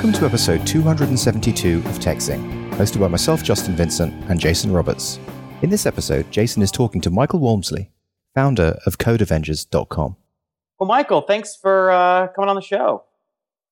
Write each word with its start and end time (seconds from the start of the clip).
Welcome 0.00 0.18
to 0.18 0.24
episode 0.24 0.66
272 0.66 1.76
of 1.80 1.98
TechZing, 1.98 2.72
hosted 2.72 3.00
by 3.00 3.08
myself, 3.08 3.42
Justin 3.42 3.76
Vincent, 3.76 4.14
and 4.30 4.40
Jason 4.40 4.72
Roberts. 4.72 5.20
In 5.60 5.68
this 5.68 5.84
episode, 5.84 6.30
Jason 6.30 6.62
is 6.62 6.70
talking 6.70 7.02
to 7.02 7.10
Michael 7.10 7.38
Walmsley, 7.38 7.90
founder 8.34 8.78
of 8.86 8.96
CodeAvengers.com. 8.96 10.16
Well, 10.78 10.86
Michael, 10.86 11.20
thanks 11.20 11.54
for 11.54 11.90
uh, 11.90 12.28
coming 12.28 12.48
on 12.48 12.56
the 12.56 12.62
show. 12.62 13.04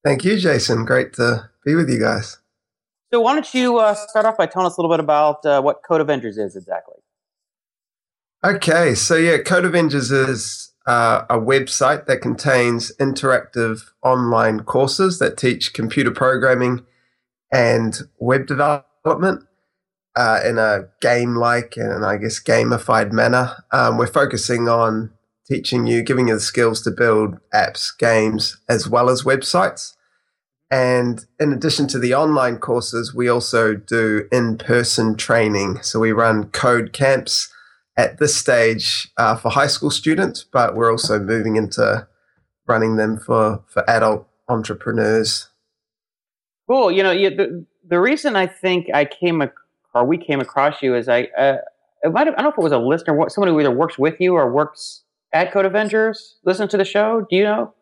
Thank 0.05 0.23
you, 0.23 0.37
Jason. 0.37 0.85
Great 0.85 1.15
to 1.15 1.49
be 1.65 1.75
with 1.75 1.89
you 1.89 1.99
guys. 1.99 2.37
So, 3.11 3.23
why 3.23 3.33
don't 3.33 3.55
you 3.55 3.79
uh, 3.79 3.95
start 3.95 4.27
off 4.27 4.37
by 4.37 4.45
telling 4.45 4.67
us 4.67 4.77
a 4.77 4.83
little 4.83 4.95
bit 4.95 5.01
about 5.01 5.47
uh, 5.47 5.63
what 5.63 5.83
Code 5.83 6.03
Avengers 6.03 6.37
is 6.37 6.57
exactly? 6.57 6.97
Okay, 8.45 8.95
so 8.95 9.15
yeah, 9.17 9.39
Code 9.39 9.65
Avengers 9.65 10.11
is 10.11 10.73
uh, 10.89 11.27
a 11.29 11.39
website 11.39 12.07
that 12.07 12.23
contains 12.23 12.91
interactive 12.99 13.91
online 14.03 14.61
courses 14.61 15.19
that 15.19 15.37
teach 15.37 15.75
computer 15.75 16.11
programming 16.11 16.85
and 17.53 18.01
web 18.19 18.47
development 18.47 19.45
uh, 20.17 20.41
in 20.43 20.57
a 20.57 20.89
game-like 21.03 21.77
and 21.77 22.07
I 22.07 22.17
guess 22.17 22.43
gamified 22.43 23.13
manner. 23.13 23.55
Um, 23.71 23.99
we're 23.99 24.07
focusing 24.07 24.67
on 24.67 25.11
teaching 25.47 25.87
you, 25.87 26.03
giving 26.03 26.29
you 26.29 26.35
the 26.35 26.41
skills 26.41 26.81
to 26.83 26.91
build 26.91 27.37
apps, 27.53 27.91
games, 27.99 28.57
as 28.67 28.89
well 28.89 29.11
as 29.11 29.25
websites. 29.25 29.95
And 30.71 31.27
in 31.39 31.53
addition 31.53 31.87
to 31.89 31.99
the 31.99 32.15
online 32.15 32.57
courses, 32.57 33.15
we 33.15 33.29
also 33.29 33.75
do 33.75 34.27
in 34.33 34.57
person 34.57 35.17
training. 35.17 35.83
So 35.83 36.01
we 36.01 36.13
run 36.13 36.45
code 36.45 36.95
camps 36.95 37.53
at 37.99 38.19
this 38.19 38.35
stage 38.35 39.11
uh, 39.19 39.37
for 39.37 39.51
high 39.51 39.67
school 39.67 39.91
students, 39.91 40.45
but 40.45 40.77
we're 40.77 40.91
also 40.91 41.19
moving 41.19 41.57
into 41.57 42.07
running 42.67 42.97
them 42.97 43.19
for, 43.19 43.63
for 43.67 43.89
adult 43.91 44.27
entrepreneurs. 44.49 45.49
Cool. 46.69 46.93
You 46.93 47.03
know, 47.03 47.11
you, 47.11 47.31
the, 47.31 47.67
the 47.87 48.01
reason 48.01 48.37
I 48.37 48.47
think 48.47 48.87
I 48.95 49.05
came 49.05 49.43
ac- 49.43 49.53
or 49.95 50.05
we 50.05 50.17
came 50.17 50.41
across 50.41 50.81
you 50.81 50.95
is 50.95 51.09
I, 51.09 51.25
uh, 51.37 51.57
it 52.05 52.13
might 52.13 52.29
have, 52.29 52.35
I 52.39 52.43
don't 52.43 52.45
know 52.45 52.51
if 52.51 52.59
it 52.59 52.63
was 52.63 52.73
a 52.73 52.79
listener, 52.79 53.29
someone 53.29 53.53
who 53.53 53.59
either 53.59 53.73
works 53.73 53.99
with 53.99 54.21
you 54.21 54.35
or 54.35 54.51
works 54.51 55.03
at 55.33 55.53
Code 55.53 55.67
Avengers, 55.67 56.37
listen 56.45 56.69
to 56.69 56.77
the 56.77 56.85
show. 56.85 57.27
Do 57.29 57.37
you 57.37 57.43
know? 57.43 57.75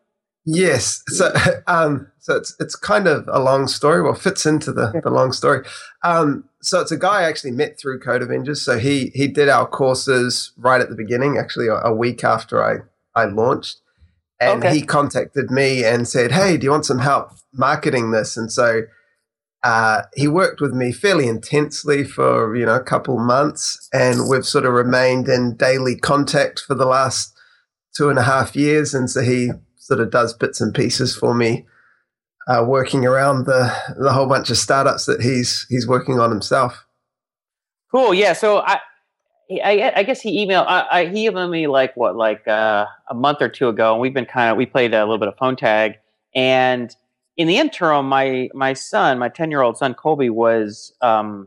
Yes. 0.47 1.03
So, 1.09 1.35
um, 1.67 2.11
so 2.21 2.37
it's 2.37 2.57
it's 2.59 2.77
kind 2.77 3.07
of 3.07 3.29
a 3.31 3.41
long 3.41 3.67
story. 3.67 4.03
Well, 4.03 4.15
fits 4.15 4.47
into 4.47 4.73
the, 4.73 4.99
the 5.03 5.11
long 5.11 5.33
story. 5.33 5.67
Um, 6.03 6.49
so 6.67 6.81
it's 6.81 6.91
a 6.91 6.97
guy 6.97 7.21
I 7.21 7.29
actually 7.29 7.53
met 7.53 7.79
through 7.79 8.01
Code 8.01 8.23
Avengers. 8.23 8.61
So 8.61 8.79
he 8.79 9.13
he 9.15 9.29
did 9.29 9.49
our 9.49 9.67
courses 9.67 10.53
right 10.57 10.81
at 10.81 10.89
the 10.89 10.97
beginning, 10.97 11.39
actually 11.39 11.69
a, 11.69 11.77
a 11.77 11.95
week 11.95 12.25
after 12.25 12.63
I 12.63 12.79
I 13.15 13.27
launched, 13.27 13.81
and 14.41 14.65
okay. 14.65 14.75
he 14.75 14.83
contacted 14.83 15.51
me 15.51 15.85
and 15.85 16.09
said, 16.09 16.33
"Hey, 16.33 16.57
do 16.57 16.65
you 16.65 16.73
want 16.73 16.85
some 16.85 16.99
help 16.99 17.31
marketing 17.53 18.11
this?" 18.11 18.37
And 18.37 18.53
so. 18.53 18.83
Uh, 19.63 20.03
he 20.15 20.29
worked 20.29 20.61
with 20.61 20.73
me 20.73 20.93
fairly 20.93 21.27
intensely 21.27 22.05
for 22.05 22.55
you 22.55 22.65
know 22.65 22.77
a 22.77 22.83
couple 22.83 23.19
months, 23.19 23.89
and 23.93 24.29
we've 24.29 24.47
sort 24.47 24.65
of 24.65 24.73
remained 24.73 25.27
in 25.27 25.57
daily 25.57 25.97
contact 25.97 26.61
for 26.61 26.77
the 26.77 26.87
last 26.87 27.37
two 27.97 28.09
and 28.09 28.19
a 28.19 28.23
half 28.23 28.55
years. 28.55 28.95
And 28.95 29.11
so 29.11 29.23
he 29.23 29.51
sort 29.77 29.99
of 29.99 30.11
does 30.11 30.35
bits 30.35 30.61
and 30.61 30.73
pieces 30.73 31.17
for 31.17 31.35
me, 31.35 31.67
uh, 32.47 32.65
working 32.67 33.05
around 33.05 33.47
the 33.47 33.73
the 33.99 34.13
whole 34.13 34.27
bunch 34.27 34.51
of 34.51 34.57
startups 34.57 35.07
that 35.07 35.21
he's 35.21 35.67
he's 35.69 35.87
working 35.87 36.19
on 36.19 36.31
himself. 36.31 36.87
Cool. 37.91 38.15
Yeah. 38.15 38.33
So 38.33 38.59
I. 38.59 38.81
I, 39.49 39.93
I 39.95 40.03
guess 40.03 40.21
he 40.21 40.45
emailed. 40.45 40.65
I, 40.67 40.87
I, 40.91 41.07
he 41.07 41.31
emailed 41.31 41.51
me 41.51 41.69
like 41.69 41.97
what, 41.97 42.17
like 42.17 42.49
uh, 42.49 42.87
a 43.09 43.15
month 43.15 43.41
or 43.41 43.49
two 43.49 43.69
ago, 43.69 43.93
and 43.93 44.01
we've 44.01 44.13
been 44.13 44.27
kind 44.27 44.51
of 44.51 44.57
we 44.57 44.67
played 44.67 44.93
a 44.93 45.05
little 45.05 45.19
bit 45.19 45.29
of 45.29 45.37
phone 45.37 45.55
tag. 45.55 45.93
And 46.35 46.93
in 47.37 47.47
the 47.47 47.57
interim, 47.57 48.09
my 48.09 48.51
my 48.55 48.73
son, 48.73 49.21
my 49.21 49.29
ten 49.29 49.53
year 49.53 49.63
old 49.63 49.79
son 49.79 49.95
Colby, 49.95 50.31
was 50.31 50.93
um, 51.01 51.47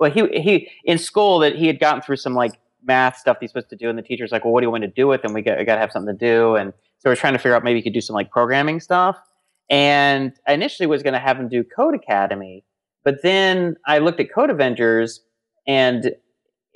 well, 0.00 0.10
he 0.10 0.26
he 0.40 0.70
in 0.84 0.98
school 0.98 1.38
that 1.38 1.54
he 1.54 1.68
had 1.68 1.78
gotten 1.78 2.02
through 2.02 2.16
some 2.16 2.34
like 2.34 2.58
math 2.84 3.16
stuff 3.16 3.36
he's 3.38 3.50
supposed 3.50 3.70
to 3.70 3.76
do, 3.76 3.88
and 3.88 3.96
the 3.96 4.02
teacher's 4.02 4.32
like, 4.32 4.44
"Well, 4.44 4.52
what 4.52 4.60
do 4.60 4.66
you 4.66 4.70
want 4.72 4.82
to 4.82 4.88
do 4.88 5.06
with 5.06 5.24
him? 5.24 5.34
We 5.34 5.42
got 5.42 5.64
got 5.64 5.76
to 5.76 5.80
have 5.80 5.92
something 5.92 6.18
to 6.18 6.18
do." 6.18 6.56
And 6.56 6.72
so 6.98 7.10
we're 7.10 7.14
trying 7.16 7.34
to 7.34 7.38
figure 7.38 7.54
out 7.54 7.62
maybe 7.62 7.78
he 7.78 7.82
could 7.84 7.92
do 7.92 8.00
some 8.00 8.14
like 8.14 8.32
programming 8.32 8.80
stuff. 8.80 9.16
And 9.70 10.32
I 10.46 10.52
initially 10.52 10.86
was 10.86 11.02
going 11.02 11.14
to 11.14 11.20
have 11.20 11.38
him 11.38 11.48
do 11.48 11.64
Codecademy, 11.64 12.62
but 13.04 13.22
then 13.22 13.76
I 13.86 13.98
looked 13.98 14.20
at 14.20 14.32
Code 14.32 14.50
Avengers, 14.50 15.20
and 15.66 16.12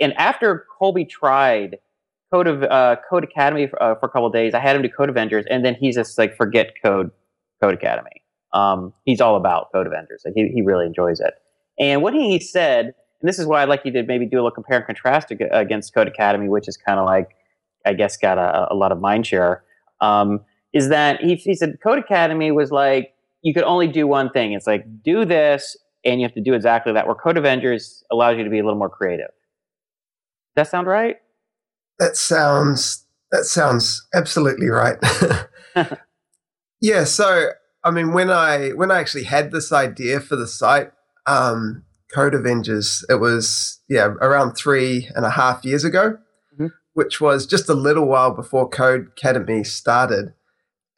and 0.00 0.12
after 0.14 0.66
Colby 0.78 1.04
tried 1.04 1.78
Code 2.32 2.47
of 2.47 2.62
uh, 2.62 2.97
Codecademy 3.10 3.70
for, 3.70 3.82
uh, 3.82 3.94
for 3.97 4.06
a 4.06 4.08
couple 4.08 4.30
days, 4.30 4.54
I 4.54 4.60
had 4.60 4.76
him 4.76 4.82
do 4.82 4.88
Code 4.88 5.10
Avengers, 5.10 5.44
and 5.50 5.64
then 5.64 5.74
he's 5.74 5.97
just 5.97 6.19
like, 6.19 6.36
forget 6.36 6.72
Code 6.82 7.10
Codecademy. 7.62 8.22
Um, 8.52 8.92
he's 9.04 9.20
all 9.20 9.36
about 9.36 9.70
Code 9.72 9.86
Avengers. 9.86 10.22
Like 10.24 10.34
he, 10.34 10.48
he 10.54 10.62
really 10.62 10.86
enjoys 10.86 11.20
it. 11.20 11.34
And 11.78 12.03
what 12.03 12.14
he 12.14 12.41
said 12.41 12.94
and 13.20 13.28
this 13.28 13.38
is 13.38 13.47
why 13.47 13.62
I'd 13.62 13.68
like 13.68 13.82
you 13.84 13.92
to 13.92 14.03
maybe 14.03 14.26
do 14.26 14.36
a 14.36 14.38
little 14.38 14.50
compare 14.50 14.76
and 14.76 14.86
contrast 14.86 15.30
against 15.30 15.94
Codecademy, 15.94 16.48
which 16.48 16.68
is 16.68 16.76
kind 16.76 16.98
of 16.98 17.06
like, 17.06 17.30
I 17.84 17.94
guess, 17.94 18.16
got 18.16 18.38
a, 18.38 18.72
a 18.72 18.74
lot 18.74 18.92
of 18.92 19.00
mind 19.00 19.26
share. 19.26 19.62
Um, 20.00 20.41
is 20.76 20.91
that 20.91 21.20
he, 21.22 21.37
he 21.37 21.54
said 21.54 21.78
Codecademy 21.84 22.54
was 22.54 22.70
like, 22.70 23.14
you 23.41 23.54
could 23.54 23.62
only 23.62 23.87
do 23.87 24.06
one 24.06 24.31
thing. 24.31 24.53
It's 24.53 24.66
like, 24.66 24.84
do 25.03 25.25
this, 25.25 25.75
and 26.04 26.20
you 26.20 26.26
have 26.26 26.34
to 26.34 26.42
do 26.42 26.53
exactly 26.53 26.92
that, 26.92 27.06
where 27.06 27.14
Code 27.14 27.38
Avengers 27.38 28.04
allows 28.12 28.37
you 28.37 28.44
to 28.44 28.50
be 28.50 28.59
a 28.59 28.62
little 28.62 28.78
more 28.78 28.91
creative. 28.91 29.31
Does 30.54 30.65
that 30.65 30.69
sound 30.69 30.86
right? 30.86 31.16
That 31.98 32.16
sounds 32.16 33.06
that 33.32 33.44
sounds 33.44 34.06
absolutely 34.15 34.69
right. 34.69 34.97
yeah, 36.81 37.04
so 37.04 37.50
I 37.82 37.91
mean 37.91 38.12
when 38.12 38.31
I 38.31 38.70
when 38.70 38.91
I 38.91 39.00
actually 39.00 39.25
had 39.25 39.53
this 39.53 39.72
idea 39.72 40.20
for 40.20 40.36
the 40.36 40.47
site, 40.47 40.91
um, 41.26 41.84
Code 42.12 42.34
Avengers. 42.34 43.03
It 43.09 43.20
was 43.20 43.81
yeah 43.88 44.09
around 44.20 44.54
three 44.56 45.09
and 45.15 45.25
a 45.25 45.31
half 45.31 45.65
years 45.65 45.84
ago, 45.84 46.19
mm-hmm. 46.54 46.66
which 46.92 47.19
was 47.20 47.47
just 47.47 47.69
a 47.69 47.75
little 47.75 48.06
while 48.06 48.31
before 48.31 48.69
Codecademy 48.69 49.66
started, 49.66 50.34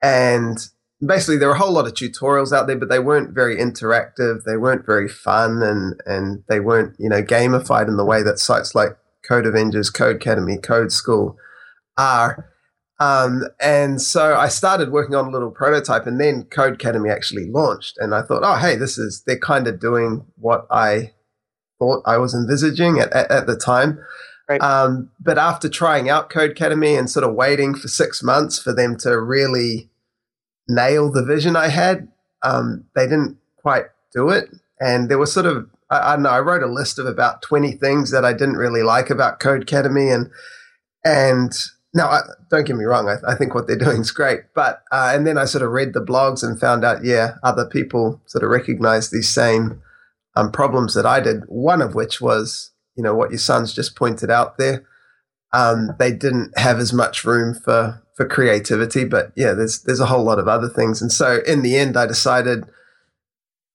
and 0.03 0.59
basically 1.05 1.37
there 1.37 1.49
were 1.49 1.55
a 1.55 1.59
whole 1.59 1.73
lot 1.73 1.87
of 1.87 1.95
tutorials 1.95 2.53
out 2.53 2.67
there, 2.67 2.77
but 2.77 2.89
they 2.89 2.99
weren't 2.99 3.35
very 3.35 3.57
interactive. 3.57 4.45
They 4.45 4.57
weren't 4.57 4.87
very 4.87 5.09
fun, 5.09 5.63
and 5.63 6.01
and 6.07 6.45
they 6.49 6.61
weren't 6.61 6.97
you 6.99 7.09
know 7.09 7.23
gamified 7.23 7.89
in 7.89 7.97
the 7.97 8.05
way 8.05 8.23
that 8.23 8.39
sites 8.39 8.75
like 8.75 8.97
Code 9.27 9.47
Avengers, 9.47 9.91
Codecademy, 9.91 10.63
Code 10.63 10.93
School 10.93 11.37
are. 11.97 12.51
Um, 13.01 13.45
and 13.61 14.03
so 14.03 14.35
I 14.37 14.49
started 14.49 14.91
working 14.91 15.15
on 15.15 15.27
a 15.27 15.31
little 15.31 15.53
prototype, 15.53 16.07
and 16.07 16.21
then 16.21 16.45
Codecademy 16.45 17.13
actually 17.13 17.49
launched. 17.49 17.97
And 17.99 18.13
I 18.15 18.23
thought, 18.23 18.43
oh, 18.43 18.57
hey, 18.57 18.75
this 18.75 18.99
is 18.99 19.23
they're 19.27 19.39
kind 19.39 19.69
of 19.69 19.79
doing 19.79 20.25
what 20.37 20.67
I 20.71 21.13
thought 21.79 22.03
I 22.07 22.17
was 22.19 22.35
envisaging 22.35 22.99
at, 22.99 23.13
at, 23.13 23.31
at 23.31 23.47
the 23.47 23.57
time. 23.57 24.01
Right. 24.49 24.61
Um, 24.63 25.11
but 25.21 25.37
after 25.37 25.69
trying 25.69 26.09
out 26.09 26.31
Codecademy 26.31 26.99
and 26.99 27.11
sort 27.11 27.25
of 27.25 27.35
waiting 27.35 27.75
for 27.75 27.89
six 27.89 28.23
months 28.23 28.59
for 28.59 28.73
them 28.73 28.97
to 28.99 29.21
really 29.21 29.91
nail 30.69 31.13
the 31.13 31.25
vision 31.25 31.55
I 31.55 31.69
had, 31.69 32.09
um, 32.43 32.85
they 32.95 33.05
didn't 33.05 33.37
quite 33.61 33.87
do 34.15 34.31
it. 34.31 34.49
And 34.81 35.11
there 35.11 35.19
was 35.19 35.33
sort 35.33 35.47
of 35.47 35.69
I, 35.91 36.13
I 36.13 36.15
don't 36.15 36.23
know. 36.23 36.31
I 36.31 36.41
wrote 36.41 36.63
a 36.63 36.67
list 36.67 36.99
of 36.99 37.07
about 37.07 37.43
twenty 37.43 37.73
things 37.73 38.11
that 38.11 38.25
I 38.25 38.33
didn't 38.33 38.57
really 38.57 38.83
like 38.83 39.11
about 39.11 39.41
Codecademy, 39.41 40.15
and 40.15 40.31
and 41.05 41.53
now, 41.95 42.09
I, 42.09 42.21
don't 42.51 42.67
get 42.67 42.77
me 42.77 42.85
wrong. 42.85 43.09
I, 43.09 43.33
I, 43.33 43.35
think 43.35 43.55
what 43.55 43.67
they're 43.67 43.77
doing 43.77 44.03
is 44.03 44.11
great, 44.11 44.41
but 44.55 44.83
uh, 44.93 45.12
and 45.15 45.27
then 45.27 45.39
I 45.39 45.47
sort 45.47 45.65
of 45.65 45.71
read 45.71 45.94
the 45.94 46.05
blogs 46.05 46.43
and 46.43 46.61
found 46.61 46.85
out, 46.85 47.05
yeah, 47.05 47.35
other 47.43 47.67
people 47.67 48.21
sort 48.27 48.44
of 48.44 48.51
recognize 48.51 49.11
these 49.11 49.29
same 49.29 49.83
um, 50.37 50.53
problems 50.53 50.94
that 50.94 51.06
I 51.06 51.21
did. 51.21 51.43
One 51.47 51.81
of 51.81 51.94
which 51.94 52.21
was, 52.21 52.71
you 52.99 53.05
know, 53.05 53.15
what 53.15 53.31
your 53.31 53.39
sons 53.39 53.73
just 53.73 53.95
pointed 53.95 54.29
out 54.29 54.59
there. 54.59 54.85
Um, 55.53 55.93
they 55.99 56.12
didn't 56.12 56.59
have 56.59 56.79
as 56.79 56.93
much 56.93 57.25
room 57.25 57.55
for 57.55 58.03
for 58.15 58.27
creativity, 58.27 59.05
but 59.05 59.33
yeah, 59.37 59.53
there's 59.53 59.83
there's 59.83 60.00
a 60.00 60.06
whole 60.06 60.25
lot 60.25 60.41
of 60.41 60.49
other 60.49 60.69
things. 60.69 61.00
And 61.00 61.12
so 61.12 61.41
in 61.47 61.62
the 61.62 61.77
end, 61.77 61.97
I 61.97 62.06
decided 62.06 62.65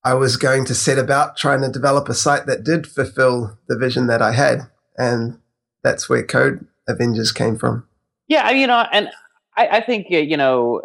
I 0.04 0.12
was 0.12 0.36
going 0.36 0.66
to 0.66 0.74
set 0.74 0.98
about 0.98 1.38
trying 1.38 1.62
to 1.62 1.70
develop 1.70 2.10
a 2.10 2.14
site 2.14 2.44
that 2.46 2.62
did 2.62 2.86
fulfill 2.86 3.58
the 3.66 3.78
vision 3.78 4.06
that 4.08 4.20
I 4.20 4.32
had, 4.32 4.68
and 4.98 5.38
that's 5.82 6.08
where 6.08 6.22
Code 6.22 6.66
Avengers 6.86 7.32
came 7.32 7.56
from. 7.56 7.88
Yeah, 8.28 8.50
you 8.50 8.66
know, 8.66 8.86
and 8.92 9.08
I, 9.56 9.68
I 9.68 9.80
think 9.80 10.10
you 10.10 10.36
know, 10.36 10.82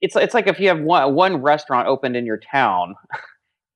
it's 0.00 0.14
it's 0.14 0.34
like 0.34 0.46
if 0.46 0.60
you 0.60 0.68
have 0.68 0.80
one 0.80 1.14
one 1.16 1.42
restaurant 1.42 1.88
opened 1.88 2.16
in 2.16 2.24
your 2.24 2.38
town, 2.38 2.94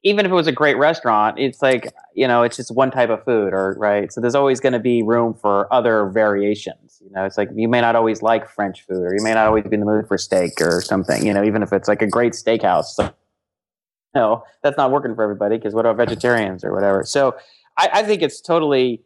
even 0.04 0.26
if 0.26 0.30
it 0.30 0.34
was 0.34 0.46
a 0.46 0.52
great 0.52 0.76
restaurant, 0.76 1.38
it's 1.38 1.62
like 1.62 1.92
you 2.14 2.28
know, 2.28 2.42
it's 2.42 2.56
just 2.56 2.70
one 2.70 2.90
type 2.90 3.10
of 3.10 3.24
food, 3.24 3.52
or 3.52 3.74
right. 3.78 4.12
So 4.12 4.20
there's 4.20 4.34
always 4.34 4.60
going 4.60 4.74
to 4.74 4.78
be 4.78 5.02
room 5.02 5.34
for 5.34 5.72
other 5.72 6.08
variations. 6.10 7.02
You 7.02 7.10
know, 7.10 7.24
it's 7.24 7.36
like 7.36 7.48
you 7.54 7.68
may 7.68 7.80
not 7.80 7.96
always 7.96 8.22
like 8.22 8.48
French 8.48 8.82
food, 8.86 9.02
or 9.02 9.14
you 9.14 9.22
may 9.22 9.34
not 9.34 9.46
always 9.46 9.64
be 9.64 9.74
in 9.74 9.80
the 9.80 9.86
mood 9.86 10.06
for 10.06 10.18
steak 10.18 10.60
or 10.60 10.80
something. 10.80 11.26
You 11.26 11.32
know, 11.32 11.42
even 11.42 11.62
if 11.62 11.72
it's 11.72 11.88
like 11.88 12.02
a 12.02 12.06
great 12.06 12.34
steakhouse. 12.34 12.84
So, 12.84 13.12
no, 14.14 14.44
that's 14.62 14.76
not 14.76 14.92
working 14.92 15.14
for 15.14 15.22
everybody 15.22 15.56
because 15.56 15.74
what 15.74 15.86
about 15.86 15.96
vegetarians 15.96 16.64
or 16.64 16.72
whatever? 16.72 17.02
So 17.04 17.36
I, 17.76 17.88
I 17.94 18.02
think 18.02 18.22
it's 18.22 18.40
totally 18.40 19.02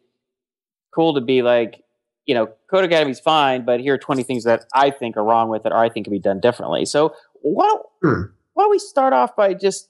cool 0.93 1.13
to 1.15 1.21
be 1.21 1.41
like 1.41 1.83
you 2.25 2.35
know, 2.35 2.47
Codecademy's 2.71 3.19
fine, 3.19 3.65
but 3.65 3.79
here 3.79 3.95
are 3.95 3.97
20 3.97 4.21
things 4.21 4.43
that 4.43 4.65
I 4.75 4.91
think 4.91 5.17
are 5.17 5.23
wrong 5.23 5.49
with 5.49 5.65
it 5.65 5.71
or 5.71 5.77
I 5.77 5.89
think 5.89 6.05
could 6.05 6.11
be 6.11 6.19
done 6.19 6.39
differently. 6.39 6.85
So 6.85 7.15
why 7.41 7.65
don't, 7.65 7.85
hmm. 8.03 8.31
why 8.53 8.63
don't 8.65 8.69
we 8.69 8.77
start 8.77 9.13
off 9.13 9.35
by 9.35 9.55
just 9.55 9.88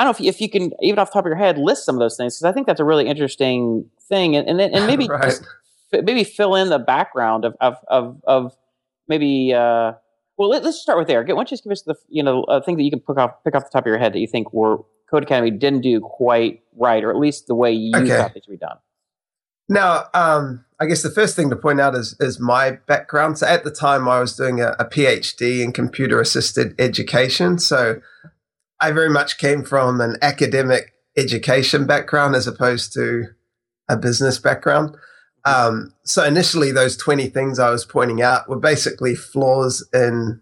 I 0.00 0.04
don't 0.04 0.12
know 0.12 0.16
if 0.16 0.20
you, 0.20 0.28
if 0.30 0.40
you 0.40 0.48
can 0.48 0.72
even 0.80 0.98
off 0.98 1.10
the 1.10 1.12
top 1.12 1.26
of 1.26 1.28
your 1.28 1.36
head 1.36 1.58
list 1.58 1.84
some 1.84 1.94
of 1.94 2.00
those 2.00 2.16
things 2.16 2.38
because 2.38 2.50
I 2.50 2.52
think 2.52 2.66
that's 2.66 2.80
a 2.80 2.84
really 2.84 3.06
interesting 3.06 3.84
thing, 4.08 4.34
and 4.34 4.48
and, 4.48 4.58
then, 4.58 4.72
and 4.72 4.86
maybe 4.86 5.06
Right. 5.08 5.24
just 5.24 5.44
maybe 5.92 6.24
fill 6.24 6.54
in 6.54 6.70
the 6.70 6.78
background 6.78 7.44
of 7.44 7.54
of 7.60 7.76
of, 7.88 8.22
of 8.26 8.56
maybe. 9.08 9.52
Uh, 9.52 9.92
well, 10.38 10.48
let, 10.48 10.64
us 10.64 10.80
start 10.80 10.98
with 10.98 11.06
there. 11.06 11.20
Why 11.20 11.26
don't 11.26 11.50
you 11.50 11.54
just 11.54 11.64
give 11.64 11.72
us 11.72 11.82
the 11.82 11.96
you 12.08 12.22
know 12.22 12.44
a 12.44 12.62
thing 12.62 12.78
that 12.78 12.82
you 12.82 12.90
can 12.90 13.00
pick 13.00 13.18
off 13.18 13.32
pick 13.44 13.54
off 13.54 13.64
the 13.64 13.70
top 13.70 13.82
of 13.82 13.88
your 13.88 13.98
head 13.98 14.14
that 14.14 14.20
you 14.20 14.26
think 14.26 14.54
were 14.54 14.78
Codecademy 15.12 15.58
didn't 15.58 15.82
do 15.82 16.00
quite 16.00 16.62
right, 16.78 17.04
or 17.04 17.10
at 17.10 17.16
least 17.16 17.46
the 17.46 17.54
way 17.54 17.70
you 17.70 17.94
Okay. 18.00 18.16
thought 18.16 18.32
they 18.32 18.40
should 18.40 18.52
be 18.52 18.56
done. 18.56 18.78
Now, 19.68 20.06
um, 20.14 20.64
I 20.80 20.86
guess 20.86 21.02
the 21.02 21.10
first 21.10 21.36
thing 21.36 21.50
to 21.50 21.56
point 21.56 21.80
out 21.80 21.94
is, 21.94 22.16
is 22.18 22.40
my 22.40 22.72
background. 22.86 23.38
So 23.38 23.46
at 23.46 23.62
the 23.62 23.70
time, 23.70 24.08
I 24.08 24.18
was 24.18 24.34
doing 24.34 24.60
a, 24.60 24.74
a 24.80 24.84
PhD 24.84 25.62
in 25.62 25.72
computer 25.72 26.20
assisted 26.20 26.74
education. 26.80 27.58
So 27.58 28.00
I 28.80 28.92
very 28.92 29.10
much 29.10 29.38
came 29.38 29.64
from 29.64 30.00
an 30.00 30.16
academic 30.22 30.92
education 31.16 31.86
background 31.86 32.34
as 32.34 32.46
opposed 32.46 32.92
to 32.94 33.26
a 33.88 33.96
business 33.96 34.38
background. 34.38 34.96
Um, 35.44 35.92
so 36.04 36.24
initially, 36.24 36.70
those 36.70 36.96
20 36.96 37.28
things 37.28 37.58
I 37.58 37.70
was 37.70 37.84
pointing 37.84 38.22
out 38.22 38.48
were 38.48 38.58
basically 38.58 39.14
flaws 39.14 39.86
in, 39.92 40.40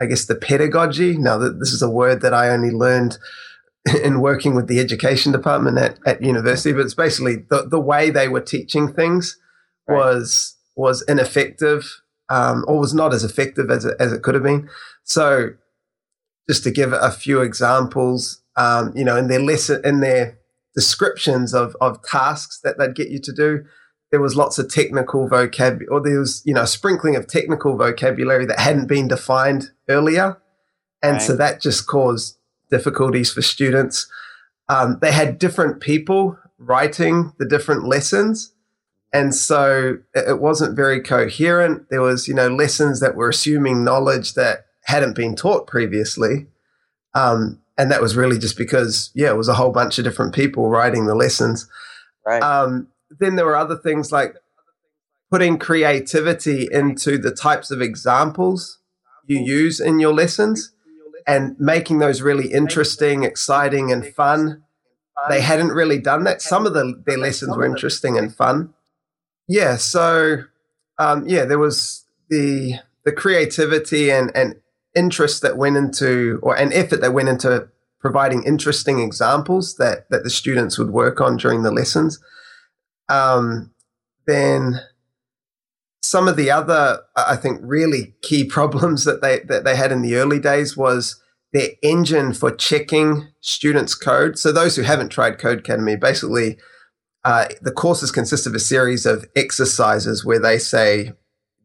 I 0.00 0.06
guess, 0.06 0.26
the 0.26 0.34
pedagogy. 0.34 1.16
Now, 1.16 1.38
th- 1.38 1.54
this 1.58 1.72
is 1.72 1.82
a 1.82 1.90
word 1.90 2.20
that 2.22 2.34
I 2.34 2.50
only 2.50 2.70
learned 2.70 3.18
in 4.04 4.20
working 4.20 4.54
with 4.54 4.66
the 4.68 4.80
education 4.80 5.32
department 5.32 5.78
at, 5.78 5.98
at 6.06 6.22
university, 6.22 6.72
but 6.72 6.82
it's 6.82 6.94
basically 6.94 7.36
the, 7.50 7.66
the 7.68 7.80
way 7.80 8.10
they 8.10 8.28
were 8.28 8.40
teaching 8.40 8.92
things 8.92 9.38
Right. 9.88 9.96
was 9.96 10.56
was 10.76 11.02
ineffective 11.08 12.00
um, 12.28 12.64
or 12.68 12.78
was 12.78 12.94
not 12.94 13.12
as 13.12 13.24
effective 13.24 13.70
as 13.70 13.84
it, 13.84 13.96
as 13.98 14.12
it 14.12 14.22
could 14.22 14.34
have 14.34 14.44
been. 14.44 14.68
So, 15.02 15.50
just 16.48 16.64
to 16.64 16.70
give 16.70 16.92
a 16.92 17.10
few 17.10 17.40
examples, 17.40 18.42
um, 18.56 18.92
you 18.94 19.04
know, 19.04 19.16
in 19.16 19.28
their 19.28 19.40
lesson, 19.40 19.80
in 19.84 20.00
their 20.00 20.38
descriptions 20.74 21.54
of 21.54 21.76
of 21.80 22.02
tasks 22.02 22.60
that 22.64 22.78
they'd 22.78 22.94
get 22.94 23.10
you 23.10 23.20
to 23.20 23.32
do, 23.32 23.64
there 24.10 24.20
was 24.20 24.36
lots 24.36 24.58
of 24.58 24.70
technical 24.70 25.28
vocabulary, 25.28 25.86
or 25.88 26.00
there 26.00 26.18
was 26.18 26.42
you 26.44 26.54
know 26.54 26.62
a 26.62 26.66
sprinkling 26.66 27.16
of 27.16 27.26
technical 27.26 27.76
vocabulary 27.76 28.46
that 28.46 28.60
hadn't 28.60 28.86
been 28.86 29.08
defined 29.08 29.70
earlier, 29.88 30.40
and 31.02 31.22
so 31.22 31.36
that 31.36 31.60
just 31.60 31.86
caused 31.86 32.36
difficulties 32.70 33.32
for 33.32 33.42
students. 33.42 34.06
Um, 34.68 34.98
they 35.00 35.12
had 35.12 35.38
different 35.38 35.80
people 35.80 36.38
writing 36.58 37.32
the 37.38 37.46
different 37.46 37.84
lessons. 37.84 38.52
And 39.12 39.34
so 39.34 39.98
it 40.14 40.40
wasn't 40.40 40.74
very 40.74 41.00
coherent. 41.00 41.88
There 41.90 42.00
was, 42.00 42.26
you 42.26 42.34
know, 42.34 42.48
lessons 42.48 43.00
that 43.00 43.14
were 43.14 43.28
assuming 43.28 43.84
knowledge 43.84 44.34
that 44.34 44.66
hadn't 44.84 45.14
been 45.14 45.36
taught 45.36 45.66
previously. 45.66 46.46
Um, 47.14 47.60
and 47.78 47.90
that 47.90 48.02
was 48.02 48.16
really 48.16 48.38
just 48.38 48.56
because, 48.56 49.10
yeah, 49.14 49.30
it 49.30 49.36
was 49.36 49.48
a 49.48 49.54
whole 49.54 49.72
bunch 49.72 49.98
of 49.98 50.04
different 50.04 50.34
people 50.34 50.68
writing 50.68 51.06
the 51.06 51.14
lessons. 51.14 51.68
Right. 52.26 52.42
Um, 52.42 52.88
then 53.18 53.36
there 53.36 53.46
were 53.46 53.56
other 53.56 53.76
things 53.76 54.12
like 54.12 54.36
putting 55.30 55.58
creativity 55.58 56.68
into 56.70 57.18
the 57.18 57.30
types 57.30 57.70
of 57.70 57.80
examples 57.80 58.78
you 59.26 59.38
use 59.38 59.80
in 59.80 59.98
your 59.98 60.12
lessons 60.12 60.72
and 61.26 61.58
making 61.58 61.98
those 61.98 62.20
really 62.20 62.52
interesting, 62.52 63.22
exciting, 63.22 63.92
and 63.92 64.06
fun. 64.06 64.62
They 65.28 65.40
hadn't 65.40 65.68
really 65.68 65.98
done 65.98 66.24
that. 66.24 66.42
Some 66.42 66.66
of 66.66 66.74
the, 66.74 67.00
their 67.06 67.18
lessons 67.18 67.56
were 67.56 67.64
interesting 67.64 68.18
and 68.18 68.34
fun. 68.34 68.74
Yeah, 69.46 69.76
so 69.76 70.44
um, 70.98 71.28
yeah, 71.28 71.44
there 71.44 71.58
was 71.58 72.04
the 72.28 72.76
the 73.04 73.12
creativity 73.12 74.10
and, 74.10 74.30
and 74.34 74.56
interest 74.94 75.42
that 75.42 75.56
went 75.56 75.76
into, 75.76 76.38
or 76.42 76.56
an 76.56 76.72
effort 76.72 77.00
that 77.00 77.14
went 77.14 77.28
into 77.28 77.68
providing 78.00 78.42
interesting 78.42 78.98
examples 79.00 79.76
that 79.76 80.10
that 80.10 80.24
the 80.24 80.30
students 80.30 80.78
would 80.78 80.90
work 80.90 81.20
on 81.20 81.36
during 81.36 81.62
the 81.62 81.70
lessons. 81.70 82.20
Um, 83.08 83.72
then 84.26 84.80
some 86.02 86.28
of 86.28 86.36
the 86.36 86.50
other, 86.50 87.00
I 87.16 87.36
think, 87.36 87.60
really 87.62 88.14
key 88.22 88.44
problems 88.58 89.04
that 89.04 89.22
they 89.22 89.40
that 89.40 89.64
they 89.64 89.76
had 89.76 89.92
in 89.92 90.02
the 90.02 90.16
early 90.16 90.40
days 90.40 90.76
was 90.76 91.20
their 91.52 91.68
engine 91.82 92.32
for 92.32 92.50
checking 92.50 93.28
students' 93.40 93.94
code. 93.94 94.38
So 94.38 94.52
those 94.52 94.76
who 94.76 94.82
haven't 94.82 95.10
tried 95.10 95.38
Codecademy, 95.38 96.00
basically, 96.00 96.58
uh, 97.24 97.48
the 97.60 97.70
courses 97.70 98.10
consist 98.10 98.46
of 98.46 98.54
a 98.54 98.58
series 98.58 99.04
of 99.04 99.26
exercises 99.36 100.24
where 100.24 100.38
they 100.38 100.58
say 100.58 101.12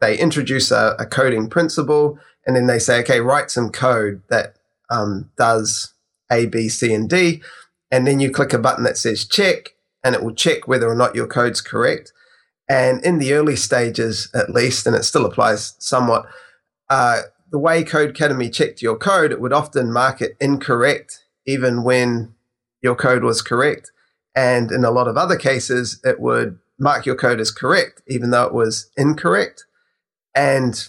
they 0.01 0.18
introduce 0.18 0.71
a, 0.71 0.95
a 1.00 1.06
coding 1.06 1.50
principle, 1.50 2.19
and 2.47 2.55
then 2.55 2.65
they 2.65 2.79
say, 2.79 2.99
okay, 3.01 3.19
write 3.19 3.51
some 3.51 3.69
code 3.69 4.23
that 4.29 4.55
um, 4.89 5.29
does 5.38 5.94
A, 6.31 6.47
B, 6.47 6.69
C, 6.69 6.94
and 6.94 7.09
D, 7.09 7.44
and 7.91 8.07
then 8.07 8.19
you 8.19 8.31
click 8.31 8.53
a 8.53 8.57
button 8.57 8.85
that 8.85 8.97
says 8.97 9.25
check, 9.25 9.75
and 10.03 10.15
it 10.15 10.23
will 10.23 10.33
check 10.33 10.67
whether 10.67 10.89
or 10.89 10.95
not 10.95 11.13
your 11.13 11.27
code's 11.27 11.61
correct. 11.61 12.13
And 12.69 13.03
in 13.03 13.19
the 13.19 13.33
early 13.33 13.55
stages, 13.55 14.29
at 14.33 14.49
least, 14.49 14.88
and 14.88 14.95
it 14.95 15.03
still 15.03 15.25
applies 15.25 15.75
somewhat, 15.79 16.25
uh, 16.89 17.21
the 17.51 17.59
way 17.59 17.83
Codecademy 17.83 18.53
checked 18.53 18.81
your 18.81 18.97
code, 18.97 19.31
it 19.31 19.39
would 19.39 19.53
often 19.53 19.91
mark 19.91 20.21
it 20.21 20.35
incorrect, 20.39 21.25
even 21.45 21.83
when 21.83 22.33
your 22.81 22.95
code 22.95 23.23
was 23.23 23.41
correct. 23.41 23.91
And 24.35 24.71
in 24.71 24.83
a 24.83 24.91
lot 24.91 25.07
of 25.07 25.17
other 25.17 25.38
cases, 25.38 26.00
it 26.03 26.19
would 26.19 26.59
mark 26.77 27.05
your 27.05 27.15
code 27.15 27.39
as 27.39 27.51
correct, 27.51 28.01
even 28.07 28.29
though 28.29 28.45
it 28.45 28.53
was 28.53 28.89
incorrect. 28.97 29.65
And 30.35 30.88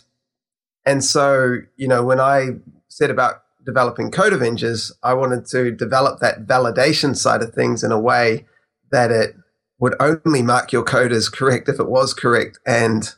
and 0.89 1.05
so, 1.05 1.59
you 1.77 1.87
know, 1.87 2.03
when 2.03 2.19
I 2.19 2.53
said 2.89 3.11
about 3.11 3.43
developing 3.67 4.11
code 4.11 4.33
Avengers, 4.33 4.91
I 5.03 5.13
wanted 5.13 5.45
to 5.49 5.71
develop 5.71 6.21
that 6.21 6.47
validation 6.47 7.15
side 7.15 7.43
of 7.43 7.53
things 7.53 7.85
in 7.85 7.93
a 7.93 8.01
way 8.01 8.47
that 8.91 9.11
it 9.11 9.37
would 9.79 9.95
only 10.01 10.41
mark 10.41 10.73
your 10.73 10.83
code 10.83 11.13
as 11.13 11.29
correct 11.29 11.69
if 11.69 11.79
it 11.79 11.91
was 11.91 12.15
correct 12.15 12.59
and 12.67 13.15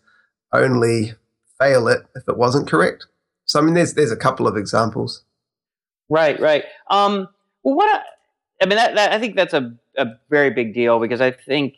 only 0.53 1.15
fail 1.61 1.87
it 1.87 2.01
if 2.17 2.25
it 2.27 2.37
wasn't 2.37 2.69
correct. 2.69 3.07
So 3.45 3.61
I 3.61 3.63
mean 3.63 3.75
there's 3.75 3.95
there's 3.95 4.11
a 4.11 4.17
couple 4.17 4.49
of 4.49 4.57
examples. 4.57 5.23
Right, 6.09 6.41
right. 6.41 6.65
Um, 6.89 7.29
well, 7.63 7.77
what 7.77 8.03
I, 8.61 8.67
mean, 8.67 8.79
that, 8.79 8.97
that 8.97 9.13
I 9.13 9.21
think 9.21 9.37
that's 9.37 9.55
a, 9.55 9.73
a 9.97 10.07
very 10.29 10.51
big 10.51 10.75
deal 10.75 10.99
because 10.99 11.21
I 11.21 11.31
think 11.31 11.77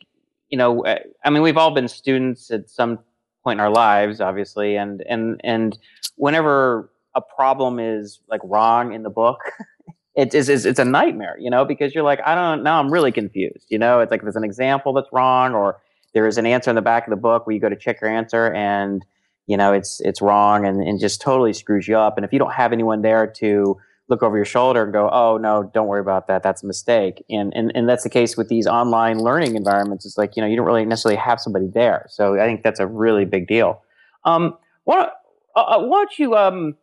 you 0.49 0.57
know, 0.57 0.87
I 0.87 1.31
mean, 1.31 1.43
we've 1.43 1.59
all 1.59 1.75
been 1.75 1.89
students 1.89 2.51
at 2.51 2.71
some 2.71 2.99
point 3.43 3.59
in 3.59 3.61
our 3.61 3.71
lives, 3.71 4.21
obviously, 4.21 4.77
and 4.77 5.03
and 5.09 5.41
and 5.45 5.79
whenever 6.17 6.91
a 7.15 7.21
problem 7.21 7.79
is 7.79 8.21
like 8.29 8.41
wrong 8.45 8.93
in 8.93 9.03
the 9.03 9.11
book, 9.11 9.41
it 10.17 10.35
is 10.35 10.49
it's, 10.49 10.65
it's 10.65 10.79
a 10.79 10.85
nightmare, 10.85 11.37
you 11.39 11.51
know, 11.51 11.65
because 11.65 11.95
you're 11.95 12.05
like, 12.05 12.21
I 12.25 12.35
don't 12.35 12.63
now 12.63 12.81
I'm 12.81 12.93
really 12.93 13.13
confused, 13.13 13.67
you 13.69 13.79
know. 13.79 14.01
It's 14.01 14.11
like 14.11 14.23
there's 14.23 14.37
an 14.37 14.45
example 14.45 14.93
that's 14.93 15.13
wrong, 15.13 15.55
or 15.55 15.81
there 16.15 16.27
is 16.27 16.39
an 16.39 16.47
answer 16.47 16.71
in 16.71 16.77
the 16.77 16.83
back 16.83 17.07
of 17.07 17.11
the 17.11 17.17
book 17.17 17.47
where 17.47 17.55
you 17.55 17.61
go 17.61 17.69
to 17.69 17.77
check 17.77 18.01
your 18.01 18.11
answer 18.11 18.53
and 18.53 19.05
you 19.47 19.57
know 19.57 19.73
it's 19.73 20.01
it's 20.01 20.23
wrong 20.23 20.67
and, 20.67 20.83
and 20.83 21.01
just 21.01 21.21
totally 21.21 21.53
screws 21.53 21.89
you 21.89 21.97
up. 21.97 22.17
And 22.17 22.25
if 22.25 22.33
you 22.33 22.39
don't 22.39 22.53
have 22.53 22.73
anyone 22.73 23.03
there 23.03 23.27
to 23.27 23.79
look 24.13 24.23
over 24.23 24.37
your 24.37 24.45
shoulder 24.45 24.85
and 24.85 24.93
go, 24.93 25.09
oh 25.11 25.39
no, 25.39 25.71
don't 25.75 25.89
worry 25.89 26.01
about 26.01 26.29
that. 26.29 26.43
That's 26.43 26.63
a 26.63 26.67
mistake. 26.67 27.25
And 27.31 27.53
and 27.57 27.73
and 27.75 27.89
that's 27.89 28.05
the 28.05 28.11
case 28.11 28.37
with 28.37 28.49
these 28.49 28.67
online 28.67 29.19
learning 29.19 29.57
environments. 29.57 30.05
It's 30.07 30.19
like 30.19 30.37
you 30.37 30.43
know 30.43 30.49
you 30.49 30.57
don't 30.57 30.67
really 30.67 30.85
necessarily 30.85 31.17
have 31.17 31.41
somebody 31.41 31.69
there. 31.73 32.07
So 32.09 32.39
I 32.41 32.47
think 32.47 32.63
that's 32.63 32.79
a 32.79 32.87
really 32.87 33.25
big 33.25 33.49
deal. 33.49 33.83
Um, 34.25 34.57
why, 34.85 35.09
uh, 35.57 35.61
uh, 35.61 35.81
why 35.87 35.99
don't 36.03 36.19
you 36.19 36.37
um, 36.37 36.77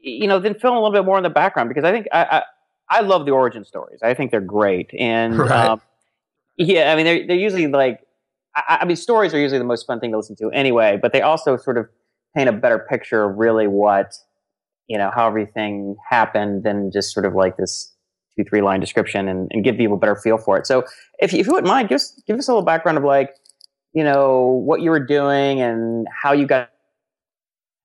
you 0.00 0.26
know 0.28 0.38
then 0.38 0.54
fill 0.54 0.70
in 0.72 0.76
a 0.78 0.80
little 0.80 0.92
bit 0.96 1.04
more 1.04 1.18
in 1.18 1.24
the 1.24 1.30
background 1.30 1.68
because 1.68 1.84
I 1.84 1.92
think 1.92 2.06
I 2.12 2.22
I, 2.38 2.42
I 2.98 3.00
love 3.00 3.26
the 3.26 3.32
origin 3.32 3.64
stories. 3.64 4.00
I 4.02 4.14
think 4.14 4.30
they're 4.30 4.40
great. 4.40 4.90
And 4.98 5.38
Right. 5.38 5.68
um, 5.70 5.80
yeah, 6.56 6.92
I 6.92 6.96
mean 6.96 7.04
they're 7.04 7.26
they're 7.26 7.36
usually 7.36 7.66
like 7.66 8.00
I, 8.54 8.78
I 8.80 8.84
mean 8.84 8.96
stories 8.96 9.34
are 9.34 9.38
usually 9.40 9.58
the 9.58 9.64
most 9.64 9.86
fun 9.86 10.00
thing 10.00 10.12
to 10.12 10.16
listen 10.16 10.36
to 10.36 10.50
anyway. 10.52 10.98
But 11.00 11.12
they 11.12 11.20
also 11.20 11.56
sort 11.56 11.78
of 11.78 11.86
paint 12.34 12.48
a 12.48 12.52
better 12.52 12.78
picture 12.78 13.24
of 13.24 13.36
really 13.36 13.66
what 13.66 14.14
you 14.88 14.96
know 14.98 15.10
how 15.14 15.26
everything 15.26 15.96
happened 16.08 16.64
than 16.64 16.90
just 16.92 17.12
sort 17.12 17.26
of 17.26 17.34
like 17.34 17.56
this 17.56 17.92
two 18.36 18.44
three 18.44 18.60
line 18.60 18.80
description 18.80 19.28
and, 19.28 19.48
and 19.52 19.64
give 19.64 19.76
people 19.76 19.96
a 19.96 19.98
better 19.98 20.16
feel 20.16 20.38
for 20.38 20.58
it 20.58 20.66
so 20.66 20.84
if 21.18 21.32
if 21.32 21.46
you 21.46 21.52
wouldn't 21.52 21.68
mind 21.68 21.88
give 21.88 21.96
us, 21.96 22.20
give 22.26 22.38
us 22.38 22.48
a 22.48 22.52
little 22.52 22.64
background 22.64 22.98
of 22.98 23.04
like 23.04 23.34
you 23.92 24.04
know 24.04 24.62
what 24.64 24.80
you 24.80 24.90
were 24.90 25.04
doing 25.04 25.60
and 25.60 26.06
how 26.22 26.32
you 26.32 26.46
got 26.46 26.70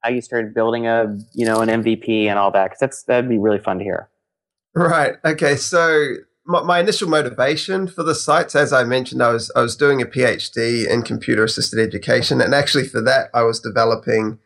how 0.02 0.10
you 0.10 0.22
started 0.22 0.54
building 0.54 0.88
a 0.88 1.18
you 1.34 1.46
know 1.46 1.60
an 1.62 1.70
mvp 1.70 2.26
and 2.26 2.38
all 2.38 2.52
that 2.52 2.66
because 2.66 2.80
that's 2.80 3.04
that'd 3.04 3.30
be 3.30 3.38
really 3.38 3.60
fun 3.60 3.78
to 3.78 3.84
hear 3.84 4.10
Right. 4.74 5.16
Okay. 5.26 5.56
So 5.56 6.16
my, 6.46 6.64
my 6.64 6.80
initial 6.80 7.10
motivation 7.10 7.88
for 7.88 8.04
the 8.04 8.16
sites, 8.16 8.56
as 8.56 8.72
I 8.72 8.84
mentioned, 8.84 9.22
I 9.22 9.34
was 9.34 9.52
I 9.56 9.62
was 9.62 9.76
doing 9.76 10.02
a 10.02 10.06
PhD 10.06 10.88
in 10.88 11.02
computer 11.04 11.44
assisted 11.44 11.80
education, 11.80 12.42
and 12.42 12.56
actually 12.56 12.88
for 12.88 13.02
that 13.02 13.30
I 13.34 13.44
was 13.44 13.60
developing 13.60 14.40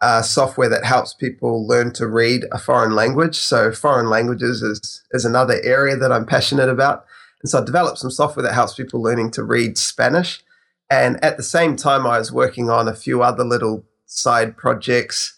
uh, 0.00 0.22
software 0.22 0.68
that 0.68 0.84
helps 0.84 1.14
people 1.14 1.66
learn 1.66 1.92
to 1.94 2.06
read 2.06 2.44
a 2.52 2.58
foreign 2.58 2.94
language. 2.94 3.36
So 3.36 3.72
foreign 3.72 4.08
languages 4.10 4.62
is 4.62 5.02
is 5.12 5.24
another 5.24 5.60
area 5.62 5.96
that 5.96 6.12
I'm 6.12 6.26
passionate 6.26 6.68
about, 6.68 7.04
and 7.42 7.50
so 7.50 7.60
I 7.60 7.64
developed 7.64 7.98
some 7.98 8.10
software 8.10 8.44
that 8.44 8.54
helps 8.54 8.74
people 8.74 9.02
learning 9.02 9.32
to 9.32 9.42
read 9.44 9.78
Spanish. 9.78 10.42
And 10.90 11.22
at 11.24 11.36
the 11.36 11.42
same 11.42 11.76
time, 11.76 12.06
I 12.06 12.18
was 12.18 12.32
working 12.32 12.70
on 12.70 12.88
a 12.88 12.94
few 12.94 13.22
other 13.22 13.44
little 13.44 13.84
side 14.06 14.56
projects 14.56 15.36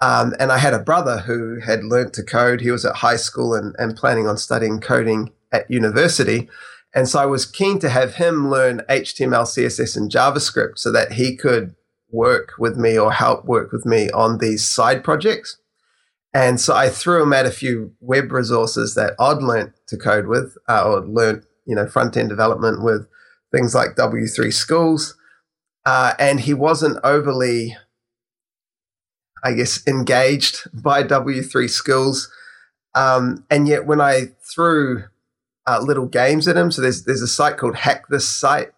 Um, 0.00 0.34
and 0.40 0.50
I 0.52 0.58
had 0.58 0.74
a 0.74 0.80
brother 0.80 1.20
who 1.20 1.60
had 1.60 1.84
learned 1.84 2.12
to 2.14 2.24
code. 2.24 2.60
He 2.60 2.72
was 2.72 2.84
at 2.84 2.96
high 2.96 3.16
school 3.16 3.54
and, 3.54 3.74
and 3.78 3.96
planning 3.96 4.26
on 4.28 4.36
studying 4.36 4.80
coding 4.80 5.32
at 5.52 5.70
university. 5.70 6.50
And 6.94 7.08
so 7.08 7.20
I 7.20 7.26
was 7.26 7.46
keen 7.46 7.78
to 7.80 7.88
have 7.88 8.16
him 8.16 8.50
learn 8.50 8.82
HTML, 8.88 9.46
CSS, 9.46 9.96
and 9.96 10.10
JavaScript 10.10 10.78
so 10.78 10.92
that 10.92 11.12
he 11.12 11.36
could 11.36 11.74
work 12.12 12.52
with 12.58 12.76
me 12.76 12.98
or 12.98 13.12
help 13.12 13.44
work 13.44 13.72
with 13.72 13.84
me 13.84 14.10
on 14.10 14.38
these 14.38 14.64
side 14.64 15.02
projects. 15.02 15.58
And 16.34 16.60
so 16.60 16.74
I 16.74 16.88
threw 16.88 17.22
him 17.22 17.32
at 17.32 17.46
a 17.46 17.50
few 17.50 17.92
web 18.00 18.32
resources 18.32 18.94
that 18.94 19.14
I'd 19.18 19.42
learned 19.42 19.72
to 19.88 19.96
code 19.96 20.26
with 20.26 20.56
uh, 20.68 20.84
or 20.84 21.00
learned, 21.00 21.44
you 21.66 21.74
know, 21.74 21.86
front 21.86 22.16
end 22.16 22.28
development 22.28 22.82
with 22.82 23.06
things 23.50 23.74
like 23.74 23.96
W3 23.96 24.52
Schools. 24.52 25.16
Uh, 25.84 26.14
and 26.18 26.40
he 26.40 26.54
wasn't 26.54 26.98
overly 27.04 27.76
I 29.42 29.54
guess, 29.54 29.84
engaged 29.86 30.68
by 30.82 31.02
W3 31.02 31.68
Schools. 31.68 32.30
Um, 32.94 33.44
and 33.50 33.66
yet, 33.66 33.86
when 33.86 34.00
I 34.00 34.32
threw 34.42 35.04
uh, 35.66 35.80
little 35.80 36.06
games 36.06 36.46
at 36.46 36.56
him, 36.56 36.70
so 36.70 36.82
there's 36.82 37.04
there's 37.04 37.22
a 37.22 37.28
site 37.28 37.56
called 37.56 37.76
Hack 37.76 38.08
This 38.08 38.28
Site 38.28 38.72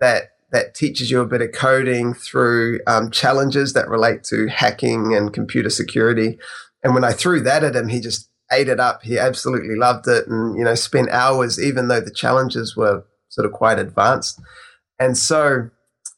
that 0.00 0.32
that 0.52 0.74
teaches 0.74 1.10
you 1.10 1.20
a 1.20 1.26
bit 1.26 1.42
of 1.42 1.52
coding 1.52 2.14
through 2.14 2.80
um, 2.86 3.10
challenges 3.10 3.72
that 3.72 3.88
relate 3.88 4.24
to 4.24 4.48
hacking 4.48 5.14
and 5.14 5.32
computer 5.32 5.70
security. 5.70 6.38
And 6.82 6.94
when 6.94 7.04
I 7.04 7.12
threw 7.12 7.40
that 7.42 7.62
at 7.62 7.76
him, 7.76 7.88
he 7.88 8.00
just 8.00 8.30
ate 8.52 8.68
it 8.68 8.80
up. 8.80 9.02
He 9.02 9.18
absolutely 9.18 9.76
loved 9.76 10.08
it, 10.08 10.26
and 10.26 10.56
you 10.56 10.64
know, 10.64 10.74
spent 10.74 11.10
hours, 11.10 11.62
even 11.62 11.88
though 11.88 12.00
the 12.00 12.10
challenges 12.10 12.76
were 12.76 13.04
sort 13.28 13.46
of 13.46 13.52
quite 13.52 13.78
advanced. 13.78 14.40
And 14.98 15.16
so, 15.16 15.70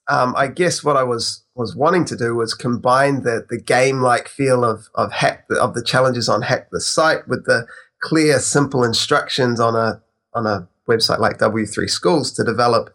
um, 0.09 0.35
I 0.37 0.47
guess 0.49 0.83
what 0.83 0.97
I 0.97 1.03
was 1.03 1.45
was 1.55 1.77
wanting 1.77 2.07
to 2.07 2.17
do 2.17 2.35
was 2.35 2.55
combine 2.55 3.23
the 3.23 3.47
the 3.49 3.61
game 3.61 4.01
like 4.01 4.29
feel 4.29 4.65
of 4.65 4.89
of 4.95 5.13
hack 5.13 5.45
of 5.61 5.75
the 5.75 5.85
challenges 5.85 6.29
on 6.29 6.43
hack 6.43 6.69
the 6.73 6.81
site 6.81 7.29
with 7.29 7.45
the 7.45 7.67
clear 8.01 8.39
simple 8.39 8.83
instructions 8.83 9.61
on 9.61 9.77
a 9.77 10.01
on 10.35 10.47
a 10.47 10.69
website 10.89 11.21
like 11.21 11.39
W3 11.39 11.89
Schools 11.89 12.33
to 12.33 12.43
develop 12.43 12.95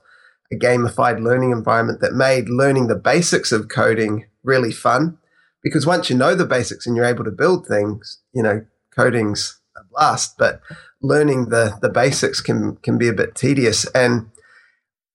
a 0.52 0.56
gamified 0.56 1.22
learning 1.22 1.52
environment 1.52 2.00
that 2.02 2.14
made 2.14 2.50
learning 2.50 2.88
the 2.88 2.96
basics 2.96 3.52
of 3.52 3.68
coding 3.70 4.26
really 4.44 4.72
fun 4.72 5.18
because 5.62 5.86
once 5.86 6.10
you 6.10 6.16
know 6.16 6.36
the 6.36 6.46
basics 6.46 6.86
and 6.86 6.96
you're 6.96 7.06
able 7.06 7.24
to 7.24 7.32
build 7.32 7.68
things 7.68 8.20
you 8.34 8.42
know 8.42 8.66
coding's 8.96 9.60
a 9.76 9.82
blast 9.92 10.36
but 10.38 10.62
learning 11.02 11.50
the 11.50 11.78
the 11.82 11.90
basics 11.90 12.40
can 12.42 12.78
can 12.78 12.98
be 12.98 13.08
a 13.08 13.14
bit 13.14 13.36
tedious 13.36 13.86
and 13.92 14.30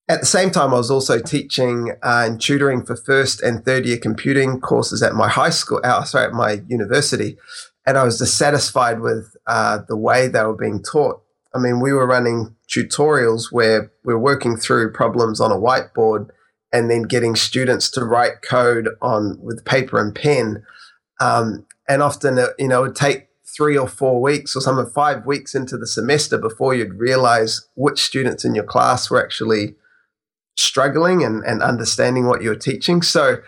at 0.08 0.20
the 0.20 0.26
same 0.26 0.50
time, 0.50 0.74
I 0.74 0.76
was 0.76 0.90
also 0.90 1.20
teaching 1.20 1.92
uh, 2.02 2.24
and 2.26 2.40
tutoring 2.40 2.84
for 2.84 2.96
first 2.96 3.40
and 3.42 3.64
third 3.64 3.86
year 3.86 3.96
computing 3.96 4.60
courses 4.60 5.02
at 5.02 5.14
my 5.14 5.28
high 5.28 5.50
school, 5.50 5.80
uh, 5.82 6.04
sorry, 6.04 6.26
at 6.26 6.32
my 6.32 6.60
university. 6.68 7.38
And 7.86 7.96
I 7.96 8.04
was 8.04 8.18
dissatisfied 8.18 9.00
with 9.00 9.34
uh, 9.46 9.78
the 9.88 9.96
way 9.96 10.28
they 10.28 10.42
were 10.42 10.56
being 10.56 10.82
taught. 10.82 11.21
I 11.54 11.58
mean, 11.58 11.80
we 11.80 11.92
were 11.92 12.06
running 12.06 12.56
tutorials 12.68 13.52
where 13.52 13.92
we 14.04 14.14
are 14.14 14.18
working 14.18 14.56
through 14.56 14.92
problems 14.92 15.40
on 15.40 15.52
a 15.52 15.56
whiteboard 15.56 16.28
and 16.72 16.90
then 16.90 17.02
getting 17.02 17.36
students 17.36 17.90
to 17.90 18.04
write 18.04 18.42
code 18.42 18.88
on 19.02 19.38
with 19.42 19.64
paper 19.64 20.00
and 20.00 20.14
pen. 20.14 20.64
Um, 21.20 21.66
and 21.88 22.02
often, 22.02 22.38
uh, 22.38 22.48
you 22.58 22.68
know, 22.68 22.84
it 22.84 22.88
would 22.88 22.96
take 22.96 23.28
three 23.54 23.76
or 23.76 23.86
four 23.86 24.22
weeks 24.22 24.56
or 24.56 24.60
some 24.60 24.84
five 24.90 25.26
weeks 25.26 25.54
into 25.54 25.76
the 25.76 25.86
semester 25.86 26.38
before 26.38 26.74
you'd 26.74 26.94
realize 26.94 27.68
which 27.74 28.00
students 28.02 28.44
in 28.44 28.54
your 28.54 28.64
class 28.64 29.10
were 29.10 29.22
actually 29.22 29.74
struggling 30.56 31.22
and, 31.22 31.44
and 31.44 31.62
understanding 31.62 32.26
what 32.26 32.42
you're 32.42 32.54
teaching. 32.54 33.02
So 33.02 33.38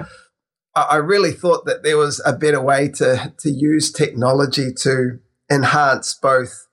I 0.74 0.96
really 0.96 1.32
thought 1.32 1.64
that 1.66 1.82
there 1.82 1.96
was 1.96 2.20
a 2.26 2.32
better 2.32 2.60
way 2.60 2.88
to, 2.88 3.32
to 3.38 3.50
use 3.50 3.90
technology 3.90 4.72
to 4.78 5.20
enhance 5.50 6.14
both 6.14 6.66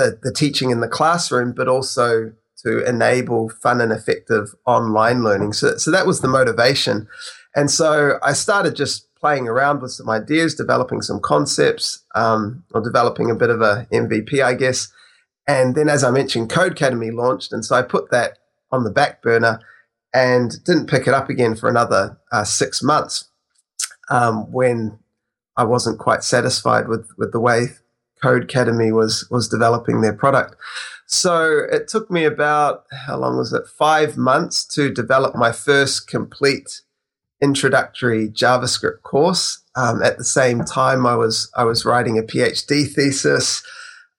the, 0.00 0.18
the 0.22 0.32
teaching 0.32 0.70
in 0.70 0.80
the 0.80 0.88
classroom, 0.88 1.52
but 1.52 1.68
also 1.68 2.32
to 2.64 2.84
enable 2.86 3.48
fun 3.48 3.80
and 3.80 3.92
effective 3.92 4.54
online 4.66 5.22
learning. 5.22 5.52
So, 5.52 5.76
so 5.76 5.90
that 5.90 6.06
was 6.06 6.20
the 6.20 6.28
motivation. 6.28 7.08
And 7.54 7.70
so 7.70 8.18
I 8.22 8.32
started 8.32 8.76
just 8.76 9.08
playing 9.14 9.48
around 9.48 9.82
with 9.82 9.92
some 9.92 10.08
ideas, 10.08 10.54
developing 10.54 11.02
some 11.02 11.20
concepts, 11.20 12.04
um, 12.14 12.64
or 12.72 12.80
developing 12.80 13.30
a 13.30 13.34
bit 13.34 13.50
of 13.50 13.60
a 13.60 13.86
MVP, 13.92 14.42
I 14.42 14.54
guess. 14.54 14.92
And 15.46 15.74
then, 15.74 15.88
as 15.88 16.04
I 16.04 16.10
mentioned, 16.10 16.50
Codecademy 16.50 17.12
launched. 17.12 17.52
And 17.52 17.64
so 17.64 17.74
I 17.74 17.82
put 17.82 18.10
that 18.10 18.38
on 18.72 18.84
the 18.84 18.90
back 18.90 19.22
burner 19.22 19.60
and 20.14 20.52
didn't 20.64 20.88
pick 20.88 21.06
it 21.06 21.14
up 21.14 21.28
again 21.28 21.54
for 21.54 21.68
another 21.68 22.18
uh, 22.32 22.44
six 22.44 22.82
months 22.82 23.28
um, 24.10 24.50
when 24.52 24.98
I 25.56 25.64
wasn't 25.64 25.98
quite 25.98 26.24
satisfied 26.24 26.88
with, 26.88 27.08
with 27.16 27.32
the 27.32 27.40
way 27.40 27.68
Codecademy 28.22 28.92
was 28.92 29.26
was 29.30 29.48
developing 29.48 30.00
their 30.00 30.12
product. 30.12 30.56
So 31.06 31.62
it 31.72 31.88
took 31.88 32.10
me 32.10 32.24
about 32.24 32.84
how 33.06 33.18
long 33.18 33.36
was 33.36 33.52
it? 33.52 33.66
Five 33.66 34.16
months 34.16 34.64
to 34.74 34.92
develop 34.92 35.34
my 35.34 35.50
first 35.52 36.06
complete 36.06 36.82
introductory 37.42 38.28
JavaScript 38.28 39.02
course. 39.02 39.62
Um, 39.74 40.02
at 40.02 40.18
the 40.18 40.24
same 40.24 40.64
time, 40.64 41.06
I 41.06 41.16
was 41.16 41.50
I 41.56 41.64
was 41.64 41.84
writing 41.84 42.18
a 42.18 42.22
PhD 42.22 42.92
thesis. 42.92 43.62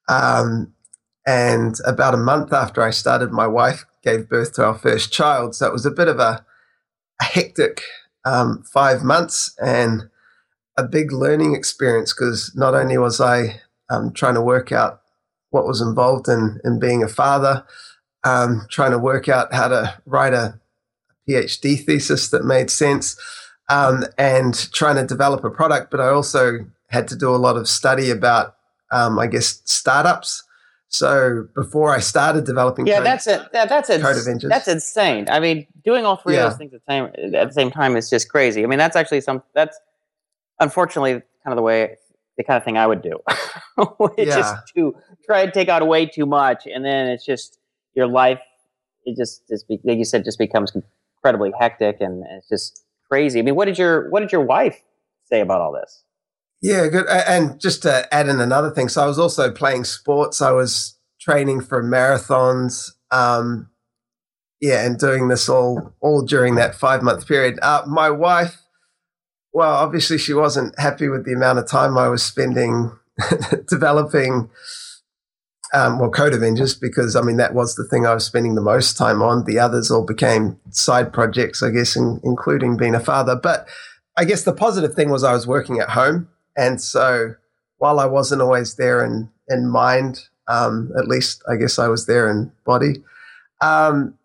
Um, 0.10 0.74
and 1.26 1.76
about 1.86 2.14
a 2.14 2.18
month 2.18 2.52
after 2.52 2.82
I 2.82 2.90
started, 2.90 3.32
my 3.32 3.48
wife 3.48 3.86
gave 4.04 4.28
birth 4.28 4.54
to 4.54 4.66
our 4.66 4.78
first 4.78 5.14
child. 5.14 5.56
So 5.56 5.68
it 5.68 5.74
was 5.74 5.86
a 5.86 5.92
bit 5.92 6.08
of 6.08 6.20
a, 6.20 6.44
a 7.22 7.24
hectic 7.24 7.84
um, 8.26 8.64
five 8.64 9.04
months 9.04 9.56
and 9.64 10.10
a 10.78 10.84
big 10.84 11.12
learning 11.12 11.56
experience 11.56 12.14
because 12.14 12.54
not 12.56 12.74
only 12.74 12.98
was 12.98 13.22
I 13.22 13.62
um, 13.92 14.12
trying 14.14 14.36
to 14.36 14.42
work 14.42 14.72
out 14.72 15.02
what 15.50 15.68
was 15.68 15.82
involved 15.82 16.28
in, 16.28 16.60
in 16.64 16.80
being 16.80 17.04
a 17.04 17.08
father, 17.08 17.66
um, 18.24 18.66
trying 18.70 18.92
to 18.92 18.98
work 18.98 19.28
out 19.28 19.54
how 19.54 19.68
to 19.68 20.00
write 20.06 20.34
a 20.34 20.60
PhD 21.28 21.84
thesis 21.84 22.30
that 22.30 22.46
made 22.46 22.70
sense, 22.70 23.16
um, 23.70 24.04
and 24.18 24.72
trying 24.74 24.96
to 24.96 25.06
develop 25.06 25.44
a 25.44 25.50
product, 25.50 25.92
but 25.92 26.00
I 26.00 26.08
also 26.08 26.60
had 26.90 27.08
to 27.10 27.16
do 27.16 27.30
a 27.30 27.38
lot 27.38 27.58
of 27.58 27.68
study 27.68 28.10
about, 28.10 28.56
um, 28.92 29.20
I 29.20 29.28
guess, 29.28 29.62
startups 29.66 30.44
so 30.92 31.48
before 31.56 31.96
I 31.96 32.00
started 32.00 32.44
developing, 32.44 32.86
yeah, 32.86 32.98
code, 32.98 33.06
that's 33.06 33.26
it. 33.26 33.42
That, 33.54 33.70
that's 33.70 33.90
it. 33.90 34.02
That's 34.02 34.68
insane. 34.68 35.30
I 35.30 35.40
mean, 35.40 35.66
doing 35.86 36.06
all 36.06 36.18
three 36.18 36.36
yeah. 36.36 36.44
of 36.44 36.52
those 36.52 36.58
things 36.58 36.74
at 36.74 36.82
the 36.86 36.92
same 36.92 37.34
at 37.34 37.48
the 37.48 37.54
same 37.54 37.72
time 37.72 37.96
is 37.96 38.10
just 38.10 38.28
crazy. 38.28 38.62
I 38.62 38.68
mean, 38.68 38.78
that's 38.78 38.98
actually 38.98 39.22
some. 39.22 39.42
That's 39.56 39.80
unfortunately 40.60 41.14
kind 41.14 41.54
of 41.54 41.56
the 41.56 41.62
way 41.62 41.96
the 42.42 42.48
kind 42.48 42.58
of 42.58 42.64
thing 42.64 42.78
I 42.78 42.88
would 42.88 43.02
do. 43.02 43.20
it's 44.18 44.30
yeah. 44.30 44.38
just 44.38 44.56
to 44.76 44.96
try 45.26 45.46
to 45.46 45.52
take 45.52 45.70
out 45.70 45.86
way 45.88 46.06
too 46.06 46.26
much, 46.26 46.66
and 46.66 46.84
then 46.84 47.08
it's 47.08 47.26
just 47.26 47.60
your 47.94 48.08
life. 48.08 48.40
It 49.06 49.18
just, 49.18 49.48
just 49.48 49.66
like 49.70 49.98
you 49.98 50.06
said, 50.06 50.24
just 50.24 50.40
becomes 50.40 50.72
incredibly 51.16 51.52
hectic, 51.60 51.98
and 52.00 52.24
it's 52.32 52.50
just 52.50 52.84
crazy. 53.08 53.40
I 53.40 53.42
mean, 53.44 53.56
what 53.56 53.66
did 53.66 53.78
your 53.78 54.10
what 54.10 54.22
did 54.22 54.32
your 54.32 54.42
wife 54.42 54.82
say 55.26 55.42
about 55.42 55.62
all 55.62 55.72
this? 55.72 56.04
Yeah, 56.62 56.88
good. 56.88 57.08
And 57.08 57.60
just 57.60 57.82
to 57.84 58.12
add 58.14 58.28
in 58.28 58.40
another 58.40 58.70
thing, 58.70 58.90
so 58.90 59.04
I 59.04 59.08
was 59.08 59.18
also 59.18 59.52
playing 59.52 59.84
sports. 59.84 60.42
I 60.42 60.52
was 60.52 60.98
training 61.20 61.62
for 61.62 61.84
marathons. 61.84 62.92
Um, 63.12 63.70
yeah, 64.60 64.86
and 64.86 64.98
doing 64.98 65.28
this 65.28 65.50
all 65.50 65.94
all 66.02 66.24
during 66.24 66.56
that 66.56 66.76
five 66.76 67.02
month 67.02 67.28
period. 67.28 67.60
Uh, 67.62 67.84
my 67.88 68.10
wife, 68.10 68.62
well, 69.54 69.74
obviously 69.74 70.18
she 70.18 70.34
wasn't 70.34 70.78
happy 70.80 71.10
with 71.10 71.26
the 71.26 71.34
amount 71.34 71.60
of 71.60 71.68
time 71.68 71.98
I 71.98 72.08
was 72.08 72.24
spending 72.24 72.92
developing. 73.68 74.50
Um, 75.74 76.00
well, 76.00 76.10
Code 76.10 76.34
Avengers, 76.34 76.76
because 76.76 77.16
I 77.16 77.22
mean 77.22 77.38
that 77.38 77.54
was 77.54 77.76
the 77.76 77.86
thing 77.86 78.06
I 78.06 78.14
was 78.14 78.26
spending 78.26 78.56
the 78.56 78.62
most 78.62 78.98
time 78.98 79.22
on. 79.22 79.46
The 79.46 79.60
others 79.60 79.90
all 79.90 80.06
became 80.06 80.60
side 80.70 81.14
projects, 81.14 81.64
I 81.64 81.70
guess, 81.70 81.96
in, 81.96 82.20
including 82.24 82.76
being 82.76 82.96
a 82.96 83.00
father. 83.00 83.36
But 83.36 83.68
I 84.18 84.26
guess 84.26 84.44
the 84.44 84.54
positive 84.54 84.94
thing 84.94 85.10
was 85.10 85.24
I 85.24 85.34
was 85.34 85.48
working 85.48 85.80
at 85.80 85.90
home, 85.90 86.28
and 86.58 86.82
so 86.82 87.36
while 87.78 88.00
I 88.00 88.06
wasn't 88.06 88.42
always 88.42 88.76
there 88.76 89.04
in, 89.04 89.30
in 89.48 89.68
mind, 89.68 90.28
um, 90.48 90.92
at 90.98 91.08
least 91.08 91.42
I 91.50 91.56
guess 91.56 91.80
I 91.80 91.88
was 91.88 92.06
there 92.06 92.30
in 92.30 92.52
body. 92.66 93.04
Um, 93.62 94.16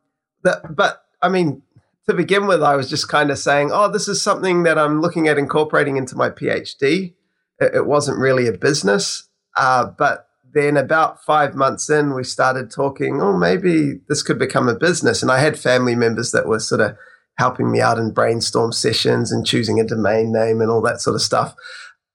but 0.43 1.05
I 1.23 1.29
mean, 1.29 1.63
to 2.09 2.15
begin 2.15 2.47
with, 2.47 2.63
I 2.63 2.77
was 2.77 2.89
just 2.89 3.09
kind 3.09 3.31
of 3.31 3.39
saying, 3.39 3.71
oh, 3.73 3.91
this 3.91 4.09
is 4.09 4.23
something 4.23 4.63
that 4.63 4.79
I'm 4.79 5.01
looking 5.01 5.29
at 5.29 5.39
incorporating 5.39 5.97
into 5.97 6.17
my 6.17 6.31
PhD. 6.31 7.15
It, 7.59 7.75
it 7.75 7.87
wasn't 7.87 8.19
really 8.19 8.47
a 8.47 8.53
business. 8.53 9.29
Uh, 9.57 9.87
but 9.87 10.29
then 10.55 10.77
about 10.77 11.23
five 11.25 11.55
months 11.55 11.91
in, 11.91 12.15
we 12.15 12.25
started 12.25 12.71
talking, 12.71 13.21
oh, 13.21 13.37
maybe 13.37 14.01
this 14.09 14.23
could 14.23 14.39
become 14.39 14.69
a 14.69 14.79
business. 14.79 15.23
And 15.23 15.31
I 15.31 15.41
had 15.41 15.59
family 15.59 15.95
members 15.95 16.33
that 16.33 16.47
were 16.47 16.61
sort 16.61 16.81
of 16.81 16.97
helping 17.39 17.71
me 17.71 17.81
out 17.81 17.99
in 17.99 18.13
brainstorm 18.13 18.73
sessions 18.73 19.31
and 19.31 19.47
choosing 19.47 19.81
a 19.81 19.85
domain 19.85 20.33
name 20.33 20.61
and 20.61 20.71
all 20.71 20.81
that 20.83 21.01
sort 21.01 21.17
of 21.17 21.23
stuff. 21.23 21.55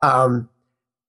Um, 0.02 0.50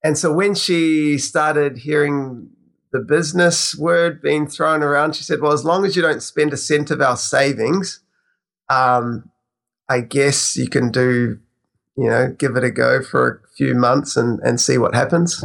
and 0.05 0.19
so 0.19 0.33
when 0.33 0.55
she 0.55 1.17
started 1.17 1.79
hearing 1.79 2.51
the 2.93 2.99
business 2.99 3.75
word 3.75 4.21
being 4.21 4.47
thrown 4.47 4.83
around, 4.83 5.15
she 5.15 5.25
said, 5.25 5.41
Well, 5.41 5.53
as 5.53 5.65
long 5.65 5.87
as 5.87 5.97
you 5.97 6.03
don't 6.03 6.23
spend 6.23 6.53
a 6.53 6.59
cent 6.59 6.91
of 6.91 7.01
our 7.01 7.17
savings, 7.17 8.02
um, 8.73 9.31
I 9.89 10.01
guess 10.01 10.57
you 10.57 10.69
can 10.69 10.91
do 10.91 11.39
you 11.97 12.09
know, 12.09 12.35
give 12.39 12.57
it 12.57 12.65
a 12.65 12.71
go 12.71 13.03
for 13.03 13.43
a 13.45 13.49
few 13.57 13.75
months 13.75 14.17
and, 14.17 14.41
and 14.41 14.61
see 14.61 14.79
what 14.79 14.95
happens. 14.95 15.45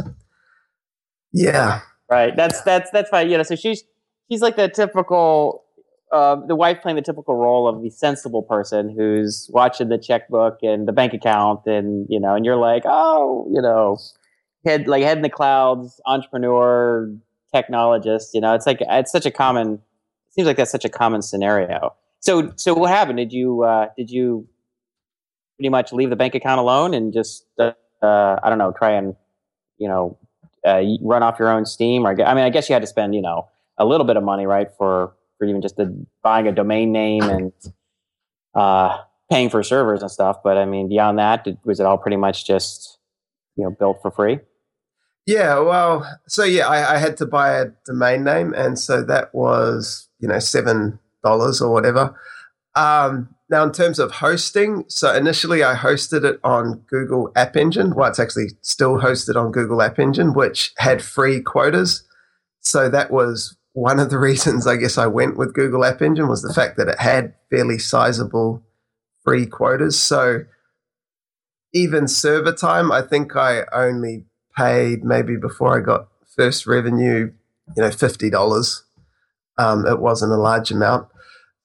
Yeah. 1.32 1.80
Right. 2.10 2.34
That's 2.34 2.62
that's 2.62 2.90
that's 2.90 3.10
fine. 3.10 3.28
You 3.28 3.36
know, 3.36 3.42
so 3.42 3.54
she's 3.54 3.84
she's 4.30 4.40
like 4.40 4.56
the 4.56 4.68
typical 4.68 5.64
uh, 6.10 6.36
the 6.46 6.56
wife 6.56 6.80
playing 6.80 6.96
the 6.96 7.02
typical 7.02 7.36
role 7.36 7.68
of 7.68 7.82
the 7.82 7.90
sensible 7.90 8.42
person 8.42 8.94
who's 8.96 9.50
watching 9.52 9.90
the 9.90 9.98
checkbook 9.98 10.58
and 10.62 10.88
the 10.88 10.92
bank 10.92 11.12
account 11.12 11.66
and 11.66 12.06
you 12.08 12.18
know 12.18 12.34
and 12.34 12.46
you're 12.46 12.56
like 12.56 12.82
oh 12.86 13.46
you 13.52 13.60
know 13.60 13.98
head 14.64 14.88
like 14.88 15.02
head 15.02 15.18
in 15.18 15.22
the 15.22 15.28
clouds 15.28 16.00
entrepreneur 16.06 17.14
technologist 17.54 18.28
you 18.32 18.40
know 18.40 18.54
it's 18.54 18.66
like 18.66 18.78
it's 18.80 19.12
such 19.12 19.26
a 19.26 19.30
common 19.30 19.78
seems 20.30 20.46
like 20.46 20.56
that's 20.56 20.70
such 20.70 20.86
a 20.86 20.88
common 20.88 21.20
scenario 21.20 21.94
so 22.20 22.52
so 22.56 22.74
what 22.74 22.90
happened 22.90 23.18
did 23.18 23.32
you 23.32 23.62
uh, 23.62 23.88
did 23.96 24.10
you 24.10 24.46
pretty 25.56 25.68
much 25.68 25.92
leave 25.92 26.10
the 26.10 26.16
bank 26.16 26.34
account 26.34 26.60
alone 26.60 26.94
and 26.94 27.12
just 27.12 27.46
uh, 27.58 27.72
i 28.02 28.48
don't 28.48 28.58
know 28.58 28.72
try 28.76 28.92
and 28.92 29.16
you 29.78 29.88
know 29.88 30.16
uh, 30.64 30.82
run 31.00 31.22
off 31.22 31.38
your 31.38 31.48
own 31.48 31.64
steam 31.64 32.06
or 32.06 32.10
i 32.22 32.34
mean 32.34 32.44
i 32.44 32.50
guess 32.50 32.68
you 32.68 32.72
had 32.72 32.82
to 32.82 32.86
spend 32.86 33.14
you 33.14 33.22
know 33.22 33.48
a 33.78 33.84
little 33.84 34.06
bit 34.06 34.16
of 34.16 34.22
money 34.22 34.46
right 34.46 34.68
for 34.76 35.14
for 35.38 35.46
even 35.46 35.62
just 35.62 35.76
the 35.76 36.06
buying 36.22 36.46
a 36.48 36.52
domain 36.52 36.92
name 36.92 37.22
and 37.22 37.52
uh, 38.54 38.98
paying 39.30 39.48
for 39.48 39.62
servers 39.62 40.02
and 40.02 40.10
stuff. 40.10 40.38
But 40.42 40.58
I 40.58 40.64
mean, 40.64 40.88
beyond 40.88 41.18
that, 41.18 41.44
did, 41.44 41.58
was 41.64 41.80
it 41.80 41.86
all 41.86 41.98
pretty 41.98 42.16
much 42.16 42.44
just 42.44 42.98
you 43.56 43.64
know 43.64 43.70
built 43.70 44.02
for 44.02 44.10
free? 44.10 44.40
Yeah, 45.26 45.58
well, 45.60 46.20
so 46.26 46.42
yeah, 46.44 46.66
I, 46.66 46.94
I 46.94 46.98
had 46.98 47.16
to 47.18 47.26
buy 47.26 47.60
a 47.60 47.66
domain 47.86 48.24
name, 48.24 48.52
and 48.54 48.78
so 48.78 49.02
that 49.04 49.34
was 49.34 50.08
you 50.20 50.28
know 50.28 50.38
seven 50.38 50.98
dollars 51.22 51.60
or 51.60 51.72
whatever. 51.72 52.18
Um, 52.74 53.34
now, 53.50 53.64
in 53.64 53.72
terms 53.72 53.98
of 53.98 54.12
hosting, 54.12 54.84
so 54.88 55.14
initially 55.14 55.64
I 55.64 55.74
hosted 55.74 56.24
it 56.24 56.38
on 56.44 56.84
Google 56.88 57.32
App 57.34 57.56
Engine. 57.56 57.94
Well, 57.94 58.08
it's 58.08 58.18
actually 58.18 58.50
still 58.60 58.98
hosted 58.98 59.36
on 59.36 59.52
Google 59.52 59.80
App 59.80 59.98
Engine, 59.98 60.34
which 60.34 60.72
had 60.76 61.02
free 61.02 61.40
quotas. 61.40 62.04
So 62.60 62.90
that 62.90 63.10
was 63.10 63.56
one 63.72 63.98
of 63.98 64.10
the 64.10 64.18
reasons 64.28 64.66
I 64.66 64.76
guess 64.76 64.98
I 64.98 65.06
went 65.06 65.36
with 65.36 65.54
Google 65.54 65.84
App 65.84 66.02
Engine 66.02 66.28
was 66.28 66.42
the 66.42 66.52
fact 66.52 66.76
that 66.76 66.88
it 66.88 67.00
had 67.00 67.34
fairly 67.50 67.78
sizable 67.78 68.62
free 69.24 69.46
quotas. 69.46 69.98
So 69.98 70.44
even 71.72 72.06
server 72.08 72.52
time, 72.52 72.92
I 72.92 73.02
think 73.02 73.34
I 73.36 73.62
only 73.72 74.24
paid 74.56 75.04
maybe 75.04 75.36
before 75.36 75.76
I 75.76 75.80
got 75.84 76.08
first 76.36 76.66
revenue, 76.66 77.32
you 77.76 77.82
know, 77.82 77.90
fifty 77.90 78.30
dollars. 78.30 78.84
Um, 79.58 79.86
it 79.86 80.00
wasn't 80.00 80.32
a 80.32 80.36
large 80.36 80.70
amount. 80.70 81.08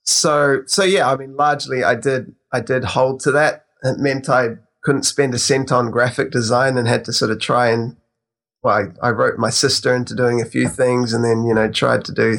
So 0.03 0.63
so 0.65 0.83
yeah, 0.83 1.09
I 1.09 1.15
mean, 1.15 1.35
largely 1.35 1.83
I 1.83 1.95
did 1.95 2.35
I 2.51 2.59
did 2.59 2.83
hold 2.83 3.21
to 3.21 3.31
that. 3.31 3.65
It 3.83 3.99
meant 3.99 4.29
I 4.29 4.57
couldn't 4.83 5.03
spend 5.03 5.33
a 5.33 5.39
cent 5.39 5.71
on 5.71 5.91
graphic 5.91 6.31
design 6.31 6.77
and 6.77 6.87
had 6.87 7.05
to 7.05 7.13
sort 7.13 7.31
of 7.31 7.39
try 7.39 7.69
and 7.69 7.95
well, 8.63 8.93
I, 9.01 9.07
I 9.07 9.11
wrote 9.11 9.37
my 9.37 9.49
sister 9.49 9.93
into 9.93 10.15
doing 10.15 10.41
a 10.41 10.45
few 10.45 10.67
things 10.69 11.13
and 11.13 11.23
then, 11.23 11.45
you 11.45 11.53
know, 11.53 11.69
tried 11.69 12.05
to 12.05 12.13
do 12.13 12.37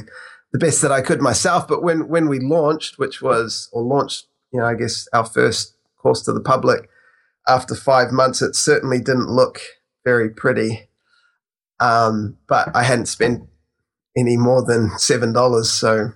the 0.52 0.58
best 0.58 0.80
that 0.82 0.90
I 0.90 1.02
could 1.02 1.20
myself. 1.20 1.68
But 1.68 1.82
when, 1.82 2.08
when 2.08 2.28
we 2.28 2.40
launched, 2.40 2.98
which 2.98 3.20
was, 3.20 3.68
or 3.72 3.82
launched, 3.82 4.26
you 4.52 4.58
know, 4.58 4.66
I 4.66 4.74
guess 4.74 5.06
our 5.12 5.26
first 5.26 5.76
course 5.98 6.22
to 6.22 6.32
the 6.32 6.40
public 6.40 6.88
after 7.46 7.74
five 7.74 8.10
months, 8.10 8.40
it 8.40 8.56
certainly 8.56 8.98
didn't 8.98 9.28
look 9.28 9.60
very 10.04 10.30
pretty. 10.30 10.88
Um, 11.78 12.38
but 12.48 12.74
I 12.74 12.84
hadn't 12.84 13.06
spent 13.06 13.46
any 14.16 14.36
more 14.36 14.64
than 14.64 14.90
$7. 14.90 15.64
So, 15.64 16.12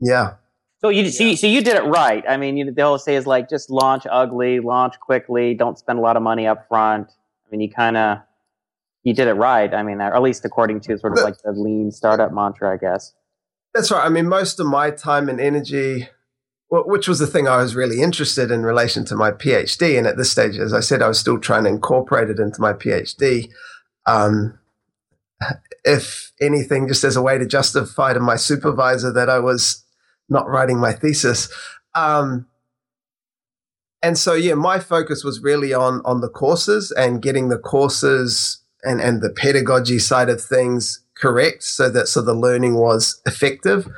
yeah. 0.00 0.34
So 0.78 0.88
you, 0.90 1.10
so 1.10 1.24
you, 1.24 1.36
so 1.36 1.46
you 1.46 1.62
did 1.62 1.76
it 1.76 1.84
right. 1.84 2.24
I 2.28 2.36
mean, 2.36 2.56
you, 2.56 2.70
the 2.72 2.82
whole 2.82 2.98
say 2.98 3.16
is 3.16 3.26
like 3.26 3.48
just 3.48 3.70
launch 3.70 4.06
ugly, 4.10 4.60
launch 4.60 5.00
quickly, 5.00 5.54
don't 5.54 5.78
spend 5.78 5.98
a 5.98 6.02
lot 6.02 6.16
of 6.16 6.22
money 6.22 6.46
up 6.46 6.68
front. 6.68 7.10
I 7.10 7.50
mean, 7.50 7.60
you 7.60 7.70
kind 7.70 7.96
of 7.96 8.18
you 9.04 9.14
did 9.14 9.28
it 9.28 9.34
right. 9.34 9.72
I 9.72 9.82
mean, 9.82 10.00
or 10.00 10.14
at 10.14 10.22
least 10.22 10.44
according 10.44 10.80
to 10.80 10.98
sort 10.98 11.16
of 11.16 11.24
like 11.24 11.40
the 11.42 11.52
lean 11.52 11.90
startup 11.90 12.32
mantra, 12.32 12.72
I 12.72 12.78
guess. 12.78 13.12
That's 13.72 13.90
right. 13.90 14.04
I 14.04 14.08
mean, 14.08 14.28
most 14.28 14.58
of 14.58 14.66
my 14.66 14.90
time 14.90 15.28
and 15.28 15.40
energy, 15.40 16.08
which 16.70 17.06
was 17.06 17.18
the 17.18 17.26
thing 17.26 17.46
I 17.46 17.58
was 17.58 17.74
really 17.74 18.00
interested 18.00 18.50
in 18.50 18.62
relation 18.62 19.04
to 19.06 19.16
my 19.16 19.30
PhD. 19.30 19.98
And 19.98 20.06
at 20.06 20.16
this 20.16 20.30
stage, 20.30 20.56
as 20.58 20.72
I 20.72 20.80
said, 20.80 21.02
I 21.02 21.08
was 21.08 21.18
still 21.18 21.38
trying 21.38 21.64
to 21.64 21.70
incorporate 21.70 22.30
it 22.30 22.38
into 22.38 22.60
my 22.60 22.72
PhD. 22.72 23.50
Um, 24.06 24.58
if 25.84 26.32
anything, 26.44 26.88
just 26.88 27.04
as 27.04 27.16
a 27.16 27.22
way 27.22 27.38
to 27.38 27.46
justify 27.46 28.12
to 28.12 28.20
my 28.20 28.36
supervisor 28.36 29.12
that 29.12 29.28
I 29.28 29.38
was 29.38 29.84
not 30.28 30.48
writing 30.48 30.78
my 30.78 30.92
thesis. 30.92 31.52
Um, 31.94 32.46
and 34.02 34.18
so, 34.18 34.34
yeah, 34.34 34.54
my 34.54 34.78
focus 34.78 35.24
was 35.24 35.40
really 35.40 35.72
on 35.72 36.02
on 36.04 36.20
the 36.20 36.28
courses 36.28 36.92
and 36.92 37.22
getting 37.22 37.48
the 37.48 37.58
courses 37.58 38.62
and, 38.82 39.00
and 39.00 39.22
the 39.22 39.30
pedagogy 39.30 39.98
side 39.98 40.28
of 40.28 40.42
things 40.42 41.00
correct 41.16 41.62
so 41.62 41.88
that 41.90 42.08
so 42.08 42.20
the 42.20 42.34
learning 42.34 42.74
was 42.76 43.20
effective. 43.26 43.88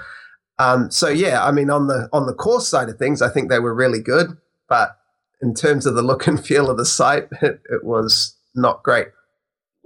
Um, 0.58 0.90
so 0.90 1.08
yeah, 1.08 1.44
I 1.44 1.52
mean 1.52 1.70
on 1.70 1.86
the 1.88 2.08
on 2.12 2.26
the 2.26 2.34
course 2.34 2.68
side 2.68 2.88
of 2.88 2.98
things, 2.98 3.20
I 3.20 3.28
think 3.28 3.50
they 3.50 3.58
were 3.58 3.74
really 3.74 4.00
good, 4.00 4.36
but 4.68 4.96
in 5.42 5.54
terms 5.54 5.86
of 5.86 5.94
the 5.94 6.02
look 6.02 6.26
and 6.26 6.42
feel 6.42 6.70
of 6.70 6.76
the 6.76 6.86
site, 6.86 7.28
it, 7.42 7.60
it 7.70 7.84
was 7.84 8.36
not 8.54 8.82
great. 8.82 9.08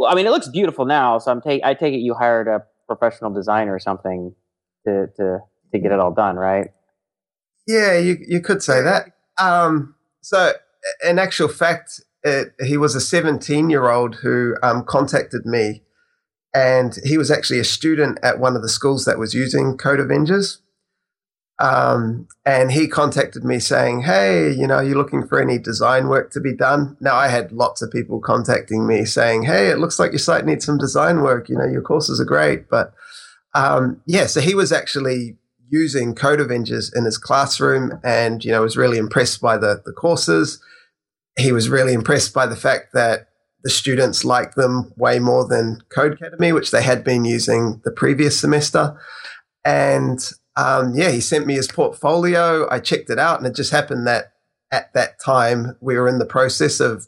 Well, 0.01 0.11
I 0.11 0.15
mean, 0.15 0.27
it 0.27 0.31
looks 0.31 0.49
beautiful 0.49 0.87
now. 0.87 1.19
So 1.19 1.31
I'm 1.31 1.43
take 1.43 1.63
I 1.63 1.75
take 1.75 1.93
it 1.93 1.99
you 1.99 2.15
hired 2.15 2.49
a 2.49 2.63
professional 2.87 3.31
designer 3.31 3.75
or 3.75 3.79
something 3.79 4.35
to 4.87 5.09
to 5.19 5.41
to 5.73 5.79
get 5.79 5.93
it 5.93 6.01
all 6.01 6.15
done, 6.15 6.37
right? 6.37 6.69
Yeah, 7.67 7.99
you 7.99 8.17
you 8.27 8.41
could 8.41 8.63
say 8.63 8.81
that. 8.81 9.09
Um, 9.37 9.95
so 10.23 10.55
in 11.07 11.19
actual 11.19 11.49
fact, 11.49 12.01
it, 12.23 12.55
he 12.65 12.79
was 12.79 12.95
a 12.95 13.01
17 13.01 13.69
year 13.69 13.91
old 13.91 14.15
who 14.15 14.57
um, 14.63 14.85
contacted 14.87 15.45
me, 15.45 15.83
and 16.55 16.97
he 17.05 17.19
was 17.19 17.31
actually 17.31 17.59
a 17.59 17.65
student 17.65 18.19
at 18.23 18.41
one 18.41 18.57
of 18.57 18.63
the 18.63 18.71
schools 18.71 19.05
that 19.05 19.19
was 19.19 19.35
using 19.35 19.77
Code 19.77 20.01
Avengers. 20.01 20.63
Um, 21.61 22.27
and 22.47 22.73
he 22.73 22.89
contacted 22.89 23.45
me 23.45 23.59
saying, 23.59 24.03
Hey, 24.03 24.51
you 24.51 24.67
know, 24.67 24.77
are 24.77 24.85
you 24.85 24.95
looking 24.95 25.27
for 25.27 25.41
any 25.41 25.59
design 25.59 26.09
work 26.09 26.31
to 26.33 26.41
be 26.41 26.55
done? 26.55 26.97
Now, 27.01 27.17
I 27.17 27.29
had 27.29 27.53
lots 27.53 27.83
of 27.83 27.91
people 27.91 28.21
contacting 28.21 28.87
me 28.87 29.05
saying, 29.05 29.45
Hey, 29.45 29.69
it 29.69 29.79
looks 29.79 29.99
like 29.99 30.13
your 30.13 30.19
site 30.19 30.47
needs 30.47 30.65
some 30.65 30.79
design 30.79 31.21
work. 31.21 31.49
You 31.49 31.59
know, 31.59 31.67
your 31.67 31.83
courses 31.83 32.21
are 32.21 32.25
great. 32.25 32.69
But 32.71 32.95
um, 33.55 34.01
yeah, 34.07 34.27
so 34.27 34.41
he 34.41 34.55
was 34.55 34.73
actually 34.73 35.37
using 35.69 36.15
Code 36.15 36.41
Avengers 36.41 36.93
in 36.93 37.05
his 37.05 37.19
classroom 37.19 38.01
and, 38.03 38.45
you 38.45 38.51
know, 38.51 38.63
was 38.63 38.77
really 38.77 38.99
impressed 38.99 39.41
by 39.41 39.57
the, 39.57 39.83
the 39.85 39.93
courses 39.93 40.61
he 41.41 41.53
was 41.53 41.69
really 41.69 41.93
impressed 41.93 42.33
by 42.33 42.47
the 42.47 42.57
fact 42.57 42.93
that 42.93 43.29
the 43.63 43.71
students 43.71 44.25
liked 44.25 44.57
them 44.57 44.93
way 44.97 45.19
more 45.19 45.47
than 45.47 45.83
Codecademy, 45.95 46.55
which 46.55 46.71
they 46.71 46.83
had 46.83 47.05
been 47.05 47.25
using 47.25 47.81
the 47.85 47.91
previous 47.91 48.39
semester. 48.39 48.99
And 49.65 50.19
um, 50.57 50.95
yeah, 50.95 51.11
he 51.11 51.21
sent 51.21 51.47
me 51.47 51.55
his 51.55 51.69
portfolio. 51.69 52.69
I 52.71 52.81
checked 52.81 53.11
it 53.11 53.19
out, 53.19 53.39
and 53.39 53.47
it 53.47 53.55
just 53.55 53.71
happened 53.71 54.07
that 54.07 54.33
at 54.73 54.93
that 54.95 55.21
time 55.21 55.77
we 55.81 55.97
were 55.97 56.09
in 56.09 56.19
the 56.19 56.27
process 56.27 56.81
of 56.81 57.07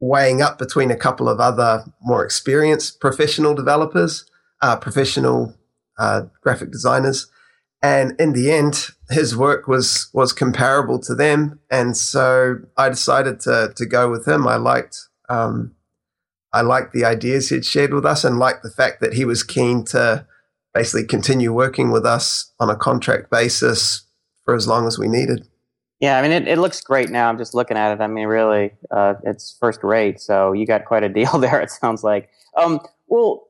weighing 0.00 0.42
up 0.42 0.58
between 0.58 0.90
a 0.90 0.96
couple 0.96 1.28
of 1.28 1.40
other 1.40 1.84
more 2.02 2.24
experienced 2.24 3.00
professional 3.00 3.54
developers, 3.54 4.24
uh, 4.60 4.76
professional 4.76 5.54
uh, 5.98 6.22
graphic 6.42 6.70
designers, 6.70 7.28
and 7.82 8.18
in 8.18 8.32
the 8.32 8.50
end, 8.50 8.88
his 9.10 9.36
work 9.36 9.68
was 9.68 10.08
was 10.12 10.32
comparable 10.32 10.98
to 11.00 11.14
them, 11.14 11.60
and 11.70 11.96
so 11.96 12.56
I 12.76 12.88
decided 12.88 13.40
to 13.40 13.72
to 13.76 13.86
go 13.86 14.10
with 14.10 14.26
him. 14.26 14.46
I 14.46 14.56
liked 14.56 14.96
um, 15.28 15.74
I 16.52 16.60
liked 16.60 16.92
the 16.92 17.04
ideas 17.04 17.48
he'd 17.48 17.64
shared 17.64 17.92
with 17.92 18.04
us, 18.04 18.24
and 18.24 18.38
liked 18.38 18.62
the 18.62 18.70
fact 18.70 19.00
that 19.00 19.14
he 19.14 19.24
was 19.24 19.42
keen 19.42 19.84
to 19.86 20.26
basically 20.74 21.06
continue 21.06 21.52
working 21.52 21.90
with 21.90 22.04
us 22.04 22.52
on 22.58 22.68
a 22.68 22.76
contract 22.76 23.30
basis 23.30 24.02
for 24.44 24.54
as 24.54 24.66
long 24.66 24.86
as 24.86 24.98
we 24.98 25.08
needed. 25.08 25.46
Yeah, 26.00 26.18
I 26.18 26.22
mean, 26.22 26.32
it, 26.32 26.48
it 26.48 26.58
looks 26.58 26.80
great 26.80 27.08
now. 27.08 27.28
I'm 27.28 27.38
just 27.38 27.54
looking 27.54 27.76
at 27.76 27.92
it. 27.92 28.02
I 28.02 28.06
mean, 28.08 28.26
really, 28.26 28.72
uh, 28.90 29.14
it's 29.24 29.56
first 29.58 29.82
rate. 29.82 30.20
So 30.20 30.52
you 30.52 30.66
got 30.66 30.84
quite 30.84 31.04
a 31.04 31.08
deal 31.08 31.38
there. 31.38 31.60
It 31.60 31.70
sounds 31.70 32.02
like. 32.02 32.28
Um, 32.56 32.80
well, 33.06 33.46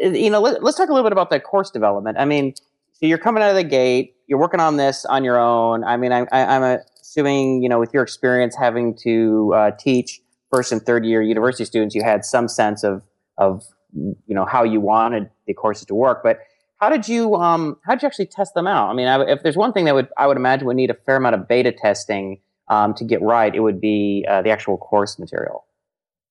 you 0.00 0.30
know, 0.30 0.40
let, 0.40 0.62
us 0.62 0.74
talk 0.74 0.88
a 0.88 0.92
little 0.92 1.04
bit 1.04 1.12
about 1.12 1.30
the 1.30 1.40
course 1.40 1.70
development. 1.70 2.18
I 2.18 2.24
mean, 2.24 2.54
so 2.92 3.06
you're 3.06 3.18
coming 3.18 3.42
out 3.42 3.50
of 3.50 3.56
the 3.56 3.64
gate 3.64 4.16
you're 4.28 4.38
working 4.38 4.60
on 4.60 4.76
this 4.76 5.04
on 5.06 5.24
your 5.24 5.38
own 5.38 5.82
i 5.84 5.96
mean 5.96 6.12
I, 6.12 6.26
am 6.30 6.78
assuming 7.00 7.62
you 7.62 7.68
know 7.68 7.80
with 7.80 7.92
your 7.92 8.02
experience 8.02 8.54
having 8.56 8.94
to 8.98 9.52
uh, 9.54 9.70
teach 9.78 10.20
first 10.50 10.70
and 10.70 10.80
third 10.80 11.04
year 11.04 11.22
university 11.22 11.64
students 11.64 11.94
you 11.94 12.04
had 12.04 12.24
some 12.24 12.46
sense 12.46 12.84
of 12.84 13.02
of 13.38 13.64
you 13.94 14.34
know 14.34 14.44
how 14.44 14.62
you 14.62 14.80
wanted 14.80 15.30
the 15.46 15.54
courses 15.54 15.86
to 15.86 15.94
work 15.94 16.20
but 16.22 16.38
how 16.78 16.88
did 16.88 17.08
you 17.08 17.34
um, 17.36 17.76
how 17.84 17.94
did 17.94 18.02
you 18.02 18.06
actually 18.06 18.26
test 18.26 18.54
them 18.54 18.66
out 18.66 18.90
i 18.90 18.94
mean 18.94 19.06
I, 19.06 19.22
if 19.30 19.42
there's 19.42 19.56
one 19.56 19.72
thing 19.72 19.84
that 19.86 19.94
would 19.94 20.08
i 20.16 20.26
would 20.26 20.36
imagine 20.36 20.66
would 20.66 20.76
need 20.76 20.90
a 20.90 20.94
fair 20.94 21.16
amount 21.16 21.34
of 21.34 21.48
beta 21.48 21.72
testing 21.72 22.40
um, 22.68 22.94
to 22.94 23.04
get 23.04 23.22
right 23.22 23.54
it 23.54 23.60
would 23.60 23.80
be 23.80 24.26
uh, 24.28 24.42
the 24.42 24.50
actual 24.50 24.76
course 24.76 25.18
material 25.18 25.64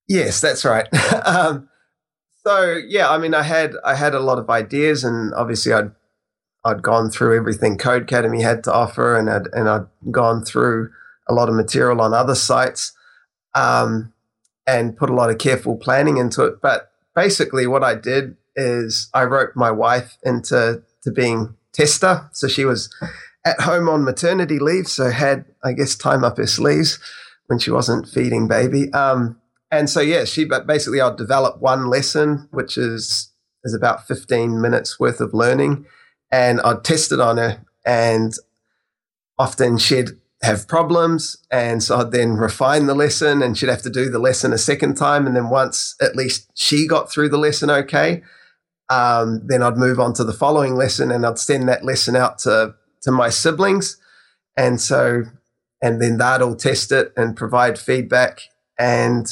yes 0.08 0.42
that's 0.42 0.66
right 0.66 0.88
um, 1.26 1.70
so 2.46 2.80
yeah 2.88 3.10
i 3.10 3.18
mean 3.18 3.34
i 3.34 3.44
had 3.44 3.74
i 3.84 3.96
had 3.96 4.14
a 4.14 4.20
lot 4.20 4.38
of 4.38 4.50
ideas 4.50 5.04
and 5.04 5.34
obviously 5.34 5.74
i'd 5.74 5.92
I'd 6.68 6.82
gone 6.82 7.10
through 7.10 7.38
everything 7.38 7.78
Codecademy 7.78 8.42
had 8.42 8.64
to 8.66 8.74
offer, 8.74 9.16
and 9.18 9.30
I'd 9.30 9.48
and 9.54 9.70
I'd 9.70 9.86
gone 10.12 10.44
through 10.44 10.92
a 11.30 11.34
lot 11.34 11.48
of 11.48 11.56
material 11.56 12.02
on 12.02 12.14
other 12.14 12.36
sites. 12.36 12.94
um, 13.56 14.14
and 14.68 14.98
put 14.98 15.10
a 15.10 15.14
lot 15.14 15.30
of 15.30 15.38
careful 15.38 15.78
planning 15.78 16.18
into 16.18 16.44
it. 16.44 16.62
But 16.62 16.92
basically, 17.16 17.68
what 17.68 17.86
I 17.86 17.96
did 17.96 18.36
is 18.58 19.10
I 19.14 19.24
wrote 19.24 19.52
my 19.56 19.72
wife 19.72 20.18
into 20.24 20.84
to 21.04 21.12
being 21.12 21.56
tester. 21.72 22.28
So 22.34 22.48
she 22.48 22.66
was 22.66 22.94
at 23.46 23.62
home 23.62 23.88
on 23.88 24.04
maternity 24.04 24.60
leave, 24.60 24.88
so 24.88 25.10
had 25.10 25.46
I 25.64 25.72
guess 25.72 25.96
time 25.96 26.24
up 26.24 26.38
her 26.38 26.48
sleeves 26.48 27.00
when 27.46 27.60
she 27.60 27.72
wasn't 27.72 28.10
feeding 28.10 28.48
baby. 28.48 28.92
Um, 28.92 29.40
and 29.72 29.90
so 29.90 30.02
yeah, 30.02 30.26
she 30.26 30.44
but 30.44 30.68
basically 30.68 31.00
I'll 31.00 31.16
develop 31.16 31.62
one 31.62 31.88
lesson, 31.90 32.50
which 32.52 32.78
is 32.78 33.32
is 33.64 33.74
about 33.74 34.08
15 34.08 34.62
minutes 34.62 35.00
worth 35.00 35.22
of 35.22 35.34
learning, 35.34 35.86
and 36.32 36.60
I'd 36.62 36.84
test 36.84 37.12
it 37.12 37.20
on 37.20 37.38
her, 37.38 37.64
and 37.86 38.34
often 39.38 39.78
she'd 39.78 40.10
have 40.42 40.68
problems, 40.68 41.38
and 41.52 41.82
so 41.82 41.98
I'd 41.98 42.12
then 42.12 42.34
refine 42.34 42.86
the 42.86 42.96
lesson, 42.96 43.42
and 43.42 43.58
she'd 43.58 43.70
have 43.70 43.82
to 43.84 43.90
do 43.90 44.10
the 44.10 44.20
lesson 44.20 44.54
a 44.54 44.58
second 44.58 44.96
time, 44.96 45.28
and 45.28 45.36
then 45.36 45.50
once 45.50 45.96
at 46.02 46.16
least 46.16 46.50
she 46.54 46.88
got 46.88 47.12
through 47.12 47.30
the 47.30 47.38
lesson 47.38 47.70
okay, 47.70 48.24
um, 48.90 49.42
then 49.46 49.62
I'd 49.62 49.78
move 49.78 50.00
on 50.00 50.14
to 50.14 50.24
the 50.24 50.34
following 50.34 50.76
lesson, 50.76 51.12
and 51.12 51.26
I'd 51.26 51.40
send 51.40 51.68
that 51.70 51.84
lesson 51.84 52.16
out 52.16 52.40
to 52.40 52.76
to 53.02 53.12
my 53.12 53.30
siblings, 53.30 53.98
and 54.56 54.80
so 54.80 55.24
and 55.82 56.02
then 56.02 56.18
they'd 56.18 56.42
all 56.42 56.56
test 56.56 56.92
it 56.92 57.14
and 57.16 57.36
provide 57.38 57.78
feedback, 57.78 58.42
and 58.80 59.28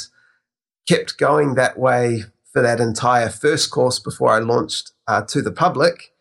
kept 0.88 1.18
going 1.18 1.56
that 1.56 1.80
way 1.80 2.24
for 2.54 2.62
that 2.62 2.80
entire 2.80 3.30
first 3.30 3.72
course 3.72 4.00
before 4.00 4.32
I 4.32 4.40
launched 4.40 4.92
uh, 5.08 5.22
to 5.24 5.42
the 5.42 5.52
public. 5.52 6.12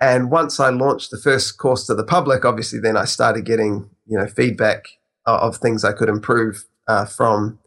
And 0.00 0.30
once 0.30 0.60
I 0.60 0.70
launched 0.70 1.10
the 1.10 1.18
first 1.18 1.58
course 1.58 1.86
to 1.86 1.94
the 1.94 2.04
public, 2.04 2.44
obviously, 2.44 2.78
then 2.78 2.96
I 2.96 3.04
started 3.04 3.44
getting 3.44 3.90
you 4.06 4.18
know 4.18 4.26
feedback 4.26 4.86
of, 5.26 5.56
things 5.56 5.84
I 5.84 5.92
could 5.92 6.10
improve 6.10 6.66
uh, 6.86 7.06
from 7.06 7.58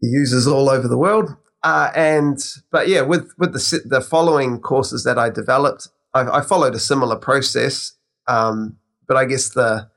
the 0.00 0.08
users 0.08 0.46
all 0.46 0.70
over 0.70 0.88
the 0.88 0.96
world. 0.96 1.36
Uh, 1.62 1.90
and 1.94 2.38
but 2.70 2.88
yeah, 2.88 3.02
with 3.02 3.32
with 3.38 3.52
the 3.52 3.82
the 3.84 4.00
following 4.00 4.60
courses 4.60 5.04
that 5.04 5.18
I 5.18 5.30
developed, 5.30 5.88
I, 6.12 6.38
I 6.38 6.40
followed 6.40 6.74
a 6.74 6.80
similar 6.80 7.16
process. 7.16 7.92
Um, 8.26 8.78
but 9.06 9.16
I 9.16 9.24
guess 9.24 9.50
the 9.50 9.88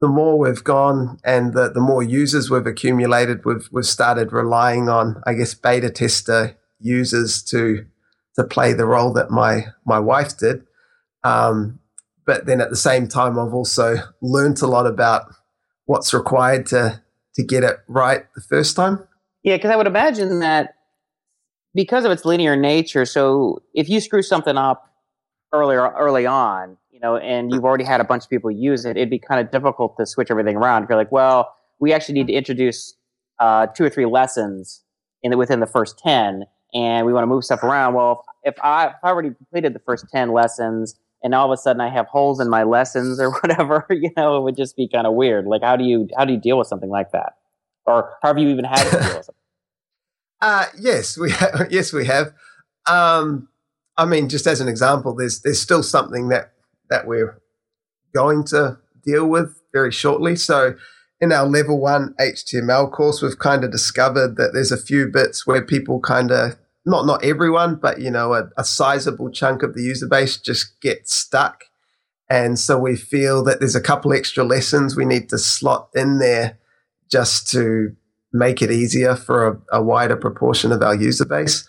the 0.00 0.08
more 0.08 0.38
we've 0.38 0.62
gone 0.62 1.18
and 1.24 1.54
the, 1.54 1.70
the 1.70 1.80
more 1.80 2.02
users 2.02 2.50
we've 2.50 2.66
accumulated, 2.66 3.44
we've 3.44 3.68
we've 3.72 3.86
started 3.86 4.32
relying 4.32 4.88
on, 4.88 5.20
I 5.26 5.34
guess, 5.34 5.54
beta 5.54 5.90
tester 5.90 6.56
users 6.78 7.42
to 7.44 7.86
to 8.36 8.44
play 8.44 8.72
the 8.72 8.86
role 8.86 9.12
that 9.14 9.30
my 9.30 9.66
my 9.84 9.98
wife 9.98 10.38
did. 10.38 10.64
Um, 11.24 11.80
but 12.24 12.46
then 12.46 12.60
at 12.60 12.70
the 12.70 12.76
same 12.76 13.08
time, 13.08 13.38
I've 13.38 13.54
also 13.54 13.96
learned 14.20 14.62
a 14.62 14.68
lot 14.68 14.86
about 14.86 15.34
what's 15.86 16.14
required 16.14 16.66
to 16.66 17.02
to 17.34 17.42
get 17.42 17.64
it 17.64 17.78
right 17.88 18.26
the 18.34 18.40
first 18.42 18.76
time. 18.76 19.07
Yeah, 19.48 19.56
because 19.56 19.70
I 19.70 19.76
would 19.76 19.86
imagine 19.86 20.40
that 20.40 20.74
because 21.74 22.04
of 22.04 22.10
its 22.10 22.26
linear 22.26 22.54
nature, 22.54 23.06
so 23.06 23.62
if 23.72 23.88
you 23.88 23.98
screw 23.98 24.20
something 24.20 24.58
up 24.58 24.92
earlier 25.54 25.88
early 25.92 26.26
on, 26.26 26.76
you 26.90 27.00
know, 27.00 27.16
and 27.16 27.50
you've 27.50 27.64
already 27.64 27.84
had 27.84 27.98
a 27.98 28.04
bunch 28.04 28.24
of 28.24 28.28
people 28.28 28.50
use 28.50 28.84
it, 28.84 28.98
it'd 28.98 29.08
be 29.08 29.18
kind 29.18 29.40
of 29.40 29.50
difficult 29.50 29.96
to 29.96 30.04
switch 30.04 30.30
everything 30.30 30.54
around. 30.54 30.82
If 30.82 30.90
you're 30.90 30.98
like, 30.98 31.10
well, 31.10 31.54
we 31.78 31.94
actually 31.94 32.16
need 32.16 32.26
to 32.26 32.34
introduce 32.34 32.94
uh, 33.38 33.68
two 33.68 33.84
or 33.84 33.88
three 33.88 34.04
lessons 34.04 34.82
in 35.22 35.30
the, 35.30 35.38
within 35.38 35.60
the 35.60 35.66
first 35.66 35.98
ten, 35.98 36.44
and 36.74 37.06
we 37.06 37.14
want 37.14 37.22
to 37.22 37.26
move 37.26 37.42
stuff 37.42 37.62
around. 37.62 37.94
Well, 37.94 38.26
if, 38.42 38.54
I 38.62 38.88
if 38.88 38.96
I 39.02 39.08
already 39.08 39.30
completed 39.30 39.74
the 39.74 39.80
first 39.80 40.04
ten 40.12 40.30
lessons, 40.30 40.94
and 41.22 41.34
all 41.34 41.50
of 41.50 41.58
a 41.58 41.62
sudden 41.62 41.80
I 41.80 41.88
have 41.88 42.04
holes 42.08 42.38
in 42.38 42.50
my 42.50 42.64
lessons 42.64 43.18
or 43.18 43.30
whatever, 43.40 43.86
you 43.88 44.10
know, 44.14 44.36
it 44.36 44.42
would 44.42 44.58
just 44.58 44.76
be 44.76 44.86
kind 44.88 45.06
of 45.06 45.14
weird. 45.14 45.46
Like, 45.46 45.62
how 45.62 45.74
do 45.74 45.84
you 45.84 46.06
how 46.18 46.26
do 46.26 46.34
you 46.34 46.38
deal 46.38 46.58
with 46.58 46.66
something 46.66 46.90
like 46.90 47.12
that, 47.12 47.38
or 47.86 48.14
have 48.22 48.36
you 48.36 48.50
even 48.50 48.66
had 48.66 48.84
to 48.84 48.90
deal 48.90 49.16
with 49.16 49.24
something? 49.24 49.37
Uh, 50.40 50.66
yes, 50.78 51.18
we 51.18 51.30
have. 51.32 51.66
Yes, 51.70 51.92
we 51.92 52.06
have. 52.06 52.32
Um, 52.86 53.48
I 53.96 54.04
mean, 54.04 54.28
just 54.28 54.46
as 54.46 54.60
an 54.60 54.68
example, 54.68 55.14
there's 55.14 55.40
there's 55.42 55.60
still 55.60 55.82
something 55.82 56.28
that 56.28 56.52
that 56.90 57.06
we're 57.06 57.40
going 58.14 58.44
to 58.44 58.78
deal 59.04 59.26
with 59.26 59.60
very 59.72 59.90
shortly. 59.90 60.36
So, 60.36 60.74
in 61.20 61.32
our 61.32 61.46
level 61.46 61.80
one 61.80 62.14
HTML 62.20 62.90
course, 62.92 63.20
we've 63.20 63.38
kind 63.38 63.64
of 63.64 63.72
discovered 63.72 64.36
that 64.36 64.52
there's 64.52 64.72
a 64.72 64.80
few 64.80 65.08
bits 65.08 65.46
where 65.46 65.62
people 65.62 66.00
kind 66.00 66.30
of 66.30 66.56
not 66.86 67.06
not 67.06 67.24
everyone, 67.24 67.76
but 67.76 68.00
you 68.00 68.10
know, 68.10 68.34
a, 68.34 68.48
a 68.56 68.64
sizable 68.64 69.30
chunk 69.30 69.62
of 69.62 69.74
the 69.74 69.82
user 69.82 70.06
base 70.06 70.38
just 70.38 70.80
get 70.80 71.08
stuck. 71.08 71.64
And 72.30 72.58
so 72.58 72.78
we 72.78 72.94
feel 72.94 73.42
that 73.44 73.58
there's 73.58 73.74
a 73.74 73.80
couple 73.80 74.12
extra 74.12 74.44
lessons 74.44 74.94
we 74.94 75.06
need 75.06 75.30
to 75.30 75.38
slot 75.38 75.88
in 75.94 76.18
there 76.18 76.58
just 77.10 77.50
to 77.52 77.96
make 78.32 78.62
it 78.62 78.70
easier 78.70 79.16
for 79.16 79.48
a, 79.48 79.78
a 79.78 79.82
wider 79.82 80.16
proportion 80.16 80.72
of 80.72 80.82
our 80.82 80.94
user 80.94 81.24
base. 81.24 81.66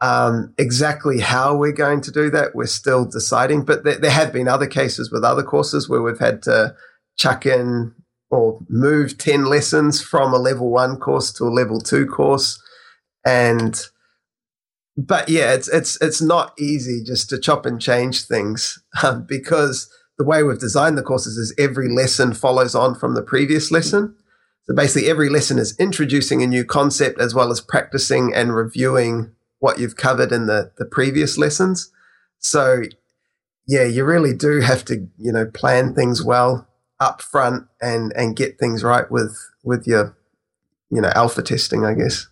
Um, 0.00 0.52
exactly 0.58 1.20
how 1.20 1.56
we're 1.56 1.72
going 1.72 2.02
to 2.02 2.10
do 2.10 2.28
that, 2.30 2.54
we're 2.54 2.66
still 2.66 3.06
deciding. 3.06 3.64
But 3.64 3.84
there, 3.84 3.98
there 3.98 4.10
have 4.10 4.32
been 4.32 4.48
other 4.48 4.66
cases 4.66 5.10
with 5.10 5.24
other 5.24 5.42
courses 5.42 5.88
where 5.88 6.02
we've 6.02 6.18
had 6.18 6.42
to 6.42 6.74
chuck 7.16 7.46
in 7.46 7.94
or 8.30 8.60
move 8.68 9.16
10 9.16 9.46
lessons 9.46 10.02
from 10.02 10.34
a 10.34 10.38
level 10.38 10.70
one 10.70 10.98
course 10.98 11.32
to 11.34 11.44
a 11.44 11.46
level 11.46 11.80
two 11.80 12.06
course. 12.06 12.60
And 13.24 13.80
but 14.96 15.28
yeah, 15.28 15.52
it's 15.52 15.68
it's 15.68 16.00
it's 16.00 16.22
not 16.22 16.54
easy 16.58 17.02
just 17.04 17.28
to 17.28 17.38
chop 17.38 17.66
and 17.66 17.80
change 17.80 18.24
things 18.24 18.82
um, 19.02 19.24
because 19.28 19.90
the 20.18 20.24
way 20.24 20.42
we've 20.42 20.58
designed 20.58 20.96
the 20.96 21.02
courses 21.02 21.36
is 21.36 21.54
every 21.58 21.88
lesson 21.88 22.32
follows 22.32 22.74
on 22.74 22.94
from 22.94 23.14
the 23.14 23.22
previous 23.22 23.70
lesson. 23.70 24.14
So 24.66 24.74
basically, 24.74 25.08
every 25.08 25.28
lesson 25.28 25.58
is 25.58 25.78
introducing 25.78 26.42
a 26.42 26.46
new 26.46 26.64
concept 26.64 27.20
as 27.20 27.34
well 27.34 27.50
as 27.52 27.60
practicing 27.60 28.34
and 28.34 28.54
reviewing 28.54 29.32
what 29.60 29.78
you've 29.78 29.96
covered 29.96 30.32
in 30.32 30.46
the, 30.46 30.72
the 30.76 30.84
previous 30.84 31.38
lessons. 31.38 31.90
So, 32.38 32.82
yeah, 33.66 33.84
you 33.84 34.04
really 34.04 34.34
do 34.34 34.60
have 34.60 34.84
to, 34.86 35.06
you 35.18 35.32
know, 35.32 35.46
plan 35.46 35.94
things 35.94 36.22
well 36.22 36.68
up 36.98 37.20
front 37.20 37.66
and 37.80 38.12
and 38.16 38.34
get 38.34 38.58
things 38.58 38.82
right 38.82 39.10
with 39.10 39.36
with 39.62 39.86
your, 39.86 40.16
you 40.90 41.00
know, 41.00 41.12
alpha 41.14 41.42
testing, 41.42 41.84
I 41.84 41.94
guess. 41.94 42.26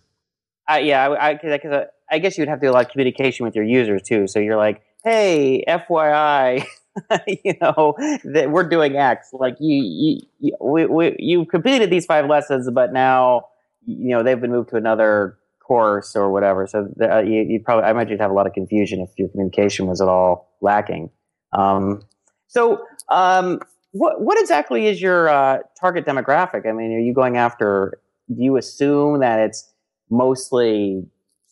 Uh, 0.69 0.77
yeah, 0.77 1.07
I, 1.07 1.29
I, 1.29 1.35
cause, 1.35 1.59
cause 1.61 1.85
I 2.09 2.19
guess 2.19 2.37
you'd 2.37 2.47
have 2.47 2.59
to 2.59 2.67
do 2.67 2.71
a 2.71 2.73
lot 2.73 2.85
of 2.85 2.91
communication 2.91 3.45
with 3.45 3.55
your 3.55 3.65
users 3.65 4.01
too. 4.01 4.27
So 4.27 4.39
you're 4.39 4.57
like, 4.57 4.81
hey, 5.03 5.63
FYI, 5.67 6.65
you 7.27 7.53
know 7.61 7.95
that 8.23 8.51
we're 8.51 8.67
doing 8.67 8.95
X. 8.95 9.29
Like 9.33 9.57
you, 9.59 9.83
you, 9.83 10.21
you 10.39 10.57
we, 10.61 10.85
we, 10.85 11.15
you 11.19 11.45
completed 11.45 11.89
these 11.89 12.05
five 12.05 12.27
lessons, 12.27 12.69
but 12.71 12.93
now 12.93 13.47
you 13.85 14.09
know 14.09 14.23
they've 14.23 14.39
been 14.39 14.51
moved 14.51 14.69
to 14.69 14.75
another 14.75 15.37
course 15.59 16.15
or 16.15 16.31
whatever. 16.31 16.67
So 16.67 16.87
uh, 17.01 17.19
you, 17.19 17.45
you 17.47 17.59
probably, 17.59 17.85
I 17.85 17.91
imagine 17.91 18.11
you'd 18.11 18.21
have 18.21 18.31
a 18.31 18.33
lot 18.33 18.47
of 18.47 18.53
confusion 18.53 18.99
if 19.01 19.09
your 19.17 19.29
communication 19.29 19.87
was 19.87 20.01
at 20.01 20.07
all 20.07 20.53
lacking. 20.61 21.09
Um, 21.53 22.03
so, 22.47 22.83
um, 23.09 23.59
what 23.91 24.21
what 24.21 24.39
exactly 24.39 24.87
is 24.87 25.01
your 25.01 25.29
uh, 25.29 25.59
target 25.79 26.05
demographic? 26.05 26.67
I 26.67 26.71
mean, 26.73 26.91
are 26.91 26.99
you 26.99 27.13
going 27.13 27.37
after? 27.37 27.99
Do 28.33 28.41
you 28.41 28.57
assume 28.57 29.19
that 29.19 29.39
it's 29.39 29.71
mostly 30.09 31.05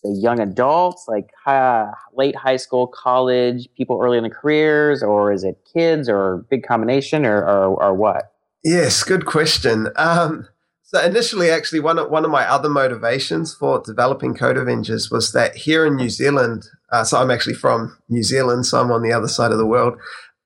say 0.03 0.11
young 0.11 0.39
adults, 0.39 1.05
like 1.07 1.29
high, 1.43 1.91
late 2.13 2.35
high 2.35 2.57
school, 2.57 2.87
college, 2.87 3.67
people 3.75 3.99
early 4.01 4.17
in 4.17 4.23
their 4.23 4.33
careers, 4.33 5.01
or 5.03 5.31
is 5.31 5.43
it 5.43 5.57
kids, 5.73 6.09
or 6.09 6.45
big 6.49 6.63
combination, 6.63 7.25
or 7.25 7.43
or, 7.43 7.83
or 7.83 7.93
what? 7.93 8.31
Yes, 8.63 9.03
good 9.03 9.25
question. 9.25 9.89
Um, 9.95 10.47
so 10.83 11.01
initially, 11.01 11.49
actually, 11.49 11.79
one 11.79 11.97
of, 11.97 12.09
one 12.11 12.23
of 12.23 12.31
my 12.31 12.47
other 12.47 12.69
motivations 12.69 13.53
for 13.53 13.81
developing 13.81 14.35
Code 14.35 14.57
Avengers 14.57 15.09
was 15.09 15.31
that 15.33 15.55
here 15.55 15.85
in 15.85 15.95
New 15.95 16.09
Zealand, 16.09 16.65
uh, 16.91 17.03
so 17.03 17.19
I'm 17.19 17.31
actually 17.31 17.55
from 17.55 17.97
New 18.09 18.23
Zealand, 18.23 18.65
so 18.65 18.79
I'm 18.79 18.91
on 18.91 19.01
the 19.01 19.11
other 19.11 19.27
side 19.27 19.51
of 19.51 19.57
the 19.57 19.65
world. 19.65 19.97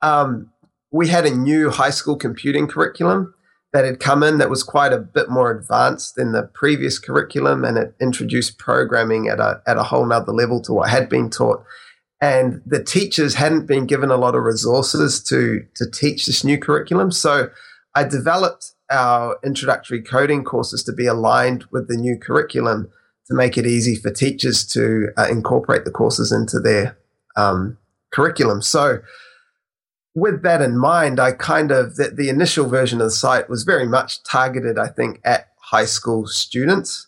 Um, 0.01 0.51
we 0.91 1.09
had 1.09 1.25
a 1.25 1.35
new 1.35 1.69
high 1.69 1.89
school 1.89 2.15
computing 2.15 2.67
curriculum 2.67 3.33
that 3.77 3.85
had 3.85 3.99
come 3.99 4.23
in 4.23 4.39
that 4.39 4.49
was 4.49 4.63
quite 4.63 4.91
a 4.91 4.97
bit 4.97 5.29
more 5.29 5.51
advanced 5.51 6.15
than 6.15 6.31
the 6.31 6.49
previous 6.55 6.97
curriculum 6.97 7.63
and 7.63 7.77
it 7.77 7.93
introduced 8.01 8.57
programming 8.57 9.27
at 9.27 9.39
a, 9.39 9.61
at 9.67 9.77
a 9.77 9.83
whole 9.83 10.03
nother 10.03 10.31
level 10.31 10.59
to 10.63 10.73
what 10.73 10.89
had 10.89 11.07
been 11.07 11.29
taught. 11.29 11.63
And 12.19 12.59
the 12.65 12.83
teachers 12.83 13.35
hadn't 13.35 13.67
been 13.67 13.85
given 13.85 14.09
a 14.09 14.17
lot 14.17 14.33
of 14.33 14.41
resources 14.41 15.21
to, 15.25 15.63
to 15.75 15.91
teach 15.91 16.25
this 16.25 16.43
new 16.43 16.57
curriculum. 16.57 17.11
So 17.11 17.51
I 17.93 18.03
developed 18.03 18.71
our 18.89 19.37
introductory 19.45 20.01
coding 20.01 20.43
courses 20.43 20.81
to 20.85 20.91
be 20.91 21.05
aligned 21.05 21.65
with 21.71 21.87
the 21.87 21.97
new 21.97 22.17
curriculum 22.17 22.89
to 23.27 23.35
make 23.35 23.59
it 23.59 23.67
easy 23.67 23.95
for 23.95 24.09
teachers 24.09 24.65
to 24.69 25.09
uh, 25.17 25.27
incorporate 25.29 25.85
the 25.85 25.91
courses 25.91 26.31
into 26.31 26.59
their 26.59 26.97
um, 27.35 27.77
curriculum. 28.11 28.63
So 28.63 29.01
with 30.17 30.41
that 30.41 30.63
in 30.63 30.75
mind, 30.75 31.19
I 31.19 31.31
kind 31.31 31.69
of 31.69 31.95
the, 31.95 32.09
the 32.09 32.27
initial 32.27 32.67
version 32.67 32.99
of 32.99 33.05
the 33.05 33.11
site 33.11 33.47
was 33.49 33.61
very 33.61 33.87
much 33.87 34.23
targeted, 34.23 34.79
I 34.79 34.87
think, 34.87 35.21
at 35.23 35.49
high 35.61 35.85
school 35.85 36.25
students, 36.25 37.05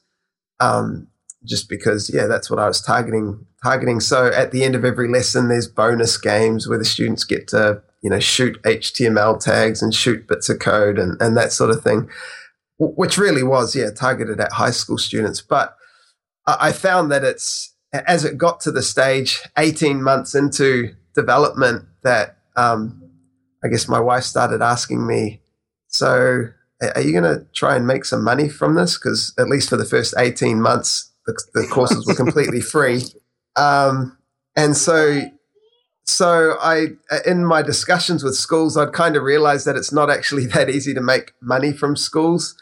um, 0.60 1.08
just 1.44 1.70
because 1.70 2.12
yeah, 2.14 2.28
that's 2.28 2.52
what 2.52 2.60
I 2.60 2.68
was 2.68 2.82
targeting. 2.82 3.48
Targeting. 3.64 4.00
So 4.00 4.28
at 4.28 4.52
the 4.52 4.64
end 4.64 4.76
of 4.76 4.86
every 4.86 5.10
lesson, 5.10 5.48
there's 5.48 5.68
bonus 5.68 6.18
games 6.18 6.68
where 6.68 6.78
the 6.78 6.86
students 6.86 7.24
get 7.24 7.48
to 7.48 7.82
you 8.04 8.12
know 8.12 8.20
shoot 8.20 8.62
HTML 8.62 9.44
tags 9.44 9.82
and 9.82 9.92
shoot 9.94 10.28
bits 10.28 10.48
of 10.48 10.60
code 10.60 11.00
and 11.00 11.20
and 11.20 11.36
that 11.36 11.52
sort 11.52 11.72
of 11.72 11.84
thing. 11.84 12.10
which 12.78 13.18
really 13.18 13.44
was, 13.44 13.76
yeah, 13.76 13.90
targeted 13.90 14.40
at 14.40 14.54
high 14.54 14.72
school 14.72 15.00
students. 15.00 15.42
But 15.42 15.76
I 16.46 16.72
found 16.72 17.12
that 17.12 17.24
it's, 17.24 17.74
as 17.92 18.24
it 18.24 18.38
got 18.38 18.60
to 18.62 18.72
the 18.72 18.82
stage 18.82 19.42
18 19.58 20.02
months 20.02 20.34
into 20.34 20.94
development, 21.14 21.86
that 22.04 22.38
um, 22.56 22.99
I 23.64 23.68
guess 23.68 23.88
my 23.88 24.00
wife 24.00 24.24
started 24.24 24.62
asking 24.62 25.06
me, 25.06 25.42
so 25.88 26.50
are 26.96 27.02
you 27.02 27.12
going 27.12 27.24
to 27.24 27.46
try 27.54 27.76
and 27.76 27.86
make 27.86 28.06
some 28.06 28.24
money 28.24 28.48
from 28.48 28.76
this? 28.76 28.98
Because 28.98 29.34
at 29.38 29.50
least 29.50 29.70
for 29.70 29.78
the 29.78 29.86
first 29.86 30.14
18 30.18 30.62
months, 30.62 31.12
the, 31.26 31.38
the 31.54 31.68
courses 31.68 32.06
were 32.08 32.16
completely 32.16 32.62
free. 32.76 33.02
Um, 33.56 34.18
and 34.56 34.78
so, 34.78 35.24
so 36.06 36.56
I, 36.62 36.88
in 37.26 37.46
my 37.46 37.62
discussions 37.62 38.24
with 38.24 38.36
schools, 38.36 38.78
I'd 38.78 38.94
kind 38.94 39.16
of 39.16 39.24
realized 39.24 39.68
that 39.68 39.76
it's 39.76 39.92
not 39.92 40.10
actually 40.10 40.46
that 40.54 40.70
easy 40.70 40.94
to 40.94 41.02
make 41.02 41.34
money 41.42 41.74
from 41.74 41.96
schools. 41.96 42.56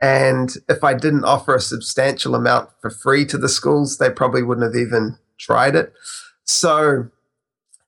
And 0.00 0.54
if 0.68 0.84
I 0.84 0.94
didn't 0.94 1.24
offer 1.24 1.56
a 1.56 1.60
substantial 1.60 2.34
amount 2.34 2.70
for 2.80 2.88
free 2.88 3.26
to 3.26 3.36
the 3.36 3.48
schools, 3.48 3.98
they 3.98 4.10
probably 4.10 4.42
wouldn't 4.42 4.64
have 4.64 4.80
even 4.80 5.18
tried 5.38 5.74
it. 5.74 5.92
So 6.44 7.08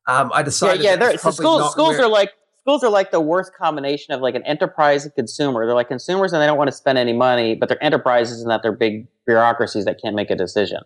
um, 0.06 0.30
I 0.34 0.42
decided. 0.42 0.82
Yeah, 0.82 0.96
yeah. 1.00 1.16
So 1.16 1.30
schools, 1.30 1.72
schools 1.72 1.96
where, 1.96 2.06
are 2.06 2.08
like 2.08 2.32
schools 2.70 2.84
are 2.84 2.90
like 2.90 3.10
the 3.10 3.20
worst 3.20 3.52
combination 3.54 4.14
of 4.14 4.20
like 4.20 4.36
an 4.36 4.46
enterprise 4.46 5.04
and 5.04 5.12
consumer. 5.14 5.66
They're 5.66 5.74
like 5.74 5.88
consumers 5.88 6.32
and 6.32 6.40
they 6.40 6.46
don't 6.46 6.56
want 6.56 6.68
to 6.68 6.76
spend 6.76 6.98
any 6.98 7.12
money, 7.12 7.56
but 7.56 7.68
they're 7.68 7.82
enterprises 7.82 8.42
and 8.42 8.50
that 8.50 8.62
they're 8.62 8.70
big 8.70 9.08
bureaucracies 9.26 9.86
that 9.86 10.00
can't 10.00 10.14
make 10.14 10.30
a 10.30 10.36
decision. 10.36 10.78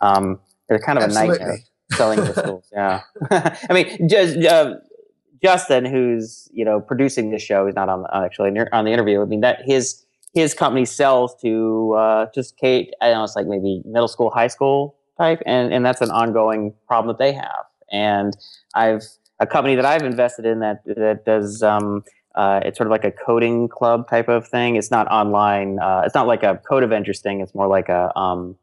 Um, 0.00 0.38
they're 0.68 0.78
kind 0.78 0.96
of 0.96 1.04
Absolutely. 1.04 1.36
a 1.36 1.38
nightmare 1.38 1.58
selling 1.92 2.18
to 2.20 2.32
schools. 2.34 2.68
Yeah, 2.72 3.00
I 3.30 3.72
mean, 3.72 4.08
just 4.08 4.36
uh, 4.38 4.74
Justin, 5.42 5.84
who's 5.84 6.48
you 6.52 6.64
know 6.64 6.80
producing 6.80 7.30
this 7.30 7.42
show, 7.42 7.66
he's 7.66 7.74
not 7.74 7.88
on 7.88 8.06
actually 8.14 8.56
on 8.72 8.84
the 8.84 8.92
interview. 8.92 9.20
I 9.20 9.24
mean 9.24 9.40
that 9.40 9.62
his 9.64 10.04
his 10.34 10.54
company 10.54 10.84
sells 10.84 11.34
to 11.42 11.94
uh, 11.94 12.26
just 12.32 12.56
Kate. 12.56 12.94
I 13.00 13.08
don't 13.08 13.18
know, 13.18 13.24
it's 13.24 13.34
like 13.34 13.46
maybe 13.46 13.82
middle 13.84 14.08
school, 14.08 14.30
high 14.30 14.46
school 14.46 14.96
type, 15.18 15.42
and 15.46 15.74
and 15.74 15.84
that's 15.84 16.00
an 16.00 16.12
ongoing 16.12 16.74
problem 16.86 17.08
that 17.08 17.18
they 17.18 17.32
have. 17.32 17.64
And 17.90 18.36
I've 18.74 19.02
a 19.44 19.46
company 19.46 19.74
that 19.76 19.84
I've 19.84 20.02
invested 20.02 20.44
in 20.46 20.60
that 20.60 20.84
that 20.84 21.24
does 21.24 21.62
um, 21.62 22.02
uh, 22.34 22.60
it's 22.64 22.76
sort 22.76 22.88
of 22.88 22.90
like 22.90 23.04
a 23.04 23.12
coding 23.12 23.68
club 23.68 24.08
type 24.08 24.28
of 24.28 24.48
thing. 24.48 24.76
It's 24.76 24.90
not 24.90 25.06
online. 25.08 25.78
Uh, 25.78 26.02
it's 26.04 26.14
not 26.14 26.26
like 26.26 26.42
a 26.42 26.60
Code 26.68 26.82
Avengers 26.82 27.20
thing. 27.20 27.40
It's 27.40 27.54
more 27.54 27.68
like 27.68 27.88
a 27.88 28.16
um, 28.18 28.56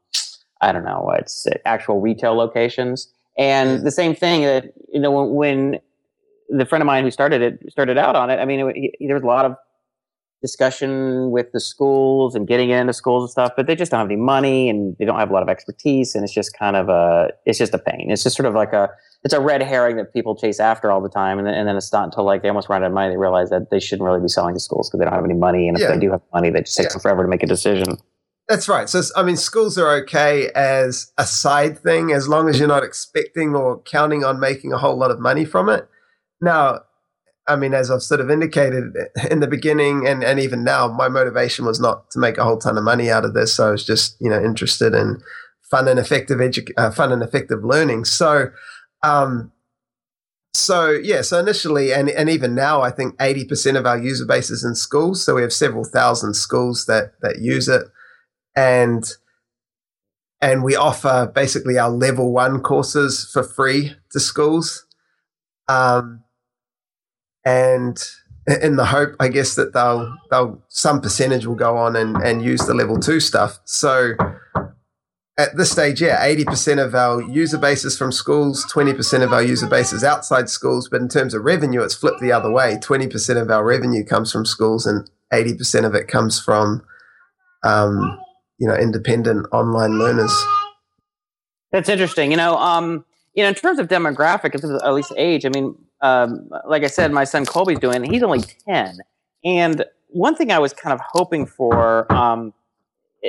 I 0.62 0.72
don't 0.72 0.84
know. 0.84 1.12
It's 1.18 1.48
actual 1.66 2.02
retail 2.02 2.34
locations. 2.36 3.12
And 3.38 3.86
the 3.86 3.92
same 3.92 4.14
thing 4.14 4.42
that 4.44 4.74
you 4.94 5.00
know 5.00 5.12
when, 5.12 5.30
when 5.42 5.80
the 6.50 6.66
friend 6.66 6.82
of 6.82 6.86
mine 6.86 7.04
who 7.06 7.12
started 7.12 7.42
it 7.42 7.72
started 7.72 7.98
out 7.98 8.16
on 8.16 8.30
it. 8.30 8.40
I 8.40 8.46
mean, 8.46 8.60
it, 8.60 8.76
he, 8.76 9.08
there 9.08 9.16
was 9.16 9.24
a 9.24 9.28
lot 9.28 9.46
of 9.46 9.56
discussion 10.42 11.32
with 11.32 11.52
the 11.52 11.60
schools 11.60 12.36
and 12.36 12.48
getting 12.48 12.72
into 12.72 12.94
schools 12.94 13.24
and 13.24 13.30
stuff, 13.30 13.52
but 13.56 13.68
they 13.68 13.76
just 13.76 13.92
don't 13.92 14.00
have 14.00 14.08
any 14.08 14.20
money 14.20 14.70
and 14.70 14.96
they 14.98 15.06
don't 15.06 15.20
have 15.20 15.30
a 15.30 15.34
lot 15.34 15.44
of 15.44 15.50
expertise, 15.50 16.16
and 16.16 16.24
it's 16.24 16.34
just 16.34 16.58
kind 16.58 16.76
of 16.76 16.90
a 16.90 17.30
it's 17.46 17.58
just 17.58 17.74
a 17.74 17.80
pain. 17.80 18.08
It's 18.10 18.24
just 18.24 18.36
sort 18.36 18.48
of 18.48 18.56
like 18.56 18.74
a 18.74 18.90
it's 19.24 19.34
a 19.34 19.40
red 19.40 19.62
herring 19.62 19.98
that 19.98 20.14
people 20.14 20.36
chase 20.36 20.60
after 20.60 20.92
all 20.92 21.02
the 21.02 21.10
time, 21.10 21.38
and 21.38 21.48
then, 21.48 21.54
and 21.54 21.68
then 21.68 21.78
it's 21.78 21.94
not 21.94 22.06
until 22.06 22.26
like 22.26 22.42
they 22.42 22.50
almost 22.50 22.70
run 22.70 22.84
out 22.84 22.88
of 22.88 22.94
money 22.94 23.10
they 23.10 23.18
realize 23.18 23.50
that 23.50 23.70
they 23.70 23.80
shouldn't 23.80 24.06
really 24.06 24.22
be 24.22 24.28
selling 24.28 24.54
to 24.56 24.60
schools 24.60 24.90
because 24.90 25.00
they 25.00 25.06
don't 25.06 25.14
have 25.14 25.26
any 25.26 25.36
money, 25.36 25.68
and 25.68 25.78
if 25.78 25.84
yeah. 25.84 25.92
they 25.92 26.00
do 26.00 26.12
have 26.12 26.22
money, 26.34 26.50
they 26.50 26.62
just 26.62 26.76
take 26.76 26.86
yeah. 26.86 26.94
them 26.94 27.02
forever 27.02 27.24
to 27.24 27.30
make 27.30 27.44
a 27.44 27.48
decision. 27.48 27.98
That's 28.48 28.68
right. 28.68 28.90
So 28.90 29.02
I 29.16 29.24
mean, 29.24 29.38
schools 29.38 29.78
are 29.78 29.90
okay 30.02 30.50
as 30.56 31.14
a 31.18 31.26
side 31.26 31.80
thing 31.80 32.12
as 32.12 32.28
long 32.28 32.50
as 32.50 32.60
you're 32.60 32.68
not 32.68 32.84
expecting 32.84 33.56
or 33.56 33.82
counting 33.84 34.26
on 34.26 34.40
making 34.40 34.74
a 34.74 34.78
whole 34.78 34.98
lot 34.98 35.12
of 35.12 35.20
money 35.20 35.46
from 35.46 35.70
it. 35.70 35.88
Now, 36.42 36.82
I 37.48 37.56
mean, 37.56 37.74
as 37.74 37.90
I've 37.90 38.04
sort 38.04 38.22
of 38.22 38.30
indicated 38.30 38.94
in 39.32 39.40
the 39.40 39.48
beginning 39.48 40.08
and, 40.08 40.24
and 40.24 40.40
even 40.40 40.64
now, 40.64 40.88
my 40.88 41.10
motivation 41.10 41.66
was 41.66 41.80
not 41.80 42.10
to 42.12 42.20
make 42.20 42.38
a 42.38 42.44
whole 42.44 42.58
ton 42.58 42.78
of 42.78 42.84
money 42.84 43.10
out 43.10 43.26
of 43.26 43.34
this. 43.34 43.60
I 43.60 43.72
was 43.72 43.86
just, 43.86 44.16
you 44.20 44.30
know, 44.30 44.42
interested 44.42 44.94
in 44.94 45.22
fun 45.70 45.88
and 45.88 46.00
effective 46.00 46.40
edu- 46.40 46.72
uh, 46.78 46.92
fun 46.92 47.12
and 47.12 47.24
effective 47.24 47.64
learning. 47.64 48.06
So 48.06 48.52
um, 49.04 49.52
so 50.54 50.92
yeah, 50.92 51.22
so 51.22 51.40
initially 51.40 51.94
and, 51.94 52.10
and 52.10 52.30
even 52.30 52.54
now, 52.54 52.82
I 52.82 52.92
think 52.92 53.16
80% 53.18 53.78
of 53.78 53.86
our 53.86 53.98
user 53.98 54.26
base 54.26 54.50
is 54.50 54.64
in 54.64 54.76
schools. 54.76 55.24
So 55.24 55.36
we 55.36 55.42
have 55.42 55.54
several 55.54 55.86
thousand 55.86 56.34
schools 56.36 56.86
that 56.86 57.14
that 57.22 57.40
use 57.40 57.68
it. 57.68 57.84
And 58.56 59.06
and 60.42 60.64
we 60.64 60.76
offer 60.76 61.32
basically 61.34 61.78
our 61.78 61.90
level 61.90 62.34
one 62.34 62.62
courses 62.62 63.30
for 63.32 63.44
free 63.44 63.96
to 64.12 64.20
schools. 64.20 64.86
Um, 65.68 66.21
and 67.46 67.98
in 68.62 68.76
the 68.76 68.86
hope, 68.86 69.16
I 69.20 69.28
guess, 69.28 69.56
that 69.56 69.74
they'll 69.74 70.16
they'll 70.30 70.62
some 70.68 71.02
percentage 71.02 71.46
will 71.46 71.56
go 71.56 71.78
on 71.78 71.96
and, 71.96 72.18
and 72.18 72.42
use 72.42 72.62
the 72.62 72.74
level 72.74 73.00
two 73.00 73.20
stuff. 73.20 73.60
So 73.66 74.14
at 75.38 75.56
this 75.58 75.72
stage, 75.72 76.02
yeah, 76.02 76.24
80% 76.24 76.84
of 76.84 76.94
our 76.94 77.22
user 77.22 77.58
base 77.58 77.86
is 77.86 77.98
from 77.98 78.12
schools, 78.12 78.66
20% 78.72 79.24
of 79.24 79.34
our 79.34 79.42
user 79.42 79.68
base 79.68 79.94
is 79.94 80.04
outside 80.04 80.50
schools. 80.50 80.90
But 80.90 81.02
in 81.02 81.08
terms 81.08 81.34
of 81.34 81.44
revenue, 81.44 81.82
it's 81.82 81.96
flipped 81.96 82.22
the 82.22 82.32
other 82.32 82.52
way. 82.52 82.76
20% 82.76 83.42
of 83.42 83.50
our 83.50 83.64
revenue 83.64 84.04
comes 84.04 84.32
from 84.32 84.46
schools 84.46 84.86
and 84.86 85.10
80% 85.34 85.86
of 85.86 85.96
it 85.96 86.08
comes 86.08 86.40
from, 86.40 86.84
um, 87.64 88.20
you 88.60 88.68
know, 88.68 88.76
independent 88.76 89.48
online 89.52 89.98
learners. 89.98 90.34
That's 91.72 91.90
interesting. 91.90 92.32
You 92.32 92.38
know, 92.38 92.58
um, 92.58 93.06
you 93.34 93.44
know, 93.44 93.50
in 93.50 93.56
terms 93.56 93.80
of 93.80 93.88
demographic, 93.88 94.54
in 94.54 94.62
terms 94.62 94.74
of 94.74 94.82
at 94.84 94.94
least 94.94 95.14
age, 95.18 95.46
I 95.46 95.50
mean, 95.50 95.76
um, 96.02 96.50
like 96.68 96.84
I 96.84 96.88
said, 96.88 97.12
my 97.12 97.24
son 97.24 97.46
Colby's 97.46 97.80
doing, 97.80 98.04
he's 98.04 98.24
only 98.24 98.42
10. 98.68 98.98
And 99.46 99.86
one 100.10 100.36
thing 100.36 100.52
I 100.52 100.60
was 100.60 100.74
kind 100.74 100.94
of 100.94 101.00
hoping 101.14 101.46
for, 101.46 102.12
um, 102.12 102.54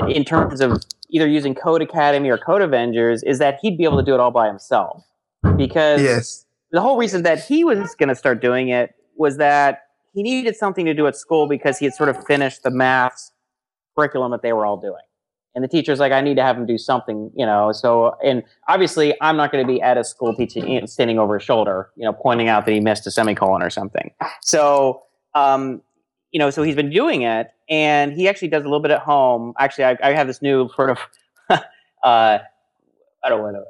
in 0.08 0.24
terms 0.24 0.60
of 0.60 0.82
either 1.10 1.28
using 1.28 1.54
Codecademy 1.54 2.28
or 2.28 2.38
Code 2.38 2.62
Avengers 2.62 3.22
is 3.22 3.38
that 3.38 3.58
he'd 3.62 3.76
be 3.76 3.84
able 3.84 3.98
to 3.98 4.04
do 4.04 4.14
it 4.14 4.20
all 4.20 4.30
by 4.30 4.46
himself. 4.46 5.04
Because 5.56 6.02
yes. 6.02 6.46
the 6.70 6.80
whole 6.80 6.96
reason 6.96 7.22
that 7.22 7.44
he 7.44 7.64
was 7.64 7.94
going 7.94 8.08
to 8.08 8.14
start 8.14 8.40
doing 8.40 8.68
it 8.68 8.94
was 9.16 9.36
that 9.36 9.82
he 10.14 10.22
needed 10.22 10.56
something 10.56 10.84
to 10.86 10.94
do 10.94 11.06
at 11.06 11.16
school 11.16 11.46
because 11.46 11.78
he 11.78 11.84
had 11.84 11.94
sort 11.94 12.08
of 12.08 12.24
finished 12.26 12.62
the 12.62 12.70
math 12.70 13.30
curriculum 13.96 14.30
that 14.32 14.42
they 14.42 14.52
were 14.52 14.64
all 14.64 14.78
doing. 14.78 15.02
And 15.54 15.62
the 15.62 15.68
teacher's 15.68 15.98
like, 15.98 16.12
I 16.12 16.20
need 16.22 16.36
to 16.36 16.42
have 16.42 16.56
him 16.56 16.64
do 16.64 16.78
something, 16.78 17.30
you 17.34 17.44
know. 17.44 17.72
So, 17.72 18.16
and 18.24 18.42
obviously, 18.68 19.14
I'm 19.20 19.36
not 19.36 19.52
going 19.52 19.66
to 19.66 19.70
be 19.70 19.82
at 19.82 19.98
a 19.98 20.04
school 20.04 20.34
teaching, 20.34 20.86
standing 20.86 21.18
over 21.18 21.38
his 21.38 21.44
shoulder, 21.44 21.90
you 21.96 22.04
know, 22.04 22.12
pointing 22.12 22.48
out 22.48 22.64
that 22.64 22.72
he 22.72 22.80
missed 22.80 23.06
a 23.06 23.10
semicolon 23.10 23.62
or 23.62 23.68
something. 23.68 24.12
So, 24.40 25.02
um, 25.34 25.82
you 26.30 26.38
know, 26.38 26.48
so 26.50 26.62
he's 26.62 26.76
been 26.76 26.90
doing 26.90 27.22
it, 27.22 27.50
and 27.68 28.12
he 28.12 28.28
actually 28.28 28.48
does 28.48 28.62
a 28.62 28.64
little 28.64 28.80
bit 28.80 28.90
at 28.90 29.00
home. 29.00 29.52
Actually, 29.58 29.84
I, 29.84 29.98
I 30.02 30.12
have 30.12 30.26
this 30.26 30.40
new 30.40 30.70
sort 30.74 30.90
of, 30.90 30.98
uh, 31.50 31.58
I 32.02 33.28
don't 33.28 33.42
want 33.42 33.56
to, 33.56 33.64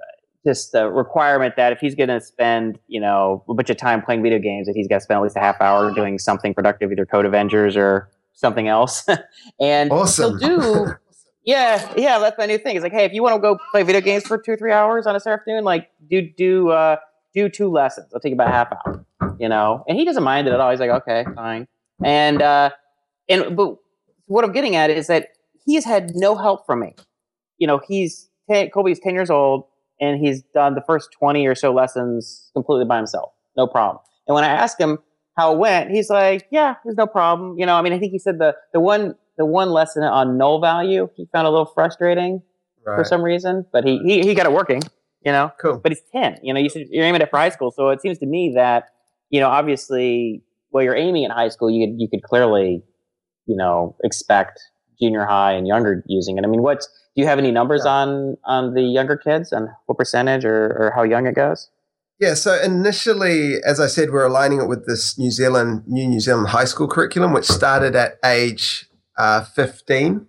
just 0.46 0.72
the 0.72 0.88
requirement 0.88 1.56
that 1.56 1.72
if 1.72 1.78
he's 1.78 1.94
going 1.94 2.08
to 2.08 2.20
spend, 2.20 2.78
you 2.88 3.00
know, 3.00 3.44
a 3.48 3.54
bunch 3.54 3.70
of 3.70 3.76
time 3.76 4.02
playing 4.02 4.22
video 4.22 4.38
games, 4.38 4.66
that 4.66 4.76
he's 4.76 4.88
got 4.88 4.96
to 4.96 5.00
spend 5.00 5.18
at 5.18 5.22
least 5.22 5.36
a 5.36 5.40
half 5.40 5.60
hour 5.60 5.92
doing 5.92 6.18
something 6.18 6.54
productive, 6.54 6.90
either 6.90 7.06
Code 7.06 7.26
Avengers 7.26 7.76
or 7.76 8.08
something 8.32 8.68
else. 8.68 9.06
and 9.60 9.90
awesome. 9.90 10.38
he'll 10.38 10.60
do, 10.60 10.94
yeah, 11.44 11.92
yeah, 11.96 12.18
that's 12.18 12.38
my 12.38 12.46
new 12.46 12.58
thing. 12.58 12.76
It's 12.76 12.82
like, 12.82 12.92
hey, 12.92 13.04
if 13.04 13.12
you 13.12 13.22
want 13.22 13.34
to 13.34 13.40
go 13.40 13.58
play 13.72 13.82
video 13.82 14.00
games 14.00 14.24
for 14.24 14.38
two, 14.38 14.56
three 14.56 14.72
hours 14.72 15.06
on 15.06 15.16
a 15.16 15.20
Saturday 15.20 15.40
afternoon, 15.40 15.64
like 15.64 15.90
do 16.08 16.22
do 16.22 16.70
uh, 16.70 16.96
do 17.34 17.48
two 17.48 17.68
lessons. 17.68 18.06
It'll 18.10 18.20
take 18.20 18.32
about 18.32 18.48
half 18.48 18.72
hour, 18.72 19.04
you 19.38 19.48
know. 19.48 19.84
And 19.88 19.98
he 19.98 20.04
doesn't 20.04 20.22
mind 20.22 20.46
it 20.46 20.52
at 20.52 20.60
all. 20.60 20.70
He's 20.70 20.80
like, 20.80 20.90
okay, 20.90 21.24
fine. 21.34 21.66
And 22.04 22.42
uh, 22.42 22.70
and 23.28 23.56
but 23.56 23.76
what 24.26 24.44
I'm 24.44 24.52
getting 24.52 24.76
at 24.76 24.90
is 24.90 25.08
that 25.08 25.28
he's 25.64 25.84
had 25.84 26.12
no 26.14 26.36
help 26.36 26.64
from 26.64 26.80
me. 26.80 26.94
You 27.58 27.66
know, 27.66 27.80
he's 27.86 28.28
ten, 28.48 28.70
Colby's 28.70 29.00
ten 29.00 29.14
years 29.14 29.30
old, 29.30 29.64
and 30.00 30.18
he's 30.20 30.42
done 30.54 30.74
the 30.74 30.82
first 30.82 31.10
twenty 31.12 31.46
or 31.46 31.54
so 31.54 31.72
lessons 31.72 32.50
completely 32.54 32.84
by 32.84 32.98
himself, 32.98 33.32
no 33.56 33.66
problem. 33.66 33.98
And 34.28 34.34
when 34.34 34.44
I 34.44 34.48
ask 34.48 34.78
him 34.78 34.98
how 35.36 35.52
it 35.54 35.58
went, 35.58 35.90
he's 35.90 36.08
like, 36.08 36.46
"Yeah, 36.50 36.76
there's 36.84 36.96
no 36.96 37.06
problem." 37.06 37.58
You 37.58 37.66
know, 37.66 37.74
I 37.74 37.82
mean, 37.82 37.92
I 37.92 37.98
think 37.98 38.12
he 38.12 38.18
said 38.18 38.38
the 38.38 38.54
the 38.72 38.80
one 38.80 39.16
the 39.42 39.46
one 39.46 39.70
lesson 39.70 40.04
on 40.04 40.38
null 40.38 40.60
value 40.60 41.08
he 41.16 41.26
found 41.32 41.48
a 41.48 41.50
little 41.50 41.66
frustrating 41.66 42.40
right. 42.86 42.96
for 42.96 43.02
some 43.02 43.22
reason, 43.22 43.66
but 43.72 43.82
he, 43.84 43.98
he 43.98 44.22
he 44.22 44.34
got 44.34 44.46
it 44.46 44.52
working. 44.52 44.80
You 45.24 45.32
know, 45.32 45.52
cool. 45.60 45.78
But 45.78 45.90
he's 45.92 46.02
ten. 46.12 46.38
You 46.42 46.54
know, 46.54 46.60
you 46.60 46.68
said 46.68 46.86
you're 46.90 47.04
aiming 47.04 47.22
at 47.22 47.30
for 47.30 47.38
high 47.38 47.50
school, 47.50 47.72
so 47.72 47.88
it 47.90 48.00
seems 48.00 48.18
to 48.18 48.26
me 48.26 48.52
that 48.54 48.90
you 49.30 49.40
know, 49.40 49.48
obviously 49.48 50.44
well, 50.70 50.84
you're 50.84 50.96
aiming 50.96 51.24
at 51.24 51.32
high 51.32 51.48
school, 51.48 51.70
you 51.70 51.86
could 51.86 52.00
you 52.00 52.08
could 52.08 52.22
clearly, 52.22 52.82
you 53.46 53.56
know, 53.56 53.96
expect 54.04 54.60
junior 55.00 55.24
high 55.24 55.52
and 55.52 55.66
younger 55.66 56.04
using 56.06 56.38
it. 56.38 56.44
I 56.44 56.46
mean, 56.46 56.62
what's 56.62 56.86
do 56.86 57.22
you 57.22 57.26
have 57.26 57.38
any 57.38 57.50
numbers 57.50 57.82
yeah. 57.84 57.92
on 57.92 58.36
on 58.44 58.74
the 58.74 58.82
younger 58.82 59.16
kids 59.16 59.52
and 59.52 59.68
what 59.86 59.98
percentage 59.98 60.44
or, 60.44 60.76
or 60.78 60.92
how 60.94 61.02
young 61.02 61.26
it 61.26 61.34
goes? 61.34 61.68
Yeah, 62.22 62.34
so 62.34 62.60
initially, 62.62 63.56
as 63.66 63.80
I 63.80 63.88
said, 63.88 64.10
we're 64.10 64.26
aligning 64.26 64.60
it 64.60 64.68
with 64.68 64.86
this 64.86 65.18
New 65.18 65.32
Zealand 65.32 65.82
new 65.88 66.06
New 66.06 66.20
Zealand 66.20 66.48
high 66.48 66.66
school 66.66 66.86
curriculum, 66.86 67.32
which 67.32 67.46
started 67.46 67.96
at 67.96 68.18
age 68.24 68.86
uh, 69.18 69.44
15. 69.44 70.26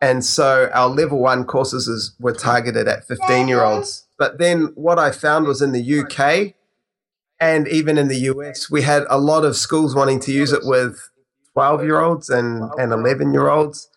And 0.00 0.24
so 0.24 0.70
our 0.74 0.88
level 0.88 1.18
one 1.18 1.44
courses 1.44 1.88
is, 1.88 2.14
were 2.20 2.34
targeted 2.34 2.88
at 2.88 3.06
15 3.06 3.48
year 3.48 3.62
olds. 3.62 4.06
But 4.18 4.38
then 4.38 4.72
what 4.74 4.98
I 4.98 5.10
found 5.10 5.46
was 5.46 5.62
in 5.62 5.72
the 5.72 6.00
UK, 6.00 6.54
and 7.40 7.66
even 7.68 7.98
in 7.98 8.08
the 8.08 8.18
US, 8.30 8.70
we 8.70 8.82
had 8.82 9.04
a 9.08 9.18
lot 9.18 9.44
of 9.44 9.56
schools 9.56 9.94
wanting 9.94 10.20
to 10.20 10.32
use 10.32 10.52
it 10.52 10.60
with 10.64 11.10
12 11.54 11.84
year 11.84 12.00
olds 12.00 12.28
and, 12.28 12.70
and 12.78 12.92
11 12.92 13.32
year 13.32 13.48
olds. 13.48 13.88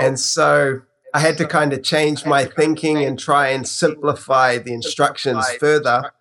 And 0.00 0.18
so 0.18 0.82
I 1.14 1.20
had 1.20 1.38
to 1.38 1.46
kind 1.46 1.72
of 1.72 1.82
change 1.82 2.26
my 2.26 2.44
thinking 2.44 3.04
and 3.04 3.18
try 3.18 3.48
and 3.48 3.66
simplify 3.66 4.58
the 4.58 4.72
instructions 4.72 5.48
further 5.58 6.12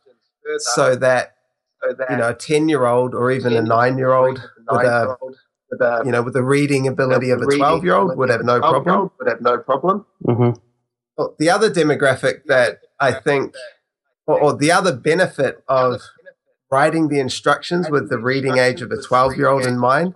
so 0.59 0.95
that, 0.95 1.35
you 2.09 2.17
know, 2.17 2.29
a 2.29 2.33
10 2.33 2.69
year 2.69 2.85
old 2.85 3.13
or 3.13 3.31
even 3.31 3.53
a 3.53 3.61
nine 3.61 3.97
year 3.97 4.13
old 4.13 4.41
with 4.69 4.85
a, 4.85 5.17
you 6.05 6.11
know, 6.11 6.21
with 6.23 6.33
the 6.33 6.43
reading 6.43 6.87
ability 6.87 7.29
of 7.29 7.41
a 7.41 7.45
12 7.45 7.83
year 7.83 7.95
old 7.95 8.17
would 8.17 8.29
have 8.29 8.43
no 8.43 8.59
problem. 8.59 9.11
Would 9.19 9.29
have 9.29 9.41
no 9.41 9.57
problem. 9.57 10.05
Mm-hmm. 10.25 10.59
Well, 11.17 11.35
the 11.39 11.49
other 11.49 11.69
demographic 11.69 12.43
that 12.45 12.79
I 12.99 13.11
think, 13.11 13.55
or, 14.25 14.39
or 14.39 14.55
the 14.57 14.71
other 14.71 14.95
benefit 14.95 15.63
of 15.67 16.01
writing 16.71 17.07
the 17.07 17.19
instructions 17.19 17.89
with 17.89 18.09
the 18.09 18.19
reading 18.19 18.57
age 18.57 18.81
of 18.81 18.91
a 18.91 19.01
12 19.01 19.37
year 19.37 19.47
old 19.47 19.65
in 19.65 19.77
mind 19.79 20.13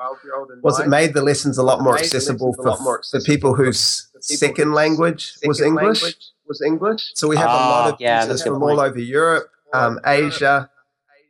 was 0.62 0.80
it 0.80 0.88
made 0.88 1.14
the 1.14 1.22
lessons 1.22 1.58
a 1.58 1.64
lot 1.64 1.82
more 1.82 1.98
accessible 1.98 2.54
for, 2.54 2.76
for 3.10 3.22
people 3.22 3.56
whose 3.56 4.10
second 4.20 4.74
language 4.74 5.34
was 5.46 5.62
English. 5.62 6.04
Was 6.48 6.62
English. 6.62 7.12
So 7.16 7.30
we 7.30 7.38
have 7.38 7.46
a 7.46 7.54
lot 7.54 7.88
Ah, 7.88 7.94
of 7.94 8.02
yeah, 8.02 8.16
users 8.18 8.28
that's 8.28 8.42
a 8.42 8.50
good 8.50 8.56
from 8.56 8.64
all 8.64 8.80
over 8.82 9.00
Europe, 9.00 9.50
um, 9.74 10.00
Asia, 10.06 10.70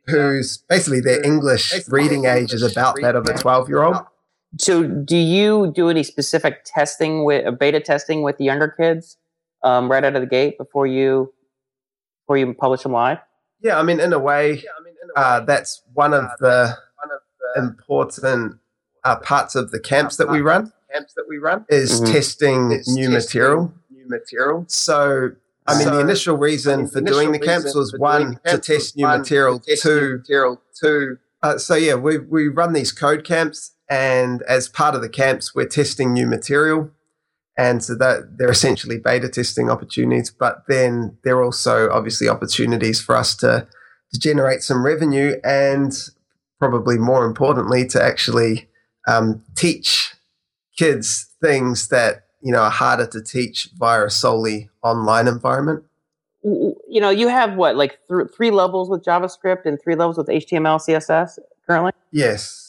whose 0.06 0.58
basically 0.68 1.00
their 1.00 1.24
English 1.24 1.72
reading 1.88 2.24
age 2.24 2.52
is 2.52 2.62
about 2.62 2.96
that 3.02 3.14
of 3.14 3.26
a 3.28 3.34
12 3.34 3.68
year 3.68 3.82
old. 3.82 3.98
So, 4.58 4.82
do 4.84 5.16
you 5.16 5.72
do 5.74 5.88
any 5.88 6.02
specific 6.02 6.64
testing 6.64 7.24
with 7.24 7.46
uh, 7.46 7.52
beta 7.52 7.80
testing 7.80 8.22
with 8.22 8.36
the 8.38 8.44
younger 8.44 8.68
kids 8.68 9.16
um, 9.62 9.90
right 9.90 10.04
out 10.04 10.14
of 10.14 10.20
the 10.20 10.26
gate 10.26 10.58
before 10.58 10.86
you 10.86 11.32
before 12.24 12.36
you 12.36 12.52
publish 12.54 12.82
them 12.82 12.92
live? 12.92 13.18
Yeah, 13.60 13.78
I 13.78 13.82
mean, 13.82 13.98
in 14.00 14.12
a 14.12 14.18
way, 14.18 14.62
uh, 15.16 15.40
that's 15.40 15.82
one 15.94 16.12
of 16.12 16.24
the 16.40 16.76
important 17.56 18.58
uh, 19.04 19.16
parts 19.16 19.54
of 19.54 19.70
the 19.70 19.80
camps 19.80 20.16
that 20.16 20.28
we 20.28 20.40
run. 20.40 20.72
Camps 20.92 21.14
that 21.14 21.24
we 21.28 21.38
run 21.38 21.64
is 21.68 22.00
Mhm. 22.00 22.12
testing 22.12 22.82
new 22.88 23.10
material. 23.10 23.72
New 23.90 24.06
material. 24.08 24.64
So, 24.68 25.30
I 25.66 25.78
mean, 25.78 25.88
the 25.90 26.00
initial 26.00 26.36
reason 26.36 26.88
for 26.88 27.00
doing 27.00 27.32
the 27.32 27.38
camps 27.38 27.74
was 27.74 27.94
one 27.96 28.38
to 28.46 28.58
test 28.58 28.96
new 28.96 29.06
material. 29.06 29.60
Two, 29.60 30.22
two. 30.78 31.18
Uh, 31.42 31.58
so 31.58 31.74
yeah, 31.74 31.94
we 31.94 32.18
we 32.18 32.48
run 32.48 32.72
these 32.72 32.92
code 32.92 33.24
camps, 33.24 33.72
and 33.92 34.40
as 34.48 34.68
part 34.68 34.94
of 34.94 35.02
the 35.02 35.08
camps, 35.10 35.54
we're 35.54 35.66
testing 35.68 36.14
new 36.14 36.26
material. 36.26 36.90
And 37.58 37.84
so 37.84 37.94
that 37.96 38.38
they're 38.38 38.50
essentially 38.50 38.96
beta 38.98 39.28
testing 39.28 39.68
opportunities, 39.68 40.30
but 40.30 40.62
then 40.66 41.18
there 41.24 41.36
are 41.36 41.44
also 41.44 41.90
obviously 41.90 42.26
opportunities 42.26 42.98
for 43.02 43.14
us 43.14 43.36
to 43.36 43.66
to 44.14 44.18
generate 44.18 44.62
some 44.62 44.84
revenue 44.84 45.36
and 45.44 45.92
probably 46.58 46.96
more 46.98 47.24
importantly 47.26 47.86
to 47.88 48.02
actually 48.02 48.68
um, 49.06 49.42
teach 49.54 50.14
kids 50.78 51.30
things 51.42 51.88
that 51.88 52.24
you 52.42 52.52
know 52.52 52.62
are 52.62 52.70
harder 52.70 53.06
to 53.06 53.22
teach 53.22 53.68
via 53.78 54.04
a 54.04 54.10
solely 54.10 54.70
online 54.82 55.28
environment 55.28 55.82
You 56.42 57.00
know, 57.00 57.10
you 57.10 57.28
have 57.28 57.54
what 57.56 57.76
like 57.76 57.98
th- 58.08 58.28
three 58.36 58.50
levels 58.50 58.88
with 58.90 59.02
JavaScript 59.04 59.64
and 59.64 59.78
three 59.82 59.94
levels 59.94 60.16
with 60.18 60.28
HTML, 60.28 60.78
CSS 60.86 61.38
currently. 61.66 61.92
yes 62.10 62.61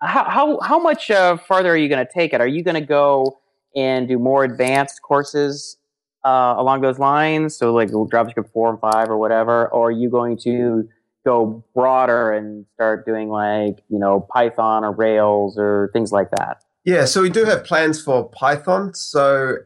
How 0.00 0.24
how 0.24 0.60
how 0.60 0.78
much 0.78 1.10
uh, 1.10 1.36
farther 1.36 1.70
are 1.70 1.76
you 1.76 1.88
going 1.88 2.04
to 2.04 2.12
take 2.12 2.32
it? 2.32 2.40
Are 2.40 2.46
you 2.46 2.62
going 2.62 2.76
to 2.76 2.86
go 2.86 3.40
and 3.74 4.08
do 4.08 4.18
more 4.18 4.44
advanced 4.44 5.02
courses 5.02 5.76
uh, 6.24 6.54
along 6.56 6.82
those 6.82 6.98
lines? 6.98 7.56
So 7.56 7.72
like 7.74 7.90
JavaScript 7.90 8.52
four 8.52 8.70
and 8.70 8.80
five 8.80 9.10
or 9.10 9.18
whatever, 9.18 9.68
or 9.68 9.88
are 9.88 9.90
you 9.90 10.10
going 10.10 10.38
to 10.44 10.88
go 11.24 11.64
broader 11.74 12.32
and 12.32 12.64
start 12.74 13.04
doing 13.04 13.28
like 13.28 13.82
you 13.88 13.98
know 13.98 14.26
Python 14.32 14.84
or 14.84 14.92
Rails 14.92 15.58
or 15.58 15.90
things 15.92 16.12
like 16.12 16.30
that? 16.32 16.62
yeah 16.88 17.04
so 17.04 17.20
we 17.20 17.28
do 17.28 17.44
have 17.44 17.64
plans 17.64 18.00
for 18.00 18.28
python 18.30 18.94
so 18.94 19.56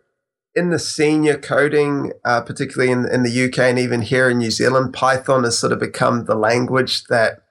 in 0.54 0.70
the 0.70 0.78
senior 0.78 1.38
coding 1.38 2.12
uh, 2.24 2.40
particularly 2.40 2.90
in, 2.90 3.06
in 3.08 3.22
the 3.22 3.44
uk 3.44 3.58
and 3.58 3.78
even 3.78 4.02
here 4.02 4.28
in 4.28 4.38
new 4.38 4.50
zealand 4.50 4.92
python 4.92 5.44
has 5.44 5.56
sort 5.56 5.72
of 5.72 5.78
become 5.78 6.24
the 6.24 6.34
language 6.34 7.04
that 7.04 7.41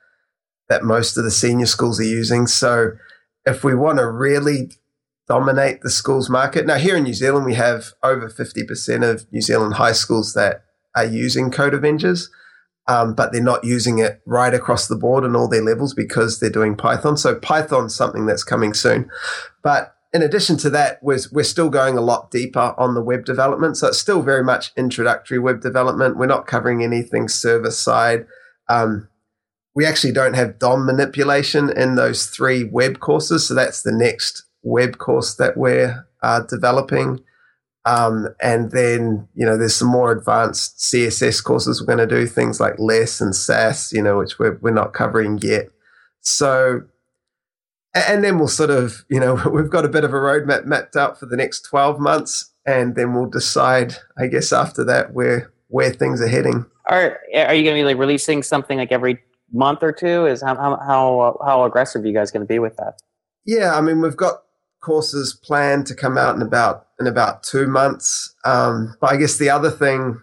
that 0.71 0.84
most 0.84 1.17
of 1.17 1.25
the 1.25 1.31
senior 1.31 1.65
schools 1.65 1.99
are 1.99 2.03
using 2.03 2.47
so 2.47 2.93
if 3.45 3.63
we 3.63 3.75
want 3.75 3.97
to 3.97 4.10
really 4.10 4.71
dominate 5.27 5.81
the 5.81 5.89
schools 5.89 6.29
market. 6.29 6.65
Now, 6.65 6.75
here 6.75 6.97
in 6.97 7.03
New 7.03 7.13
Zealand, 7.13 7.45
we 7.45 7.55
have 7.55 7.93
over 8.03 8.29
50% 8.29 9.10
of 9.10 9.31
New 9.31 9.41
Zealand 9.41 9.75
high 9.75 9.93
schools 9.93 10.34
that 10.34 10.65
are 10.95 11.05
using 11.05 11.51
Code 11.51 11.73
Avengers, 11.73 12.29
um, 12.88 13.13
but 13.15 13.31
they're 13.31 13.41
not 13.41 13.63
using 13.63 13.99
it 13.99 14.21
right 14.25 14.53
across 14.53 14.88
the 14.88 14.95
board 14.95 15.23
in 15.23 15.36
all 15.36 15.47
their 15.47 15.62
levels 15.62 15.93
because 15.93 16.39
they're 16.39 16.49
doing 16.49 16.75
Python. 16.75 17.17
So, 17.17 17.36
Python's 17.36 17.95
something 17.95 18.25
that's 18.25 18.43
coming 18.43 18.73
soon. 18.73 19.10
But 19.63 19.95
in 20.13 20.21
addition 20.21 20.57
to 20.57 20.69
that, 20.71 20.99
we're, 21.01 21.19
we're 21.31 21.43
still 21.43 21.69
going 21.69 21.97
a 21.97 22.01
lot 22.01 22.31
deeper 22.31 22.75
on 22.77 22.93
the 22.93 23.01
web 23.01 23.23
development. 23.23 23.77
So, 23.77 23.88
it's 23.88 23.99
still 23.99 24.21
very 24.21 24.43
much 24.43 24.73
introductory 24.75 25.39
web 25.39 25.62
development. 25.62 26.17
We're 26.17 26.25
not 26.25 26.47
covering 26.47 26.84
anything 26.84 27.29
server 27.29 27.71
side. 27.71 28.25
Um, 28.67 29.07
we 29.73 29.86
actually 29.86 30.13
don't 30.13 30.36
have 30.36 30.60
DOM 30.60 30.86
manipulation 30.86 31.69
in 31.75 31.95
those 31.95 32.25
three 32.25 32.63
web 32.65 32.99
courses. 32.99 33.47
So, 33.47 33.53
that's 33.53 33.84
the 33.84 33.91
next 33.91 34.43
web 34.63 34.97
course 34.97 35.36
that 35.36 35.57
we're 35.57 36.05
uh, 36.21 36.41
developing. 36.41 37.23
Um, 37.86 38.27
and 38.41 38.71
then, 38.71 39.27
you 39.34 39.45
know, 39.45 39.57
there's 39.57 39.75
some 39.75 39.88
more 39.88 40.12
advanced 40.12 40.77
CSS 40.79 41.43
courses 41.43 41.81
we're 41.81 41.95
going 41.95 42.07
to 42.07 42.15
do, 42.15 42.27
things 42.27 42.60
like 42.60 42.77
less 42.77 43.19
and 43.19 43.36
Sass, 43.36 43.91
you 43.91 44.03
know, 44.03 44.19
which 44.19 44.38
we're, 44.38 44.60
we're 44.62 44.71
not 44.71 44.93
covering 44.93 45.39
yet. 45.41 45.69
So, 46.19 46.84
and 47.95 48.23
then 48.23 48.38
we'll 48.38 48.47
sort 48.47 48.69
of, 48.69 49.03
you 49.10 49.19
know, 49.19 49.41
we've 49.51 49.69
got 49.69 49.86
a 49.86 49.89
bit 49.89 50.03
of 50.03 50.13
a 50.13 50.17
roadmap 50.17 50.65
mapped 50.65 50.95
out 50.95 51.19
for 51.19 51.25
the 51.25 51.38
next 51.38 51.62
12 51.62 51.99
months. 51.99 52.51
And 52.65 52.95
then 52.95 53.15
we'll 53.15 53.29
decide, 53.29 53.95
I 54.19 54.27
guess, 54.27 54.53
after 54.53 54.84
that, 54.84 55.13
where, 55.13 55.51
where 55.69 55.91
things 55.91 56.21
are 56.21 56.27
heading. 56.27 56.65
Are 56.86 57.19
are 57.34 57.53
you 57.55 57.63
going 57.63 57.75
to 57.77 57.81
be 57.81 57.84
like 57.84 57.97
releasing 57.97 58.43
something 58.43 58.77
like 58.77 58.91
every 58.91 59.19
month 59.53 59.83
or 59.83 59.91
two? 59.91 60.25
Is 60.25 60.41
how 60.41 60.55
how 60.55 61.37
how, 61.43 61.63
aggressive 61.63 62.03
are 62.03 62.07
you 62.07 62.13
guys 62.13 62.31
going 62.31 62.45
to 62.45 62.47
be 62.47 62.59
with 62.59 62.77
that? 62.77 63.01
Yeah, 63.45 63.75
I 63.75 63.81
mean, 63.81 64.01
we've 64.01 64.17
got 64.17 64.43
courses 64.81 65.33
planned 65.33 65.85
to 65.87 65.95
come 65.95 66.17
out 66.17 66.35
in 66.35 66.41
about 66.41 66.87
in 66.99 67.07
about 67.07 67.43
two 67.43 67.67
months. 67.67 68.35
Um, 68.45 68.95
but 68.99 69.11
I 69.11 69.17
guess 69.17 69.37
the 69.37 69.49
other 69.49 69.71
thing, 69.71 70.21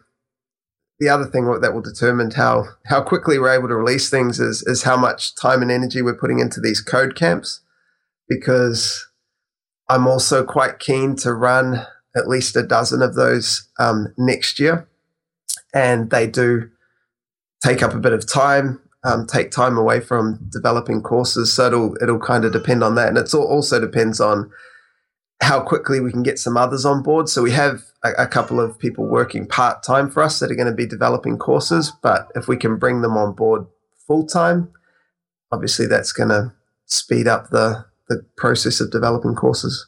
the 0.99 1.09
other 1.09 1.25
thing 1.25 1.47
that 1.61 1.75
will 1.75 1.83
determine 1.83 2.31
how 2.33 2.65
how 2.87 3.03
quickly 3.03 3.39
we're 3.39 3.57
able 3.57 3.69
to 3.69 3.77
release 3.77 4.11
things 4.11 4.41
is 4.41 4.63
is 4.63 4.83
how 4.83 4.97
much 4.97 5.35
time 5.35 5.63
and 5.63 5.71
energy 5.71 6.03
we're 6.03 6.15
putting 6.15 6.41
into 6.41 6.61
these 6.61 6.81
code 6.81 7.15
camps, 7.15 7.61
because 8.29 9.07
I'm 9.89 10.07
also 10.07 10.45
quite 10.45 10.79
keen 10.79 11.17
to 11.17 11.33
run 11.33 11.87
at 12.17 12.29
least 12.29 12.57
a 12.57 12.63
dozen 12.63 13.01
of 13.03 13.15
those 13.15 13.69
um, 13.79 14.13
next 14.17 14.59
year, 14.59 14.89
and 15.73 16.11
they 16.11 16.27
do 16.27 16.71
take 17.63 17.83
up 17.83 17.95
a 17.95 17.99
bit 17.99 18.13
of 18.13 18.31
time 18.31 18.81
um, 19.09 19.27
take 19.27 19.51
time 19.51 19.79
away 19.79 20.01
from 20.01 20.39
developing 20.51 21.03
courses. 21.03 21.53
So 21.53 21.67
it'll 21.67 21.97
it'll 22.03 22.19
kind 22.19 22.45
of 22.45 22.53
depend 22.53 22.85
on 22.85 22.95
that, 22.97 23.09
and 23.09 23.19
it 23.19 23.33
also 23.35 23.81
depends 23.81 24.21
on 24.21 24.51
how 25.43 25.61
quickly 25.61 26.01
we 26.01 26.11
can 26.11 26.23
get 26.23 26.39
some 26.39 26.57
others 26.57 26.85
on 26.85 27.03
board. 27.03 27.29
So 27.29 27.43
we 27.43 27.53
have 27.53 27.83
a, 28.05 28.11
a 28.19 28.27
couple 28.27 28.61
of 28.61 28.79
people 28.79 29.07
working 29.07 29.47
part 29.47 29.83
time 29.83 30.11
for 30.11 30.23
us 30.23 30.41
that 30.41 30.51
are 30.51 30.57
going 30.57 30.69
to 30.69 30.75
be 30.75 30.87
developing 30.87 31.39
courses, 31.39 31.93
but 32.03 32.29
if 32.35 32.49
we 32.49 32.57
can 32.57 32.77
bring 32.77 33.03
them 33.03 33.17
on 33.17 33.35
board 33.35 33.67
full 34.07 34.27
time, 34.27 34.71
obviously 35.53 35.87
that's 35.87 36.13
going 36.13 36.31
to 36.31 36.53
speed 36.87 37.27
up 37.29 37.51
the 37.51 37.87
the 38.09 38.25
process 38.37 38.81
of 38.81 38.91
developing 38.91 39.35
courses. 39.35 39.87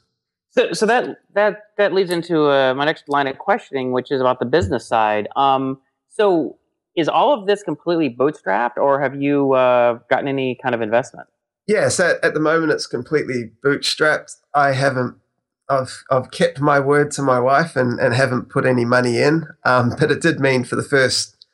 So, 0.50 0.72
so 0.72 0.86
that 0.86 1.18
that 1.34 1.58
that 1.78 1.92
leads 1.92 2.10
into 2.10 2.48
uh, 2.48 2.74
my 2.74 2.84
next 2.84 3.08
line 3.08 3.26
of 3.26 3.38
questioning, 3.38 3.92
which 3.92 4.10
is 4.10 4.20
about 4.20 4.38
the 4.40 4.46
business 4.46 4.86
side. 4.86 5.28
Um, 5.36 5.80
so, 6.08 6.58
is 7.00 7.08
all 7.08 7.32
of 7.32 7.46
this 7.46 7.62
completely 7.62 8.10
bootstrapped, 8.10 8.76
or 8.76 9.00
have 9.00 9.20
you 9.20 9.52
uh, 9.52 9.98
gotten 10.10 10.28
any 10.28 10.58
kind 10.62 10.74
of 10.74 10.82
investment? 10.82 11.26
Yeah, 11.66 11.88
so 11.88 12.18
at 12.22 12.34
the 12.34 12.40
moment 12.40 12.72
it's 12.72 12.86
completely 12.86 13.52
bootstrapped. 13.64 14.36
I 14.54 14.72
haven't. 14.72 15.16
I've 15.68 16.02
I've 16.10 16.30
kept 16.30 16.60
my 16.60 16.78
word 16.78 17.10
to 17.12 17.22
my 17.22 17.38
wife 17.38 17.76
and, 17.76 17.98
and 17.98 18.12
haven't 18.12 18.50
put 18.50 18.66
any 18.66 18.84
money 18.84 19.18
in. 19.18 19.46
Um, 19.64 19.94
but 19.98 20.10
it 20.10 20.20
did 20.20 20.40
mean 20.40 20.64
for 20.64 20.76
the 20.76 20.82
first, 20.82 21.46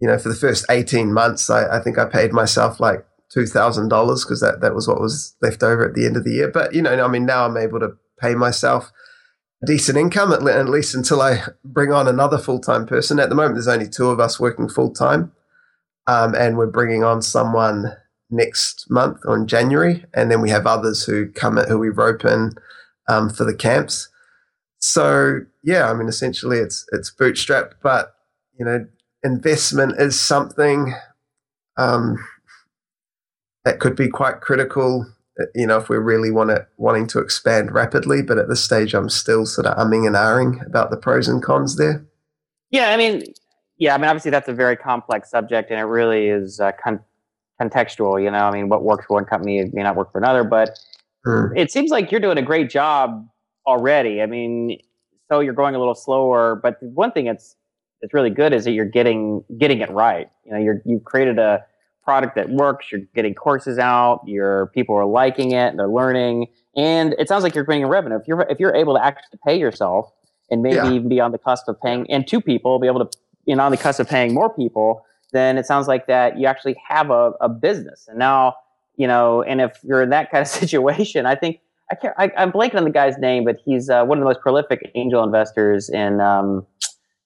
you 0.00 0.08
know, 0.08 0.18
for 0.18 0.28
the 0.28 0.34
first 0.34 0.66
eighteen 0.68 1.12
months, 1.12 1.48
I, 1.48 1.78
I 1.78 1.80
think 1.80 1.98
I 1.98 2.04
paid 2.04 2.32
myself 2.32 2.80
like 2.80 3.06
two 3.32 3.46
thousand 3.46 3.88
dollars 3.88 4.24
because 4.24 4.40
that 4.40 4.60
that 4.60 4.74
was 4.74 4.86
what 4.86 5.00
was 5.00 5.34
left 5.40 5.62
over 5.62 5.86
at 5.86 5.94
the 5.94 6.06
end 6.06 6.16
of 6.16 6.24
the 6.24 6.32
year. 6.32 6.50
But 6.50 6.74
you 6.74 6.82
know, 6.82 6.92
I 7.02 7.08
mean, 7.08 7.24
now 7.24 7.46
I'm 7.46 7.56
able 7.56 7.80
to 7.80 7.96
pay 8.20 8.34
myself 8.34 8.92
decent 9.64 9.96
income 9.98 10.32
at, 10.32 10.46
at 10.46 10.68
least 10.68 10.94
until 10.94 11.20
I 11.20 11.42
bring 11.64 11.92
on 11.92 12.08
another 12.08 12.38
full 12.38 12.60
time 12.60 12.86
person. 12.86 13.18
At 13.18 13.28
the 13.28 13.34
moment, 13.34 13.54
there's 13.54 13.68
only 13.68 13.88
two 13.88 14.08
of 14.08 14.20
us 14.20 14.40
working 14.40 14.68
full 14.68 14.90
time, 14.90 15.32
um, 16.06 16.34
and 16.34 16.56
we're 16.56 16.66
bringing 16.66 17.04
on 17.04 17.22
someone 17.22 17.96
next 18.30 18.90
month 18.90 19.20
or 19.24 19.36
in 19.36 19.46
January, 19.46 20.04
and 20.14 20.30
then 20.30 20.40
we 20.40 20.50
have 20.50 20.66
others 20.66 21.04
who 21.04 21.28
come 21.28 21.56
who 21.56 21.78
we 21.78 21.90
rope 21.90 22.24
in 22.24 22.52
um, 23.08 23.30
for 23.30 23.44
the 23.44 23.54
camps. 23.54 24.08
So 24.78 25.40
yeah, 25.62 25.90
I 25.90 25.94
mean, 25.94 26.08
essentially 26.08 26.58
it's 26.58 26.86
it's 26.92 27.12
bootstrapped, 27.12 27.74
but 27.82 28.14
you 28.58 28.64
know, 28.64 28.86
investment 29.22 30.00
is 30.00 30.18
something 30.18 30.94
um, 31.76 32.16
that 33.64 33.78
could 33.78 33.96
be 33.96 34.08
quite 34.08 34.40
critical 34.40 35.06
you 35.54 35.66
know, 35.66 35.78
if 35.78 35.88
we're 35.88 36.00
really 36.00 36.30
want 36.30 36.50
to, 36.50 36.66
wanting 36.76 37.06
to 37.08 37.18
expand 37.18 37.72
rapidly. 37.72 38.22
But 38.22 38.38
at 38.38 38.48
this 38.48 38.62
stage, 38.62 38.94
I'm 38.94 39.08
still 39.08 39.46
sort 39.46 39.66
of 39.66 39.76
umming 39.76 40.06
and 40.06 40.16
ahhing 40.16 40.64
about 40.66 40.90
the 40.90 40.96
pros 40.96 41.28
and 41.28 41.42
cons 41.42 41.76
there. 41.76 42.06
Yeah, 42.70 42.90
I 42.90 42.96
mean, 42.96 43.22
yeah, 43.78 43.94
I 43.94 43.98
mean, 43.98 44.08
obviously 44.08 44.30
that's 44.30 44.48
a 44.48 44.54
very 44.54 44.76
complex 44.76 45.30
subject, 45.30 45.70
and 45.70 45.78
it 45.78 45.84
really 45.84 46.28
is 46.28 46.60
uh, 46.60 46.72
con- 46.82 47.00
contextual. 47.60 48.22
You 48.22 48.30
know, 48.30 48.38
I 48.38 48.50
mean, 48.50 48.68
what 48.68 48.82
works 48.82 49.06
for 49.06 49.14
one 49.14 49.24
company 49.24 49.70
may 49.72 49.82
not 49.82 49.96
work 49.96 50.12
for 50.12 50.18
another, 50.18 50.44
but 50.44 50.78
mm. 51.26 51.52
it 51.56 51.70
seems 51.70 51.90
like 51.90 52.10
you're 52.10 52.20
doing 52.20 52.38
a 52.38 52.42
great 52.42 52.70
job 52.70 53.26
already. 53.66 54.22
I 54.22 54.26
mean, 54.26 54.78
so 55.30 55.40
you're 55.40 55.54
going 55.54 55.74
a 55.74 55.78
little 55.78 55.94
slower, 55.94 56.60
but 56.62 56.76
one 56.82 57.12
thing 57.12 57.26
that's 57.26 57.56
that's 58.00 58.12
really 58.12 58.30
good 58.30 58.52
is 58.52 58.64
that 58.64 58.72
you're 58.72 58.84
getting 58.84 59.44
getting 59.58 59.80
it 59.80 59.90
right. 59.90 60.28
You 60.44 60.52
know, 60.52 60.58
you're 60.58 60.82
you've 60.84 61.04
created 61.04 61.38
a 61.38 61.64
product 62.04 62.34
that 62.36 62.50
works. 62.50 62.86
You're 62.90 63.02
getting 63.14 63.34
courses 63.34 63.78
out. 63.78 64.22
Your 64.26 64.66
people 64.68 64.94
are 64.94 65.06
liking 65.06 65.52
it. 65.52 65.76
They're 65.76 65.88
learning, 65.88 66.48
and 66.76 67.14
it 67.18 67.28
sounds 67.28 67.42
like 67.42 67.54
you're 67.54 67.64
bringing 67.64 67.86
revenue. 67.86 68.16
If 68.16 68.26
you're 68.26 68.42
if 68.42 68.60
you're 68.60 68.74
able 68.74 68.94
to 68.94 69.04
actually 69.04 69.38
pay 69.44 69.58
yourself, 69.58 70.10
and 70.50 70.62
maybe 70.62 70.76
yeah. 70.76 70.92
even 70.92 71.08
be 71.08 71.20
on 71.20 71.32
the 71.32 71.38
cusp 71.38 71.68
of 71.68 71.80
paying, 71.80 72.10
and 72.10 72.26
two 72.26 72.40
people 72.40 72.78
be 72.78 72.86
able 72.86 73.06
to 73.06 73.18
you 73.46 73.56
know 73.56 73.64
on 73.64 73.70
the 73.70 73.78
cusp 73.78 74.00
of 74.00 74.08
paying 74.08 74.34
more 74.34 74.52
people, 74.54 75.04
then 75.32 75.58
it 75.58 75.66
sounds 75.66 75.88
like 75.88 76.06
that 76.06 76.38
you 76.38 76.46
actually 76.46 76.76
have 76.88 77.10
a, 77.10 77.32
a 77.40 77.48
business. 77.48 78.06
And 78.08 78.18
now 78.18 78.56
you 78.96 79.06
know, 79.06 79.42
and 79.42 79.60
if 79.60 79.78
you're 79.82 80.02
in 80.02 80.10
that 80.10 80.30
kind 80.30 80.42
of 80.42 80.48
situation, 80.62 81.26
I 81.26 81.34
think 81.34 81.60
I 81.90 81.94
can't. 81.94 82.14
I, 82.18 82.30
am 82.36 82.52
blanking 82.52 82.76
on 82.76 82.84
the 82.84 82.90
guy's 82.90 83.18
name, 83.18 83.44
but 83.44 83.58
he's 83.64 83.90
uh, 83.90 84.04
one 84.04 84.18
of 84.18 84.22
the 84.22 84.26
most 84.26 84.40
prolific 84.40 84.90
angel 84.94 85.22
investors 85.22 85.88
in. 85.88 86.20
Um, 86.20 86.66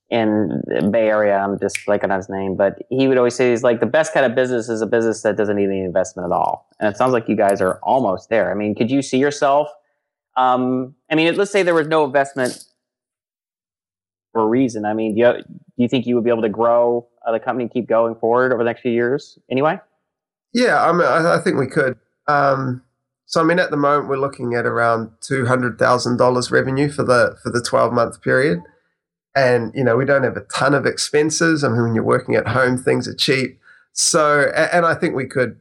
in 0.09 0.63
Bay 0.91 1.09
Area. 1.09 1.37
I'm 1.37 1.59
just 1.59 1.79
blanking 1.87 2.11
on 2.11 2.19
his 2.19 2.29
name, 2.29 2.57
but 2.57 2.79
he 2.91 3.09
would 3.09 3.19
always 3.19 3.35
say 3.35 3.51
he's 3.51 3.63
like 3.63 3.81
the 3.81 3.87
best 3.87 4.15
kind 4.15 4.25
of 4.25 4.35
business 4.35 4.69
is 4.69 4.81
a 4.81 4.87
business 4.87 5.23
that 5.23 5.37
doesn't 5.37 5.57
need 5.57 5.69
any 5.69 5.81
investment 5.81 6.27
at 6.27 6.33
all. 6.33 6.69
And 6.79 6.89
it 6.89 6.97
sounds 6.97 7.13
like 7.13 7.29
you 7.29 7.37
guys 7.37 7.61
are 7.61 7.81
almost 7.83 8.29
there. 8.29 8.51
I 8.51 8.55
mean, 8.55 8.75
could 8.75 8.91
you 8.91 9.03
see 9.03 9.19
yourself? 9.19 9.69
Um, 10.37 10.95
I 11.11 11.17
mean, 11.17 11.35
let's 11.37 11.51
say 11.51 11.63
there 11.63 11.75
was 11.75 11.89
no 11.89 12.05
investment 12.05 12.65
for 14.33 14.43
a 14.43 14.47
reason. 14.47 14.85
I 14.85 14.95
mean, 14.95 15.15
do 15.15 15.21
you, 15.21 15.33
do 15.33 15.43
you 15.77 15.89
think 15.89 16.07
you 16.07 16.15
would 16.15 16.25
be 16.25 16.31
able 16.31 16.43
to 16.43 16.49
grow 16.49 17.09
uh, 17.27 17.33
the 17.33 17.41
company, 17.41 17.69
keep 17.69 17.89
going 17.89 18.15
forward 18.15 18.53
over 18.53 18.63
the 18.63 18.69
next 18.69 18.83
few 18.83 18.93
years? 18.93 19.39
Anyway. 19.51 19.81
Yeah, 20.53 20.85
I 20.85 20.93
mean, 20.93 21.07
I, 21.07 21.37
I 21.37 21.41
think 21.43 21.59
we 21.59 21.67
could. 21.67 21.99
Um, 22.29 22.83
so, 23.25 23.41
I 23.41 23.45
mean, 23.45 23.59
at 23.59 23.71
the 23.71 23.77
moment, 23.77 24.09
we're 24.09 24.19
looking 24.19 24.55
at 24.55 24.67
around 24.67 25.11
two 25.21 25.47
hundred 25.47 25.79
thousand 25.79 26.17
dollars 26.17 26.53
revenue 26.53 26.89
for 26.89 27.03
the 27.03 27.37
for 27.43 27.51
the 27.51 27.61
twelve 27.61 27.93
month 27.93 28.23
period 28.23 28.61
and 29.37 29.70
you 29.74 29.84
know 29.84 29.97
we 29.97 30.07
don't 30.07 30.24
have 30.24 30.37
a 30.37 30.47
ton 30.53 30.74
of 30.74 30.87
expenses. 30.87 31.62
I 31.62 31.68
mean, 31.68 31.82
when 31.82 31.95
you're 31.95 32.03
working 32.03 32.34
at 32.34 32.49
home, 32.49 32.78
things 32.78 33.07
are 33.07 33.14
cheap. 33.14 33.61
So, 33.93 34.51
and 34.57 34.84
I 34.84 34.95
think 34.95 35.14
we 35.14 35.26
could 35.26 35.59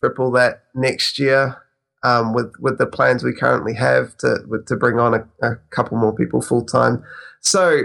triple 0.00 0.30
that 0.32 0.64
next 0.74 1.18
year 1.18 1.56
um, 2.02 2.34
with 2.34 2.52
with 2.60 2.78
the 2.78 2.86
plans 2.86 3.24
we 3.24 3.32
currently 3.32 3.74
have 3.74 4.16
to 4.18 4.44
with, 4.46 4.66
to 4.66 4.76
bring 4.76 4.98
on 4.98 5.14
a, 5.14 5.26
a 5.42 5.56
couple 5.70 5.96
more 5.96 6.14
people 6.14 6.42
full 6.42 6.64
time. 6.64 7.02
So, 7.40 7.84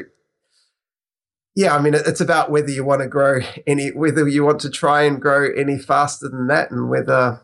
yeah, 1.55 1.75
I 1.75 1.81
mean, 1.81 1.93
it's 1.95 2.21
about 2.21 2.51
whether 2.51 2.69
you 2.69 2.83
want 2.83 3.01
to 3.01 3.07
grow 3.07 3.39
any, 3.65 3.89
whether 3.89 4.27
you 4.27 4.43
want 4.43 4.59
to 4.61 4.69
try 4.69 5.03
and 5.03 5.21
grow 5.21 5.49
any 5.55 5.79
faster 5.79 6.27
than 6.27 6.47
that, 6.47 6.69
and 6.69 6.89
whether 6.89 7.41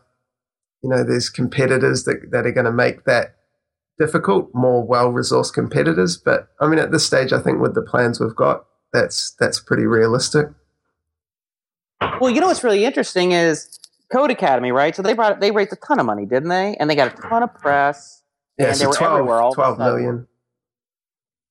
you 0.82 0.90
know 0.90 1.02
there's 1.02 1.30
competitors 1.30 2.04
that 2.04 2.30
that 2.30 2.46
are 2.46 2.52
going 2.52 2.66
to 2.66 2.72
make 2.72 3.04
that 3.04 3.36
difficult, 3.98 4.50
more 4.54 4.84
well-resourced 4.84 5.52
competitors. 5.52 6.16
But 6.16 6.48
I 6.60 6.68
mean, 6.68 6.78
at 6.78 6.92
this 6.92 7.06
stage, 7.06 7.32
I 7.32 7.40
think 7.40 7.60
with 7.60 7.74
the 7.74 7.82
plans 7.82 8.20
we've 8.20 8.34
got, 8.34 8.64
that's 8.92 9.34
that's 9.38 9.60
pretty 9.60 9.86
realistic. 9.86 10.48
Well, 12.20 12.30
you 12.30 12.40
know 12.40 12.46
what's 12.46 12.64
really 12.64 12.84
interesting 12.84 13.32
is 13.32 13.78
Codecademy, 14.12 14.72
right? 14.72 14.94
So 14.94 15.02
they 15.02 15.14
brought 15.14 15.40
they 15.40 15.50
raised 15.50 15.72
a 15.72 15.76
ton 15.76 15.98
of 15.98 16.06
money, 16.06 16.26
didn't 16.26 16.48
they? 16.48 16.76
And 16.78 16.88
they 16.88 16.94
got 16.94 17.12
a 17.12 17.22
ton 17.22 17.42
of 17.42 17.54
press. 17.54 18.22
Yeah, 18.58 18.68
and 18.68 18.76
so 18.76 18.82
they 18.82 18.86
were 18.86 18.94
12, 18.94 19.12
everywhere. 19.12 19.40
All 19.40 19.54
12 19.54 19.78
million. 19.78 20.28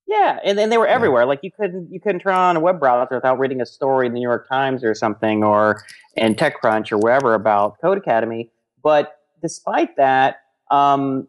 Yeah, 0.06 0.38
and, 0.44 0.58
and 0.58 0.70
they 0.70 0.78
were 0.78 0.86
everywhere. 0.86 1.22
Yeah. 1.22 1.28
Like 1.28 1.40
you 1.42 1.50
couldn't 1.50 1.92
you 1.92 2.00
couldn't 2.00 2.20
turn 2.20 2.34
on 2.34 2.56
a 2.56 2.60
web 2.60 2.78
browser 2.78 3.16
without 3.16 3.38
reading 3.38 3.60
a 3.60 3.66
story 3.66 4.06
in 4.06 4.12
the 4.12 4.20
New 4.20 4.26
York 4.26 4.48
Times 4.48 4.84
or 4.84 4.94
something, 4.94 5.42
or 5.42 5.82
in 6.16 6.34
TechCrunch 6.34 6.92
or 6.92 6.98
wherever 6.98 7.34
about 7.34 7.76
Codecademy. 7.82 8.50
But 8.82 9.18
despite 9.42 9.96
that, 9.96 10.36
um, 10.70 11.26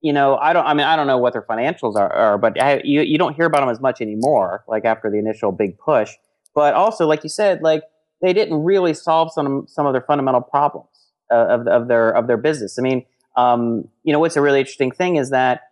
you 0.00 0.12
know, 0.12 0.36
I 0.36 0.52
don't. 0.52 0.64
I 0.66 0.74
mean, 0.74 0.86
I 0.86 0.96
don't 0.96 1.06
know 1.06 1.18
what 1.18 1.32
their 1.32 1.42
financials 1.42 1.96
are, 1.96 2.12
are 2.12 2.38
but 2.38 2.60
I, 2.60 2.80
you 2.84 3.02
you 3.02 3.18
don't 3.18 3.34
hear 3.34 3.46
about 3.46 3.60
them 3.60 3.68
as 3.68 3.80
much 3.80 4.00
anymore. 4.00 4.64
Like 4.68 4.84
after 4.84 5.10
the 5.10 5.18
initial 5.18 5.50
big 5.52 5.78
push, 5.78 6.12
but 6.54 6.74
also, 6.74 7.06
like 7.06 7.24
you 7.24 7.28
said, 7.28 7.62
like 7.62 7.82
they 8.22 8.32
didn't 8.32 8.62
really 8.62 8.94
solve 8.94 9.32
some 9.32 9.66
some 9.66 9.86
of 9.86 9.92
their 9.92 10.02
fundamental 10.02 10.40
problems 10.40 10.88
uh, 11.32 11.46
of 11.48 11.66
of 11.66 11.88
their 11.88 12.10
of 12.10 12.26
their 12.26 12.36
business. 12.36 12.78
I 12.78 12.82
mean, 12.82 13.04
um, 13.36 13.88
you 14.04 14.12
know, 14.12 14.20
what's 14.20 14.36
a 14.36 14.40
really 14.40 14.60
interesting 14.60 14.92
thing 14.92 15.16
is 15.16 15.30
that 15.30 15.62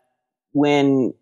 when 0.53 1.15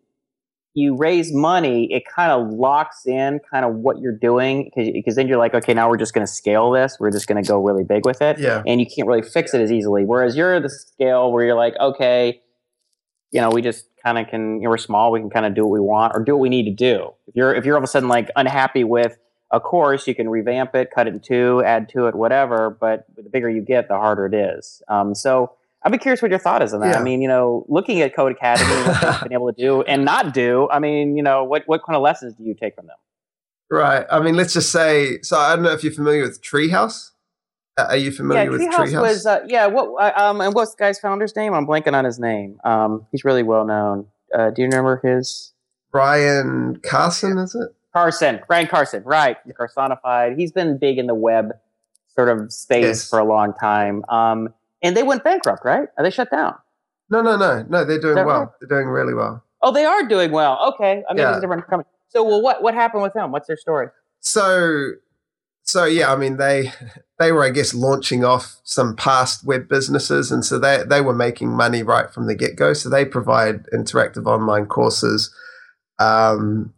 you 0.75 0.97
raise 0.97 1.33
money, 1.33 1.93
it 1.93 2.03
kind 2.05 2.33
of 2.33 2.53
locks 2.53 3.07
in 3.07 3.39
kind 3.51 3.65
of 3.65 3.75
what 3.77 4.01
you're 4.01 4.17
doing 4.17 4.65
because 4.65 4.93
because 4.93 5.15
then 5.15 5.29
you're 5.29 5.39
like, 5.39 5.55
okay, 5.55 5.75
now 5.75 5.89
we're 5.89 5.97
just 5.97 6.15
going 6.15 6.27
to 6.27 6.33
scale 6.33 6.71
this. 6.71 6.97
We're 6.99 7.13
just 7.13 7.27
going 7.27 7.43
to 7.43 7.49
go 7.49 7.63
really 7.63 7.85
big 7.85 8.05
with 8.05 8.21
it. 8.21 8.39
Yeah. 8.39 8.63
And 8.67 8.81
you 8.81 8.87
can't 8.87 9.07
really 9.07 9.23
fix 9.23 9.55
it 9.55 9.61
as 9.61 9.71
easily. 9.71 10.05
Whereas 10.05 10.37
you're 10.37 10.59
the 10.59 10.71
scale 10.71 11.31
where 11.31 11.45
you're 11.45 11.55
like, 11.55 11.75
okay, 11.79 12.41
you 13.35 13.41
know, 13.41 13.51
we 13.51 13.61
just 13.63 13.87
kind 14.03 14.17
of 14.17 14.29
can, 14.29 14.61
you 14.61 14.63
know, 14.63 14.71
we're 14.71 14.79
small, 14.79 15.11
we 15.11 15.19
can 15.19 15.29
kind 15.29 15.45
of 15.45 15.55
do 15.55 15.67
what 15.67 15.73
we 15.73 15.81
want 15.81 16.13
or 16.15 16.23
do 16.23 16.37
what 16.37 16.41
we 16.41 16.49
need 16.49 16.65
to 16.67 16.71
do. 16.71 17.11
If 17.27 17.35
you're, 17.35 17.53
if 17.53 17.65
you're 17.65 17.75
all 17.75 17.81
of 17.81 17.85
a 17.85 17.89
sudden 17.89 18.09
like 18.09 18.31
unhappy 18.37 18.85
with 18.85 19.19
a 19.51 19.59
course, 19.59 20.07
you 20.07 20.15
can 20.15 20.29
revamp 20.29 20.75
it, 20.77 20.91
cut 20.95 21.09
it 21.09 21.15
in 21.15 21.21
two, 21.21 21.61
add 21.65 21.89
to 21.91 22.07
it, 22.07 22.15
whatever. 22.15 22.71
But 22.71 23.07
the 23.17 23.29
bigger 23.29 23.51
you 23.51 23.61
get, 23.61 23.89
the 23.89 23.97
harder 23.97 24.27
it 24.27 24.35
is. 24.35 24.83
Um, 24.87 25.17
so 25.17 25.53
I'd 25.83 25.91
be 25.91 25.99
curious 25.99 26.23
what 26.23 26.31
your 26.31 26.39
thought 26.39 26.63
is 26.63 26.73
on 26.73 26.81
that. 26.81 26.95
Yeah. 26.95 27.01
I 27.01 27.03
mean, 27.03 27.21
you 27.23 27.29
know, 27.29 27.67
looking 27.69 28.03
at 28.03 28.15
Codecademy, 28.15 28.87
what 28.87 29.01
they've 29.13 29.23
been 29.25 29.33
able 29.33 29.53
to 29.53 29.61
do 29.61 29.83
and 29.83 30.05
not 30.05 30.33
do, 30.33 30.69
I 30.71 30.79
mean, 30.79 31.17
you 31.17 31.23
know, 31.25 31.43
what, 31.43 31.65
what 31.67 31.85
kind 31.85 31.97
of 31.97 32.03
lessons 32.03 32.35
do 32.35 32.45
you 32.45 32.55
take 32.55 32.77
from 32.77 32.87
them? 32.87 32.97
Right. 33.69 34.07
I 34.13 34.21
mean, 34.21 34.37
let's 34.37 34.53
just 34.53 34.71
say, 34.71 35.21
so 35.23 35.37
I 35.37 35.57
don't 35.57 35.65
know 35.65 35.73
if 35.73 35.83
you're 35.83 35.93
familiar 35.93 36.23
with 36.23 36.41
Treehouse. 36.41 37.11
Are 37.77 37.97
you 37.97 38.13
familiar 38.13 38.45
yeah, 38.45 38.51
with 38.51 38.61
Treehouse? 38.61 38.93
Treehouse? 38.93 39.03
Was, 39.03 39.27
uh, 39.27 39.41
yeah. 39.47 39.67
What? 39.67 40.17
Um, 40.19 40.41
and 40.41 40.55
what's 40.55 40.75
the 40.75 40.79
guy's 40.79 40.99
founder's 41.01 41.35
name? 41.35 41.55
I'm 41.55 41.67
blanking 41.67 41.95
on 41.95 42.05
his 42.05 42.19
name. 42.19 42.59
Um, 42.65 43.07
he's 43.11 43.25
really 43.25 43.43
well 43.43 43.65
known. 43.65 44.07
Uh, 44.33 44.51
do 44.51 44.63
you 44.63 44.69
remember 44.69 45.01
his? 45.03 45.53
Brian 45.91 46.81
Carson, 46.83 47.39
is 47.39 47.55
it? 47.55 47.75
Carson, 47.93 48.41
Brian 48.49 48.67
Carson, 48.67 49.03
right? 49.05 49.37
Carsonified. 49.59 50.37
He's 50.37 50.51
been 50.51 50.79
big 50.79 50.99
in 50.99 51.07
the 51.07 51.15
web 51.15 51.53
sort 52.09 52.29
of 52.29 52.53
space 52.53 52.85
yes. 52.85 53.09
for 53.09 53.19
a 53.19 53.25
long 53.25 53.55
time. 53.55 54.05
Um, 54.09 54.49
and 54.83 54.97
they 54.97 55.03
went 55.03 55.23
bankrupt, 55.23 55.65
right? 55.65 55.89
Are 55.97 56.05
they 56.05 56.11
shut 56.11 56.31
down? 56.31 56.55
No, 57.11 57.23
no, 57.23 57.37
no, 57.37 57.65
no. 57.69 57.85
They're 57.85 58.01
doing 58.01 58.25
well. 58.25 58.41
Right? 58.41 58.49
They're 58.61 58.81
doing 58.81 58.89
really 58.89 59.15
well. 59.15 59.45
Oh, 59.63 59.73
they 59.73 59.85
are 59.85 60.07
doing 60.07 60.31
well. 60.31 60.75
Okay, 60.75 61.03
I 61.09 61.15
mean, 61.15 61.23
yeah. 61.23 61.41
different 61.41 61.67
company. 61.67 61.89
So, 62.09 62.23
well, 62.23 62.43
what 62.43 62.63
what 62.63 62.75
happened 62.75 63.03
with 63.03 63.15
them? 63.15 63.33
What's 63.33 63.47
their 63.47 63.57
story? 63.57 63.89
So 64.21 64.93
so 65.63 65.85
yeah, 65.85 66.13
I 66.13 66.17
mean 66.17 66.37
they 66.37 66.73
they 67.19 67.33
were 67.33 67.45
I 67.45 67.51
guess 67.51 67.75
launching 67.75 68.25
off 68.25 68.61
some 68.65 68.97
past 68.97 69.45
web 69.45 69.69
businesses, 69.69 70.33
and 70.33 70.45
so 70.45 70.59
they 70.59 70.83
they 70.89 71.01
were 71.01 71.15
making 71.15 71.51
money 71.51 71.83
right 71.83 72.11
from 72.11 72.27
the 72.27 72.35
get 72.35 72.57
go. 72.57 72.73
So 72.73 72.89
they 72.89 73.05
provide 73.05 73.67
interactive 73.73 74.27
online 74.27 74.67
courses 74.67 75.35
um, 75.99 76.75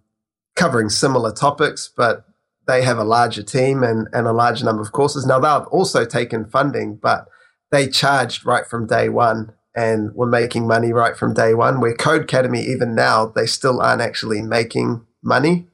covering 0.55 0.89
similar 0.89 1.33
topics, 1.33 1.91
but 1.97 2.25
they 2.67 2.83
have 2.83 2.99
a 2.99 3.05
larger 3.05 3.43
team 3.43 3.83
and 3.83 4.09
and 4.13 4.27
a 4.27 4.33
larger 4.33 4.65
number 4.65 4.83
of 4.83 4.93
courses. 4.93 5.27
Now 5.27 5.39
they've 5.39 5.69
also 5.69 6.05
taken 6.05 6.45
funding, 6.45 6.97
but 6.97 7.27
they 7.71 7.89
charged 7.89 8.45
right 8.45 8.67
from 8.67 8.87
day 8.87 9.09
one 9.09 9.53
and 9.75 10.15
were 10.15 10.27
making 10.27 10.67
money 10.67 10.93
right 10.93 11.17
from 11.17 11.35
day 11.35 11.55
one. 11.55 11.81
Where 11.81 11.95
Codecademy, 11.95 12.65
even 12.65 12.95
now, 12.95 13.27
they 13.27 13.47
still 13.47 13.81
aren't 13.81 14.03
actually 14.03 14.43
making 14.43 15.05
money. 15.23 15.67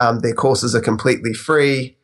Um, 0.00 0.20
their 0.20 0.34
courses 0.34 0.74
are 0.74 0.80
completely 0.80 1.32
free 1.32 1.96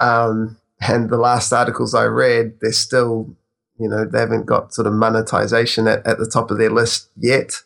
um, 0.00 0.58
and 0.88 1.10
the 1.10 1.16
last 1.16 1.52
articles 1.52 1.94
I 1.94 2.04
read, 2.04 2.58
they're 2.60 2.72
still, 2.72 3.34
you 3.78 3.88
know, 3.88 4.04
they 4.04 4.20
haven't 4.20 4.46
got 4.46 4.74
sort 4.74 4.86
of 4.86 4.92
monetization 4.92 5.86
at, 5.86 6.06
at 6.06 6.18
the 6.18 6.28
top 6.30 6.50
of 6.50 6.58
their 6.58 6.70
list 6.70 7.10
yet. 7.16 7.62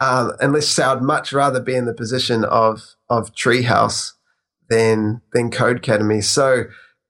Um, 0.00 0.32
and 0.40 0.52
let's 0.52 0.78
I'd 0.78 1.02
much 1.02 1.32
rather 1.32 1.60
be 1.60 1.74
in 1.74 1.86
the 1.86 1.94
position 1.94 2.44
of 2.44 2.82
of 3.08 3.34
Treehouse 3.34 4.12
than 4.68 5.22
than 5.32 5.50
Codecademy. 5.50 6.22
So 6.22 6.64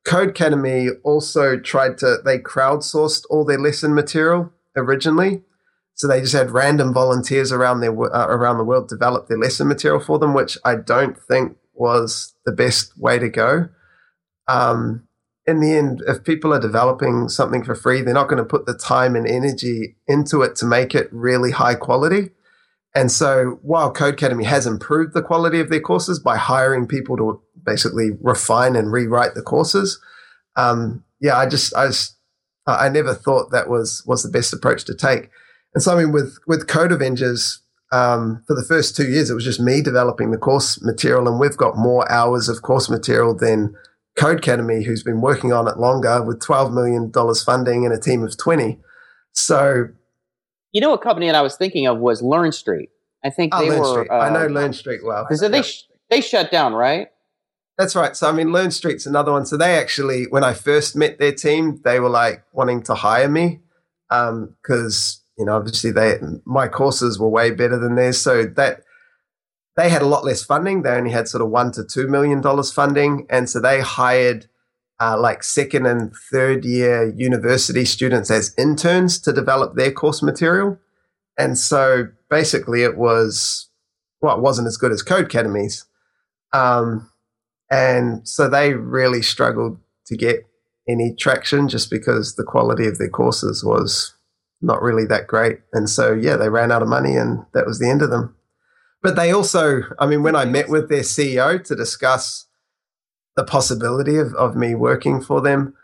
Codecademy 0.06 0.90
also 1.02 1.58
tried 1.58 1.98
to 1.98 2.18
they 2.24 2.38
crowdsourced 2.38 3.24
all 3.30 3.44
their 3.44 3.58
lesson 3.58 3.94
material 3.94 4.52
originally. 4.76 5.42
So 5.94 6.08
they 6.08 6.20
just 6.20 6.34
had 6.34 6.50
random 6.50 6.92
volunteers 6.92 7.52
around 7.52 7.80
their 7.80 7.92
uh, 7.92 8.26
around 8.26 8.58
the 8.58 8.64
world 8.64 8.88
develop 8.88 9.28
their 9.28 9.38
lesson 9.38 9.68
material 9.68 10.00
for 10.00 10.18
them, 10.18 10.34
which 10.34 10.58
I 10.64 10.76
don't 10.76 11.18
think 11.18 11.56
was 11.72 12.34
the 12.44 12.52
best 12.52 12.96
way 12.98 13.18
to 13.18 13.28
go 13.28 13.68
um, 14.48 15.03
in 15.46 15.60
the 15.60 15.74
end, 15.74 16.02
if 16.06 16.24
people 16.24 16.54
are 16.54 16.60
developing 16.60 17.28
something 17.28 17.62
for 17.62 17.74
free, 17.74 18.00
they're 18.00 18.14
not 18.14 18.28
going 18.28 18.42
to 18.42 18.48
put 18.48 18.66
the 18.66 18.76
time 18.76 19.14
and 19.14 19.26
energy 19.26 19.96
into 20.06 20.42
it 20.42 20.56
to 20.56 20.66
make 20.66 20.94
it 20.94 21.08
really 21.12 21.50
high 21.50 21.74
quality. 21.74 22.30
And 22.94 23.10
so 23.10 23.58
while 23.62 23.92
Codecademy 23.92 24.44
has 24.44 24.66
improved 24.66 25.14
the 25.14 25.22
quality 25.22 25.60
of 25.60 25.68
their 25.68 25.80
courses 25.80 26.18
by 26.18 26.36
hiring 26.36 26.86
people 26.86 27.16
to 27.16 27.42
basically 27.64 28.10
refine 28.22 28.76
and 28.76 28.92
rewrite 28.92 29.34
the 29.34 29.42
courses, 29.42 30.00
um, 30.56 31.04
yeah, 31.20 31.36
I 31.36 31.46
just 31.46 31.74
I 31.74 31.88
just 31.88 32.16
I 32.66 32.88
never 32.88 33.14
thought 33.14 33.50
that 33.50 33.68
was 33.68 34.02
was 34.06 34.22
the 34.22 34.30
best 34.30 34.52
approach 34.52 34.84
to 34.84 34.94
take. 34.94 35.30
And 35.74 35.82
so, 35.82 35.94
I 35.94 36.00
mean, 36.00 36.12
with 36.12 36.38
with 36.46 36.68
Code 36.68 36.92
Avengers, 36.92 37.60
um, 37.92 38.42
for 38.46 38.54
the 38.54 38.64
first 38.64 38.96
two 38.96 39.08
years, 39.08 39.28
it 39.28 39.34
was 39.34 39.44
just 39.44 39.60
me 39.60 39.82
developing 39.82 40.30
the 40.30 40.38
course 40.38 40.80
material, 40.82 41.26
and 41.26 41.40
we've 41.40 41.56
got 41.56 41.76
more 41.76 42.10
hours 42.10 42.48
of 42.48 42.62
course 42.62 42.88
material 42.88 43.34
than 43.34 43.74
Codecademy, 44.18 44.84
who's 44.84 45.02
been 45.02 45.20
working 45.20 45.52
on 45.52 45.66
it 45.66 45.76
longer 45.76 46.22
with 46.22 46.40
$12 46.40 46.72
million 46.72 47.12
funding 47.44 47.84
and 47.84 47.92
a 47.92 47.98
team 47.98 48.22
of 48.22 48.36
20. 48.36 48.78
So, 49.32 49.88
you 50.72 50.80
know, 50.80 50.94
a 50.94 50.98
company 50.98 51.26
that 51.26 51.34
I 51.34 51.42
was 51.42 51.56
thinking 51.56 51.86
of 51.86 51.98
was 51.98 52.22
LearnStreet. 52.22 52.88
I 53.24 53.30
think 53.30 53.54
oh, 53.54 53.60
they 53.60 53.70
Learn 53.70 53.80
were. 53.80 54.12
Uh, 54.12 54.18
I 54.18 54.30
know 54.30 54.48
LearnStreet 54.48 55.02
well. 55.02 55.26
So 55.32 55.48
they 55.48 55.62
sh- 55.62 55.84
they 56.10 56.20
shut 56.20 56.50
down, 56.50 56.74
right? 56.74 57.08
That's 57.78 57.96
right. 57.96 58.14
So 58.14 58.28
I 58.28 58.32
mean, 58.32 58.48
LearnStreet's 58.48 59.06
another 59.06 59.32
one. 59.32 59.46
So 59.46 59.56
they 59.56 59.76
actually, 59.76 60.24
when 60.24 60.44
I 60.44 60.52
first 60.52 60.94
met 60.94 61.18
their 61.18 61.32
team, 61.32 61.80
they 61.84 61.98
were 61.98 62.10
like 62.10 62.44
wanting 62.52 62.82
to 62.84 62.94
hire 62.94 63.28
me 63.28 63.60
because 64.08 65.22
um, 65.22 65.34
you 65.38 65.46
know 65.46 65.56
obviously 65.56 65.90
they 65.90 66.18
my 66.44 66.68
courses 66.68 67.18
were 67.18 67.28
way 67.28 67.50
better 67.50 67.78
than 67.78 67.96
theirs. 67.96 68.18
So 68.18 68.44
that 68.44 68.83
they 69.76 69.88
had 69.88 70.02
a 70.02 70.06
lot 70.06 70.24
less 70.24 70.44
funding. 70.44 70.82
They 70.82 70.90
only 70.90 71.10
had 71.10 71.28
sort 71.28 71.42
of 71.42 71.50
one 71.50 71.72
to 71.72 71.84
two 71.84 72.06
million 72.06 72.40
dollars 72.40 72.72
funding, 72.72 73.26
and 73.28 73.48
so 73.48 73.60
they 73.60 73.80
hired 73.80 74.46
uh, 75.00 75.18
like 75.18 75.42
second 75.42 75.86
and 75.86 76.12
third 76.30 76.64
year 76.64 77.12
university 77.16 77.84
students 77.84 78.30
as 78.30 78.54
interns 78.56 79.18
to 79.20 79.32
develop 79.32 79.74
their 79.74 79.90
course 79.90 80.22
material. 80.22 80.78
And 81.36 81.58
so 81.58 82.08
basically, 82.30 82.82
it 82.82 82.96
was 82.96 83.68
well, 84.20 84.36
it 84.36 84.42
wasn't 84.42 84.68
as 84.68 84.76
good 84.76 84.92
as 84.92 85.02
Codecademy's, 85.02 85.84
um, 86.52 87.10
and 87.70 88.26
so 88.26 88.48
they 88.48 88.74
really 88.74 89.22
struggled 89.22 89.78
to 90.06 90.16
get 90.16 90.46
any 90.88 91.14
traction 91.14 91.68
just 91.68 91.90
because 91.90 92.36
the 92.36 92.44
quality 92.44 92.86
of 92.86 92.98
their 92.98 93.08
courses 93.08 93.64
was 93.64 94.14
not 94.60 94.82
really 94.82 95.06
that 95.06 95.26
great. 95.26 95.58
And 95.72 95.88
so 95.88 96.12
yeah, 96.12 96.36
they 96.36 96.48
ran 96.48 96.70
out 96.70 96.82
of 96.82 96.88
money, 96.88 97.16
and 97.16 97.44
that 97.54 97.66
was 97.66 97.80
the 97.80 97.90
end 97.90 98.02
of 98.02 98.10
them. 98.10 98.33
But 99.04 99.16
they 99.16 99.32
also, 99.32 99.82
I 99.98 100.06
mean, 100.06 100.22
when 100.22 100.34
I 100.34 100.46
met 100.46 100.70
with 100.70 100.88
their 100.88 101.02
CEO 101.02 101.62
to 101.62 101.76
discuss 101.76 102.46
the 103.36 103.44
possibility 103.44 104.16
of, 104.16 104.32
of 104.34 104.56
me 104.56 104.74
working 104.74 105.20
for 105.20 105.42
them, 105.42 105.74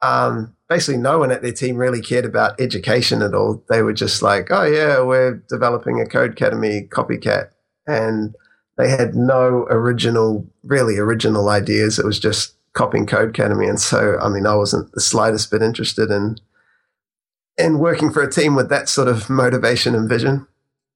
um, 0.00 0.56
basically 0.70 0.98
no 0.98 1.18
one 1.18 1.30
at 1.30 1.42
their 1.42 1.52
team 1.52 1.76
really 1.76 2.00
cared 2.00 2.24
about 2.24 2.58
education 2.58 3.20
at 3.20 3.34
all. 3.34 3.62
They 3.68 3.82
were 3.82 3.92
just 3.92 4.22
like, 4.22 4.50
oh, 4.50 4.64
yeah, 4.64 5.02
we're 5.02 5.42
developing 5.50 6.00
a 6.00 6.06
Codecademy 6.06 6.88
copycat. 6.88 7.50
And 7.86 8.34
they 8.78 8.88
had 8.88 9.14
no 9.14 9.66
original, 9.68 10.48
really 10.62 10.96
original 10.96 11.50
ideas. 11.50 11.98
It 11.98 12.06
was 12.06 12.18
just 12.18 12.54
copying 12.72 13.04
Codecademy. 13.04 13.68
And 13.68 13.78
so, 13.78 14.18
I 14.18 14.30
mean, 14.30 14.46
I 14.46 14.54
wasn't 14.54 14.90
the 14.92 15.00
slightest 15.02 15.50
bit 15.50 15.60
interested 15.60 16.10
in 16.10 16.38
in 17.58 17.78
working 17.78 18.10
for 18.10 18.22
a 18.22 18.32
team 18.32 18.54
with 18.54 18.70
that 18.70 18.88
sort 18.88 19.08
of 19.08 19.28
motivation 19.28 19.94
and 19.94 20.08
vision. 20.08 20.46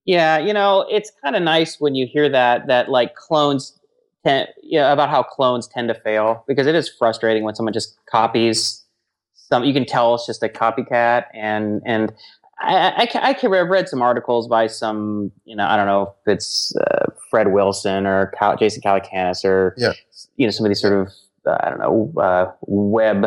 Yeah, 0.06 0.38
you 0.38 0.52
know, 0.52 0.86
it's 0.88 1.12
kind 1.22 1.34
of 1.34 1.42
nice 1.42 1.80
when 1.80 1.94
you 1.94 2.06
hear 2.06 2.28
that 2.28 2.68
that 2.68 2.88
like 2.88 3.16
clones 3.16 3.78
tend, 4.24 4.48
yeah, 4.62 4.92
about 4.92 5.10
how 5.10 5.22
clones 5.22 5.66
tend 5.66 5.88
to 5.88 5.94
fail 5.94 6.44
because 6.46 6.66
it 6.66 6.74
is 6.74 6.88
frustrating 6.88 7.42
when 7.42 7.54
someone 7.54 7.72
just 7.72 7.98
copies 8.06 8.84
some. 9.34 9.64
You 9.64 9.74
can 9.74 9.84
tell 9.84 10.14
it's 10.14 10.26
just 10.26 10.42
a 10.44 10.48
copycat, 10.48 11.24
and 11.34 11.82
and 11.84 12.12
I, 12.58 13.08
I, 13.14 13.28
I 13.30 13.34
can 13.34 13.52
have 13.52 13.68
read 13.68 13.88
some 13.88 14.00
articles 14.00 14.48
by 14.48 14.66
some, 14.66 15.30
you 15.44 15.54
know, 15.54 15.66
I 15.66 15.76
don't 15.76 15.86
know 15.86 16.14
if 16.24 16.32
it's 16.34 16.74
uh, 16.76 17.06
Fred 17.30 17.52
Wilson 17.52 18.06
or 18.06 18.32
Cal, 18.38 18.56
Jason 18.56 18.82
Calacanis 18.82 19.44
or 19.44 19.74
yeah. 19.76 19.92
you 20.36 20.46
know 20.46 20.50
some 20.50 20.64
of 20.64 20.70
these 20.70 20.80
sort 20.80 20.94
of 20.94 21.08
uh, 21.46 21.58
I 21.60 21.70
don't 21.70 21.78
know 21.78 22.12
uh, 22.20 22.52
web 22.62 23.26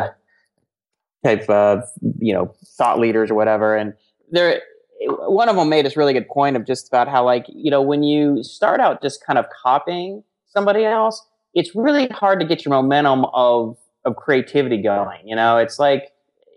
type 1.24 1.48
of 1.48 1.84
you 2.18 2.32
know 2.32 2.54
thought 2.76 2.98
leaders 2.98 3.30
or 3.30 3.34
whatever, 3.34 3.76
and 3.76 3.94
they're 4.30 4.62
one 5.06 5.48
of 5.48 5.56
them 5.56 5.68
made 5.68 5.86
this 5.86 5.96
really 5.96 6.12
good 6.12 6.28
point 6.28 6.56
of 6.56 6.66
just 6.66 6.88
about 6.88 7.08
how 7.08 7.24
like 7.24 7.46
you 7.48 7.70
know 7.70 7.82
when 7.82 8.02
you 8.02 8.42
start 8.42 8.80
out 8.80 9.02
just 9.02 9.24
kind 9.24 9.38
of 9.38 9.46
copying 9.62 10.22
somebody 10.46 10.84
else 10.84 11.26
it's 11.54 11.74
really 11.74 12.06
hard 12.08 12.40
to 12.40 12.46
get 12.46 12.64
your 12.64 12.70
momentum 12.70 13.24
of 13.32 13.76
of 14.04 14.16
creativity 14.16 14.80
going 14.80 15.20
you 15.26 15.36
know? 15.36 15.56
It's 15.56 15.78
like 15.78 16.12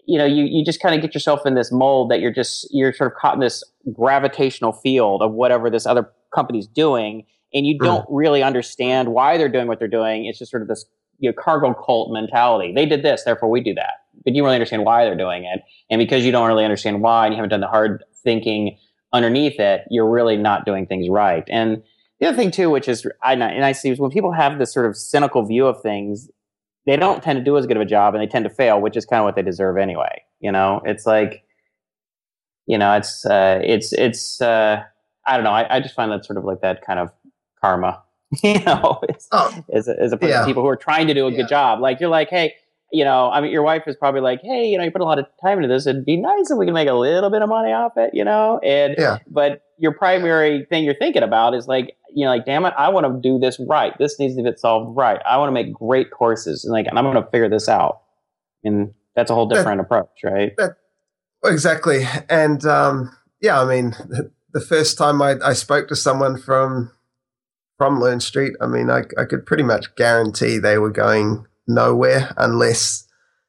you 0.06 0.18
know 0.18 0.26
you, 0.26 0.44
you 0.44 0.66
just 0.66 0.82
kind 0.82 0.96
of 0.96 1.02
get 1.02 1.14
yourself 1.14 1.46
in 1.46 1.56
this 1.56 1.72
mold 1.72 2.12
that 2.12 2.20
you're 2.20 2.34
just 2.34 2.68
you're 2.72 2.94
sort 2.94 3.12
of 3.12 3.18
caught 3.18 3.36
in 3.36 3.40
this 3.40 3.64
gravitational 3.94 4.72
field 4.72 5.22
of 5.22 5.32
whatever 5.32 5.70
this 5.70 5.86
other 5.86 6.10
company's 6.34 6.68
doing 6.68 7.26
and 7.54 7.66
you 7.68 7.78
don't 7.78 8.02
mm. 8.02 8.08
really 8.10 8.42
understand 8.42 9.10
why 9.10 9.38
they're 9.38 9.50
doing 9.50 9.68
what 9.68 9.78
they're 9.78 9.88
doing. 9.88 10.26
It's 10.26 10.40
just 10.40 10.52
sort 10.52 10.64
of 10.64 10.68
this 10.68 10.86
you 11.20 11.30
know 11.30 11.36
cargo 11.42 11.74
cult 11.74 12.12
mentality. 12.12 12.74
They 12.74 12.86
did 12.86 13.04
this 13.04 13.24
therefore 13.24 13.50
we 13.50 13.62
do 13.62 13.74
that. 13.76 13.94
But 14.24 14.34
you 14.34 14.42
don't 14.42 14.46
really 14.46 14.56
understand 14.56 14.86
why 14.86 15.06
they're 15.06 15.18
doing 15.18 15.44
it 15.46 15.62
and 15.90 16.00
because 16.00 16.26
you 16.26 16.32
don't 16.32 16.48
really 16.48 16.64
understand 16.64 17.02
why 17.02 17.26
and 17.26 17.34
you 17.34 17.38
haven't 17.38 17.50
done 17.50 17.62
the 17.62 17.68
hard 17.68 18.04
thinking 18.24 18.78
underneath 19.12 19.60
it, 19.60 19.82
you're 19.90 20.10
really 20.10 20.38
not 20.38 20.66
doing 20.66 20.88
things 20.88 21.08
right. 21.10 21.44
And 21.48 21.84
the 22.20 22.28
other 22.28 22.38
thing 22.38 22.52
too, 22.52 22.70
which 22.70 22.88
is 22.88 23.06
I 23.22 23.34
and 23.34 23.66
I 23.66 23.72
see 23.72 23.90
is 23.90 24.00
when 24.00 24.12
people 24.12 24.32
have 24.32 24.58
this 24.58 24.74
sort 24.74 24.86
of 24.86 24.96
cynical 24.96 25.46
view 25.46 25.68
of 25.68 25.82
things, 25.82 26.30
they 26.86 26.96
don't 26.96 27.22
tend 27.22 27.38
to 27.38 27.44
do 27.44 27.58
as 27.58 27.66
good 27.66 27.78
of 27.78 27.82
a 27.82 27.86
job, 27.86 28.14
and 28.14 28.22
they 28.22 28.28
tend 28.28 28.44
to 28.46 28.50
fail, 28.50 28.82
which 28.82 28.98
is 28.98 29.06
kind 29.06 29.20
of 29.20 29.26
what 29.26 29.36
they 29.36 29.42
deserve 29.42 29.78
anyway. 29.78 30.24
You 30.40 30.52
know, 30.52 30.82
it's 30.86 31.06
like, 31.06 31.44
you 32.66 32.78
know, 32.78 32.94
it's 32.94 33.26
uh, 33.26 33.60
it's 33.64 33.94
it's 33.94 34.42
uh, 34.42 34.84
I 35.26 35.36
don't 35.36 35.44
know. 35.44 35.52
I, 35.52 35.78
I 35.78 35.80
just 35.80 35.96
find 35.96 36.12
that 36.12 36.26
sort 36.26 36.38
of 36.38 36.46
like 36.46 36.62
that 36.62 36.86
kind 36.86 37.00
of 37.00 37.12
karma. 37.62 38.02
You 38.42 38.60
know, 38.62 39.00
as, 39.14 39.28
oh, 39.32 39.64
as, 39.72 39.88
a, 39.88 39.96
as 40.02 40.12
opposed 40.12 40.32
yeah. 40.32 40.40
to 40.40 40.48
people 40.48 40.64
who 40.64 40.70
are 40.70 40.76
trying 40.76 41.06
to 41.06 41.14
do 41.14 41.28
a 41.28 41.32
yeah. 41.32 41.38
good 41.38 41.48
job. 41.48 41.82
Like 41.82 42.00
you're 42.00 42.10
like, 42.10 42.30
hey, 42.30 42.56
you 42.94 43.04
know, 43.04 43.32
I 43.32 43.42
mean, 43.42 43.52
your 43.52 43.64
wife 43.64 43.84
is 43.88 43.96
probably 43.96 44.22
like, 44.22 44.42
hey, 44.44 44.68
you 44.68 44.78
know, 44.78 44.84
you 44.84 44.92
put 44.92 45.02
a 45.02 45.06
lot 45.06 45.18
of 45.18 45.26
time 45.42 45.58
into 45.58 45.68
this. 45.68 45.88
It'd 45.88 46.06
be 46.06 46.16
nice 46.16 46.52
if 46.52 46.58
we 46.60 46.66
can 46.66 46.76
make 46.76 46.88
a 46.88 46.94
little 46.94 47.32
bit 47.32 47.42
of 47.42 47.50
money 47.50 47.72
off 47.74 47.94
it, 47.98 48.12
you 48.14 48.24
know? 48.24 48.60
And, 48.64 48.94
yeah. 49.00 49.18
but 49.28 49.64
your 49.80 49.94
primary 49.94 50.68
thing 50.70 50.84
you're 50.84 50.94
thinking 50.94 51.24
about 51.24 51.56
is 51.56 51.68
like, 51.68 51.98
you 52.14 52.24
know, 52.24 52.30
like, 52.30 52.46
damn 52.46 52.66
it, 52.66 52.74
I 52.78 52.90
want 52.90 53.08
to 53.08 53.20
do 53.20 53.40
this 53.40 53.60
right. 53.68 53.98
This 53.98 54.20
needs 54.20 54.36
to 54.36 54.44
get 54.44 54.60
solved 54.60 54.96
right. 54.96 55.20
I 55.28 55.38
want 55.38 55.48
to 55.48 55.54
make 55.54 55.74
great 55.74 56.12
courses 56.12 56.64
and 56.64 56.72
like, 56.72 56.86
and 56.86 57.00
I'm 57.00 57.04
going 57.04 57.16
to 57.16 57.28
figure 57.32 57.50
this 57.50 57.68
out. 57.68 58.04
And 58.64 58.94
that's 59.16 59.32
a 59.32 59.34
whole 59.34 59.48
different 59.48 59.80
that, 59.80 59.86
approach, 59.86 60.20
right? 60.24 60.54
That, 60.58 60.76
exactly. 61.44 62.06
And, 62.30 62.64
um, 62.64 63.18
yeah, 63.42 63.60
I 63.60 63.66
mean, 63.66 63.96
the, 64.08 64.32
the 64.54 64.62
first 64.62 65.00
time 65.00 65.20
I, 65.20 65.38
I 65.44 65.54
spoke 65.54 65.88
to 65.88 65.96
someone 65.96 66.40
from, 66.40 66.92
from 67.80 68.00
LearnStreet, 68.00 68.52
I 68.62 68.68
mean, 68.68 68.92
I, 68.92 69.02
I 69.18 69.26
could 69.26 69.48
pretty 69.48 69.64
much 69.64 69.96
guarantee 69.96 70.60
they 70.60 70.78
were 70.78 70.92
going 70.92 71.48
nowhere 71.68 72.34
unless 72.38 73.08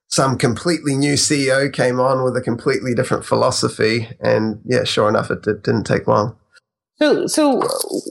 some 0.08 0.38
completely 0.38 0.94
new 0.94 1.14
CEO 1.14 1.72
came 1.72 1.98
on 1.98 2.22
with 2.22 2.36
a 2.36 2.40
completely 2.40 2.94
different 2.94 3.24
philosophy. 3.24 4.08
And 4.20 4.60
yeah, 4.64 4.84
sure 4.84 5.08
enough, 5.08 5.30
it, 5.30 5.46
it 5.46 5.62
didn't 5.62 5.84
take 5.84 6.06
long. 6.06 6.36
So, 6.96 7.26
so 7.26 7.60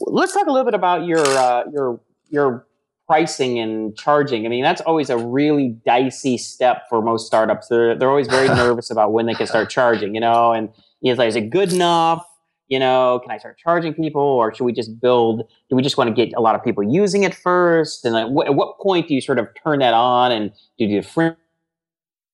let's 0.07 0.33
talk 0.33 0.47
a 0.47 0.51
little 0.51 0.65
bit 0.65 0.73
about 0.73 1.05
your 1.05 1.25
uh, 1.25 1.63
your 1.71 2.01
your 2.29 2.67
pricing 3.07 3.59
and 3.59 3.95
charging. 3.97 4.45
I 4.45 4.49
mean, 4.49 4.63
that's 4.63 4.81
always 4.81 5.09
a 5.09 5.17
really 5.17 5.69
dicey 5.85 6.37
step 6.37 6.83
for 6.89 7.01
most 7.01 7.25
startups. 7.25 7.67
They're 7.67 7.95
they're 7.95 8.09
always 8.09 8.27
very 8.27 8.47
nervous 8.63 8.91
about 8.91 9.13
when 9.13 9.25
they 9.25 9.33
can 9.33 9.47
start 9.47 9.69
charging. 9.69 10.13
You 10.13 10.21
know, 10.21 10.51
and 10.51 10.69
you 10.99 11.15
know, 11.15 11.23
is 11.23 11.35
it 11.35 11.49
good 11.49 11.71
enough? 11.71 12.25
You 12.73 12.79
know, 12.79 13.19
can 13.21 13.29
I 13.29 13.37
start 13.37 13.59
charging 13.59 13.93
people 13.93 14.19
or 14.19 14.51
should 14.51 14.63
we 14.63 14.73
just 14.73 14.99
build, 14.99 15.47
do 15.69 15.75
we 15.75 15.83
just 15.83 15.95
want 15.95 16.07
to 16.07 16.13
get 16.13 16.33
a 16.35 16.41
lot 16.41 16.55
of 16.55 16.63
people 16.63 16.81
using 16.81 17.21
it 17.21 17.35
first? 17.35 18.03
And 18.03 18.15
like, 18.15 18.25
wh- 18.25 18.49
at 18.49 18.55
what 18.55 18.79
point 18.79 19.07
do 19.07 19.13
you 19.13 19.21
sort 19.21 19.37
of 19.37 19.47
turn 19.63 19.77
that 19.77 19.93
on 19.93 20.31
and 20.31 20.49
do 20.79 20.85
you 20.85 21.01
do 21.01 21.07
free 21.07 21.29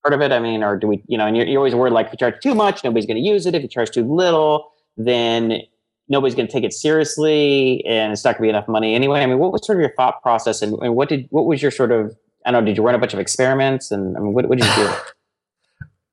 part 0.01 0.13
of 0.13 0.21
it? 0.21 0.31
I 0.31 0.39
mean, 0.39 0.63
or 0.63 0.77
do 0.77 0.87
we, 0.87 1.03
you 1.07 1.17
know, 1.17 1.27
and 1.27 1.35
you're, 1.35 1.45
you're 1.45 1.59
always 1.59 1.75
worried 1.75 1.91
like 1.91 2.05
if 2.05 2.13
you 2.13 2.17
charge 2.17 2.41
too 2.41 2.55
much, 2.55 2.85
nobody's 2.85 3.05
going 3.05 3.21
to 3.21 3.29
use 3.29 3.45
it. 3.45 3.53
If 3.53 3.61
you 3.61 3.67
charge 3.67 3.91
too 3.91 4.05
little, 4.05 4.71
then 4.95 5.59
nobody's 6.07 6.35
going 6.35 6.47
to 6.47 6.53
take 6.53 6.63
it 6.63 6.71
seriously 6.71 7.83
and 7.85 8.13
it's 8.13 8.23
not 8.23 8.37
going 8.37 8.47
to 8.47 8.53
be 8.53 8.57
enough 8.57 8.69
money 8.69 8.95
anyway. 8.95 9.19
I 9.19 9.25
mean, 9.25 9.39
what 9.39 9.51
was 9.51 9.65
sort 9.65 9.77
of 9.77 9.81
your 9.81 9.93
thought 9.97 10.21
process 10.21 10.61
and, 10.61 10.73
and 10.81 10.95
what 10.95 11.09
did, 11.09 11.27
what 11.31 11.47
was 11.47 11.61
your 11.61 11.71
sort 11.71 11.91
of, 11.91 12.15
I 12.45 12.51
don't 12.51 12.63
know, 12.63 12.65
did 12.65 12.77
you 12.77 12.83
run 12.83 12.95
a 12.95 12.97
bunch 12.97 13.13
of 13.13 13.19
experiments 13.19 13.91
and 13.91 14.15
I 14.15 14.21
mean, 14.21 14.31
what, 14.31 14.47
what 14.47 14.57
did 14.57 14.67
you 14.69 14.75
do? 14.75 14.93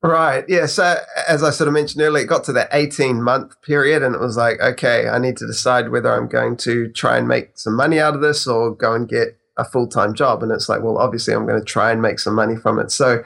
Right. 0.07 0.45
Yeah. 0.47 0.67
So 0.67 0.95
as 1.27 1.43
I 1.43 1.49
sort 1.49 1.67
of 1.67 1.73
mentioned 1.73 2.01
earlier, 2.01 2.23
it 2.23 2.27
got 2.27 2.45
to 2.45 2.53
that 2.53 2.69
18 2.71 3.21
month 3.21 3.61
period 3.61 4.03
and 4.03 4.15
it 4.15 4.21
was 4.21 4.37
like, 4.37 4.57
okay, 4.61 5.09
I 5.09 5.19
need 5.19 5.35
to 5.37 5.45
decide 5.45 5.89
whether 5.89 6.13
I'm 6.13 6.29
going 6.29 6.55
to 6.57 6.89
try 6.93 7.17
and 7.17 7.27
make 7.27 7.57
some 7.57 7.75
money 7.75 7.99
out 7.99 8.15
of 8.15 8.21
this 8.21 8.47
or 8.47 8.73
go 8.73 8.93
and 8.93 9.09
get 9.09 9.37
a 9.57 9.65
full 9.65 9.85
time 9.85 10.13
job. 10.13 10.43
And 10.43 10.51
it's 10.53 10.69
like, 10.69 10.81
well, 10.81 10.97
obviously 10.97 11.33
I'm 11.33 11.45
going 11.45 11.59
to 11.59 11.65
try 11.65 11.91
and 11.91 12.01
make 12.01 12.19
some 12.19 12.35
money 12.35 12.55
from 12.55 12.79
it. 12.79 12.89
So 12.89 13.25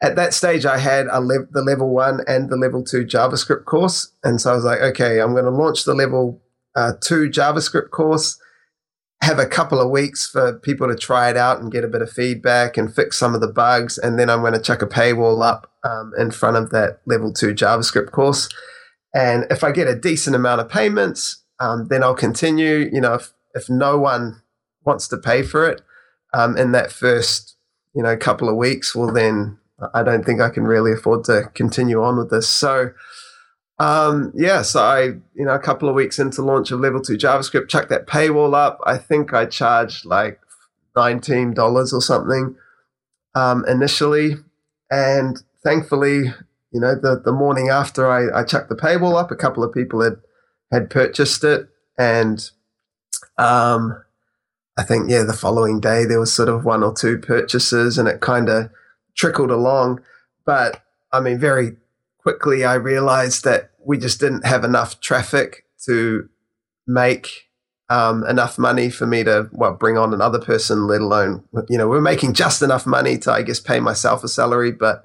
at 0.00 0.14
that 0.14 0.32
stage, 0.32 0.64
I 0.64 0.78
had 0.78 1.06
le- 1.06 1.46
the 1.50 1.62
level 1.62 1.90
one 1.90 2.20
and 2.28 2.50
the 2.50 2.56
level 2.56 2.84
two 2.84 3.04
JavaScript 3.04 3.64
course. 3.64 4.12
And 4.22 4.40
so 4.40 4.52
I 4.52 4.54
was 4.54 4.64
like, 4.64 4.80
okay, 4.80 5.20
I'm 5.20 5.32
going 5.32 5.44
to 5.44 5.50
launch 5.50 5.84
the 5.84 5.94
level 5.94 6.40
uh, 6.76 6.92
two 7.00 7.30
JavaScript 7.30 7.90
course 7.90 8.38
have 9.22 9.38
a 9.38 9.46
couple 9.46 9.80
of 9.80 9.88
weeks 9.88 10.26
for 10.26 10.58
people 10.58 10.88
to 10.88 10.96
try 10.96 11.30
it 11.30 11.36
out 11.36 11.60
and 11.60 11.70
get 11.70 11.84
a 11.84 11.88
bit 11.88 12.02
of 12.02 12.10
feedback 12.10 12.76
and 12.76 12.92
fix 12.92 13.16
some 13.16 13.34
of 13.36 13.40
the 13.40 13.52
bugs. 13.52 13.96
And 13.96 14.18
then 14.18 14.28
I'm 14.28 14.40
going 14.40 14.52
to 14.52 14.60
chuck 14.60 14.82
a 14.82 14.86
paywall 14.86 15.44
up 15.44 15.70
um, 15.84 16.12
in 16.18 16.32
front 16.32 16.56
of 16.56 16.70
that 16.70 17.00
level 17.06 17.32
two 17.32 17.54
JavaScript 17.54 18.10
course. 18.10 18.48
And 19.14 19.46
if 19.48 19.62
I 19.62 19.70
get 19.70 19.86
a 19.86 19.94
decent 19.94 20.34
amount 20.34 20.60
of 20.60 20.68
payments, 20.68 21.44
um, 21.60 21.86
then 21.88 22.02
I'll 22.02 22.16
continue. 22.16 22.90
You 22.92 23.00
know, 23.00 23.14
if, 23.14 23.32
if 23.54 23.70
no 23.70 23.96
one 23.96 24.42
wants 24.84 25.06
to 25.08 25.16
pay 25.16 25.44
for 25.44 25.68
it 25.68 25.82
um, 26.34 26.56
in 26.56 26.72
that 26.72 26.90
first, 26.90 27.56
you 27.94 28.02
know, 28.02 28.16
couple 28.16 28.48
of 28.48 28.56
weeks, 28.56 28.92
well, 28.92 29.12
then 29.12 29.58
I 29.94 30.02
don't 30.02 30.24
think 30.24 30.40
I 30.40 30.50
can 30.50 30.64
really 30.64 30.92
afford 30.92 31.24
to 31.24 31.50
continue 31.54 32.02
on 32.02 32.16
with 32.16 32.30
this. 32.30 32.48
So, 32.48 32.90
um, 33.82 34.30
yeah, 34.36 34.62
so 34.62 34.80
I, 34.80 35.02
you 35.34 35.44
know, 35.44 35.54
a 35.54 35.58
couple 35.58 35.88
of 35.88 35.96
weeks 35.96 36.20
into 36.20 36.40
launch 36.40 36.70
of 36.70 36.78
level 36.78 37.00
two 37.00 37.16
JavaScript, 37.16 37.68
chucked 37.68 37.88
that 37.88 38.06
paywall 38.06 38.54
up. 38.54 38.78
I 38.86 38.96
think 38.96 39.34
I 39.34 39.44
charged 39.44 40.04
like 40.04 40.38
$19 40.96 41.58
or 41.92 42.00
something 42.00 42.54
um, 43.34 43.64
initially. 43.66 44.34
And 44.88 45.42
thankfully, 45.64 46.32
you 46.70 46.80
know, 46.80 46.94
the, 46.94 47.20
the 47.24 47.32
morning 47.32 47.70
after 47.70 48.08
I, 48.08 48.42
I 48.42 48.44
chucked 48.44 48.68
the 48.68 48.76
paywall 48.76 49.20
up, 49.20 49.32
a 49.32 49.36
couple 49.36 49.64
of 49.64 49.74
people 49.74 50.00
had, 50.00 50.18
had 50.70 50.88
purchased 50.88 51.42
it. 51.42 51.66
And 51.98 52.48
um, 53.36 54.00
I 54.78 54.84
think, 54.84 55.10
yeah, 55.10 55.24
the 55.24 55.32
following 55.32 55.80
day 55.80 56.04
there 56.04 56.20
was 56.20 56.32
sort 56.32 56.48
of 56.48 56.64
one 56.64 56.84
or 56.84 56.94
two 56.94 57.18
purchases 57.18 57.98
and 57.98 58.06
it 58.06 58.20
kind 58.20 58.48
of 58.48 58.70
trickled 59.16 59.50
along. 59.50 60.02
But 60.46 60.84
I 61.12 61.18
mean, 61.18 61.40
very 61.40 61.78
quickly 62.22 62.64
I 62.64 62.74
realized 62.74 63.44
that 63.44 63.71
we 63.84 63.98
just 63.98 64.20
didn't 64.20 64.46
have 64.46 64.64
enough 64.64 65.00
traffic 65.00 65.64
to 65.86 66.28
make 66.86 67.48
um, 67.88 68.24
enough 68.26 68.58
money 68.58 68.88
for 68.90 69.06
me 69.06 69.22
to 69.24 69.48
well 69.52 69.74
bring 69.74 69.98
on 69.98 70.14
another 70.14 70.38
person, 70.40 70.86
let 70.86 71.00
alone 71.00 71.44
you 71.68 71.76
know 71.76 71.88
we're 71.88 72.00
making 72.00 72.34
just 72.34 72.62
enough 72.62 72.86
money 72.86 73.18
to 73.18 73.32
I 73.32 73.42
guess 73.42 73.60
pay 73.60 73.80
myself 73.80 74.24
a 74.24 74.28
salary, 74.28 74.72
but 74.72 75.02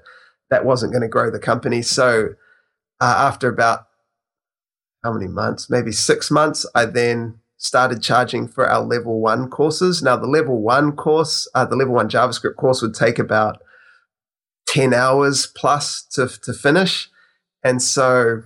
that 0.49 0.65
wasn't 0.65 0.93
going 0.93 1.01
to 1.01 1.07
grow 1.07 1.29
the 1.29 1.39
company. 1.39 1.81
So 1.81 2.29
uh, 3.01 3.15
after 3.17 3.49
about 3.49 3.87
how 5.03 5.13
many 5.13 5.27
months, 5.27 5.69
maybe 5.69 5.91
six 5.91 6.31
months, 6.31 6.65
I 6.73 6.85
then 6.85 7.39
started 7.57 8.01
charging 8.01 8.47
for 8.47 8.67
our 8.69 8.81
level 8.81 9.19
one 9.19 9.49
courses. 9.49 10.01
Now 10.01 10.15
the 10.15 10.27
level 10.27 10.61
one 10.61 10.93
course, 10.93 11.47
uh, 11.55 11.65
the 11.65 11.75
level 11.75 11.95
one 11.95 12.09
JavaScript 12.09 12.55
course 12.55 12.81
would 12.81 12.93
take 12.93 13.19
about 13.19 13.61
10 14.67 14.93
hours 14.93 15.47
plus 15.47 16.03
to, 16.11 16.27
to 16.27 16.53
finish. 16.53 17.09
And 17.63 17.81
so 17.81 18.43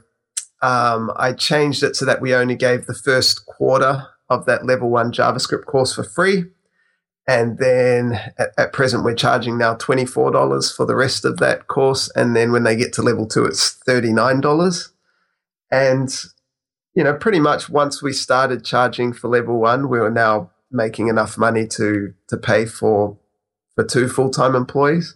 um, 0.61 1.11
I 1.15 1.33
changed 1.33 1.83
it 1.83 1.95
so 1.95 2.05
that 2.05 2.21
we 2.21 2.35
only 2.35 2.55
gave 2.55 2.85
the 2.85 2.93
first 2.93 3.45
quarter 3.45 4.07
of 4.29 4.45
that 4.45 4.65
level 4.65 4.89
one 4.89 5.11
JavaScript 5.11 5.65
course 5.65 5.93
for 5.93 6.03
free. 6.03 6.45
And 7.27 7.57
then 7.59 8.13
at, 8.37 8.49
at, 8.57 8.73
present, 8.73 9.03
we're 9.03 9.15
charging 9.15 9.57
now 9.57 9.75
$24 9.75 10.75
for 10.75 10.85
the 10.85 10.95
rest 10.95 11.23
of 11.25 11.37
that 11.37 11.67
course. 11.67 12.09
And 12.15 12.35
then 12.35 12.51
when 12.51 12.63
they 12.63 12.75
get 12.75 12.93
to 12.93 13.01
level 13.01 13.27
two, 13.27 13.45
it's 13.45 13.77
$39. 13.87 14.89
And, 15.71 16.09
you 16.95 17.03
know, 17.03 17.13
pretty 17.13 17.39
much 17.39 17.69
once 17.69 18.01
we 18.01 18.11
started 18.11 18.65
charging 18.65 19.13
for 19.13 19.29
level 19.29 19.59
one, 19.59 19.87
we 19.89 19.99
were 19.99 20.11
now 20.11 20.51
making 20.71 21.07
enough 21.07 21.37
money 21.37 21.67
to, 21.67 22.13
to 22.27 22.37
pay 22.37 22.65
for, 22.65 23.17
for 23.75 23.83
two 23.83 24.07
full 24.07 24.29
time 24.29 24.55
employees. 24.55 25.15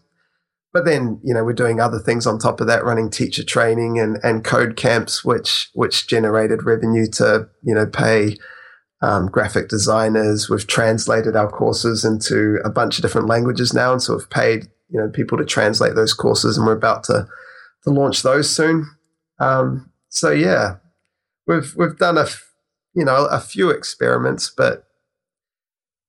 But 0.75 0.83
then, 0.83 1.21
you 1.23 1.33
know, 1.33 1.45
we're 1.45 1.53
doing 1.53 1.79
other 1.79 1.99
things 1.99 2.27
on 2.27 2.37
top 2.37 2.59
of 2.59 2.67
that, 2.67 2.83
running 2.83 3.09
teacher 3.09 3.45
training 3.45 3.97
and, 3.97 4.17
and 4.23 4.43
code 4.43 4.75
camps, 4.75 5.23
which 5.23 5.69
which 5.73 6.05
generated 6.05 6.65
revenue 6.65 7.07
to, 7.11 7.47
you 7.63 7.73
know, 7.73 7.85
pay 7.85 8.35
um, 9.01 9.27
graphic 9.27 9.69
designers. 9.69 10.49
We've 10.49 10.67
translated 10.67 11.37
our 11.37 11.49
courses 11.49 12.03
into 12.03 12.59
a 12.65 12.69
bunch 12.69 12.97
of 12.97 13.03
different 13.03 13.29
languages 13.29 13.73
now, 13.73 13.93
and 13.93 14.01
so 14.01 14.17
we've 14.17 14.29
paid 14.29 14.67
you 14.89 14.99
know 14.99 15.07
people 15.07 15.37
to 15.37 15.45
translate 15.45 15.95
those 15.95 16.13
courses, 16.13 16.57
and 16.57 16.67
we're 16.67 16.73
about 16.73 17.05
to 17.05 17.25
to 17.85 17.89
launch 17.89 18.21
those 18.21 18.49
soon. 18.49 18.85
Um, 19.39 19.89
so 20.09 20.29
yeah, 20.29 20.75
we've 21.47 21.73
we've 21.77 21.97
done 21.97 22.17
a 22.17 22.27
you 22.93 23.05
know 23.05 23.27
a 23.27 23.39
few 23.39 23.69
experiments, 23.69 24.51
but 24.57 24.83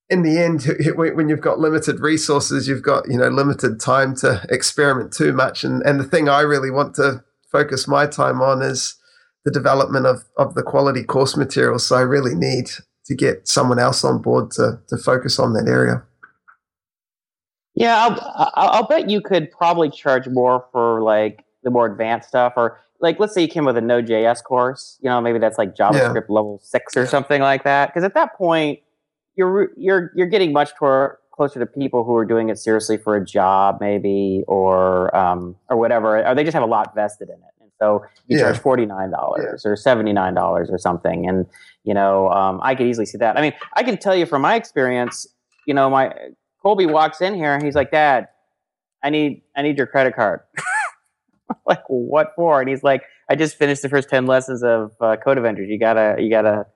in 0.08 0.22
the 0.22 0.38
end, 0.38 0.64
when 0.96 1.28
you've 1.28 1.40
got 1.40 1.58
limited 1.58 2.00
resources, 2.00 2.68
you've 2.68 2.82
got 2.82 3.08
you 3.08 3.18
know 3.18 3.28
limited 3.28 3.80
time 3.80 4.14
to 4.16 4.44
experiment 4.48 5.12
too 5.12 5.32
much. 5.32 5.64
And 5.64 5.82
and 5.82 5.98
the 6.00 6.04
thing 6.04 6.28
I 6.28 6.40
really 6.40 6.70
want 6.70 6.94
to 6.96 7.24
focus 7.50 7.88
my 7.88 8.06
time 8.06 8.40
on 8.40 8.62
is 8.62 8.96
the 9.44 9.50
development 9.50 10.06
of 10.06 10.24
of 10.36 10.54
the 10.54 10.62
quality 10.62 11.02
course 11.02 11.36
material. 11.36 11.78
So 11.78 11.96
I 11.96 12.02
really 12.02 12.34
need 12.34 12.70
to 13.06 13.14
get 13.14 13.46
someone 13.48 13.78
else 13.78 14.04
on 14.04 14.22
board 14.22 14.50
to 14.52 14.80
to 14.88 14.96
focus 14.96 15.38
on 15.38 15.52
that 15.54 15.68
area. 15.68 16.02
Yeah, 17.74 18.16
I'll, 18.34 18.52
I'll 18.54 18.86
bet 18.86 19.10
you 19.10 19.20
could 19.20 19.50
probably 19.50 19.90
charge 19.90 20.26
more 20.28 20.64
for 20.72 21.02
like 21.02 21.44
the 21.62 21.70
more 21.70 21.84
advanced 21.86 22.28
stuff, 22.28 22.54
or 22.56 22.80
like 23.00 23.20
let's 23.20 23.34
say 23.34 23.42
you 23.42 23.48
came 23.48 23.66
with 23.66 23.76
a 23.76 23.82
Node.js 23.82 24.42
course. 24.44 24.98
You 25.02 25.10
know, 25.10 25.20
maybe 25.20 25.38
that's 25.38 25.58
like 25.58 25.74
JavaScript 25.74 26.14
yeah. 26.14 26.34
level 26.34 26.58
six 26.62 26.96
or 26.96 27.06
something 27.06 27.42
like 27.42 27.64
that. 27.64 27.88
Because 27.88 28.02
at 28.02 28.14
that 28.14 28.34
point 28.34 28.80
you're 29.36 29.70
you're 29.76 30.10
you're 30.14 30.26
getting 30.26 30.52
much 30.52 30.74
toward 30.74 31.18
closer 31.36 31.60
to 31.60 31.66
people 31.66 32.02
who 32.02 32.14
are 32.14 32.24
doing 32.24 32.48
it 32.48 32.58
seriously 32.58 32.96
for 32.96 33.14
a 33.14 33.24
job, 33.24 33.78
maybe, 33.80 34.42
or 34.48 35.14
um, 35.14 35.54
or 35.68 35.76
whatever, 35.76 36.26
or 36.26 36.34
they 36.34 36.42
just 36.42 36.54
have 36.54 36.62
a 36.62 36.66
lot 36.66 36.94
vested 36.94 37.28
in 37.28 37.34
it, 37.34 37.54
and 37.60 37.70
so 37.78 38.02
you 38.26 38.38
yeah. 38.38 38.44
charge 38.44 38.58
forty 38.58 38.86
nine 38.86 39.10
dollars 39.10 39.62
yeah. 39.64 39.70
or 39.70 39.76
seventy 39.76 40.12
nine 40.12 40.34
dollars 40.34 40.68
or 40.70 40.78
something, 40.78 41.28
and 41.28 41.46
you 41.84 41.94
know, 41.94 42.30
um, 42.30 42.60
I 42.62 42.74
could 42.74 42.86
easily 42.86 43.06
see 43.06 43.18
that. 43.18 43.38
I 43.38 43.42
mean, 43.42 43.52
I 43.74 43.82
can 43.82 43.98
tell 43.98 44.16
you 44.16 44.26
from 44.26 44.42
my 44.42 44.54
experience, 44.56 45.26
you 45.66 45.74
know, 45.74 45.90
my 45.90 46.12
Colby 46.62 46.86
walks 46.86 47.20
in 47.20 47.34
here 47.34 47.54
and 47.54 47.62
he's 47.62 47.74
like, 47.74 47.90
"Dad, 47.90 48.28
I 49.04 49.10
need 49.10 49.42
I 49.56 49.62
need 49.62 49.76
your 49.76 49.86
credit 49.86 50.16
card." 50.16 50.40
like, 51.66 51.82
what 51.88 52.32
for? 52.34 52.60
And 52.60 52.68
he's 52.68 52.82
like, 52.82 53.02
"I 53.30 53.36
just 53.36 53.56
finished 53.56 53.82
the 53.82 53.88
first 53.88 54.08
ten 54.08 54.26
lessons 54.26 54.64
of 54.64 54.92
uh, 55.00 55.16
Code 55.16 55.38
Avengers. 55.38 55.68
You 55.68 55.78
gotta 55.78 56.16
you 56.18 56.30
gotta." 56.30 56.66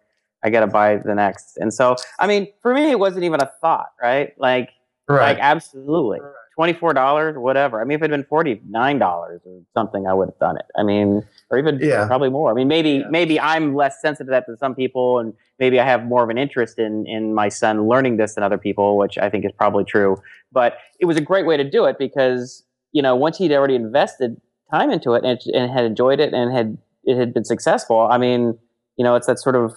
I 0.43 0.51
got 0.51 0.61
to 0.61 0.67
buy 0.67 0.97
the 0.97 1.15
next. 1.15 1.57
And 1.59 1.73
so, 1.73 1.97
I 2.19 2.27
mean, 2.27 2.49
for 2.63 2.75
me, 2.75 2.91
it 2.91 2.99
wasn't 2.99 3.25
even 3.25 3.41
a 3.43 3.51
thought, 3.61 3.93
right? 4.03 4.33
Like, 4.39 4.71
right. 5.09 5.37
like 5.37 5.39
absolutely. 5.41 6.21
$24, 6.59 7.41
whatever. 7.41 7.81
I 7.81 7.85
mean, 7.85 7.97
if 7.97 8.03
it 8.03 8.11
had 8.11 8.21
been 8.21 8.25
$49 8.25 9.03
or 9.03 9.41
something, 9.75 10.07
I 10.07 10.13
would 10.13 10.29
have 10.29 10.39
done 10.39 10.57
it. 10.57 10.67
I 10.77 10.83
mean, 10.83 11.25
or 11.51 11.59
even 11.59 11.79
yeah. 11.81 12.07
probably 12.07 12.29
more. 12.29 12.51
I 12.51 12.55
mean, 12.55 12.69
maybe, 12.69 12.91
yeah. 12.91 13.09
maybe 13.09 13.41
I'm 13.41 13.75
less 13.75 14.01
sensitive 14.01 14.27
to 14.29 14.31
that 14.33 14.47
than 14.47 14.59
some 14.59 14.75
people. 14.75 15.19
And 15.19 15.33
maybe 15.59 15.81
I 15.81 15.85
have 15.85 16.05
more 16.05 16.23
of 16.23 16.29
an 16.29 16.39
interest 16.39 16.79
in, 16.79 17.07
in 17.07 17.35
my 17.35 17.49
son 17.49 17.89
learning 17.89 18.17
this 18.17 18.35
than 18.35 18.45
other 18.45 18.59
people, 18.59 18.97
which 18.97 19.17
I 19.19 19.31
think 19.31 19.45
is 19.45 19.53
probably 19.57 19.85
true. 19.85 20.21
But 20.53 20.79
it 20.99 21.07
was 21.07 21.17
a 21.17 21.23
great 21.23 21.47
way 21.47 21.57
to 21.57 21.69
do 21.69 21.85
it 21.85 21.97
because, 21.99 22.63
you 22.93 23.03
know, 23.03 23.15
once 23.15 23.39
he'd 23.39 23.53
already 23.53 23.75
invested 23.75 24.41
time 24.71 24.91
into 24.91 25.15
it 25.15 25.25
and, 25.25 25.39
and 25.55 25.71
had 25.71 25.85
enjoyed 25.85 26.21
it 26.21 26.35
and 26.35 26.53
had, 26.53 26.77
it 27.05 27.17
had 27.17 27.33
been 27.33 27.45
successful. 27.45 28.09
I 28.11 28.19
mean, 28.19 28.59
you 28.97 29.05
know, 29.05 29.15
it's 29.15 29.27
that 29.27 29.39
sort 29.39 29.57
of 29.57 29.75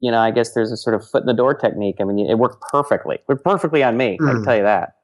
you 0.00 0.10
know, 0.10 0.18
I 0.18 0.30
guess 0.30 0.54
there's 0.54 0.72
a 0.72 0.76
sort 0.76 0.94
of 0.94 1.06
foot 1.06 1.22
in 1.22 1.26
the 1.26 1.34
door 1.34 1.54
technique. 1.54 1.96
I 2.00 2.04
mean, 2.04 2.18
it 2.28 2.38
worked 2.38 2.62
perfectly. 2.72 3.16
It 3.16 3.24
worked 3.28 3.44
perfectly 3.44 3.82
on 3.82 3.96
me. 3.96 4.18
Mm. 4.20 4.28
I 4.28 4.30
can 4.30 4.38
hmm. 4.38 4.44
tell 4.44 4.56
you 4.56 4.62
that. 4.62 4.94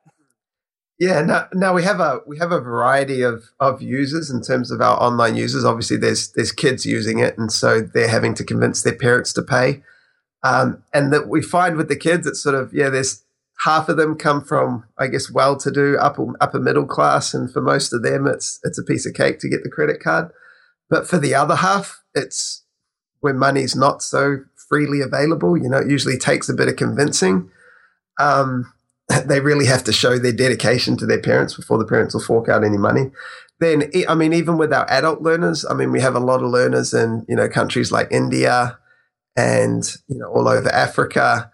Yeah. 0.99 1.21
Now, 1.21 1.49
now 1.53 1.75
we 1.75 1.83
have 1.83 2.01
a 2.01 2.21
we 2.27 2.39
have 2.39 2.53
a 2.53 2.61
variety 2.61 3.21
of 3.21 3.51
of 3.61 3.83
users 3.83 4.31
in 4.31 4.41
terms 4.41 4.71
of 4.71 4.81
our 4.81 5.01
online 5.01 5.37
users. 5.37 5.65
Obviously, 5.65 5.99
there's 5.99 6.33
there's 6.33 6.53
kids 6.53 6.87
using 6.87 7.19
it, 7.19 7.37
and 7.37 7.53
so 7.53 7.83
they're 7.83 8.09
having 8.09 8.35
to 8.35 8.45
convince 8.45 8.83
their 8.83 8.97
parents 8.97 9.33
to 9.35 9.43
pay. 9.43 9.83
Um, 10.43 10.83
and 10.95 11.13
that 11.13 11.29
we 11.29 11.43
find 11.43 11.77
with 11.77 11.89
the 11.89 11.97
kids, 11.97 12.27
it's 12.27 12.43
sort 12.43 12.55
of 12.55 12.73
yeah, 12.73 12.89
there's 12.89 13.23
half 13.61 13.89
of 13.91 13.99
them 13.99 14.17
come 14.17 14.43
from 14.43 14.85
I 14.97 15.09
guess 15.09 15.31
well-to-do 15.31 15.99
upper 15.99 16.29
upper 16.41 16.59
middle 16.59 16.87
class, 16.87 17.35
and 17.35 17.53
for 17.53 17.61
most 17.61 17.93
of 17.93 18.03
them, 18.03 18.27
it's 18.27 18.59
it's 18.63 18.79
a 18.79 18.85
piece 18.85 19.05
of 19.05 19.13
cake 19.13 19.39
to 19.41 19.51
get 19.51 19.63
the 19.63 19.71
credit 19.71 20.01
card. 20.01 20.31
But 20.89 21.07
for 21.07 21.19
the 21.19 21.35
other 21.35 21.57
half, 21.57 22.03
it's 22.15 22.65
when 23.21 23.39
money's 23.39 23.75
not 23.75 24.03
so 24.03 24.39
freely 24.69 25.01
available. 25.01 25.57
You 25.57 25.69
know, 25.69 25.79
it 25.79 25.91
usually 25.91 26.19
takes 26.19 26.49
a 26.49 26.55
bit 26.55 26.69
of 26.69 26.77
convincing. 26.77 27.51
Um, 28.19 28.73
they 29.27 29.41
really 29.41 29.67
have 29.67 29.85
to 29.85 29.93
show 29.93 30.19
their 30.19 30.33
dedication 30.33 30.97
to 30.99 31.07
their 31.07 31.21
parents 31.21 31.55
before 31.55 31.79
the 31.79 31.85
parents 31.85 32.15
will 32.15 32.23
fork 32.23 32.49
out 32.49 32.65
any 32.65 32.79
money. 32.79 33.11
Then, 33.59 33.91
I 34.09 34.15
mean, 34.15 34.33
even 34.33 34.59
with 34.59 34.73
our 34.73 34.89
adult 34.91 35.23
learners, 35.23 35.65
I 35.69 35.75
mean, 35.75 35.91
we 35.91 36.01
have 36.01 36.15
a 36.15 36.21
lot 36.21 36.43
of 36.43 36.51
learners 36.51 36.93
in 36.93 37.25
you 37.29 37.37
know 37.37 37.49
countries 37.49 37.91
like 37.91 38.09
India 38.11 38.79
and 39.35 39.83
you 40.09 40.19
know 40.19 40.29
all 40.29 40.47
over 40.49 40.69
Africa, 40.69 41.51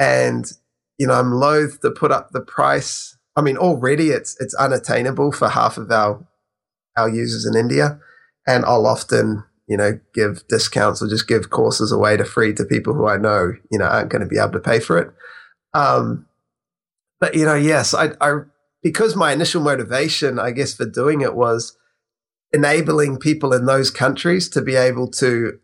and 0.00 0.44
you 0.98 1.06
know 1.06 1.14
I'm 1.14 1.32
loath 1.32 1.80
to 1.82 1.90
put 1.90 2.10
up 2.10 2.30
the 2.30 2.40
price. 2.40 3.16
I 3.36 3.42
mean, 3.42 3.56
already 3.56 4.08
it's 4.08 4.36
it's 4.40 4.54
unattainable 4.54 5.30
for 5.30 5.48
half 5.48 5.76
of 5.76 5.90
our 5.92 6.26
our 6.96 7.08
users 7.08 7.46
in 7.46 7.54
India, 7.54 8.00
and 8.44 8.64
I'll 8.64 8.86
often 8.86 9.44
you 9.66 9.76
know, 9.76 9.98
give 10.14 10.46
discounts 10.48 11.02
or 11.02 11.08
just 11.08 11.26
give 11.26 11.50
courses 11.50 11.90
away 11.90 12.16
to 12.16 12.24
free 12.24 12.54
to 12.54 12.64
people 12.64 12.94
who 12.94 13.08
I 13.08 13.16
know, 13.16 13.54
you 13.70 13.78
know, 13.78 13.86
aren't 13.86 14.10
going 14.10 14.22
to 14.22 14.28
be 14.28 14.38
able 14.38 14.52
to 14.52 14.60
pay 14.60 14.78
for 14.78 14.98
it. 14.98 15.10
Um, 15.74 16.26
but 17.20 17.34
you 17.34 17.44
know, 17.44 17.54
yes, 17.54 17.94
I, 17.94 18.10
I, 18.20 18.40
because 18.82 19.16
my 19.16 19.32
initial 19.32 19.62
motivation, 19.62 20.38
I 20.38 20.52
guess, 20.52 20.74
for 20.74 20.86
doing 20.86 21.20
it 21.20 21.34
was 21.34 21.76
enabling 22.52 23.18
people 23.18 23.52
in 23.52 23.66
those 23.66 23.90
countries 23.90 24.48
to 24.50 24.62
be 24.62 24.76
able 24.76 25.10
to, 25.10 25.58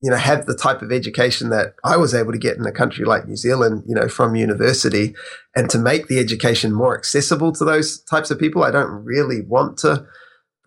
you 0.00 0.10
know, 0.10 0.16
have 0.16 0.46
the 0.46 0.56
type 0.56 0.80
of 0.80 0.92
education 0.92 1.50
that 1.50 1.74
I 1.82 1.96
was 1.96 2.14
able 2.14 2.30
to 2.30 2.38
get 2.38 2.56
in 2.56 2.66
a 2.66 2.72
country 2.72 3.04
like 3.04 3.26
New 3.26 3.36
Zealand, 3.36 3.82
you 3.86 3.94
know, 3.96 4.08
from 4.08 4.36
university, 4.36 5.16
and 5.56 5.68
to 5.70 5.78
make 5.78 6.06
the 6.06 6.20
education 6.20 6.72
more 6.72 6.96
accessible 6.96 7.50
to 7.52 7.64
those 7.64 8.00
types 8.02 8.30
of 8.30 8.38
people. 8.38 8.62
I 8.62 8.70
don't 8.70 9.04
really 9.04 9.40
want 9.42 9.76
to 9.78 10.06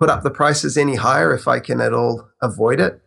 put 0.01 0.09
up 0.09 0.23
the 0.23 0.31
prices 0.31 0.77
any 0.77 0.95
higher 0.95 1.31
if 1.31 1.47
I 1.47 1.59
can 1.59 1.79
at 1.79 1.93
all 1.93 2.27
avoid 2.41 2.79
it. 2.79 2.99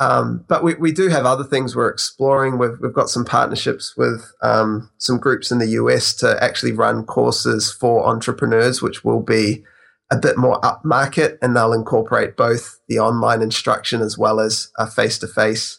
Um, 0.00 0.42
but 0.48 0.64
we, 0.64 0.72
we 0.72 0.90
do 0.90 1.08
have 1.08 1.26
other 1.26 1.44
things 1.44 1.76
we're 1.76 1.90
exploring. 1.90 2.56
We've, 2.56 2.78
we've 2.80 2.94
got 2.94 3.10
some 3.10 3.26
partnerships 3.26 3.94
with 3.94 4.32
um, 4.40 4.90
some 4.96 5.18
groups 5.18 5.50
in 5.50 5.58
the 5.58 5.68
US 5.82 6.14
to 6.14 6.42
actually 6.42 6.72
run 6.72 7.04
courses 7.04 7.70
for 7.70 8.06
entrepreneurs, 8.06 8.80
which 8.80 9.04
will 9.04 9.20
be 9.20 9.64
a 10.10 10.16
bit 10.16 10.38
more 10.38 10.58
upmarket 10.62 11.36
and 11.42 11.54
they'll 11.54 11.74
incorporate 11.74 12.38
both 12.38 12.80
the 12.88 12.98
online 12.98 13.42
instruction 13.42 14.00
as 14.00 14.16
well 14.16 14.40
as 14.40 14.70
a 14.78 14.86
face-to-face 14.86 15.78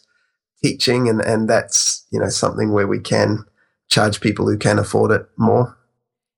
teaching 0.62 1.08
and, 1.08 1.20
and 1.22 1.50
that's 1.50 2.06
you 2.12 2.20
know 2.20 2.28
something 2.28 2.72
where 2.72 2.86
we 2.86 3.00
can 3.00 3.44
charge 3.88 4.20
people 4.20 4.46
who 4.48 4.56
can 4.56 4.78
afford 4.78 5.10
it 5.12 5.28
more 5.36 5.76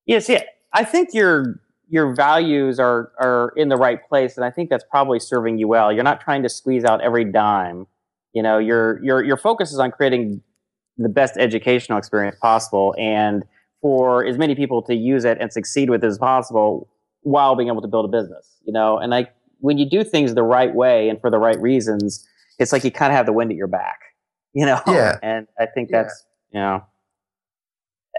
yes 0.07 0.29
yeah 0.29 0.43
i 0.73 0.85
think 0.85 1.15
your 1.15 1.61
your 1.89 2.15
values 2.15 2.79
are 2.79 3.13
are 3.19 3.53
in 3.57 3.69
the 3.69 3.77
right 3.77 4.07
place 4.09 4.37
and 4.37 4.45
i 4.45 4.51
think 4.51 4.71
that's 4.71 4.85
probably 4.91 5.19
serving 5.19 5.59
you 5.59 5.67
well 5.69 5.93
you're 5.93 6.05
not 6.05 6.21
trying 6.21 6.43
to 6.43 6.49
squeeze 6.49 6.85
out 6.85 7.01
every 7.01 7.25
dime 7.25 7.87
you 8.33 8.43
know 8.43 8.59
your 8.59 9.03
your 9.03 9.25
your 9.25 9.37
focus 9.37 9.73
is 9.73 9.79
on 9.79 9.91
creating 9.91 10.43
the 10.99 11.09
best 11.09 11.37
educational 11.39 11.97
experience 11.97 12.37
possible 12.41 12.95
and 12.99 13.45
for 13.81 14.25
as 14.25 14.37
many 14.37 14.55
people 14.55 14.83
to 14.83 14.95
use 14.95 15.25
it 15.25 15.39
and 15.41 15.53
succeed 15.53 15.91
with 15.91 16.03
it 16.03 16.07
as 16.07 16.19
possible 16.19 16.89
while 17.23 17.55
being 17.55 17.69
able 17.69 17.83
to 17.83 17.89
build 17.89 18.05
a 18.05 18.09
business, 18.09 18.57
you 18.65 18.73
know, 18.73 18.99
and 18.99 19.11
like 19.11 19.33
when 19.61 19.79
you 19.79 19.89
do 19.89 20.05
things 20.05 20.35
the 20.35 20.43
right 20.43 20.75
way 20.75 21.09
and 21.09 21.21
for 21.21 21.31
the 21.31 21.39
right 21.39 21.61
reasons, 21.61 22.27
it's 22.59 22.73
like 22.73 22.85
you 22.85 22.91
kind 22.91 23.13
of 23.13 23.17
have 23.17 23.27
the 23.27 23.33
wind 23.33 23.51
at 23.51 23.57
your 23.57 23.67
back, 23.67 24.01
you 24.53 24.67
know? 24.67 24.81
Yeah. 24.87 25.19
And 25.23 25.47
I 25.59 25.67
think 25.67 25.91
that's, 25.91 26.25
yeah. 26.53 26.59
you 26.59 26.65
know, 26.65 26.85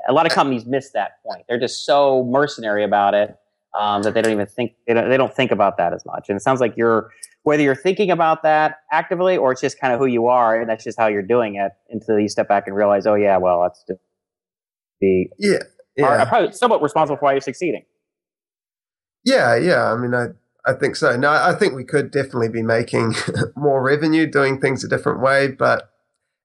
a 0.07 0.13
lot 0.13 0.25
of 0.25 0.31
companies 0.31 0.65
miss 0.65 0.91
that 0.91 1.21
point. 1.25 1.43
They're 1.49 1.59
just 1.59 1.85
so 1.85 2.23
mercenary 2.23 2.85
about 2.85 3.13
it 3.13 3.35
um, 3.77 4.01
that 4.03 4.13
they 4.13 4.21
don't 4.21 4.31
even 4.31 4.47
think, 4.47 4.73
they 4.87 4.93
don't, 4.93 5.09
they 5.09 5.17
don't 5.17 5.33
think 5.33 5.51
about 5.51 5.77
that 5.77 5.93
as 5.93 6.05
much. 6.05 6.29
And 6.29 6.37
it 6.37 6.41
sounds 6.41 6.59
like 6.59 6.75
you're, 6.77 7.09
whether 7.43 7.63
you're 7.63 7.75
thinking 7.75 8.11
about 8.11 8.43
that 8.43 8.77
actively 8.91 9.37
or 9.37 9.51
it's 9.51 9.61
just 9.61 9.79
kind 9.79 9.93
of 9.93 9.99
who 9.99 10.05
you 10.05 10.27
are 10.27 10.59
and 10.59 10.69
that's 10.69 10.83
just 10.83 10.99
how 10.99 11.07
you're 11.07 11.21
doing 11.21 11.55
it 11.55 11.71
until 11.89 12.19
you 12.19 12.27
step 12.27 12.47
back 12.47 12.67
and 12.67 12.75
realize, 12.75 13.05
oh 13.07 13.15
yeah, 13.15 13.37
well, 13.37 13.61
that's 13.63 13.83
just 13.87 14.01
the, 15.01 15.27
yeah, 15.37 15.59
yeah. 15.95 16.25
probably 16.25 16.51
somewhat 16.51 16.81
responsible 16.81 17.17
for 17.17 17.25
why 17.25 17.31
you're 17.33 17.41
succeeding. 17.41 17.83
Yeah, 19.23 19.55
yeah. 19.55 19.91
I 19.91 19.97
mean, 19.97 20.13
I 20.13 20.27
I 20.65 20.73
think 20.73 20.95
so. 20.95 21.15
No, 21.15 21.29
I 21.29 21.53
think 21.53 21.73
we 21.73 21.83
could 21.83 22.11
definitely 22.11 22.49
be 22.49 22.61
making 22.61 23.15
more 23.55 23.81
revenue 23.81 24.27
doing 24.27 24.59
things 24.59 24.83
a 24.83 24.87
different 24.87 25.21
way, 25.21 25.47
but 25.47 25.89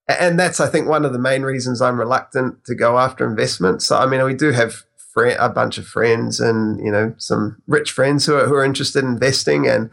and 0.07 0.39
that's 0.39 0.59
I 0.59 0.67
think 0.67 0.87
one 0.87 1.05
of 1.05 1.13
the 1.13 1.19
main 1.19 1.43
reasons 1.43 1.81
I'm 1.81 1.99
reluctant 1.99 2.63
to 2.65 2.75
go 2.75 2.97
after 2.97 3.27
investments. 3.27 3.85
So 3.85 3.97
I 3.97 4.05
mean, 4.05 4.23
we 4.23 4.33
do 4.33 4.51
have 4.51 4.83
a 5.15 5.49
bunch 5.49 5.77
of 5.77 5.87
friends 5.87 6.39
and 6.39 6.83
you 6.83 6.91
know 6.91 7.13
some 7.17 7.61
rich 7.67 7.91
friends 7.91 8.25
who 8.25 8.35
are 8.35 8.45
who 8.45 8.55
are 8.55 8.65
interested 8.65 9.03
in 9.03 9.11
investing, 9.11 9.67
and 9.67 9.89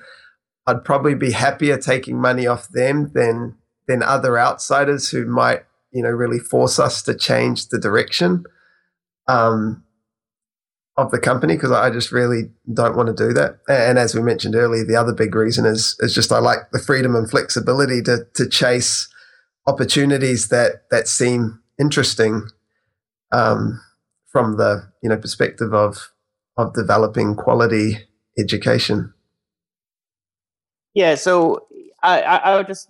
I'd 0.66 0.84
probably 0.84 1.14
be 1.14 1.32
happier 1.32 1.78
taking 1.78 2.20
money 2.20 2.46
off 2.46 2.68
them 2.68 3.10
than 3.14 3.56
than 3.86 4.02
other 4.02 4.38
outsiders 4.38 5.08
who 5.08 5.26
might 5.26 5.64
you 5.92 6.02
know 6.02 6.10
really 6.10 6.38
force 6.38 6.78
us 6.78 7.02
to 7.02 7.14
change 7.14 7.68
the 7.68 7.78
direction. 7.78 8.44
Um, 9.28 9.84
of 10.96 11.10
the 11.10 11.18
company 11.18 11.54
because 11.54 11.70
I 11.70 11.90
just 11.90 12.12
really 12.12 12.50
don't 12.72 12.96
want 12.96 13.06
to 13.08 13.14
do 13.14 13.32
that. 13.32 13.60
And 13.66 13.98
as 13.98 14.14
we 14.14 14.20
mentioned 14.20 14.54
earlier, 14.54 14.84
the 14.84 14.96
other 14.96 15.14
big 15.14 15.34
reason 15.34 15.64
is 15.64 15.96
is 16.00 16.14
just 16.14 16.32
I 16.32 16.38
like 16.38 16.58
the 16.72 16.78
freedom 16.78 17.16
and 17.16 17.30
flexibility 17.30 18.02
to 18.02 18.26
to 18.34 18.48
chase 18.48 19.08
opportunities 19.66 20.48
that 20.48 20.90
that 20.90 21.08
seem 21.08 21.62
interesting 21.78 22.48
um, 23.32 23.80
from 24.32 24.56
the 24.56 24.90
you 25.02 25.08
know 25.08 25.16
perspective 25.16 25.72
of 25.72 26.10
of 26.56 26.74
developing 26.74 27.34
quality 27.36 27.98
education. 28.38 29.12
Yeah, 30.94 31.14
so 31.14 31.66
I, 32.02 32.22
I, 32.22 32.36
I 32.36 32.56
would 32.56 32.66
just 32.66 32.88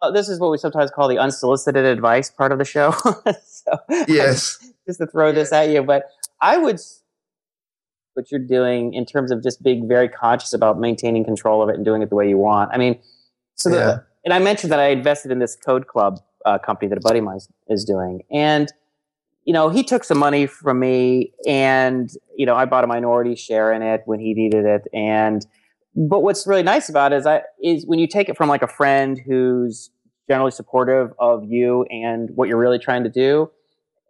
uh, 0.00 0.10
this 0.10 0.28
is 0.28 0.38
what 0.38 0.50
we 0.50 0.58
sometimes 0.58 0.90
call 0.90 1.08
the 1.08 1.18
unsolicited 1.18 1.84
advice 1.84 2.30
part 2.30 2.52
of 2.52 2.58
the 2.58 2.64
show. 2.64 2.92
so 3.44 3.78
yes, 4.08 4.58
just, 4.58 4.74
just 4.86 4.98
to 5.00 5.06
throw 5.06 5.32
this 5.32 5.52
at 5.52 5.68
you, 5.68 5.82
but 5.82 6.04
I 6.40 6.56
would 6.56 6.80
what 8.14 8.30
you're 8.32 8.40
doing 8.40 8.94
in 8.94 9.06
terms 9.06 9.30
of 9.30 9.42
just 9.42 9.62
being 9.62 9.86
very 9.86 10.08
conscious 10.08 10.52
about 10.52 10.80
maintaining 10.80 11.24
control 11.24 11.62
of 11.62 11.68
it 11.68 11.76
and 11.76 11.84
doing 11.84 12.02
it 12.02 12.08
the 12.08 12.16
way 12.16 12.28
you 12.28 12.36
want. 12.36 12.68
I 12.72 12.76
mean, 12.76 12.98
so 13.54 13.70
yeah. 13.70 13.76
the, 13.76 14.04
and 14.24 14.34
I 14.34 14.40
mentioned 14.40 14.72
that 14.72 14.80
I 14.80 14.88
invested 14.88 15.30
in 15.30 15.38
this 15.38 15.54
code 15.54 15.86
club 15.86 16.20
uh, 16.44 16.58
company 16.58 16.88
that 16.88 16.98
a 16.98 17.00
buddy 17.00 17.20
of 17.20 17.24
mine 17.24 17.38
is 17.68 17.84
doing, 17.84 18.22
and 18.30 18.72
you 19.48 19.54
know 19.54 19.70
he 19.70 19.82
took 19.82 20.04
some 20.04 20.18
money 20.18 20.46
from 20.46 20.78
me, 20.78 21.32
and 21.46 22.10
you 22.36 22.44
know 22.44 22.54
I 22.54 22.66
bought 22.66 22.84
a 22.84 22.86
minority 22.86 23.34
share 23.34 23.72
in 23.72 23.80
it 23.80 24.02
when 24.04 24.20
he 24.20 24.34
needed 24.34 24.66
it, 24.66 24.82
and 24.92 25.46
but 25.96 26.20
what's 26.20 26.46
really 26.46 26.62
nice 26.62 26.90
about 26.90 27.14
it 27.14 27.16
is 27.16 27.26
I 27.26 27.40
is 27.64 27.86
when 27.86 27.98
you 27.98 28.06
take 28.06 28.28
it 28.28 28.36
from 28.36 28.50
like 28.50 28.60
a 28.60 28.68
friend 28.68 29.18
who's 29.18 29.88
generally 30.28 30.50
supportive 30.50 31.14
of 31.18 31.44
you 31.46 31.84
and 31.84 32.28
what 32.34 32.50
you're 32.50 32.58
really 32.58 32.78
trying 32.78 33.04
to 33.04 33.08
do, 33.08 33.50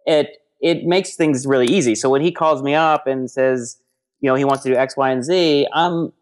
it 0.07 0.39
it 0.61 0.83
makes 0.87 1.15
things 1.15 1.47
really 1.47 1.67
easy. 1.67 1.95
So 1.95 2.11
when 2.11 2.21
he 2.21 2.33
calls 2.33 2.61
me 2.61 2.75
up 2.75 3.07
and 3.07 3.31
says, 3.31 3.81
you 4.21 4.29
know, 4.29 4.35
he 4.35 4.45
wants 4.45 4.65
to 4.65 4.71
do 4.71 4.75
X, 4.75 4.97
Y, 4.97 5.09
and 5.09 5.23
Z, 5.23 5.69
I'm 5.73 6.13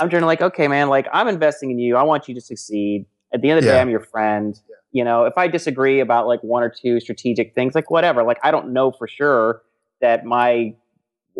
I'm 0.00 0.10
generally 0.10 0.32
like, 0.32 0.42
okay, 0.42 0.66
man, 0.66 0.88
like 0.88 1.06
I'm 1.12 1.28
investing 1.28 1.70
in 1.70 1.78
you. 1.78 1.94
I 1.94 2.02
want 2.02 2.26
you 2.26 2.34
to 2.34 2.40
succeed. 2.40 3.06
At 3.32 3.42
the 3.42 3.50
end 3.50 3.58
of 3.58 3.64
the 3.64 3.70
yeah. 3.70 3.76
day, 3.76 3.80
I'm 3.80 3.90
your 3.90 4.00
friend. 4.00 4.58
You 4.96 5.04
know, 5.04 5.24
if 5.24 5.36
I 5.36 5.46
disagree 5.46 6.00
about 6.00 6.26
like 6.26 6.40
one 6.40 6.62
or 6.62 6.70
two 6.70 7.00
strategic 7.00 7.54
things, 7.54 7.74
like 7.74 7.90
whatever, 7.90 8.22
like 8.22 8.38
I 8.42 8.50
don't 8.50 8.72
know 8.72 8.92
for 8.92 9.06
sure 9.06 9.60
that 10.00 10.24
my 10.24 10.74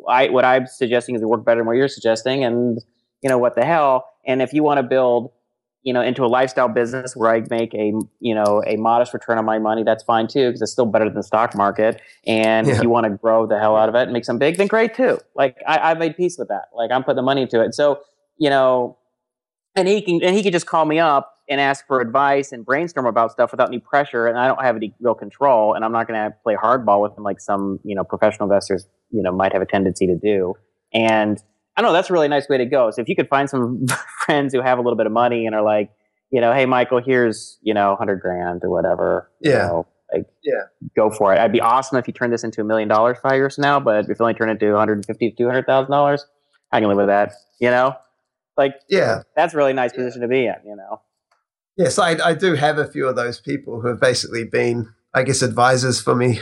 I 0.06 0.28
what 0.28 0.44
I'm 0.44 0.66
suggesting 0.66 1.14
is 1.14 1.22
work 1.22 1.42
better 1.42 1.60
than 1.60 1.66
what 1.66 1.78
you're 1.78 1.88
suggesting, 1.88 2.44
and 2.44 2.78
you 3.22 3.30
know 3.30 3.38
what 3.38 3.54
the 3.54 3.64
hell. 3.64 4.10
And 4.26 4.42
if 4.42 4.52
you 4.52 4.62
want 4.62 4.76
to 4.76 4.82
build 4.82 5.30
you 5.84 5.94
know 5.94 6.02
into 6.02 6.22
a 6.22 6.26
lifestyle 6.26 6.68
business 6.68 7.16
where 7.16 7.34
I 7.34 7.44
make 7.48 7.72
a 7.72 7.94
you 8.20 8.34
know 8.34 8.62
a 8.66 8.76
modest 8.76 9.14
return 9.14 9.38
on 9.38 9.46
my 9.46 9.58
money, 9.58 9.84
that's 9.84 10.04
fine 10.04 10.26
too 10.26 10.48
because 10.48 10.60
it's 10.60 10.72
still 10.72 10.84
better 10.84 11.06
than 11.06 11.14
the 11.14 11.22
stock 11.22 11.56
market. 11.56 12.02
And 12.26 12.66
yeah. 12.66 12.74
if 12.74 12.82
you 12.82 12.90
want 12.90 13.04
to 13.04 13.10
grow 13.16 13.46
the 13.46 13.58
hell 13.58 13.74
out 13.74 13.88
of 13.88 13.94
it 13.94 14.02
and 14.02 14.12
make 14.12 14.26
some 14.26 14.36
big, 14.36 14.58
then 14.58 14.66
great 14.66 14.94
too. 14.94 15.18
Like 15.34 15.56
I, 15.66 15.78
I 15.78 15.94
made 15.94 16.14
peace 16.14 16.36
with 16.38 16.48
that. 16.48 16.64
Like 16.76 16.90
I'm 16.90 17.04
putting 17.04 17.16
the 17.16 17.22
money 17.22 17.40
into 17.40 17.62
it. 17.62 17.74
So 17.74 18.00
you 18.36 18.50
know, 18.50 18.98
and 19.74 19.88
he 19.88 20.02
can 20.02 20.22
and 20.22 20.36
he 20.36 20.42
can 20.42 20.52
just 20.52 20.66
call 20.66 20.84
me 20.84 20.98
up 20.98 21.32
and 21.48 21.60
ask 21.60 21.86
for 21.86 22.00
advice 22.00 22.52
and 22.52 22.64
brainstorm 22.64 23.06
about 23.06 23.32
stuff 23.32 23.50
without 23.50 23.68
any 23.68 23.78
pressure, 23.78 24.26
and 24.26 24.38
I 24.38 24.48
don't 24.48 24.62
have 24.62 24.76
any 24.76 24.94
real 25.00 25.14
control, 25.14 25.74
and 25.74 25.84
I'm 25.84 25.92
not 25.92 26.08
going 26.08 26.18
to 26.18 26.36
play 26.42 26.54
hardball 26.54 27.02
with 27.02 27.14
them 27.14 27.24
like 27.24 27.40
some 27.40 27.80
you 27.84 27.94
know 27.94 28.04
professional 28.04 28.48
investors 28.50 28.86
you 29.10 29.22
know 29.22 29.32
might 29.32 29.52
have 29.52 29.62
a 29.62 29.66
tendency 29.66 30.06
to 30.06 30.16
do. 30.16 30.54
And 30.92 31.42
I 31.76 31.82
don't 31.82 31.90
know. 31.90 31.92
That's 31.92 32.10
a 32.10 32.12
really 32.12 32.28
nice 32.28 32.48
way 32.48 32.58
to 32.58 32.66
go. 32.66 32.90
So 32.90 33.02
if 33.02 33.08
you 33.08 33.16
could 33.16 33.28
find 33.28 33.50
some 33.50 33.86
friends 34.24 34.54
who 34.54 34.62
have 34.62 34.78
a 34.78 34.82
little 34.82 34.96
bit 34.96 35.06
of 35.06 35.12
money 35.12 35.46
and 35.46 35.54
are 35.54 35.62
like, 35.62 35.90
you 36.30 36.40
know, 36.40 36.52
hey, 36.52 36.66
Michael, 36.66 37.00
here's, 37.04 37.58
you 37.62 37.74
know, 37.74 37.96
hundred 37.96 38.20
grand 38.20 38.64
or 38.64 38.70
whatever. 38.70 39.30
Yeah. 39.40 39.50
You 39.50 39.58
know, 39.58 39.86
like, 40.12 40.26
yeah, 40.42 40.62
go 40.96 41.10
for 41.10 41.34
it. 41.34 41.38
I'd 41.38 41.52
be 41.52 41.60
awesome 41.60 41.98
if 41.98 42.06
you 42.06 42.12
turned 42.12 42.32
this 42.32 42.44
into 42.44 42.60
a 42.60 42.64
million 42.64 42.88
dollars 42.88 43.18
five 43.22 43.34
years 43.34 43.56
from 43.56 43.62
now, 43.62 43.80
but 43.80 44.04
if 44.04 44.08
you 44.08 44.16
only 44.20 44.34
turn 44.34 44.48
it 44.48 44.58
to 44.60 44.70
150 44.70 45.30
to 45.30 45.36
200,000 45.36 45.90
dollars, 45.90 46.24
I 46.72 46.80
can 46.80 46.88
live 46.88 46.96
with 46.96 47.08
that, 47.08 47.32
you 47.60 47.70
know? 47.70 47.94
Like, 48.56 48.76
yeah, 48.88 49.22
that's 49.34 49.54
a 49.54 49.56
really 49.56 49.72
nice 49.72 49.90
yeah. 49.92 49.98
position 49.98 50.22
to 50.22 50.28
be 50.28 50.46
in, 50.46 50.54
you 50.64 50.76
know? 50.76 51.02
Yes, 51.76 51.98
I, 51.98 52.12
I 52.24 52.34
do 52.34 52.54
have 52.54 52.78
a 52.78 52.88
few 52.88 53.06
of 53.06 53.16
those 53.16 53.40
people 53.40 53.80
who 53.80 53.88
have 53.88 54.00
basically 54.00 54.44
been, 54.44 54.92
I 55.12 55.22
guess, 55.22 55.42
advisors 55.42 56.00
for 56.00 56.14
me 56.14 56.40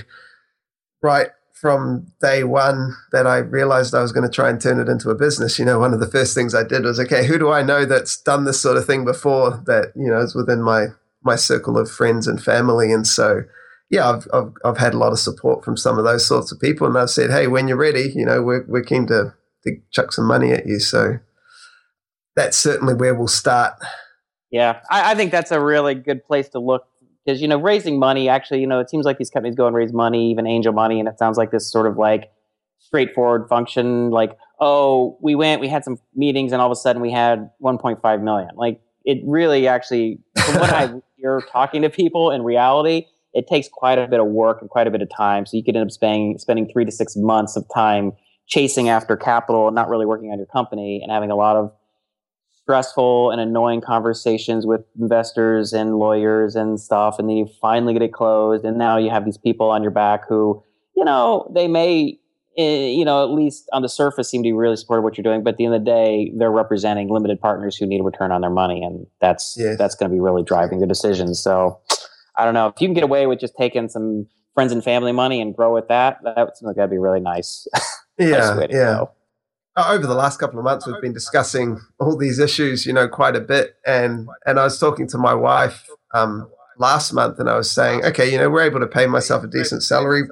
right 1.02 1.28
from 1.52 2.06
day 2.20 2.44
one 2.44 2.94
that 3.12 3.26
I 3.26 3.38
realized 3.38 3.94
I 3.94 4.02
was 4.02 4.12
going 4.12 4.28
to 4.28 4.34
try 4.34 4.50
and 4.50 4.60
turn 4.60 4.78
it 4.78 4.88
into 4.88 5.10
a 5.10 5.14
business, 5.14 5.58
you 5.58 5.64
know, 5.64 5.78
one 5.78 5.94
of 5.94 6.00
the 6.00 6.10
first 6.10 6.34
things 6.34 6.54
I 6.54 6.62
did 6.62 6.84
was, 6.84 7.00
okay, 7.00 7.26
who 7.26 7.38
do 7.38 7.50
I 7.50 7.62
know 7.62 7.84
that's 7.84 8.20
done 8.20 8.44
this 8.44 8.60
sort 8.60 8.76
of 8.76 8.86
thing 8.86 9.04
before 9.04 9.62
that, 9.66 9.92
you 9.96 10.08
know, 10.08 10.20
is 10.20 10.34
within 10.34 10.62
my, 10.62 10.88
my 11.22 11.36
circle 11.36 11.78
of 11.78 11.90
friends 11.90 12.26
and 12.26 12.42
family. 12.42 12.92
And 12.92 13.06
so, 13.06 13.44
yeah, 13.90 14.10
I've, 14.10 14.28
I've, 14.32 14.52
I've 14.64 14.78
had 14.78 14.94
a 14.94 14.98
lot 14.98 15.12
of 15.12 15.18
support 15.18 15.64
from 15.64 15.76
some 15.76 15.98
of 15.98 16.04
those 16.04 16.26
sorts 16.26 16.52
of 16.52 16.60
people. 16.60 16.86
And 16.86 16.98
I've 16.98 17.10
said, 17.10 17.30
hey, 17.30 17.46
when 17.46 17.66
you're 17.66 17.76
ready, 17.76 18.12
you 18.14 18.26
know, 18.26 18.42
we're, 18.42 18.64
we're 18.68 18.82
keen 18.82 19.06
to, 19.06 19.34
to 19.64 19.76
chuck 19.90 20.12
some 20.12 20.26
money 20.26 20.52
at 20.52 20.66
you. 20.66 20.78
So 20.80 21.18
that's 22.36 22.56
certainly 22.56 22.94
where 22.94 23.14
we'll 23.14 23.28
start. 23.28 23.74
Yeah, 24.54 24.80
I, 24.90 25.12
I 25.12 25.14
think 25.14 25.32
that's 25.32 25.50
a 25.50 25.60
really 25.60 25.94
good 25.94 26.24
place 26.24 26.48
to 26.50 26.58
look 26.58 26.86
because 27.24 27.42
you 27.42 27.48
know 27.48 27.58
raising 27.58 27.98
money 27.98 28.28
actually 28.28 28.60
you 28.60 28.66
know 28.66 28.78
it 28.80 28.88
seems 28.88 29.04
like 29.04 29.18
these 29.18 29.30
companies 29.30 29.56
go 29.56 29.66
and 29.66 29.74
raise 29.74 29.92
money 29.92 30.30
even 30.30 30.46
angel 30.46 30.72
money 30.72 31.00
and 31.00 31.08
it 31.08 31.18
sounds 31.18 31.38
like 31.38 31.50
this 31.50 31.70
sort 31.70 31.86
of 31.86 31.96
like 31.96 32.30
straightforward 32.78 33.48
function 33.48 34.10
like 34.10 34.36
oh 34.60 35.16
we 35.22 35.34
went 35.34 35.60
we 35.60 35.68
had 35.68 35.82
some 35.82 35.96
meetings 36.14 36.52
and 36.52 36.60
all 36.60 36.70
of 36.70 36.72
a 36.72 36.76
sudden 36.76 37.00
we 37.00 37.10
had 37.10 37.50
1.5 37.62 38.22
million. 38.22 38.50
Like 38.54 38.80
it 39.04 39.18
really 39.26 39.66
actually 39.66 40.20
from 40.44 40.60
what 40.60 40.70
i 40.70 40.92
hear 41.16 41.42
talking 41.50 41.82
to 41.82 41.90
people 41.90 42.30
in 42.30 42.42
reality 42.42 43.06
it 43.34 43.48
takes 43.48 43.68
quite 43.68 43.98
a 43.98 44.06
bit 44.06 44.20
of 44.20 44.26
work 44.26 44.60
and 44.60 44.70
quite 44.70 44.86
a 44.86 44.90
bit 44.90 45.02
of 45.02 45.10
time. 45.10 45.44
So 45.44 45.56
you 45.56 45.64
could 45.64 45.76
end 45.76 45.84
up 45.84 45.90
spending 45.90 46.38
spending 46.38 46.70
three 46.72 46.84
to 46.84 46.92
six 46.92 47.16
months 47.16 47.56
of 47.56 47.66
time 47.74 48.12
chasing 48.46 48.88
after 48.88 49.16
capital 49.16 49.66
and 49.66 49.74
not 49.74 49.88
really 49.88 50.06
working 50.06 50.30
on 50.30 50.38
your 50.38 50.46
company 50.46 51.00
and 51.02 51.10
having 51.10 51.30
a 51.30 51.34
lot 51.34 51.56
of 51.56 51.72
stressful 52.64 53.30
and 53.30 53.42
annoying 53.42 53.82
conversations 53.82 54.66
with 54.66 54.80
investors 54.98 55.74
and 55.74 55.98
lawyers 55.98 56.56
and 56.56 56.80
stuff 56.80 57.18
and 57.18 57.28
then 57.28 57.36
you 57.36 57.46
finally 57.60 57.92
get 57.92 58.00
it 58.00 58.12
closed 58.12 58.64
and 58.64 58.78
now 58.78 58.96
you 58.96 59.10
have 59.10 59.26
these 59.26 59.36
people 59.36 59.70
on 59.70 59.82
your 59.82 59.90
back 59.90 60.22
who 60.26 60.62
you 60.96 61.04
know 61.04 61.46
they 61.54 61.68
may 61.68 62.18
eh, 62.56 62.86
you 62.86 63.04
know 63.04 63.22
at 63.22 63.30
least 63.30 63.68
on 63.74 63.82
the 63.82 63.88
surface 63.88 64.30
seem 64.30 64.42
to 64.42 64.46
be 64.46 64.52
really 64.54 64.76
supportive 64.76 65.00
of 65.00 65.04
what 65.04 65.18
you're 65.18 65.22
doing 65.22 65.44
but 65.44 65.50
at 65.50 65.56
the 65.58 65.66
end 65.66 65.74
of 65.74 65.80
the 65.82 65.84
day 65.84 66.32
they're 66.38 66.50
representing 66.50 67.10
limited 67.10 67.38
partners 67.38 67.76
who 67.76 67.84
need 67.84 68.00
a 68.00 68.04
return 68.04 68.32
on 68.32 68.40
their 68.40 68.48
money 68.48 68.82
and 68.82 69.06
that's 69.20 69.56
yes. 69.58 69.76
that's 69.76 69.94
going 69.94 70.10
to 70.10 70.14
be 70.14 70.20
really 70.20 70.42
driving 70.42 70.80
the 70.80 70.86
decisions 70.86 71.38
so 71.38 71.78
i 72.36 72.46
don't 72.46 72.54
know 72.54 72.68
if 72.68 72.80
you 72.80 72.88
can 72.88 72.94
get 72.94 73.04
away 73.04 73.26
with 73.26 73.38
just 73.38 73.54
taking 73.58 73.90
some 73.90 74.26
friends 74.54 74.72
and 74.72 74.82
family 74.82 75.12
money 75.12 75.38
and 75.38 75.54
grow 75.54 75.74
with 75.74 75.88
that 75.88 76.16
that 76.24 76.56
seems 76.56 76.66
like 76.66 76.76
that'd 76.76 76.90
be 76.90 76.96
really 76.96 77.20
nice 77.20 77.68
yeah 78.18 78.28
nice 78.54 78.68
yeah 78.70 78.96
go. 78.96 79.10
Uh, 79.76 79.88
over 79.90 80.06
the 80.06 80.14
last 80.14 80.38
couple 80.38 80.58
of 80.58 80.64
months, 80.64 80.86
we've 80.86 81.00
been 81.00 81.12
discussing 81.12 81.80
all 81.98 82.16
these 82.16 82.38
issues, 82.38 82.86
you 82.86 82.92
know, 82.92 83.08
quite 83.08 83.34
a 83.34 83.40
bit. 83.40 83.76
And 83.86 84.28
and 84.46 84.58
I 84.58 84.64
was 84.64 84.78
talking 84.78 85.06
to 85.08 85.18
my 85.18 85.34
wife 85.34 85.88
um, 86.12 86.48
last 86.78 87.12
month, 87.12 87.38
and 87.38 87.50
I 87.50 87.56
was 87.56 87.70
saying, 87.70 88.04
okay, 88.04 88.30
you 88.30 88.38
know, 88.38 88.48
we're 88.48 88.62
able 88.62 88.80
to 88.80 88.86
pay 88.86 89.06
myself 89.06 89.42
a 89.42 89.46
decent 89.46 89.82
salary. 89.82 90.22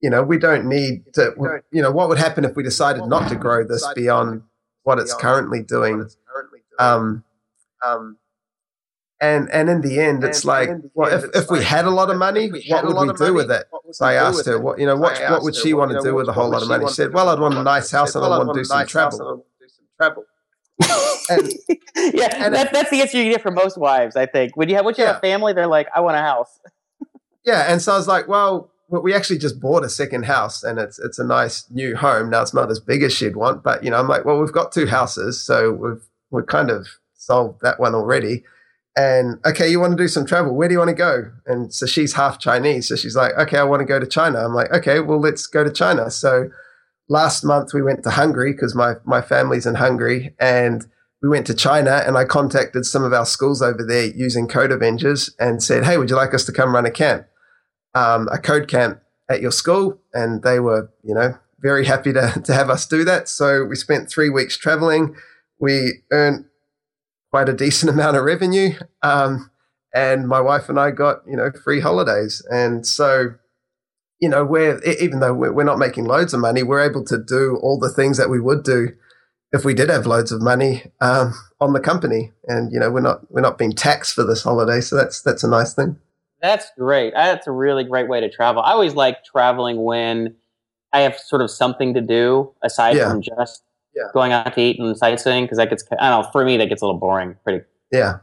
You 0.00 0.10
know, 0.10 0.22
we 0.22 0.38
don't 0.38 0.66
need 0.66 1.12
to. 1.14 1.62
You 1.70 1.82
know, 1.82 1.92
what 1.92 2.08
would 2.08 2.18
happen 2.18 2.44
if 2.44 2.56
we 2.56 2.62
decided 2.62 3.06
not 3.06 3.28
to 3.28 3.36
grow 3.36 3.64
this 3.64 3.86
beyond 3.94 4.42
what 4.82 4.98
it's 4.98 5.14
currently 5.14 5.62
doing? 5.62 6.08
Um, 6.78 7.24
um, 7.84 8.16
and 9.22 9.48
and 9.52 9.70
in 9.70 9.82
the 9.82 10.00
end, 10.00 10.24
it's 10.24 10.44
like, 10.44 10.68
well, 10.94 11.12
if, 11.12 11.24
if 11.32 11.48
we 11.48 11.62
had 11.62 11.84
a 11.84 11.90
lot 11.90 12.10
of 12.10 12.18
money, 12.18 12.50
what 12.68 12.84
would 12.84 13.06
we 13.06 13.26
do 13.26 13.32
with 13.32 13.52
it? 13.52 13.66
So 13.92 14.04
I 14.04 14.14
asked 14.14 14.46
her, 14.46 14.58
what 14.58 14.80
you 14.80 14.84
know, 14.84 14.96
what 14.96 15.16
what 15.30 15.44
would 15.44 15.54
she 15.54 15.72
want 15.74 15.92
to 15.92 16.00
do 16.02 16.16
with 16.16 16.26
a 16.26 16.32
whole 16.32 16.50
lot 16.50 16.60
of 16.60 16.68
money? 16.68 16.86
She 16.88 16.94
said, 16.94 17.14
well, 17.14 17.28
I'd 17.28 17.38
want 17.38 17.54
a 17.54 17.62
nice 17.62 17.92
house 17.92 18.16
and 18.16 18.24
I 18.24 18.28
want 18.28 18.52
to 18.52 18.60
do 18.60 18.64
some 18.64 18.84
travel. 18.84 19.46
and, 21.30 21.52
yeah, 21.96 22.44
and 22.44 22.54
that, 22.54 22.70
that's 22.72 22.90
the 22.90 23.00
answer 23.00 23.22
you 23.22 23.30
get 23.30 23.42
from 23.42 23.54
most 23.54 23.78
wives, 23.78 24.16
I 24.16 24.26
think. 24.26 24.56
When 24.56 24.68
you 24.68 24.74
have, 24.74 24.84
once 24.84 24.98
you 24.98 25.04
yeah. 25.04 25.12
have 25.12 25.18
a 25.18 25.20
family, 25.20 25.52
they're 25.52 25.68
like, 25.68 25.86
I 25.94 26.00
want 26.00 26.16
a 26.16 26.20
house. 26.20 26.58
yeah, 27.44 27.72
and 27.72 27.80
so 27.80 27.92
I 27.92 27.98
was 27.98 28.08
like, 28.08 28.26
well, 28.26 28.72
we 28.88 29.14
actually 29.14 29.38
just 29.38 29.60
bought 29.60 29.84
a 29.84 29.88
second 29.88 30.24
house, 30.24 30.64
and 30.64 30.80
it's 30.80 30.98
it's 30.98 31.20
a 31.20 31.24
nice 31.24 31.70
new 31.70 31.94
home. 31.94 32.30
Now 32.30 32.42
it's 32.42 32.54
not 32.54 32.72
as 32.72 32.80
big 32.80 33.04
as 33.04 33.12
she'd 33.12 33.36
want, 33.36 33.62
but 33.62 33.84
you 33.84 33.90
know, 33.90 33.98
I'm 33.98 34.08
like, 34.08 34.24
well, 34.24 34.40
we've 34.40 34.50
got 34.50 34.72
two 34.72 34.86
houses, 34.86 35.40
so 35.40 35.70
we've 35.70 36.02
we've 36.32 36.46
kind 36.46 36.70
of 36.70 36.88
solved 37.14 37.60
that 37.62 37.78
one 37.78 37.94
already 37.94 38.42
and 38.96 39.38
okay, 39.46 39.68
you 39.70 39.80
want 39.80 39.96
to 39.96 40.02
do 40.02 40.08
some 40.08 40.26
travel. 40.26 40.54
Where 40.54 40.68
do 40.68 40.72
you 40.72 40.78
want 40.78 40.90
to 40.90 40.94
go? 40.94 41.30
And 41.46 41.72
so 41.72 41.86
she's 41.86 42.12
half 42.14 42.38
Chinese. 42.38 42.88
So 42.88 42.96
she's 42.96 43.16
like, 43.16 43.32
okay, 43.38 43.58
I 43.58 43.62
want 43.62 43.80
to 43.80 43.86
go 43.86 43.98
to 43.98 44.06
China. 44.06 44.44
I'm 44.44 44.54
like, 44.54 44.70
okay, 44.70 45.00
well, 45.00 45.20
let's 45.20 45.46
go 45.46 45.64
to 45.64 45.72
China. 45.72 46.10
So 46.10 46.50
last 47.08 47.42
month 47.42 47.72
we 47.72 47.82
went 47.82 48.02
to 48.04 48.10
Hungary 48.10 48.52
because 48.52 48.74
my, 48.74 48.94
my 49.04 49.22
family's 49.22 49.66
in 49.66 49.76
Hungary 49.76 50.34
and 50.38 50.86
we 51.22 51.28
went 51.28 51.46
to 51.46 51.54
China 51.54 52.02
and 52.06 52.18
I 52.18 52.24
contacted 52.24 52.84
some 52.84 53.02
of 53.02 53.12
our 53.12 53.24
schools 53.24 53.62
over 53.62 53.82
there 53.86 54.06
using 54.06 54.46
Code 54.46 54.72
Avengers 54.72 55.34
and 55.38 55.62
said, 55.62 55.84
hey, 55.84 55.96
would 55.96 56.10
you 56.10 56.16
like 56.16 56.34
us 56.34 56.44
to 56.46 56.52
come 56.52 56.74
run 56.74 56.84
a 56.84 56.90
camp, 56.90 57.26
um, 57.94 58.28
a 58.30 58.38
code 58.38 58.68
camp 58.68 59.00
at 59.30 59.40
your 59.40 59.52
school? 59.52 60.00
And 60.12 60.42
they 60.42 60.60
were, 60.60 60.90
you 61.02 61.14
know, 61.14 61.38
very 61.60 61.86
happy 61.86 62.12
to, 62.12 62.40
to 62.44 62.52
have 62.52 62.68
us 62.68 62.86
do 62.86 63.04
that. 63.04 63.28
So 63.28 63.64
we 63.64 63.76
spent 63.76 64.10
three 64.10 64.28
weeks 64.28 64.58
traveling. 64.58 65.14
We 65.58 66.02
earned 66.10 66.44
quite 67.32 67.48
a 67.48 67.52
decent 67.52 67.90
amount 67.94 68.16
of 68.16 68.24
revenue. 68.24 68.74
Um, 69.02 69.50
and 69.94 70.28
my 70.28 70.40
wife 70.40 70.68
and 70.68 70.78
I 70.78 70.90
got, 70.90 71.22
you 71.26 71.36
know, 71.36 71.50
free 71.50 71.80
holidays. 71.80 72.46
And 72.50 72.86
so, 72.86 73.34
you 74.20 74.28
know, 74.28 74.44
we're, 74.44 74.80
even 74.84 75.20
though 75.20 75.34
we're 75.34 75.64
not 75.64 75.78
making 75.78 76.04
loads 76.04 76.32
of 76.32 76.40
money, 76.40 76.62
we're 76.62 76.80
able 76.80 77.04
to 77.06 77.18
do 77.18 77.58
all 77.62 77.78
the 77.78 77.90
things 77.90 78.16
that 78.16 78.30
we 78.30 78.40
would 78.40 78.62
do 78.62 78.90
if 79.52 79.64
we 79.64 79.74
did 79.74 79.90
have 79.90 80.06
loads 80.06 80.32
of 80.32 80.40
money 80.40 80.84
um, 81.00 81.34
on 81.60 81.74
the 81.74 81.80
company. 81.80 82.32
And, 82.46 82.72
you 82.72 82.80
know, 82.80 82.90
we're 82.90 83.00
not, 83.00 83.30
we're 83.30 83.42
not 83.42 83.58
being 83.58 83.72
taxed 83.72 84.14
for 84.14 84.24
this 84.24 84.42
holiday. 84.42 84.80
So 84.80 84.96
that's, 84.96 85.20
that's 85.20 85.44
a 85.44 85.48
nice 85.48 85.74
thing. 85.74 85.98
That's 86.40 86.66
great. 86.78 87.12
That's 87.14 87.46
a 87.46 87.52
really 87.52 87.84
great 87.84 88.08
way 88.08 88.20
to 88.20 88.30
travel. 88.30 88.62
I 88.62 88.72
always 88.72 88.94
like 88.94 89.24
traveling 89.24 89.82
when 89.82 90.36
I 90.92 91.00
have 91.00 91.18
sort 91.18 91.42
of 91.42 91.50
something 91.50 91.94
to 91.94 92.00
do 92.00 92.52
aside 92.62 92.96
yeah. 92.96 93.10
from 93.10 93.20
just 93.20 93.62
yeah. 93.94 94.04
going 94.12 94.32
out 94.32 94.54
to 94.54 94.60
eat 94.60 94.78
and 94.78 94.96
sightseeing 94.96 95.44
because 95.44 95.58
that 95.58 95.70
gets 95.70 95.84
I 95.98 96.10
don't 96.10 96.22
know 96.22 96.30
for 96.30 96.44
me 96.44 96.56
that 96.56 96.68
gets 96.68 96.82
a 96.82 96.86
little 96.86 97.00
boring 97.00 97.36
pretty 97.44 97.64
yeah. 97.90 98.18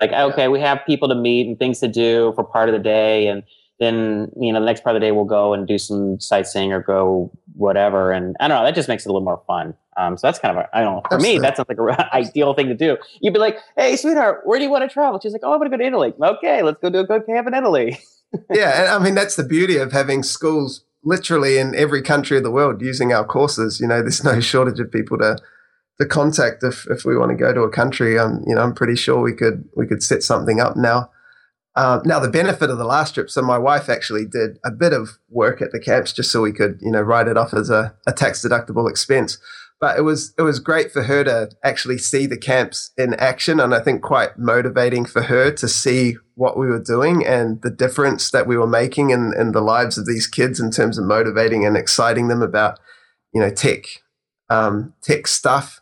Like 0.00 0.12
okay 0.12 0.42
yeah. 0.42 0.48
we 0.48 0.60
have 0.60 0.80
people 0.86 1.08
to 1.08 1.14
meet 1.14 1.46
and 1.46 1.58
things 1.58 1.80
to 1.80 1.88
do 1.88 2.32
for 2.34 2.44
part 2.44 2.68
of 2.68 2.72
the 2.72 2.78
day 2.78 3.26
and 3.28 3.42
then 3.80 4.30
you 4.40 4.52
know 4.52 4.60
the 4.60 4.66
next 4.66 4.82
part 4.82 4.94
of 4.94 5.00
the 5.00 5.06
day 5.06 5.12
we'll 5.12 5.24
go 5.24 5.54
and 5.54 5.66
do 5.66 5.78
some 5.78 6.18
sightseeing 6.20 6.72
or 6.72 6.82
go 6.82 7.30
whatever 7.54 8.12
and 8.12 8.36
I 8.40 8.48
don't 8.48 8.58
know 8.58 8.64
that 8.64 8.74
just 8.74 8.88
makes 8.88 9.06
it 9.06 9.08
a 9.08 9.12
little 9.12 9.24
more 9.24 9.42
fun. 9.46 9.74
Um, 9.96 10.16
so 10.16 10.28
that's 10.28 10.38
kind 10.38 10.56
of 10.56 10.64
a, 10.64 10.76
I 10.76 10.82
don't 10.82 10.96
know 10.96 11.02
for 11.08 11.18
me 11.18 11.38
that 11.38 11.56
sounds 11.56 11.68
like 11.68 11.78
an 11.78 12.06
ideal 12.12 12.54
thing 12.54 12.68
to 12.68 12.74
do. 12.74 12.96
You'd 13.20 13.34
be 13.34 13.40
like 13.40 13.58
hey 13.76 13.96
sweetheart 13.96 14.42
where 14.44 14.58
do 14.58 14.64
you 14.64 14.70
want 14.70 14.88
to 14.88 14.92
travel? 14.92 15.18
She's 15.20 15.32
like 15.32 15.42
oh 15.44 15.52
I 15.52 15.56
want 15.56 15.70
to 15.70 15.76
go 15.76 15.82
to 15.82 15.86
Italy. 15.86 16.12
Okay 16.22 16.62
let's 16.62 16.78
go 16.80 16.90
do 16.90 17.00
a 17.00 17.06
good 17.06 17.26
camp 17.26 17.48
in 17.48 17.54
Italy. 17.54 17.98
Yeah 18.52 18.82
and 18.82 18.88
I 18.90 18.98
mean 18.98 19.14
that's 19.14 19.36
the 19.36 19.42
beauty 19.42 19.78
of 19.78 19.90
having 19.90 20.22
schools 20.22 20.84
literally 21.04 21.58
in 21.58 21.74
every 21.74 22.02
country 22.02 22.36
of 22.36 22.42
the 22.42 22.50
world 22.50 22.82
using 22.82 23.12
our 23.12 23.24
courses. 23.24 23.80
You 23.80 23.86
know, 23.86 24.00
there's 24.00 24.24
no 24.24 24.40
shortage 24.52 24.80
of 24.80 24.92
people 24.92 25.18
to 25.18 25.38
to 26.00 26.06
contact 26.06 26.62
if 26.62 26.86
if 26.90 27.04
we 27.04 27.16
want 27.16 27.30
to 27.30 27.36
go 27.36 27.52
to 27.52 27.62
a 27.62 27.70
country. 27.70 28.18
Um, 28.18 28.42
you 28.46 28.54
know, 28.54 28.62
I'm 28.62 28.74
pretty 28.74 28.96
sure 28.96 29.20
we 29.20 29.34
could 29.34 29.68
we 29.76 29.86
could 29.86 30.02
set 30.02 30.22
something 30.22 30.60
up 30.60 30.76
now. 30.76 31.10
Uh, 31.74 32.00
now 32.04 32.18
the 32.18 32.28
benefit 32.28 32.70
of 32.70 32.78
the 32.78 32.84
last 32.84 33.14
trip, 33.14 33.30
so 33.30 33.40
my 33.40 33.58
wife 33.58 33.88
actually 33.88 34.26
did 34.26 34.58
a 34.64 34.70
bit 34.70 34.92
of 34.92 35.10
work 35.28 35.62
at 35.62 35.70
the 35.70 35.78
camps 35.78 36.12
just 36.12 36.30
so 36.30 36.42
we 36.42 36.52
could, 36.52 36.76
you 36.82 36.90
know, 36.90 37.00
write 37.00 37.28
it 37.28 37.36
off 37.36 37.54
as 37.54 37.70
a, 37.70 37.94
a 38.04 38.12
tax 38.12 38.44
deductible 38.44 38.90
expense 38.90 39.38
but 39.80 39.98
it 39.98 40.02
was 40.02 40.34
it 40.38 40.42
was 40.42 40.58
great 40.58 40.90
for 40.90 41.04
her 41.04 41.24
to 41.24 41.50
actually 41.62 41.98
see 41.98 42.26
the 42.26 42.36
camps 42.36 42.90
in 42.96 43.14
action 43.14 43.60
and 43.60 43.74
i 43.74 43.80
think 43.80 44.02
quite 44.02 44.38
motivating 44.38 45.04
for 45.04 45.22
her 45.22 45.50
to 45.50 45.68
see 45.68 46.16
what 46.38 46.56
we 46.56 46.66
were 46.66 46.82
doing 46.82 47.26
and 47.26 47.60
the 47.62 47.70
difference 47.70 48.30
that 48.30 48.46
we 48.46 48.56
were 48.56 48.66
making 48.66 49.10
in, 49.10 49.32
in 49.38 49.52
the 49.52 49.60
lives 49.60 49.98
of 49.98 50.06
these 50.06 50.26
kids 50.26 50.60
in 50.60 50.70
terms 50.70 50.96
of 50.96 51.04
motivating 51.04 51.66
and 51.66 51.76
exciting 51.76 52.28
them 52.28 52.42
about 52.42 52.78
you 53.34 53.40
know 53.40 53.50
tech 53.50 53.84
um, 54.48 54.94
tech 55.02 55.26
stuff 55.26 55.80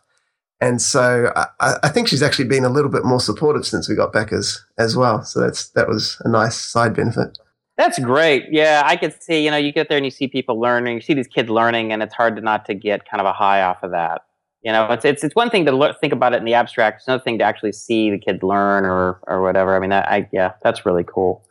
and 0.59 0.81
so 0.81 1.31
I, 1.35 1.75
I, 1.83 1.89
think 1.89 2.07
she's 2.07 2.23
actually 2.23 2.47
been 2.47 2.65
a 2.65 2.69
little 2.69 2.89
bit 2.89 3.05
more 3.05 3.19
supportive 3.19 3.65
since 3.65 3.87
we 3.87 3.95
got 3.95 4.11
back 4.11 4.33
as 4.33 4.59
as 4.77 4.97
well 4.97 5.23
so 5.23 5.39
that's 5.39 5.69
that 5.69 5.87
was 5.87 6.19
a 6.25 6.29
nice 6.29 6.55
side 6.55 6.95
benefit 6.95 7.37
that's 7.77 7.99
great. 7.99 8.45
Yeah, 8.49 8.81
I 8.83 8.95
could 8.95 9.21
see, 9.21 9.45
you 9.45 9.51
know, 9.51 9.57
you 9.57 9.71
get 9.71 9.87
there 9.87 9.97
and 9.97 10.05
you 10.05 10.09
see 10.09 10.27
people 10.27 10.59
learning, 10.59 10.95
you 10.95 11.01
see 11.01 11.13
these 11.13 11.27
kids 11.27 11.47
learning, 11.47 11.93
and 11.93 12.01
it's 12.01 12.13
hard 12.15 12.35
to 12.37 12.41
not 12.41 12.65
to 12.65 12.73
get 12.73 13.07
kind 13.07 13.21
of 13.21 13.27
a 13.27 13.33
high 13.33 13.61
off 13.61 13.83
of 13.83 13.91
that. 13.91 14.23
You 14.63 14.71
know, 14.71 14.91
it's 14.91 15.05
it's 15.05 15.23
it's 15.23 15.35
one 15.35 15.49
thing 15.49 15.65
to 15.65 15.71
lo- 15.71 15.93
think 16.01 16.13
about 16.13 16.33
it 16.33 16.37
in 16.37 16.45
the 16.45 16.53
abstract. 16.53 17.01
It's 17.01 17.07
another 17.07 17.23
thing 17.23 17.37
to 17.37 17.43
actually 17.43 17.71
see 17.71 18.09
the 18.09 18.17
kid 18.17 18.43
learn 18.43 18.85
or 18.85 19.19
or 19.27 19.41
whatever. 19.41 19.75
I 19.75 19.79
mean, 19.79 19.91
that, 19.91 20.09
I 20.09 20.27
yeah, 20.33 20.53
that's 20.63 20.85
really 20.85 21.03
cool. 21.03 21.45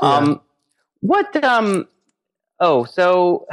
Yeah. 0.00 0.08
Um, 0.08 0.40
what 1.00 1.44
um, 1.44 1.88
oh, 2.60 2.84
so 2.84 3.46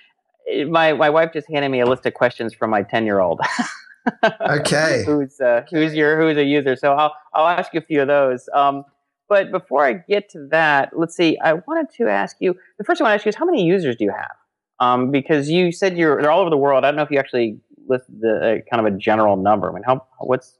my 0.68 0.92
my 0.92 1.10
wife 1.10 1.32
just 1.32 1.48
handed 1.50 1.70
me 1.70 1.80
a 1.80 1.86
list 1.86 2.04
of 2.06 2.14
questions 2.14 2.54
from 2.54 2.70
my 2.70 2.82
ten 2.82 3.06
year 3.06 3.20
old. 3.20 3.40
okay. 4.40 5.02
who's 5.06 5.40
uh, 5.40 5.64
who's 5.70 5.94
your 5.94 6.20
who's 6.20 6.36
a 6.36 6.44
user? 6.44 6.76
So 6.76 6.92
I'll 6.92 7.14
I'll 7.34 7.48
ask 7.48 7.72
you 7.72 7.80
a 7.80 7.84
few 7.84 8.02
of 8.02 8.08
those. 8.08 8.48
Um, 8.54 8.84
but 9.28 9.50
before 9.50 9.86
I 9.86 9.94
get 9.94 10.28
to 10.30 10.46
that, 10.50 10.90
let's 10.94 11.16
see. 11.16 11.38
I 11.38 11.54
wanted 11.54 11.90
to 11.96 12.08
ask 12.08 12.36
you. 12.40 12.54
The 12.78 12.84
first 12.84 12.98
thing 12.98 13.06
I 13.06 13.10
want 13.10 13.14
to 13.14 13.20
ask 13.22 13.26
you 13.26 13.30
is 13.30 13.36
how 13.36 13.46
many 13.46 13.64
users 13.64 13.96
do 13.96 14.04
you 14.04 14.12
have? 14.12 14.36
Um, 14.78 15.10
because 15.10 15.48
you 15.48 15.72
said 15.72 15.96
you're 15.96 16.20
they're 16.20 16.30
all 16.30 16.40
over 16.40 16.50
the 16.50 16.56
world. 16.56 16.84
I 16.84 16.88
don't 16.88 16.96
know 16.96 17.02
if 17.02 17.10
you 17.10 17.18
actually 17.18 17.58
list 17.92 18.04
the 18.20 18.36
uh, 18.36 18.70
kind 18.70 18.86
of 18.86 18.92
a 18.92 18.96
general 18.96 19.36
number. 19.36 19.70
I 19.70 19.74
mean, 19.74 19.82
how 19.84 20.06
what's 20.18 20.58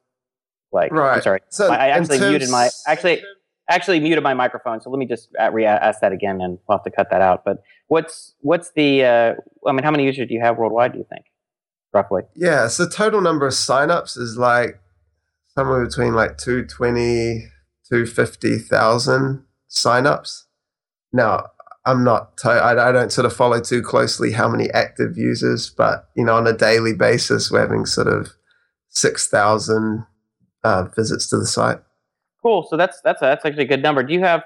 like? 0.73 0.93
Right. 0.93 1.17
I'm 1.17 1.23
sorry. 1.23 1.41
So 1.49 1.71
I, 1.73 1.77
I 1.77 1.89
actually 1.89 2.19
terms, 2.19 2.31
muted 2.31 2.51
my 2.51 2.71
actually 2.87 3.23
actually 3.69 4.01
muted 4.01 4.23
my 4.23 4.35
microphone. 4.35 4.81
So 4.81 4.91
let 4.91 4.99
me 4.99 5.07
just 5.07 5.29
re-ask 5.53 6.01
that 6.01 6.13
again, 6.13 6.41
and 6.41 6.59
we'll 6.69 6.79
have 6.79 6.85
to 6.85 6.91
cut 6.91 7.11
that 7.11 7.21
out. 7.21 7.45
But 7.45 7.63
what's 7.89 8.35
what's 8.41 8.73
the? 8.73 9.05
Uh, 9.05 9.35
I 9.67 9.73
mean, 9.73 9.83
how 9.83 9.91
many 9.91 10.05
users 10.05 10.29
do 10.29 10.35
you 10.35 10.41
have 10.41 10.59
worldwide? 10.59 10.93
Do 10.93 10.99
you 10.99 11.07
think, 11.09 11.27
roughly? 11.93 12.23
Yeah. 12.35 12.69
So 12.69 12.89
total 12.89 13.21
number 13.21 13.47
of 13.47 13.53
signups 13.55 14.17
is 14.17 14.37
like 14.37 14.81
somewhere 15.55 15.85
between 15.85 16.15
like 16.15 16.39
two 16.39 16.65
twenty 16.65 17.49
to 17.93 18.07
50,000 18.07 19.45
signups. 19.69 20.45
Now, 21.13 21.51
I'm 21.85 22.05
not, 22.05 22.37
to- 22.39 22.51
I, 22.51 22.89
I 22.89 22.93
don't 22.93 23.13
sort 23.13 23.27
of 23.27 23.33
follow 23.33 23.61
too 23.61 23.83
closely 23.83 24.33
how 24.33 24.49
many 24.49 24.71
active 24.71 25.19
users, 25.19 25.71
but, 25.71 26.09
you 26.15 26.25
know, 26.25 26.35
on 26.35 26.47
a 26.47 26.53
daily 26.53 26.95
basis, 26.95 27.51
we're 27.51 27.61
having 27.61 27.87
sort 27.87 28.07
of 28.09 28.33
6,000 28.91 30.07
uh, 30.65 30.85
visits 30.95 31.29
to 31.29 31.39
the 31.39 31.47
site. 31.47 31.79
Cool. 32.43 32.67
So 32.69 32.77
that's, 32.77 33.01
that's, 33.03 33.21
a, 33.23 33.27
that's 33.27 33.45
actually 33.45 33.65
a 33.65 33.69
good 33.69 33.83
number. 33.83 34.03
Do 34.03 34.13
you 34.13 34.21
have, 34.21 34.43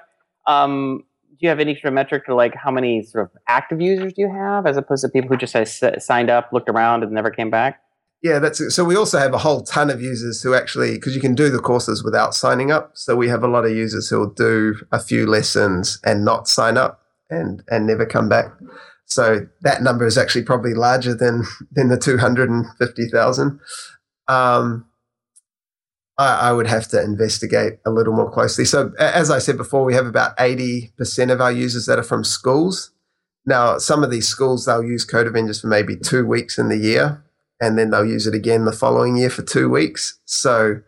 um, 0.47 1.03
do 1.29 1.37
you 1.41 1.49
have 1.49 1.59
any 1.59 1.75
sort 1.75 1.85
of 1.85 1.93
metric 1.93 2.25
to 2.25 2.33
like 2.33 2.55
how 2.55 2.71
many 2.71 3.03
sort 3.03 3.25
of 3.25 3.31
active 3.47 3.79
users 3.79 4.13
do 4.13 4.23
you 4.23 4.31
have 4.31 4.65
as 4.65 4.77
opposed 4.77 5.03
to 5.03 5.09
people 5.09 5.29
who 5.29 5.37
just 5.37 5.55
signed 5.99 6.29
up, 6.31 6.49
looked 6.51 6.69
around, 6.69 7.03
and 7.03 7.11
never 7.11 7.29
came 7.29 7.51
back? 7.51 7.81
Yeah, 8.23 8.39
that's 8.39 8.59
it. 8.59 8.71
So 8.71 8.83
we 8.83 8.95
also 8.95 9.19
have 9.19 9.33
a 9.33 9.37
whole 9.37 9.61
ton 9.61 9.91
of 9.91 10.01
users 10.01 10.41
who 10.41 10.55
actually, 10.55 10.93
because 10.95 11.13
you 11.13 11.21
can 11.21 11.35
do 11.35 11.51
the 11.51 11.59
courses 11.59 12.03
without 12.03 12.33
signing 12.33 12.71
up. 12.71 12.91
So 12.95 13.15
we 13.15 13.27
have 13.27 13.43
a 13.43 13.47
lot 13.47 13.65
of 13.65 13.71
users 13.71 14.09
who 14.09 14.19
will 14.19 14.33
do 14.33 14.75
a 14.91 14.99
few 14.99 15.27
lessons 15.27 15.99
and 16.03 16.25
not 16.25 16.47
sign 16.47 16.77
up 16.77 17.03
and 17.29 17.63
and 17.69 17.87
never 17.87 18.05
come 18.05 18.29
back. 18.29 18.47
So 19.05 19.47
that 19.61 19.81
number 19.81 20.05
is 20.05 20.17
actually 20.17 20.43
probably 20.43 20.73
larger 20.73 21.15
than 21.15 21.43
than 21.71 21.89
the 21.89 21.97
two 21.97 22.17
hundred 22.17 22.49
and 22.49 22.65
fifty 22.77 23.07
thousand. 23.07 23.59
Um, 24.27 24.85
I, 26.17 26.49
I 26.49 26.51
would 26.51 26.67
have 26.67 26.87
to 26.89 27.01
investigate 27.01 27.79
a 27.85 27.91
little 27.91 28.13
more 28.13 28.29
closely. 28.29 28.65
So 28.65 28.91
as 28.99 29.31
I 29.31 29.39
said 29.39 29.55
before, 29.55 29.85
we 29.85 29.93
have 29.93 30.07
about 30.07 30.33
eighty 30.39 30.93
percent 30.97 31.31
of 31.31 31.39
our 31.39 31.51
users 31.51 31.85
that 31.85 31.99
are 31.99 32.03
from 32.03 32.23
schools. 32.23 32.91
Now, 33.45 33.77
some 33.77 34.03
of 34.03 34.11
these 34.11 34.27
schools 34.27 34.65
they'll 34.65 34.83
use 34.83 35.05
Code 35.05 35.27
Avengers 35.27 35.61
for 35.61 35.67
maybe 35.67 35.95
two 35.95 36.25
weeks 36.25 36.57
in 36.57 36.67
the 36.67 36.77
year, 36.77 37.23
and 37.61 37.77
then 37.77 37.91
they'll 37.91 38.05
use 38.05 38.27
it 38.27 38.35
again 38.35 38.65
the 38.65 38.73
following 38.73 39.15
year 39.15 39.29
for 39.29 39.41
two 39.41 39.69
weeks. 39.69 40.19
So, 40.25 40.81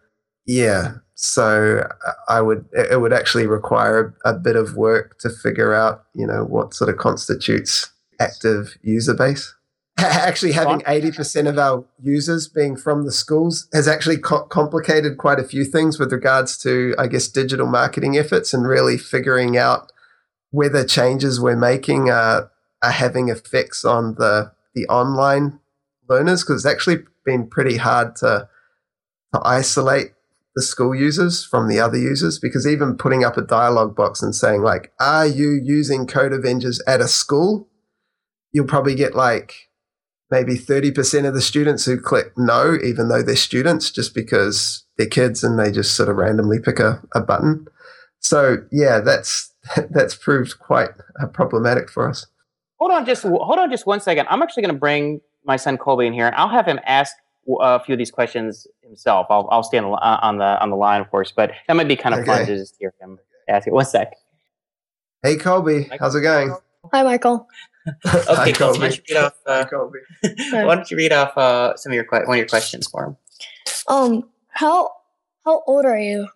yeah, 0.46 0.96
so 1.22 1.86
I 2.30 2.42
would 2.42 2.66
it 2.72 3.02
would 3.02 3.12
actually 3.12 3.46
require 3.46 4.16
a, 4.24 4.34
bit 4.34 4.56
of 4.56 4.78
work 4.78 5.20
to 5.20 5.30
figure 5.30 5.74
out, 5.74 6.06
you 6.14 6.26
know, 6.26 6.46
what 6.46 6.74
sort 6.74 6.90
of 6.90 6.96
constitutes 6.96 7.92
active 8.22 8.78
user 8.82 9.14
base. 9.14 9.54
actually 9.98 10.54
having 10.54 10.80
80% 10.82 11.50
of 11.50 11.58
our 11.58 11.84
users 12.02 12.48
being 12.48 12.78
from 12.78 13.04
the 13.04 13.12
schools 13.12 13.68
has 13.74 13.86
actually 13.86 14.18
co- 14.18 14.46
complicated 14.46 15.18
quite 15.18 15.40
a 15.40 15.44
few 15.44 15.66
things 15.66 16.00
with 16.00 16.14
regards 16.14 16.58
to 16.60 16.96
i 16.98 17.06
guess 17.06 17.28
digital 17.28 17.68
marketing 17.68 18.18
efforts 18.18 18.54
and 18.54 18.66
really 18.66 18.98
figuring 18.98 19.58
out 19.58 19.92
whether 20.52 20.86
changes 20.86 21.42
we're 21.42 21.58
making 21.58 22.10
are, 22.10 22.50
are 22.82 22.92
having 22.92 23.28
effects 23.28 23.84
on 23.84 24.16
the 24.16 24.54
the 24.74 24.88
online 24.88 25.60
learners 26.08 26.44
because 26.44 26.64
it's 26.64 26.74
actually 26.74 27.04
been 27.26 27.46
pretty 27.46 27.76
hard 27.76 28.16
to 28.16 28.48
to 29.34 29.42
isolate 29.44 30.14
the 30.56 30.62
school 30.62 30.96
users 30.96 31.46
from 31.46 31.68
the 31.68 31.80
other 31.80 31.98
users 31.98 32.40
because 32.40 32.66
even 32.66 32.98
putting 32.98 33.24
up 33.24 33.38
a 33.38 33.42
dialog 33.42 33.96
box 33.96 34.22
and 34.22 34.36
saying 34.36 34.62
like 34.62 34.92
are 35.00 35.28
you 35.28 35.60
using 35.64 36.08
code 36.08 36.34
avengers 36.34 36.82
at 36.88 37.02
a 37.02 37.08
school 37.08 37.70
you'll 38.52 38.66
probably 38.66 38.96
get 38.96 39.16
like 39.16 39.70
maybe 40.32 40.56
30% 40.56 41.28
of 41.28 41.34
the 41.34 41.42
students 41.42 41.86
who 41.86 42.00
click 42.00 42.34
no, 42.38 42.78
even 42.84 43.10
though 43.10 43.24
they're 43.24 43.36
students, 43.36 43.92
just 43.92 44.14
because 44.14 44.86
they're 44.98 45.08
kids 45.08 45.44
and 45.44 45.58
they 45.58 45.72
just 45.72 45.96
sort 45.96 46.10
of 46.10 46.18
randomly 46.18 46.60
pick 46.60 46.80
a, 46.80 47.02
a 47.14 47.22
button. 47.22 47.66
So 48.20 48.58
yeah, 48.72 49.00
that's 49.00 49.54
that's 49.90 50.16
proved 50.16 50.60
quite 50.60 50.90
uh, 51.22 51.28
problematic 51.28 51.90
for 51.90 52.10
us. 52.10 52.26
Hold 52.80 52.92
on, 52.92 53.06
just 53.06 53.24
hold 53.24 53.60
on, 53.60 53.70
just 53.70 53.86
one 53.86 54.00
second. 54.00 54.28
I'm 54.30 54.42
actually 54.42 54.64
going 54.64 54.76
to 54.76 54.80
bring 54.80 55.22
my 55.46 55.58
son 55.58 55.78
Colby 55.78 56.06
in 56.06 56.14
here, 56.14 56.32
I'll 56.36 56.50
have 56.50 56.66
him 56.66 56.80
ask 56.86 57.14
a 57.60 57.80
few 57.80 57.94
of 57.94 57.98
these 57.98 58.12
questions 58.12 58.68
himself. 58.82 59.28
I'll 59.30 59.48
I'll 59.52 59.64
stay 59.64 59.78
on 59.78 60.38
the 60.38 60.44
on 60.62 60.70
the 60.70 60.76
line, 60.76 61.02
of 61.02 61.10
course, 61.10 61.32
but 61.36 61.52
that 61.68 61.76
might 61.76 61.88
be 61.88 61.96
kind 61.96 62.16
of 62.16 62.22
okay. 62.22 62.32
fun 62.32 62.46
to 62.46 62.58
just 62.58 62.76
hear 62.80 62.94
him 63.00 63.20
ask 63.48 63.68
it. 63.68 63.74
One 63.74 63.86
sec. 63.86 64.14
Hey 65.24 65.36
Colby, 65.36 65.90
how's 66.00 66.16
it 66.16 66.22
going? 66.22 66.56
Hi, 66.94 67.04
Michael. 67.04 67.48
okay, 68.08 68.54
Colby. 68.54 68.80
Why 68.80 68.90
don't 68.90 68.98
you 68.98 69.04
read 69.10 69.18
off? 69.18 69.34
Uh, 69.46 69.66
why 70.66 70.76
don't 70.76 70.92
you 70.92 70.98
read 70.98 71.14
off 71.14 71.38
uh, 71.38 71.76
some 71.76 71.92
of 71.92 71.96
your 71.96 72.06
one 72.10 72.24
of 72.30 72.36
your 72.38 72.48
questions 72.48 72.88
for 72.88 73.06
him? 73.06 73.18
Um, 73.88 74.30
how 74.50 74.92
how 75.46 75.64
old 75.66 75.86
are 75.86 76.00
you? 76.00 76.28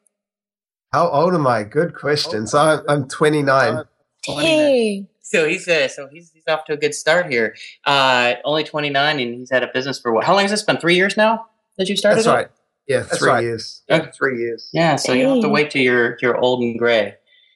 How 0.91 1.09
old 1.09 1.34
am 1.34 1.47
I? 1.47 1.64
Good 1.64 1.95
question. 1.95 2.45
So 2.45 2.59
I'm, 2.59 2.82
I'm 2.88 3.07
29. 3.07 3.84
Dang. 4.24 5.07
So 5.34 5.50
he's 5.50 5.68
uh, 5.68 5.88
so 5.88 6.08
he's 6.12 6.32
he's 6.32 6.44
off 6.48 6.64
to 6.66 6.74
a 6.74 6.78
good 6.78 6.94
start 6.94 7.26
here. 7.26 7.56
Uh, 7.86 8.36
only 8.46 8.64
29, 8.64 9.20
and 9.20 9.34
he's 9.34 9.50
had 9.50 9.64
a 9.64 9.68
business 9.74 10.00
for 10.00 10.14
what? 10.14 10.26
How 10.26 10.34
long 10.34 10.44
has 10.44 10.52
this 10.52 10.62
been? 10.62 10.78
Three 10.78 10.94
years 10.94 11.18
now 11.18 11.48
that 11.80 11.90
you 11.90 11.98
started. 11.98 12.18
That's 12.18 12.28
right. 12.28 12.50
Yeah, 12.88 13.00
That's 13.00 13.18
three 13.18 13.30
right. 13.30 13.44
years. 13.44 13.82
Yeah, 13.90 14.12
three 14.12 14.38
years. 14.38 14.70
Yeah, 14.74 14.96
so 14.96 15.12
Dang. 15.12 15.22
you 15.22 15.30
have 15.30 15.42
to 15.42 15.50
wait 15.50 15.72
till 15.72 15.82
you're 15.82 16.20
you're 16.22 16.38
old 16.38 16.62
and 16.62 16.78
gray. 16.78 17.16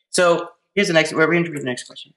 So 0.10 0.50
here's 0.74 0.88
the 0.88 0.96
next. 0.96 1.14
We're 1.14 1.28
going 1.28 1.44
to 1.44 1.52
read 1.52 1.62
the 1.62 1.66
next 1.66 1.84
question. 1.84 2.16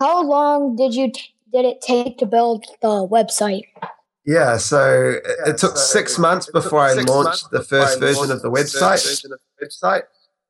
How 0.00 0.22
long 0.22 0.76
did 0.76 0.94
you 0.94 1.12
t- 1.12 1.34
did 1.52 1.66
it 1.66 1.82
take 1.82 2.16
to 2.16 2.24
build 2.24 2.64
the 2.80 3.06
website? 3.06 3.64
Yeah, 4.24 4.56
so 4.56 5.10
yeah, 5.10 5.50
it 5.50 5.58
took 5.58 5.76
so 5.76 5.92
six 5.92 6.18
months 6.18 6.50
before 6.50 6.80
I 6.80 6.94
launched 6.94 7.50
the 7.50 7.62
first 7.62 8.00
version 8.00 8.30
of 8.30 8.40
the 8.40 8.50
website. 8.50 10.04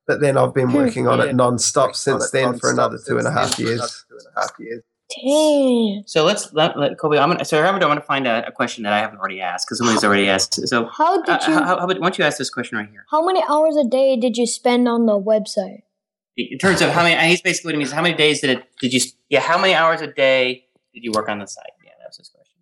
But 0.06 0.20
then 0.20 0.36
I've 0.36 0.54
been 0.54 0.70
hmm. 0.70 0.76
working 0.76 1.08
on 1.08 1.20
it 1.20 1.34
non-stop 1.34 1.96
since 1.96 2.30
then 2.30 2.58
for 2.58 2.70
another 2.70 2.98
two 3.04 3.18
and 3.18 3.26
a 3.26 3.30
half 3.32 3.58
years. 3.58 4.04
Dang. 5.22 6.02
So 6.06 6.24
let's 6.24 6.52
let, 6.52 6.76
let 6.76 6.98
Colby. 6.98 7.18
I'm 7.18 7.30
gonna. 7.30 7.44
So 7.44 7.62
I 7.62 7.70
want 7.70 8.00
to 8.00 8.06
find 8.06 8.26
a, 8.26 8.46
a, 8.48 8.50
question 8.50 8.82
that 8.84 8.92
I 8.92 8.98
haven't 8.98 9.18
already 9.18 9.40
asked 9.40 9.66
because 9.66 9.78
somebody's 9.78 10.02
already 10.02 10.28
asked. 10.28 10.66
So 10.66 10.86
how 10.96 11.22
did 11.22 11.30
uh, 11.30 11.38
you? 11.46 11.54
Uh, 11.54 11.58
how, 11.58 11.64
how, 11.78 11.84
about, 11.84 12.00
why 12.00 12.08
don't 12.08 12.18
you 12.18 12.24
ask 12.24 12.38
this 12.38 12.50
question 12.50 12.76
right 12.76 12.88
here? 12.88 13.04
How 13.10 13.24
many 13.24 13.40
hours 13.48 13.76
a 13.76 13.84
day 13.84 14.16
did 14.16 14.36
you 14.36 14.46
spend 14.46 14.88
on 14.88 15.06
the 15.06 15.18
website? 15.18 15.82
in 16.36 16.58
terms 16.58 16.82
of 16.82 16.90
how 16.90 17.02
many 17.02 17.30
he's 17.30 17.40
basically 17.40 17.68
what 17.68 17.74
he 17.74 17.78
means 17.78 17.92
how 17.92 18.02
many 18.02 18.14
days 18.14 18.40
did 18.40 18.50
it 18.50 18.64
did 18.80 18.92
you 18.92 19.00
yeah 19.30 19.40
how 19.40 19.58
many 19.58 19.74
hours 19.74 20.00
a 20.00 20.06
day 20.06 20.64
did 20.92 21.02
you 21.02 21.10
work 21.12 21.28
on 21.28 21.38
the 21.38 21.46
site 21.46 21.64
yeah 21.82 21.90
that 21.98 22.08
was 22.08 22.18
his 22.18 22.28
question 22.28 22.60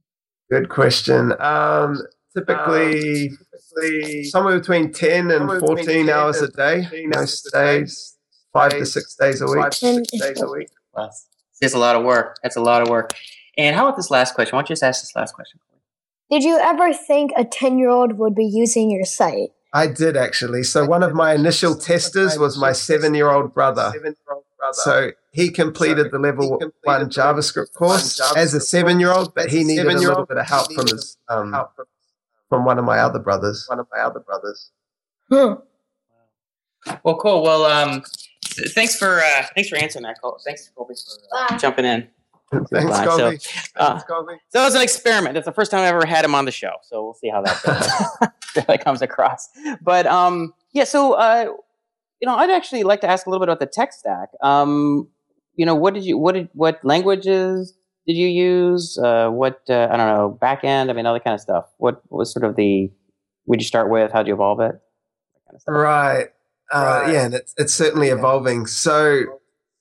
good 0.51 0.68
question 0.68 1.32
um, 1.40 2.01
typically, 2.34 3.30
um, 3.30 3.38
typically 3.80 4.24
somewhere 4.24 4.58
between 4.58 4.92
10 4.92 5.30
and 5.30 5.60
14 5.60 5.84
10 5.84 6.08
hours 6.10 6.40
a 6.42 6.48
day. 6.48 6.86
most 7.14 7.50
days 7.52 8.16
five 8.52 8.70
to 8.72 8.86
six 8.86 9.14
days 9.16 9.40
a 9.40 9.46
week. 9.46 9.72
six 9.72 10.08
days 10.12 10.40
a 10.40 10.48
week. 10.48 10.68
That's 11.60 11.74
a 11.74 11.78
lot 11.78 11.96
of 11.96 12.04
work. 12.04 12.36
That's 12.42 12.56
a 12.56 12.60
lot 12.60 12.82
of 12.82 12.88
work. 12.88 13.10
And 13.56 13.76
how 13.76 13.86
about 13.86 13.96
this 13.96 14.10
last 14.10 14.34
question? 14.34 14.56
Why 14.56 14.62
don't 14.62 14.70
you 14.70 14.72
just 14.74 14.82
ask 14.82 15.02
this 15.02 15.14
last 15.14 15.34
question? 15.34 15.60
Did 16.30 16.42
you 16.42 16.58
ever 16.58 16.92
think 16.92 17.32
a 17.36 17.44
10 17.44 17.78
year 17.78 17.90
old 17.90 18.18
would 18.18 18.34
be 18.34 18.44
using 18.44 18.90
your 18.90 19.04
site? 19.04 19.50
I 19.72 19.88
did 19.88 20.16
actually. 20.16 20.62
So 20.62 20.86
one 20.86 21.02
of 21.02 21.14
my 21.14 21.34
initial 21.34 21.74
testers 21.74 22.38
was 22.38 22.56
my 22.56 22.72
seven-year-old 22.72 23.52
brother. 23.52 23.92
So 24.72 25.10
he 25.32 25.50
completed 25.50 26.12
the 26.12 26.18
level 26.18 26.60
one 26.84 27.10
JavaScript 27.10 27.74
course 27.74 28.20
as 28.36 28.54
a 28.54 28.60
seven-year-old, 28.60 29.34
but 29.34 29.50
he 29.50 29.64
needed 29.64 29.86
a 29.86 29.98
little 29.98 30.26
bit 30.26 30.38
of 30.38 30.46
help 30.46 30.72
from 30.72 30.86
his 30.86 31.18
um, 31.28 31.52
from 32.49 32.64
one 32.64 32.78
of 32.78 32.84
my 32.84 32.99
other 32.99 33.18
brothers. 33.18 33.66
One 33.68 33.80
of 33.80 33.86
my 33.92 34.03
other 34.03 34.20
brothers. 34.20 34.70
Hmm. 35.30 35.55
Well, 37.03 37.16
cool. 37.16 37.42
Well, 37.42 37.64
um, 37.64 38.03
thanks 38.74 38.97
for 38.97 39.20
uh, 39.20 39.47
thanks 39.55 39.70
for 39.70 39.76
answering 39.76 40.03
that. 40.05 40.20
Cole. 40.20 40.38
Thanks, 40.45 40.70
Colby, 40.76 40.95
for 40.95 41.55
uh, 41.55 41.59
jumping 41.59 41.84
in. 41.84 42.09
Thanks, 42.70 43.01
Colby. 43.01 43.38
So, 43.38 43.51
uh, 43.76 43.90
Thanks, 43.92 44.05
Colby. 44.05 44.34
So 44.51 44.59
that 44.59 44.64
was 44.64 44.74
an 44.74 44.82
experiment. 44.82 45.34
That's 45.34 45.47
the 45.47 45.53
first 45.53 45.70
time 45.70 45.80
I 45.80 45.86
ever 45.86 46.07
had 46.07 46.24
him 46.24 46.34
on 46.34 46.45
the 46.45 46.53
show. 46.53 46.72
So 46.82 47.03
we'll 47.03 47.14
see 47.14 47.28
how 47.28 47.42
that 47.42 47.62
goes. 47.64 48.30
that 48.66 48.84
comes 48.84 49.03
across. 49.03 49.49
But 49.82 50.07
um, 50.07 50.55
yeah, 50.72 50.84
so 50.84 51.14
uh, 51.14 51.47
you 52.20 52.26
know, 52.26 52.36
I'd 52.36 52.51
actually 52.51 52.84
like 52.84 53.01
to 53.01 53.09
ask 53.09 53.26
a 53.26 53.30
little 53.30 53.45
bit 53.45 53.51
about 53.51 53.61
the 53.61 53.66
tech 53.66 53.92
stack. 53.92 54.28
Um, 54.40 55.09
you 55.57 55.66
know, 55.66 55.74
what 55.74 55.95
did 55.95 56.05
you 56.05 56.18
what 56.18 56.34
did 56.34 56.49
what 56.53 56.84
languages 56.84 57.74
did 58.07 58.16
you 58.16 58.28
use? 58.28 58.98
Uh, 58.98 59.28
what 59.30 59.61
uh, 59.68 59.88
I 59.90 59.96
don't 59.96 60.07
know, 60.07 60.38
backend. 60.40 60.90
I 60.90 60.92
mean, 60.92 61.07
all 61.07 61.14
that 61.14 61.24
kind 61.24 61.34
of 61.34 61.40
stuff. 61.40 61.66
What 61.78 62.02
was 62.11 62.32
sort 62.32 62.44
of 62.44 62.57
the? 62.57 62.90
Would 63.46 63.61
you 63.61 63.66
start 63.66 63.90
with? 63.90 64.12
How 64.12 64.22
did 64.22 64.28
you 64.28 64.34
evolve 64.34 64.61
it? 64.61 64.80
Kind 65.46 65.61
of 65.68 65.74
right. 65.74 66.28
Uh, 66.72 66.78
right. 67.02 67.12
Yeah, 67.12 67.24
and 67.26 67.34
it's, 67.34 67.55
it's 67.59 67.74
certainly 67.74 68.09
evolving. 68.09 68.66
So 68.66 69.24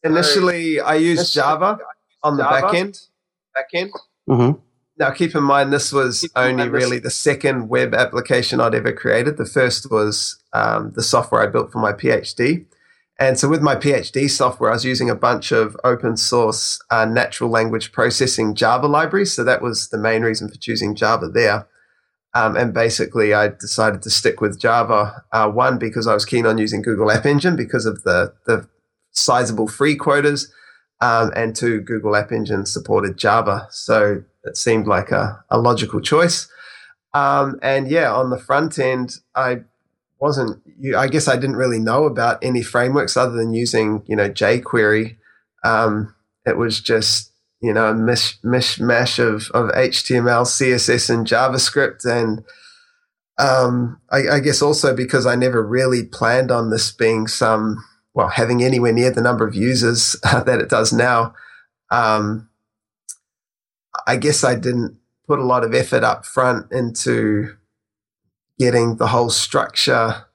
initially, 0.03 0.79
I 0.79 0.95
used 0.95 1.33
Java 1.33 1.79
on 2.23 2.37
the 2.37 2.43
Java, 2.43 2.61
back 2.61 2.73
end. 2.73 2.99
Back 3.55 3.67
end. 3.73 3.91
Mm-hmm. 4.29 4.59
Now, 4.97 5.11
keep 5.11 5.33
in 5.35 5.43
mind, 5.43 5.73
this 5.73 5.91
was 5.91 6.29
only 6.35 6.69
really 6.69 6.99
the 6.99 7.09
second 7.09 7.67
web 7.67 7.95
application 7.95 8.61
I'd 8.61 8.75
ever 8.75 8.93
created. 8.93 9.37
The 9.37 9.45
first 9.45 9.89
was 9.89 10.37
um, 10.53 10.91
the 10.95 11.01
software 11.01 11.41
I 11.41 11.47
built 11.47 11.71
for 11.71 11.79
my 11.79 11.93
PhD. 11.93 12.65
And 13.19 13.37
so, 13.37 13.47
with 13.47 13.61
my 13.61 13.75
PhD 13.75 14.29
software, 14.29 14.71
I 14.71 14.73
was 14.73 14.85
using 14.85 15.09
a 15.09 15.15
bunch 15.15 15.51
of 15.51 15.77
open 15.83 16.17
source 16.17 16.81
uh, 16.89 17.05
natural 17.05 17.49
language 17.49 17.91
processing 17.91 18.55
Java 18.55 18.87
libraries. 18.87 19.33
So, 19.33 19.43
that 19.43 19.61
was 19.61 19.89
the 19.89 19.99
main 19.99 20.23
reason 20.23 20.49
for 20.49 20.57
choosing 20.57 20.95
Java 20.95 21.27
there. 21.27 21.67
Um, 22.33 22.57
and 22.57 22.73
basically, 22.73 23.33
I 23.33 23.49
decided 23.49 24.01
to 24.01 24.09
stick 24.09 24.41
with 24.41 24.59
Java. 24.59 25.23
Uh, 25.31 25.49
one, 25.49 25.77
because 25.77 26.07
I 26.07 26.13
was 26.15 26.25
keen 26.25 26.47
on 26.47 26.57
using 26.57 26.81
Google 26.81 27.11
App 27.11 27.25
Engine 27.25 27.55
because 27.55 27.85
of 27.85 28.03
the, 28.03 28.33
the 28.45 28.67
sizable 29.11 29.67
free 29.67 29.95
quotas 29.95 30.51
um, 30.99 31.31
and 31.35 31.55
two, 31.55 31.81
Google 31.81 32.15
App 32.15 32.31
Engine 32.31 32.65
supported 32.65 33.17
Java. 33.17 33.67
So 33.69 34.23
it 34.43 34.57
seemed 34.57 34.87
like 34.87 35.11
a, 35.11 35.43
a 35.49 35.59
logical 35.59 36.01
choice. 36.01 36.47
Um, 37.13 37.59
and 37.61 37.87
yeah, 37.87 38.11
on 38.11 38.31
the 38.31 38.39
front 38.39 38.79
end, 38.79 39.17
I 39.35 39.61
wasn't, 40.19 40.61
I 40.95 41.07
guess 41.07 41.27
I 41.27 41.35
didn't 41.35 41.57
really 41.57 41.79
know 41.79 42.05
about 42.05 42.43
any 42.43 42.63
frameworks 42.63 43.17
other 43.17 43.33
than 43.33 43.53
using, 43.53 44.03
you 44.07 44.15
know, 44.15 44.29
jQuery. 44.29 45.17
Um, 45.63 46.15
it 46.45 46.57
was 46.57 46.79
just, 46.79 47.31
you 47.61 47.73
know, 47.73 47.87
a 47.87 47.93
mish, 47.93 48.39
mishmash 48.41 49.19
of, 49.19 49.49
of 49.51 49.71
HTML, 49.71 50.45
CSS, 50.45 51.09
and 51.09 51.27
JavaScript. 51.27 52.05
And 52.05 52.43
um, 53.37 54.01
I, 54.11 54.35
I 54.35 54.39
guess 54.39 54.61
also 54.61 54.95
because 54.95 55.25
I 55.25 55.35
never 55.35 55.65
really 55.65 56.05
planned 56.05 56.51
on 56.51 56.69
this 56.69 56.91
being 56.91 57.27
some 57.27 57.83
well, 58.13 58.29
having 58.29 58.63
anywhere 58.63 58.93
near 58.93 59.11
the 59.11 59.21
number 59.21 59.47
of 59.47 59.55
users 59.55 60.15
that 60.23 60.59
it 60.59 60.69
does 60.69 60.93
now, 60.93 61.33
um, 61.91 62.49
I 64.07 64.17
guess 64.17 64.43
I 64.43 64.55
didn't 64.55 64.97
put 65.27 65.39
a 65.39 65.45
lot 65.45 65.63
of 65.63 65.73
effort 65.73 66.03
up 66.03 66.25
front 66.25 66.71
into 66.71 67.55
getting 68.59 68.97
the 68.97 69.07
whole 69.07 69.29
structure 69.29 70.25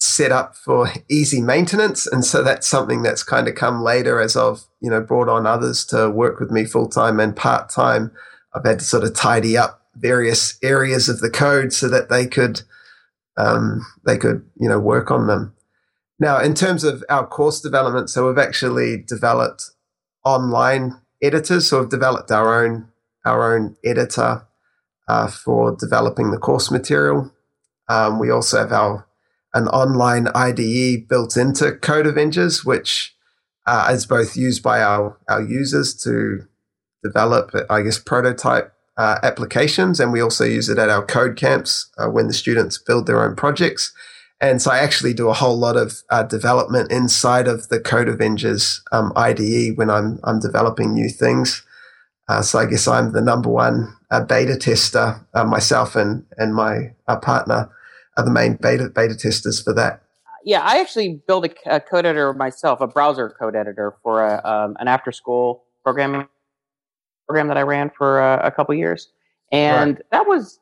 set 0.00 0.32
up 0.32 0.56
for 0.56 0.88
easy 1.08 1.40
maintenance. 1.40 2.06
And 2.06 2.24
so 2.24 2.42
that's 2.42 2.66
something 2.66 3.02
that's 3.02 3.22
kind 3.22 3.46
of 3.46 3.54
come 3.54 3.82
later 3.82 4.20
as 4.20 4.36
I've, 4.36 4.64
you 4.80 4.90
know, 4.90 5.00
brought 5.00 5.28
on 5.28 5.46
others 5.46 5.84
to 5.86 6.10
work 6.10 6.40
with 6.40 6.50
me 6.50 6.64
full 6.64 6.88
time 6.88 7.20
and 7.20 7.34
part 7.36 7.70
time. 7.70 8.10
I've 8.54 8.64
had 8.64 8.80
to 8.80 8.84
sort 8.84 9.04
of 9.04 9.14
tidy 9.14 9.56
up 9.56 9.86
various 9.94 10.58
areas 10.62 11.08
of 11.08 11.20
the 11.20 11.30
code 11.30 11.72
so 11.72 11.88
that 11.88 12.08
they 12.08 12.26
could, 12.26 12.62
um, 13.36 13.86
they 14.04 14.18
could, 14.18 14.44
you 14.56 14.68
know, 14.68 14.80
work 14.80 15.10
on 15.10 15.28
them. 15.28 15.54
Now, 16.18 16.40
in 16.40 16.54
terms 16.54 16.84
of 16.84 17.04
our 17.08 17.26
course 17.26 17.60
development, 17.60 18.10
so 18.10 18.26
we've 18.26 18.38
actually 18.38 19.04
developed 19.06 19.70
online 20.24 21.00
editors. 21.22 21.68
So 21.68 21.80
we've 21.80 21.88
developed 21.88 22.30
our 22.30 22.64
own 22.64 22.88
our 23.24 23.54
own 23.54 23.76
editor 23.84 24.46
uh, 25.08 25.28
for 25.28 25.76
developing 25.76 26.30
the 26.30 26.38
course 26.38 26.70
material. 26.70 27.32
Um, 27.88 28.18
we 28.18 28.30
also 28.30 28.58
have 28.58 28.72
our 28.72 29.06
an 29.54 29.68
online 29.68 30.28
IDE 30.28 31.08
built 31.08 31.36
into 31.36 31.72
Code 31.72 32.06
Avengers, 32.06 32.64
which 32.64 33.14
uh, 33.66 33.90
is 33.92 34.06
both 34.06 34.36
used 34.36 34.62
by 34.62 34.82
our 34.82 35.18
our 35.28 35.42
users 35.42 35.94
to 36.02 36.46
develop, 37.02 37.50
I 37.68 37.82
guess, 37.82 37.98
prototype 37.98 38.72
uh, 38.96 39.18
applications, 39.22 40.00
and 40.00 40.12
we 40.12 40.20
also 40.20 40.44
use 40.44 40.68
it 40.68 40.78
at 40.78 40.88
our 40.88 41.04
code 41.04 41.36
camps 41.36 41.90
uh, 41.98 42.08
when 42.08 42.28
the 42.28 42.34
students 42.34 42.78
build 42.78 43.06
their 43.06 43.22
own 43.22 43.36
projects. 43.36 43.92
And 44.40 44.60
so 44.60 44.72
I 44.72 44.78
actually 44.78 45.14
do 45.14 45.28
a 45.28 45.34
whole 45.34 45.56
lot 45.56 45.76
of 45.76 46.02
uh, 46.10 46.24
development 46.24 46.90
inside 46.90 47.46
of 47.46 47.68
the 47.68 47.78
Code 47.78 48.08
Avengers 48.08 48.82
um, 48.90 49.12
IDE 49.14 49.76
when 49.76 49.88
I'm 49.88 50.18
I'm 50.24 50.40
developing 50.40 50.92
new 50.92 51.08
things. 51.08 51.64
Uh, 52.28 52.42
so 52.42 52.58
I 52.58 52.66
guess 52.66 52.86
I'm 52.86 53.12
the 53.12 53.20
number 53.20 53.48
one 53.48 53.94
uh, 54.10 54.24
beta 54.24 54.56
tester. 54.56 55.26
Uh, 55.34 55.44
myself 55.44 55.96
and 55.96 56.24
and 56.38 56.54
my 56.54 56.94
uh, 57.08 57.16
partner 57.16 57.70
are 58.16 58.24
the 58.24 58.30
main 58.30 58.56
beta 58.60 58.88
beta 58.88 59.14
testers 59.14 59.60
for 59.62 59.72
that. 59.74 60.02
Yeah, 60.44 60.62
I 60.62 60.80
actually 60.80 61.20
built 61.26 61.46
a, 61.46 61.76
a 61.76 61.80
code 61.80 62.06
editor 62.06 62.32
myself, 62.32 62.80
a 62.80 62.86
browser 62.86 63.30
code 63.30 63.54
editor 63.54 63.94
for 64.02 64.24
a, 64.24 64.44
um, 64.44 64.76
an 64.80 64.88
after 64.88 65.12
school 65.12 65.64
programming 65.84 66.26
program 67.28 67.48
that 67.48 67.56
I 67.56 67.62
ran 67.62 67.90
for 67.96 68.20
a, 68.20 68.46
a 68.46 68.50
couple 68.50 68.74
years, 68.74 69.08
and 69.50 69.96
right. 69.96 70.02
that 70.10 70.26
was 70.26 70.58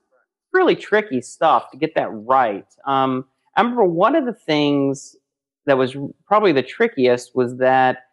really 0.53 0.77
tricky 0.77 1.21
stuff 1.21 1.71
to 1.71 1.77
get 1.77 1.95
that 1.95 2.09
right. 2.11 2.67
Um, 2.87 3.27
I 3.57 3.63
remember 3.63 3.85
one 3.85 4.17
of 4.17 4.27
the 4.27 4.33
things 4.33 5.17
that 5.67 5.79
was 5.79 5.97
probably 6.27 6.53
the 6.53 6.63
trickiest 6.63 7.35
was 7.37 7.57
that 7.59 8.05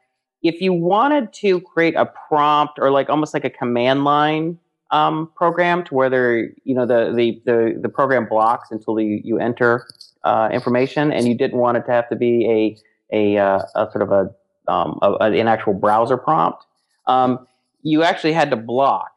if 0.48 0.62
you 0.62 0.74
wanted 0.74 1.34
to 1.34 1.62
create 1.62 1.96
a 1.96 2.06
prompt 2.06 2.80
or 2.80 2.92
like 2.92 3.10
almost 3.10 3.34
like 3.34 3.46
a 3.46 3.50
command 3.50 4.04
line 4.04 4.58
um, 4.92 5.30
program 5.36 5.84
to 5.84 5.94
where 5.94 6.50
you 6.64 6.74
know, 6.74 6.86
the, 6.86 7.14
the, 7.16 7.42
the, 7.46 7.80
the 7.82 7.90
program 7.90 8.26
blocks 8.28 8.70
until 8.72 9.00
you, 9.00 9.22
you 9.24 9.40
enter 9.40 9.88
uh, 10.24 10.50
information 10.52 11.12
and 11.12 11.28
you 11.28 11.36
didn't 11.36 11.60
want 11.60 11.78
it 11.78 11.86
to 11.86 11.92
have 11.92 12.08
to 12.10 12.16
be 12.16 12.78
a, 13.12 13.16
a, 13.16 13.38
uh, 13.38 13.60
a 13.76 13.92
sort 13.92 14.02
of 14.02 14.12
a, 14.12 14.72
um, 14.72 15.00
a, 15.02 15.32
an 15.32 15.48
actual 15.48 15.74
browser 15.74 16.18
prompt, 16.18 16.66
um, 17.08 17.48
you 17.84 18.04
actually 18.04 18.34
had 18.34 18.50
to 18.50 18.58
block. 18.58 19.12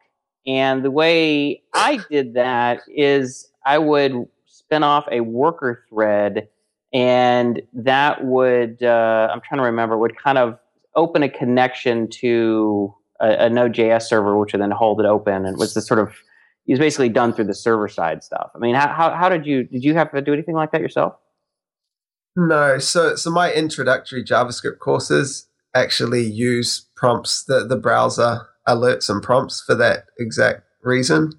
And 0.47 0.83
the 0.83 0.91
way 0.91 1.61
I 1.73 1.99
did 2.09 2.33
that 2.33 2.81
is 2.87 3.49
I 3.65 3.77
would 3.77 4.27
spin 4.45 4.83
off 4.83 5.05
a 5.11 5.21
worker 5.21 5.85
thread, 5.89 6.47
and 6.93 7.61
that 7.73 8.23
would 8.23 8.81
uh, 8.81 9.29
I'm 9.31 9.41
trying 9.41 9.59
to 9.59 9.65
remember 9.65 9.97
would 9.97 10.17
kind 10.17 10.37
of 10.37 10.57
open 10.95 11.23
a 11.23 11.29
connection 11.29 12.09
to 12.09 12.93
a, 13.19 13.45
a 13.45 13.49
Node.js 13.49 14.03
server, 14.03 14.37
which 14.37 14.53
would 14.53 14.61
then 14.61 14.71
hold 14.71 14.99
it 14.99 15.05
open, 15.05 15.45
and 15.45 15.57
was 15.57 15.73
the 15.73 15.81
sort 15.81 15.99
of 15.99 16.13
it 16.67 16.73
was 16.73 16.79
basically 16.79 17.09
done 17.09 17.33
through 17.33 17.45
the 17.45 17.55
server 17.55 17.87
side 17.87 18.23
stuff. 18.23 18.51
I 18.55 18.59
mean, 18.59 18.75
how, 18.75 18.87
how 18.93 19.15
how 19.15 19.29
did 19.29 19.45
you 19.45 19.63
did 19.63 19.83
you 19.83 19.93
have 19.95 20.11
to 20.11 20.21
do 20.21 20.33
anything 20.33 20.55
like 20.55 20.71
that 20.71 20.81
yourself? 20.81 21.13
No, 22.35 22.77
so 22.77 23.15
so 23.15 23.29
my 23.29 23.51
introductory 23.51 24.23
JavaScript 24.23 24.79
courses 24.79 25.47
actually 25.75 26.23
use 26.23 26.87
prompts, 26.95 27.43
the 27.43 27.65
the 27.65 27.77
browser 27.77 28.47
alerts 28.67 29.09
and 29.09 29.21
prompts 29.21 29.61
for 29.61 29.75
that 29.75 30.05
exact 30.19 30.61
reason. 30.83 31.33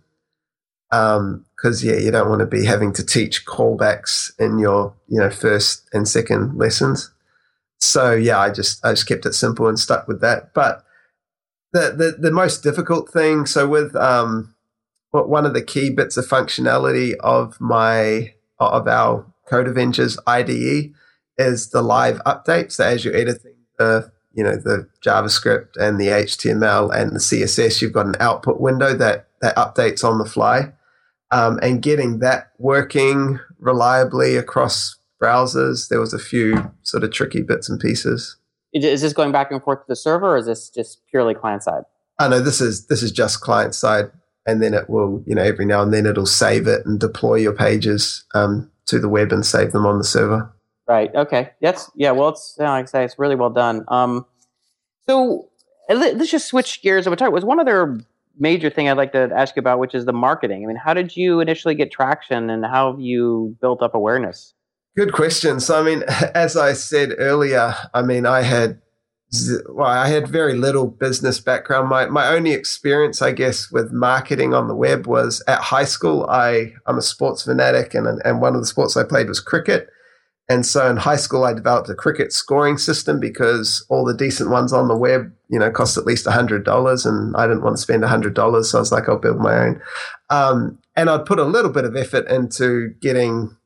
Um, 0.90 1.46
because 1.57 1.82
yeah, 1.82 1.96
you 1.96 2.11
don't 2.11 2.28
want 2.28 2.40
to 2.40 2.46
be 2.46 2.66
having 2.66 2.92
to 2.94 3.07
teach 3.07 3.46
callbacks 3.46 4.32
in 4.38 4.59
your 4.59 4.94
you 5.09 5.18
know 5.18 5.30
first 5.30 5.88
and 5.92 6.07
second 6.07 6.59
lessons. 6.59 7.11
So 7.82 8.12
yeah, 8.12 8.38
I 8.38 8.50
just 8.50 8.84
I 8.84 8.92
just 8.92 9.08
kept 9.08 9.26
it 9.26 9.34
simple 9.34 9.68
and 9.68 9.78
stuck 9.78 10.06
with 10.06 10.20
that. 10.20 10.54
But 10.54 10.84
the 11.72 11.92
the, 11.96 12.16
the 12.18 12.30
most 12.30 12.62
difficult 12.62 13.10
thing, 13.10 13.46
so 13.46 13.68
with 13.68 13.96
um, 13.96 14.54
what 15.10 15.28
one 15.28 15.44
of 15.44 15.54
the 15.54 15.62
key 15.62 15.90
bits 15.90 16.16
of 16.16 16.26
functionality 16.26 17.14
of 17.20 17.60
my 17.60 18.34
of 18.60 18.86
our 18.86 19.26
Code 19.48 19.66
Avengers 19.66 20.18
IDE 20.26 20.92
is 21.38 21.70
the 21.70 21.82
live 21.82 22.20
updates. 22.24 22.72
So 22.72 22.84
as 22.84 23.04
you're 23.04 23.16
editing 23.16 23.56
the 23.78 24.12
you 24.32 24.44
know 24.44 24.56
the 24.56 24.88
JavaScript 25.04 25.76
and 25.76 26.00
the 26.00 26.06
HTML 26.06 26.94
and 26.94 27.12
the 27.12 27.20
CSS, 27.20 27.82
you've 27.82 27.92
got 27.92 28.06
an 28.06 28.16
output 28.20 28.60
window 28.60 28.94
that 28.94 29.26
that 29.40 29.56
updates 29.56 30.04
on 30.04 30.18
the 30.18 30.24
fly 30.24 30.72
um, 31.32 31.58
and 31.62 31.82
getting 31.82 32.20
that 32.20 32.52
working 32.58 33.40
reliably 33.58 34.36
across 34.36 34.96
browsers. 35.22 35.88
There 35.88 36.00
was 36.00 36.12
a 36.12 36.18
few 36.18 36.72
sort 36.82 37.04
of 37.04 37.12
tricky 37.12 37.42
bits 37.42 37.68
and 37.68 37.78
pieces. 37.78 38.36
Is 38.72 39.02
this 39.02 39.12
going 39.12 39.32
back 39.32 39.50
and 39.50 39.62
forth 39.62 39.80
to 39.80 39.84
the 39.86 39.96
server, 39.96 40.34
or 40.34 40.36
is 40.38 40.46
this 40.46 40.70
just 40.70 41.06
purely 41.08 41.34
client 41.34 41.62
side? 41.62 41.82
Oh 42.18 42.28
no, 42.28 42.40
this 42.40 42.60
is 42.60 42.86
this 42.86 43.02
is 43.02 43.12
just 43.12 43.40
client 43.40 43.74
side, 43.74 44.10
and 44.46 44.62
then 44.62 44.74
it 44.74 44.88
will, 44.88 45.22
you 45.26 45.34
know, 45.34 45.42
every 45.42 45.66
now 45.66 45.82
and 45.82 45.92
then 45.92 46.06
it'll 46.06 46.26
save 46.26 46.66
it 46.66 46.84
and 46.86 46.98
deploy 46.98 47.36
your 47.36 47.52
pages 47.52 48.24
um, 48.34 48.70
to 48.86 48.98
the 48.98 49.08
web 49.08 49.32
and 49.32 49.44
save 49.44 49.72
them 49.72 49.86
on 49.86 49.98
the 49.98 50.04
server. 50.04 50.50
Right. 50.88 51.14
Okay. 51.14 51.50
That's 51.60 51.90
yeah. 51.94 52.10
Well, 52.12 52.30
it's 52.30 52.56
like 52.58 52.84
I 52.84 52.86
say, 52.86 53.04
it's 53.04 53.18
really 53.18 53.36
well 53.36 53.50
done. 53.50 53.84
Um, 53.88 54.26
so 55.06 55.48
let's 55.88 56.30
just 56.30 56.48
switch 56.48 56.82
gears. 56.82 57.06
We'll 57.06 57.16
talk. 57.16 57.32
Was 57.32 57.44
one 57.44 57.60
other 57.60 58.00
major 58.38 58.70
thing 58.70 58.88
I'd 58.88 58.96
like 58.96 59.12
to 59.12 59.30
ask 59.34 59.54
you 59.56 59.60
about, 59.60 59.78
which 59.78 59.94
is 59.94 60.06
the 60.06 60.12
marketing. 60.12 60.64
I 60.64 60.66
mean, 60.66 60.76
how 60.76 60.94
did 60.94 61.16
you 61.16 61.40
initially 61.40 61.74
get 61.74 61.90
traction 61.90 62.50
and 62.50 62.64
how 62.64 62.90
have 62.90 63.00
you 63.00 63.56
built 63.60 63.82
up 63.82 63.94
awareness? 63.94 64.54
Good 64.97 65.12
question. 65.12 65.59
So, 65.61 65.80
I 65.80 65.82
mean, 65.82 66.03
as 66.34 66.57
I 66.57 66.72
said 66.74 67.14
earlier, 67.18 67.74
I 67.95 68.03
mean, 68.03 68.26
I 68.26 68.43
had 68.43 68.80
well, 69.70 69.86
I 69.86 70.09
had 70.09 70.28
very 70.28 70.55
little 70.55 70.86
business 70.86 71.40
background. 71.40 71.88
My 71.88 72.07
my 72.07 72.28
only 72.28 72.53
experience, 72.53 73.22
I 73.22 73.32
guess, 73.32 73.70
with 73.72 73.90
marketing 73.90 74.53
on 74.53 74.68
the 74.68 74.74
web 74.74 75.07
was 75.07 75.43
at 75.49 75.59
high 75.59 75.86
school. 75.86 76.26
I 76.28 76.74
I'm 76.86 76.99
a 76.99 77.03
sports 77.03 77.43
fanatic, 77.45 77.95
and 77.95 78.07
and 78.24 78.43
one 78.43 78.55
of 78.55 78.61
the 78.61 78.66
sports 78.66 78.97
I 78.97 79.05
played 79.05 79.28
was 79.28 79.40
cricket. 79.40 79.88
And 80.49 80.66
so 80.66 80.90
in 80.90 80.99
high 80.99 81.16
school, 81.16 81.45
I 81.45 81.55
developed 81.55 81.88
a 81.88 81.95
cricket 81.95 82.32
scoring 82.32 82.76
system 82.76 83.18
because 83.20 83.86
all 83.88 84.05
the 84.05 84.12
decent 84.12 84.51
ones 84.51 84.72
on 84.72 84.88
the 84.88 84.97
web, 84.97 85.32
you 85.49 85.59
know, 85.59 85.70
cost 85.70 85.97
at 85.97 86.05
least 86.05 86.26
$100 86.26 87.07
and 87.07 87.36
I 87.36 87.47
didn't 87.47 87.62
want 87.62 87.76
to 87.76 87.82
spend 87.82 88.03
$100. 88.03 88.64
So 88.64 88.76
I 88.76 88.80
was 88.80 88.93
like, 88.93 89.09
I'll 89.09 89.18
build 89.18 89.38
my 89.38 89.57
own. 89.57 89.80
Um, 90.30 90.78
and 90.97 91.09
I'd 91.09 91.24
put 91.24 91.38
a 91.38 91.45
little 91.45 91.70
bit 91.70 91.84
of 91.84 91.97
effort 91.97 92.28
into 92.28 92.93
getting 93.01 93.57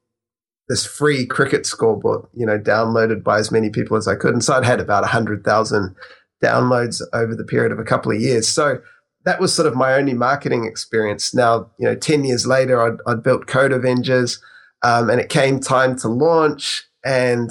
this 0.69 0.85
free 0.85 1.27
cricket 1.27 1.67
scoreboard, 1.67 2.27
you 2.35 2.45
know, 2.45 2.59
downloaded 2.59 3.23
by 3.23 3.39
as 3.39 3.53
many 3.53 3.71
people 3.71 3.97
as 3.97 4.09
I 4.09 4.17
could. 4.17 4.33
And 4.33 4.43
so 4.43 4.55
I'd 4.55 4.65
had 4.65 4.81
about 4.81 5.03
100,000 5.03 5.97
downloads 6.43 7.01
over 7.13 7.35
the 7.35 7.45
period 7.45 7.73
of 7.73 7.79
a 7.79 7.85
couple 7.85 8.13
of 8.13 8.21
years. 8.21 8.49
So 8.49 8.81
that 9.25 9.41
was 9.41 9.55
sort 9.55 9.69
of 9.69 9.77
my 9.77 9.95
only 9.95 10.15
marketing 10.15 10.65
experience. 10.65 11.35
Now, 11.35 11.71
you 11.79 11.87
know, 11.87 11.95
10 11.95 12.25
years 12.25 12.47
later, 12.47 12.81
I'd, 12.81 12.99
I'd 13.07 13.23
built 13.23 13.47
Code 13.47 13.73
Avengers. 13.73 14.41
Um, 14.83 15.11
and 15.11 15.21
it 15.21 15.29
came 15.29 15.59
time 15.59 15.97
to 15.99 16.09
launch, 16.09 16.85
and 17.05 17.51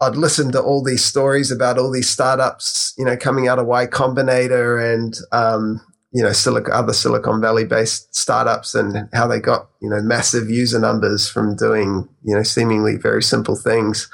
I'd 0.00 0.16
listened 0.16 0.52
to 0.54 0.62
all 0.62 0.82
these 0.82 1.04
stories 1.04 1.50
about 1.50 1.78
all 1.78 1.92
these 1.92 2.08
startups, 2.08 2.94
you 2.96 3.04
know, 3.04 3.16
coming 3.16 3.46
out 3.46 3.58
of 3.58 3.66
Y 3.66 3.86
Combinator 3.86 4.82
and 4.94 5.14
um, 5.32 5.80
you 6.12 6.22
know, 6.22 6.32
Silicon, 6.32 6.72
other 6.72 6.92
Silicon 6.92 7.40
Valley 7.40 7.64
based 7.64 8.14
startups 8.14 8.74
and 8.74 9.08
how 9.12 9.26
they 9.26 9.38
got, 9.38 9.68
you 9.80 9.88
know, 9.88 10.02
massive 10.02 10.50
user 10.50 10.78
numbers 10.78 11.28
from 11.28 11.54
doing, 11.54 12.08
you 12.22 12.34
know, 12.34 12.42
seemingly 12.42 12.96
very 12.96 13.22
simple 13.22 13.56
things. 13.56 14.10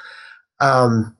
Um, 0.59 1.15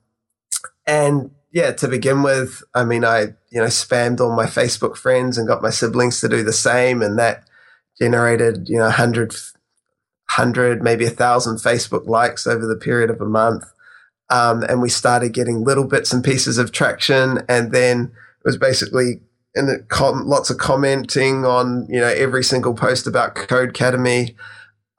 and 0.85 1.31
yeah, 1.51 1.71
to 1.71 1.87
begin 1.87 2.21
with, 2.21 2.63
I 2.75 2.83
mean, 2.83 3.03
I, 3.03 3.21
you 3.49 3.59
know, 3.59 3.65
spammed 3.65 4.19
all 4.19 4.35
my 4.35 4.45
Facebook 4.45 4.97
friends 4.97 5.37
and 5.37 5.47
got 5.47 5.63
my 5.63 5.71
siblings 5.71 6.21
to 6.21 6.29
do 6.29 6.43
the 6.43 6.53
same. 6.53 7.01
And 7.01 7.17
that 7.17 7.43
generated, 7.99 8.69
you 8.69 8.77
know, 8.77 8.83
100 8.83 9.33
hundred, 10.29 10.83
maybe 10.83 11.05
a 11.05 11.09
thousand 11.09 11.57
Facebook 11.57 12.07
likes 12.07 12.45
over 12.45 12.65
the 12.65 12.75
period 12.75 13.09
of 13.09 13.21
a 13.21 13.25
month. 13.25 13.63
Um, 14.29 14.63
and 14.63 14.81
we 14.81 14.89
started 14.89 15.33
getting 15.33 15.63
little 15.63 15.85
bits 15.85 16.11
and 16.11 16.23
pieces 16.23 16.57
of 16.57 16.71
traction. 16.71 17.39
And 17.47 17.71
then 17.71 18.11
it 18.39 18.45
was 18.45 18.57
basically 18.57 19.21
and 19.55 19.69
it 19.69 19.89
com- 19.89 20.27
lots 20.27 20.49
of 20.49 20.57
commenting 20.57 21.45
on 21.45 21.87
you 21.89 21.99
know 21.99 22.07
every 22.07 22.43
single 22.43 22.73
post 22.73 23.07
about 23.07 23.35
Codecademy. 23.35 24.35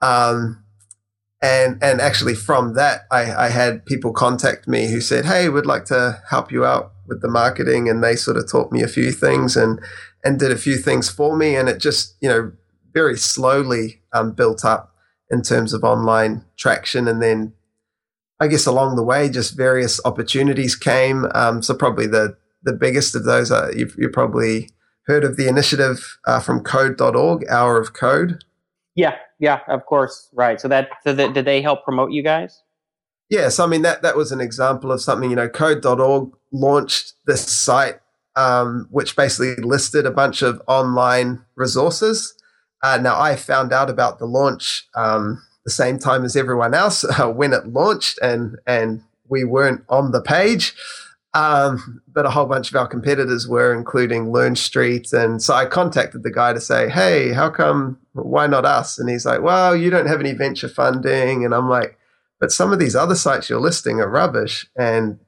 Um, 0.01 0.63
and 1.41 1.81
and 1.81 2.01
actually 2.01 2.35
from 2.35 2.73
that, 2.73 3.01
I, 3.11 3.33
I 3.45 3.49
had 3.49 3.85
people 3.85 4.11
contact 4.11 4.67
me 4.67 4.91
who 4.91 5.01
said, 5.01 5.25
"Hey, 5.25 5.49
we'd 5.49 5.65
like 5.65 5.85
to 5.85 6.21
help 6.29 6.51
you 6.51 6.65
out 6.65 6.91
with 7.07 7.21
the 7.21 7.29
marketing," 7.29 7.89
and 7.89 8.03
they 8.03 8.15
sort 8.15 8.37
of 8.37 8.49
taught 8.49 8.71
me 8.71 8.81
a 8.81 8.87
few 8.87 9.11
things 9.11 9.55
and 9.55 9.79
and 10.23 10.37
did 10.37 10.51
a 10.51 10.57
few 10.57 10.77
things 10.77 11.09
for 11.09 11.37
me, 11.37 11.55
and 11.55 11.69
it 11.69 11.79
just 11.79 12.15
you 12.19 12.27
know 12.27 12.51
very 12.93 13.17
slowly 13.17 14.01
um, 14.13 14.33
built 14.33 14.65
up 14.65 14.93
in 15.29 15.41
terms 15.41 15.73
of 15.73 15.83
online 15.83 16.43
traction. 16.57 17.07
And 17.07 17.21
then 17.21 17.53
I 18.39 18.47
guess 18.47 18.65
along 18.65 18.95
the 18.95 19.03
way, 19.03 19.29
just 19.29 19.55
various 19.55 19.99
opportunities 20.05 20.75
came. 20.75 21.25
Um, 21.33 21.61
so 21.61 21.73
probably 21.73 22.07
the 22.07 22.37
the 22.63 22.73
biggest 22.73 23.15
of 23.15 23.23
those 23.23 23.51
are 23.51 23.71
you've, 23.73 23.95
you've 23.97 24.13
probably 24.13 24.69
heard 25.03 25.23
of 25.23 25.37
the 25.37 25.47
initiative 25.47 26.19
uh, 26.25 26.39
from 26.39 26.63
Code.org, 26.63 27.45
Hour 27.49 27.79
of 27.79 27.93
Code. 27.93 28.43
Yeah, 28.95 29.15
yeah, 29.39 29.59
of 29.67 29.85
course, 29.85 30.29
right. 30.33 30.59
So 30.59 30.67
that 30.67 30.89
so 31.03 31.13
that 31.13 31.33
did 31.33 31.45
they 31.45 31.61
help 31.61 31.83
promote 31.83 32.11
you 32.11 32.23
guys? 32.23 32.61
Yes, 33.29 33.59
I 33.59 33.67
mean 33.67 33.83
that 33.83 34.01
that 34.01 34.17
was 34.17 34.31
an 34.31 34.41
example 34.41 34.91
of 34.91 35.01
something. 35.01 35.29
You 35.29 35.35
know, 35.35 35.49
Code.org 35.49 36.31
launched 36.51 37.13
this 37.25 37.47
site 37.47 37.99
um, 38.35 38.87
which 38.91 39.15
basically 39.15 39.55
listed 39.63 40.05
a 40.05 40.11
bunch 40.11 40.41
of 40.41 40.61
online 40.67 41.43
resources 41.55 42.33
uh, 42.81 42.97
now, 42.97 43.19
I 43.19 43.35
found 43.35 43.73
out 43.73 43.89
about 43.89 44.19
the 44.19 44.25
launch 44.25 44.87
um, 44.95 45.43
the 45.65 45.71
same 45.71 45.99
time 45.99 46.23
as 46.23 46.35
everyone 46.35 46.73
else 46.73 47.03
uh, 47.03 47.27
when 47.31 47.53
it 47.53 47.67
launched, 47.67 48.19
and 48.21 48.57
and 48.65 49.01
we 49.27 49.43
weren't 49.43 49.83
on 49.89 50.11
the 50.11 50.21
page. 50.21 50.73
Um, 51.33 52.01
but 52.07 52.25
a 52.25 52.31
whole 52.31 52.47
bunch 52.47 52.71
of 52.71 52.75
our 52.75 52.87
competitors 52.87 53.47
were, 53.47 53.73
including 53.73 54.27
LearnStreet. 54.27 55.13
And 55.13 55.41
so 55.41 55.53
I 55.53 55.65
contacted 55.65 56.23
the 56.23 56.31
guy 56.31 56.53
to 56.53 56.59
say, 56.59 56.89
hey, 56.89 57.33
how 57.33 57.49
come, 57.49 57.99
why 58.13 58.47
not 58.47 58.65
us? 58.65 58.97
And 58.97 59.09
he's 59.09 59.25
like, 59.25 59.41
well, 59.41 59.75
you 59.75 59.91
don't 59.91 60.07
have 60.07 60.19
any 60.19 60.33
venture 60.33 60.69
funding. 60.69 61.45
And 61.45 61.53
I'm 61.53 61.69
like, 61.69 61.97
but 62.39 62.51
some 62.51 62.73
of 62.73 62.79
these 62.79 62.95
other 62.95 63.15
sites 63.15 63.49
you're 63.49 63.59
listing 63.59 63.99
are 63.99 64.09
rubbish. 64.09 64.65
And 64.75 65.19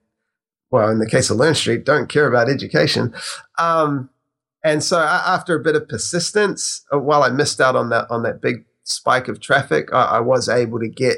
well, 0.72 0.90
in 0.90 1.00
the 1.00 1.10
case 1.10 1.30
of 1.30 1.38
LearnStreet, 1.38 1.84
don't 1.84 2.10
care 2.10 2.28
about 2.28 2.50
education. 2.50 3.14
Um, 3.60 4.10
and 4.64 4.84
so 4.84 5.00
after 5.00 5.56
a 5.56 5.64
bit 5.64 5.76
of 5.76 5.88
persistence, 5.90 6.86
uh, 6.94 7.00
while 7.00 7.24
I 7.24 7.30
missed 7.30 7.60
out 7.60 7.76
on 7.76 7.90
that 7.90 8.10
on 8.10 8.24
that 8.24 8.42
big 8.42 8.66
spike 8.84 9.28
of 9.28 9.40
traffic, 9.40 9.90
I, 9.92 10.04
I 10.04 10.20
was 10.20 10.48
able 10.48 10.80
to 10.80 10.88
get 10.88 11.18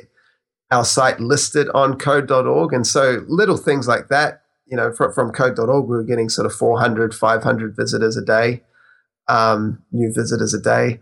our 0.72 0.85
site 0.85 1.19
listed 1.19 1.69
on 1.73 1.97
code.org. 1.97 2.73
And 2.73 2.88
so 2.88 3.23
little 3.27 3.57
things 3.57 3.88
like 3.88 4.07
that 4.07 4.43
you 4.65 4.77
know, 4.77 4.91
from, 4.94 5.14
from 5.14 5.31
code.org, 5.31 5.85
we 5.85 5.95
were 5.95 6.03
getting 6.03 6.30
sort 6.30 6.45
of 6.45 6.53
400, 6.53 7.14
500 7.14 7.76
visitors 7.76 8.18
a 8.18 8.23
day, 8.23 8.64
um, 9.27 9.84
new 9.91 10.11
visitors 10.14 10.53
a 10.53 10.61
day. 10.61 10.99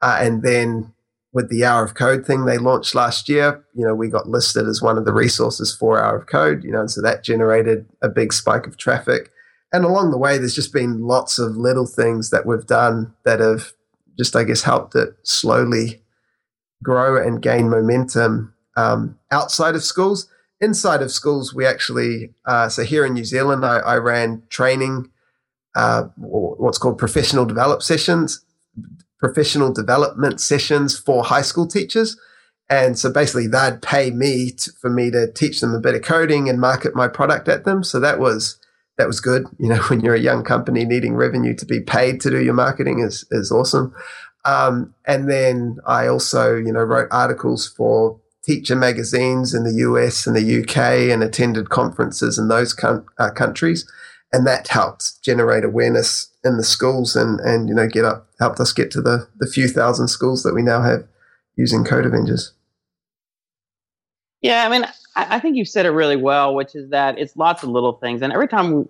Uh, 0.00 0.18
and 0.20 0.42
then 0.42 0.92
with 1.32 1.48
the 1.48 1.64
Hour 1.64 1.84
of 1.84 1.94
Code 1.94 2.26
thing 2.26 2.44
they 2.44 2.58
launched 2.58 2.94
last 2.94 3.28
year, 3.28 3.64
you 3.74 3.86
know, 3.86 3.94
we 3.94 4.08
got 4.08 4.28
listed 4.28 4.66
as 4.66 4.82
one 4.82 4.98
of 4.98 5.04
the 5.04 5.12
resources 5.12 5.74
for 5.74 6.02
Hour 6.02 6.18
of 6.18 6.26
Code, 6.26 6.62
you 6.64 6.70
know, 6.70 6.80
and 6.80 6.90
so 6.90 7.00
that 7.00 7.24
generated 7.24 7.86
a 8.02 8.08
big 8.08 8.32
spike 8.32 8.66
of 8.66 8.76
traffic. 8.76 9.30
And 9.72 9.84
along 9.84 10.10
the 10.10 10.18
way, 10.18 10.36
there's 10.36 10.54
just 10.54 10.72
been 10.72 11.02
lots 11.02 11.38
of 11.38 11.56
little 11.56 11.86
things 11.86 12.30
that 12.30 12.44
we've 12.44 12.66
done 12.66 13.14
that 13.24 13.40
have 13.40 13.72
just, 14.18 14.36
I 14.36 14.44
guess, 14.44 14.62
helped 14.62 14.94
it 14.94 15.16
slowly 15.22 16.02
grow 16.82 17.16
and 17.16 17.40
gain 17.40 17.70
momentum 17.70 18.52
um, 18.76 19.18
outside 19.30 19.74
of 19.74 19.82
schools 19.82 20.28
inside 20.62 21.02
of 21.02 21.10
schools, 21.10 21.52
we 21.52 21.66
actually, 21.66 22.32
uh, 22.46 22.68
so 22.68 22.84
here 22.84 23.04
in 23.04 23.12
New 23.12 23.24
Zealand, 23.24 23.66
I, 23.66 23.78
I 23.78 23.96
ran 23.96 24.44
training, 24.48 25.10
uh, 25.74 26.04
what's 26.16 26.78
called 26.78 26.96
professional 26.96 27.44
develop 27.44 27.82
sessions, 27.82 28.44
professional 29.18 29.72
development 29.72 30.40
sessions 30.40 30.98
for 30.98 31.24
high 31.24 31.42
school 31.42 31.66
teachers. 31.66 32.16
And 32.70 32.98
so 32.98 33.12
basically, 33.12 33.48
they'd 33.48 33.82
pay 33.82 34.12
me 34.12 34.52
to, 34.52 34.72
for 34.80 34.88
me 34.88 35.10
to 35.10 35.30
teach 35.32 35.60
them 35.60 35.74
a 35.74 35.80
bit 35.80 35.96
of 35.96 36.02
coding 36.02 36.48
and 36.48 36.60
market 36.60 36.94
my 36.94 37.08
product 37.08 37.48
at 37.48 37.64
them. 37.64 37.82
So 37.82 38.00
that 38.00 38.18
was 38.18 38.58
that 38.98 39.06
was 39.06 39.20
good. 39.20 39.46
You 39.58 39.68
know, 39.68 39.82
when 39.88 40.00
you're 40.00 40.14
a 40.14 40.20
young 40.20 40.44
company 40.44 40.84
needing 40.84 41.14
revenue 41.14 41.54
to 41.56 41.66
be 41.66 41.80
paid 41.80 42.20
to 42.22 42.30
do 42.30 42.42
your 42.42 42.54
marketing 42.54 43.00
is 43.00 43.26
is 43.30 43.50
awesome. 43.50 43.94
Um, 44.44 44.94
and 45.06 45.28
then 45.28 45.78
I 45.86 46.06
also, 46.06 46.56
you 46.56 46.72
know, 46.72 46.82
wrote 46.82 47.08
articles 47.10 47.68
for 47.68 48.18
teacher 48.44 48.76
magazines 48.76 49.54
in 49.54 49.64
the 49.64 49.74
US 49.88 50.26
and 50.26 50.34
the 50.34 50.62
UK 50.62 51.10
and 51.12 51.22
attended 51.22 51.70
conferences 51.70 52.38
in 52.38 52.48
those 52.48 52.72
com- 52.72 53.06
uh, 53.18 53.30
countries. 53.30 53.90
And 54.32 54.46
that 54.46 54.68
helped 54.68 55.22
generate 55.22 55.64
awareness 55.64 56.30
in 56.42 56.56
the 56.56 56.64
schools 56.64 57.14
and, 57.14 57.38
and 57.40 57.68
you 57.68 57.74
know, 57.74 57.86
get 57.86 58.04
up, 58.04 58.26
helped 58.38 58.60
us 58.60 58.72
get 58.72 58.90
to 58.92 59.02
the, 59.02 59.28
the 59.38 59.46
few 59.46 59.68
thousand 59.68 60.08
schools 60.08 60.42
that 60.42 60.54
we 60.54 60.62
now 60.62 60.82
have 60.82 61.06
using 61.56 61.84
Code 61.84 62.06
Avengers. 62.06 62.52
Yeah, 64.40 64.66
I 64.66 64.68
mean, 64.70 64.84
I, 65.14 65.36
I 65.36 65.38
think 65.38 65.56
you 65.56 65.64
said 65.64 65.86
it 65.86 65.90
really 65.90 66.16
well, 66.16 66.54
which 66.54 66.74
is 66.74 66.90
that 66.90 67.18
it's 67.18 67.36
lots 67.36 67.62
of 67.62 67.68
little 67.68 67.92
things. 67.94 68.22
And 68.22 68.32
every 68.32 68.48
time 68.48 68.88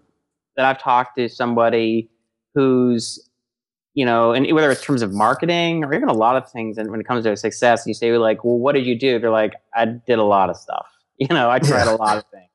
that 0.57 0.65
I've 0.65 0.81
talked 0.81 1.17
to 1.19 1.29
somebody 1.29 2.09
who's 2.55 3.29
you 3.95 4.05
know, 4.07 4.33
and 4.33 4.51
whether 4.53 4.71
it's 4.71 4.81
in 4.81 4.87
terms 4.87 5.03
of 5.03 5.13
marketing 5.13 5.85
or 5.85 5.93
even 5.93 6.09
a 6.09 6.15
lot 6.15 6.37
of 6.37 6.51
things, 6.51 6.79
and 6.79 6.91
when 6.91 7.01
it 7.01 7.07
comes 7.07 7.25
to 7.25 7.37
success, 7.37 7.87
you 7.87 7.95
say 7.95 8.17
like, 8.17 8.45
"Well, 8.45 8.59
what 8.59 8.75
did 8.75 8.87
you 8.87 8.99
do?" 8.99 9.19
They're 9.19 9.31
like, 9.31 9.55
"I 9.75 9.85
did 9.85 10.19
a 10.19 10.25
lot 10.25 10.51
of 10.51 10.57
stuff. 10.57 10.87
You 11.19 11.29
know, 11.29 11.51
I 11.51 11.61
tried 11.61 11.87
a 11.87 11.95
lot 11.95 12.17
of 12.17 12.25
things, 12.33 12.51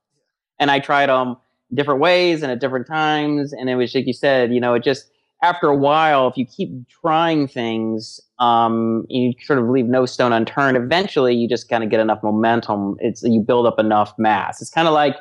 and 0.58 0.70
I 0.70 0.78
tried 0.78 1.08
them 1.08 1.36
different 1.72 2.00
ways 2.00 2.42
and 2.42 2.52
at 2.52 2.60
different 2.60 2.86
times." 2.86 3.52
And 3.52 3.70
it 3.70 3.76
was 3.76 3.94
like 3.94 4.06
you 4.06 4.12
said, 4.12 4.52
you 4.52 4.60
know, 4.60 4.74
it 4.74 4.82
just 4.82 5.10
after 5.42 5.68
a 5.68 5.76
while, 5.76 6.28
if 6.28 6.36
you 6.36 6.44
keep 6.44 6.70
trying 6.88 7.46
things, 7.46 8.20
um, 8.40 9.04
you 9.08 9.32
sort 9.42 9.58
of 9.58 9.68
leave 9.68 9.86
no 9.86 10.04
stone 10.04 10.32
unturned. 10.32 10.76
Eventually, 10.76 11.34
you 11.34 11.48
just 11.48 11.68
kind 11.68 11.84
of 11.84 11.90
get 11.90 12.00
enough 12.00 12.22
momentum. 12.22 12.96
It's 13.00 13.22
you 13.22 13.40
build 13.40 13.66
up 13.66 13.78
enough 13.78 14.12
mass. 14.18 14.60
It's 14.60 14.70
kind 14.70 14.88
of 14.88 14.94
like, 14.94 15.16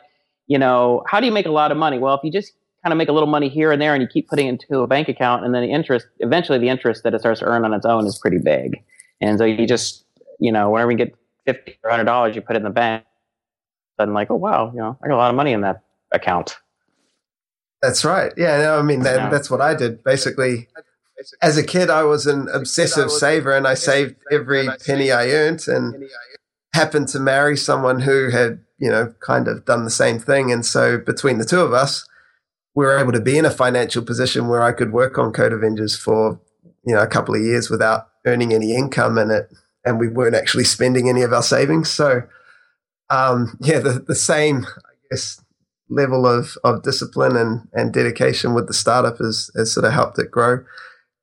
you 0.48 0.58
know, 0.58 1.04
how 1.08 1.20
do 1.20 1.26
you 1.28 1.32
make 1.32 1.46
a 1.46 1.52
lot 1.52 1.72
of 1.72 1.78
money? 1.78 2.00
Well, 2.00 2.16
if 2.16 2.22
you 2.24 2.32
just 2.32 2.54
kind 2.84 2.94
of 2.94 2.98
make 2.98 3.10
a 3.10 3.12
little 3.12 3.28
money 3.28 3.50
here 3.50 3.72
and 3.72 3.82
there 3.82 3.94
and 3.94 4.02
you 4.02 4.08
keep 4.08 4.28
putting 4.28 4.48
it 4.48 4.52
into 4.52 4.82
a 4.82 4.88
bank 4.88 5.10
account 5.10 5.44
and 5.44 5.54
then 5.54 5.64
the 5.64 5.72
interest 5.72 6.08
eventually 6.20 6.60
the 6.60 6.70
interest 6.70 7.04
that 7.04 7.14
it 7.14 7.20
starts 7.20 7.40
to 7.40 7.46
earn 7.46 7.66
on 7.66 7.74
its 7.74 7.86
own 7.86 8.06
is 8.06 8.18
pretty 8.18 8.38
big. 8.38 8.84
And 9.22 9.38
so 9.38 9.46
you 9.46 9.68
just 9.68 10.06
you 10.40 10.52
know 10.52 10.70
whenever 10.70 10.92
you 10.92 10.98
get 10.98 11.16
50 11.46 11.80
or 11.84 11.90
100 11.90 12.04
dollars 12.04 12.36
you 12.36 12.42
put 12.42 12.56
it 12.56 12.60
in 12.60 12.64
the 12.64 12.70
bank 12.70 13.04
and 13.98 14.14
like 14.14 14.30
oh 14.30 14.36
wow 14.36 14.72
you 14.72 14.80
know 14.80 14.98
i 15.04 15.08
got 15.08 15.16
a 15.16 15.18
lot 15.18 15.30
of 15.30 15.36
money 15.36 15.54
in 15.54 15.62
that 15.62 15.82
account. 16.12 16.58
That's 17.82 18.04
right. 18.06 18.34
Yeah 18.38 18.58
no, 18.58 18.80
i 18.80 18.82
mean 18.82 19.02
that, 19.02 19.18
yeah. 19.18 19.30
that's 19.30 19.50
what 19.50 19.62
i 19.62 19.74
did. 19.74 20.04
Basically 20.04 20.68
as 21.42 21.58
a 21.58 21.64
kid 21.64 21.90
i 21.90 22.04
was 22.04 22.28
an 22.28 22.48
obsessive 22.54 23.10
saver 23.10 23.52
and 23.52 23.68
i 23.68 23.74
saved 23.74 24.16
every 24.32 24.70
penny 24.86 25.12
i 25.12 25.28
earned 25.32 25.68
and 25.68 26.08
happened 26.78 27.08
to 27.08 27.20
marry 27.20 27.58
someone 27.58 28.02
who 28.02 28.30
had 28.30 28.60
you 28.78 28.90
know 28.90 29.14
kind 29.20 29.48
of 29.48 29.66
done 29.66 29.84
the 29.84 29.90
same 29.90 30.20
thing. 30.20 30.52
And 30.52 30.66
so 30.66 30.98
between 30.98 31.38
the 31.40 31.46
two 31.46 31.62
of 31.62 31.74
us 31.74 32.08
we 32.78 32.86
were 32.86 33.00
able 33.00 33.12
to 33.12 33.20
be 33.20 33.40
in 33.40 33.44
a 33.46 33.50
financial 33.50 34.04
position 34.04 34.48
where 34.48 34.62
I 34.62 34.72
could 34.72 34.94
work 34.94 35.18
on 35.18 35.34
Code 35.34 35.52
Avengers 35.52 35.98
for 35.98 36.40
you 36.86 36.94
know 36.94 37.02
a 37.02 37.08
couple 37.08 37.34
of 37.34 37.42
years 37.42 37.72
without 37.72 38.08
earning 38.24 38.54
any 38.54 38.76
income 38.76 39.18
in 39.18 39.32
it, 39.32 39.52
and 39.84 40.00
we 40.00 40.08
weren't 40.08 40.36
actually 40.36 40.64
spending 40.64 41.10
any 41.10 41.24
of 41.24 41.34
our 41.34 41.42
savings. 41.42 41.90
So, 41.90 42.22
um, 43.10 43.58
yeah, 43.62 43.80
the 43.80 44.06
the 44.08 44.14
same 44.14 44.68
I 44.68 44.94
guess 45.10 45.42
level 45.90 46.28
of 46.28 46.56
of 46.64 46.84
discipline 46.84 47.36
and 47.36 47.68
and 47.74 47.92
dedication 47.92 48.54
with 48.54 48.68
the 48.68 48.76
startup 48.76 49.18
has 49.18 49.50
has 49.56 49.72
sort 49.72 49.88
of 49.88 49.94
helped 49.94 50.20
it 50.20 50.30
grow. 50.30 50.64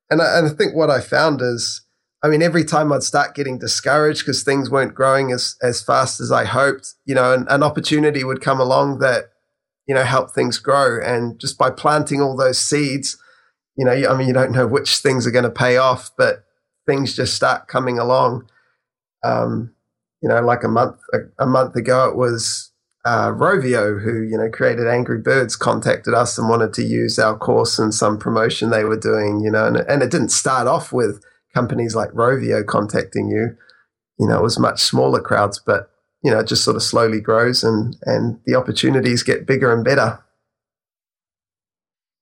And 0.09 0.21
I, 0.21 0.37
and 0.37 0.47
I 0.47 0.49
think 0.51 0.75
what 0.75 0.89
I 0.89 0.99
found 0.99 1.41
is. 1.41 1.81
I 2.23 2.27
mean, 2.27 2.41
every 2.41 2.63
time 2.63 2.91
I'd 2.91 3.03
start 3.03 3.35
getting 3.35 3.59
discouraged 3.59 4.21
because 4.21 4.41
things 4.41 4.71
weren't 4.71 4.95
growing 4.95 5.31
as, 5.31 5.57
as 5.61 5.83
fast 5.83 6.19
as 6.19 6.31
I 6.31 6.45
hoped, 6.45 6.95
you 7.05 7.13
know, 7.13 7.31
an, 7.35 7.45
an 7.49 7.61
opportunity 7.61 8.23
would 8.23 8.41
come 8.41 8.59
along 8.59 8.97
that 8.97 9.25
you 9.87 9.95
know, 9.95 10.03
help 10.03 10.31
things 10.31 10.57
grow. 10.57 10.99
And 11.01 11.39
just 11.39 11.57
by 11.57 11.69
planting 11.69 12.21
all 12.21 12.35
those 12.35 12.57
seeds, 12.57 13.17
you 13.77 13.85
know, 13.85 13.91
I 13.91 14.15
mean, 14.17 14.27
you 14.27 14.33
don't 14.33 14.51
know 14.51 14.67
which 14.67 14.97
things 14.97 15.27
are 15.27 15.31
going 15.31 15.43
to 15.43 15.49
pay 15.49 15.77
off, 15.77 16.11
but 16.17 16.45
things 16.85 17.15
just 17.15 17.33
start 17.35 17.67
coming 17.67 17.99
along. 17.99 18.49
Um, 19.23 19.73
you 20.21 20.29
know, 20.29 20.41
like 20.41 20.63
a 20.63 20.67
month 20.67 20.97
a, 21.13 21.43
a 21.43 21.45
month 21.45 21.75
ago, 21.75 22.07
it 22.09 22.15
was 22.15 22.71
uh, 23.05 23.29
Rovio 23.29 24.01
who 24.01 24.21
you 24.21 24.37
know 24.37 24.49
created 24.49 24.87
Angry 24.87 25.19
Birds 25.19 25.55
contacted 25.55 26.13
us 26.13 26.37
and 26.37 26.49
wanted 26.49 26.73
to 26.73 26.83
use 26.83 27.19
our 27.19 27.37
course 27.37 27.77
and 27.77 27.93
some 27.93 28.17
promotion 28.17 28.69
they 28.69 28.83
were 28.83 28.99
doing. 28.99 29.41
You 29.41 29.51
know, 29.51 29.67
and, 29.67 29.77
and 29.77 30.01
it 30.01 30.11
didn't 30.11 30.29
start 30.29 30.67
off 30.67 30.91
with 30.91 31.23
companies 31.53 31.95
like 31.95 32.09
Rovio 32.11 32.65
contacting 32.65 33.29
you. 33.29 33.55
You 34.17 34.27
know, 34.27 34.39
it 34.39 34.43
was 34.43 34.57
much 34.57 34.81
smaller 34.81 35.21
crowds, 35.21 35.59
but 35.63 35.89
you 36.25 36.31
know, 36.31 36.39
it 36.39 36.47
just 36.47 36.63
sort 36.63 36.75
of 36.75 36.81
slowly 36.81 37.21
grows 37.21 37.63
and, 37.63 37.95
and 38.01 38.39
the 38.47 38.55
opportunities 38.55 39.21
get 39.21 39.45
bigger 39.45 39.71
and 39.71 39.85
better. 39.85 40.17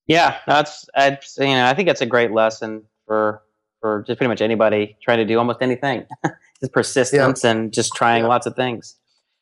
Yeah, 0.08 0.40
that's, 0.46 0.86
that's 0.94 1.38
you 1.38 1.46
know, 1.46 1.66
I 1.66 1.74
think 1.74 1.88
that's 1.88 2.02
a 2.02 2.06
great 2.06 2.32
lesson 2.32 2.84
for, 3.08 3.42
for 3.80 4.04
just 4.06 4.18
pretty 4.18 4.28
much 4.28 4.42
anybody 4.42 4.98
trying 5.02 5.20
to 5.20 5.26
do 5.26 5.40
almost 5.40 5.62
anything. 5.62 6.06
just 6.60 6.74
persistence 6.74 7.46
yeah. 7.46 7.52
and 7.52 7.72
just 7.72 7.94
trying 7.96 8.24
yeah. 8.24 8.28
lots 8.28 8.46
of 8.46 8.58
things. 8.58 8.98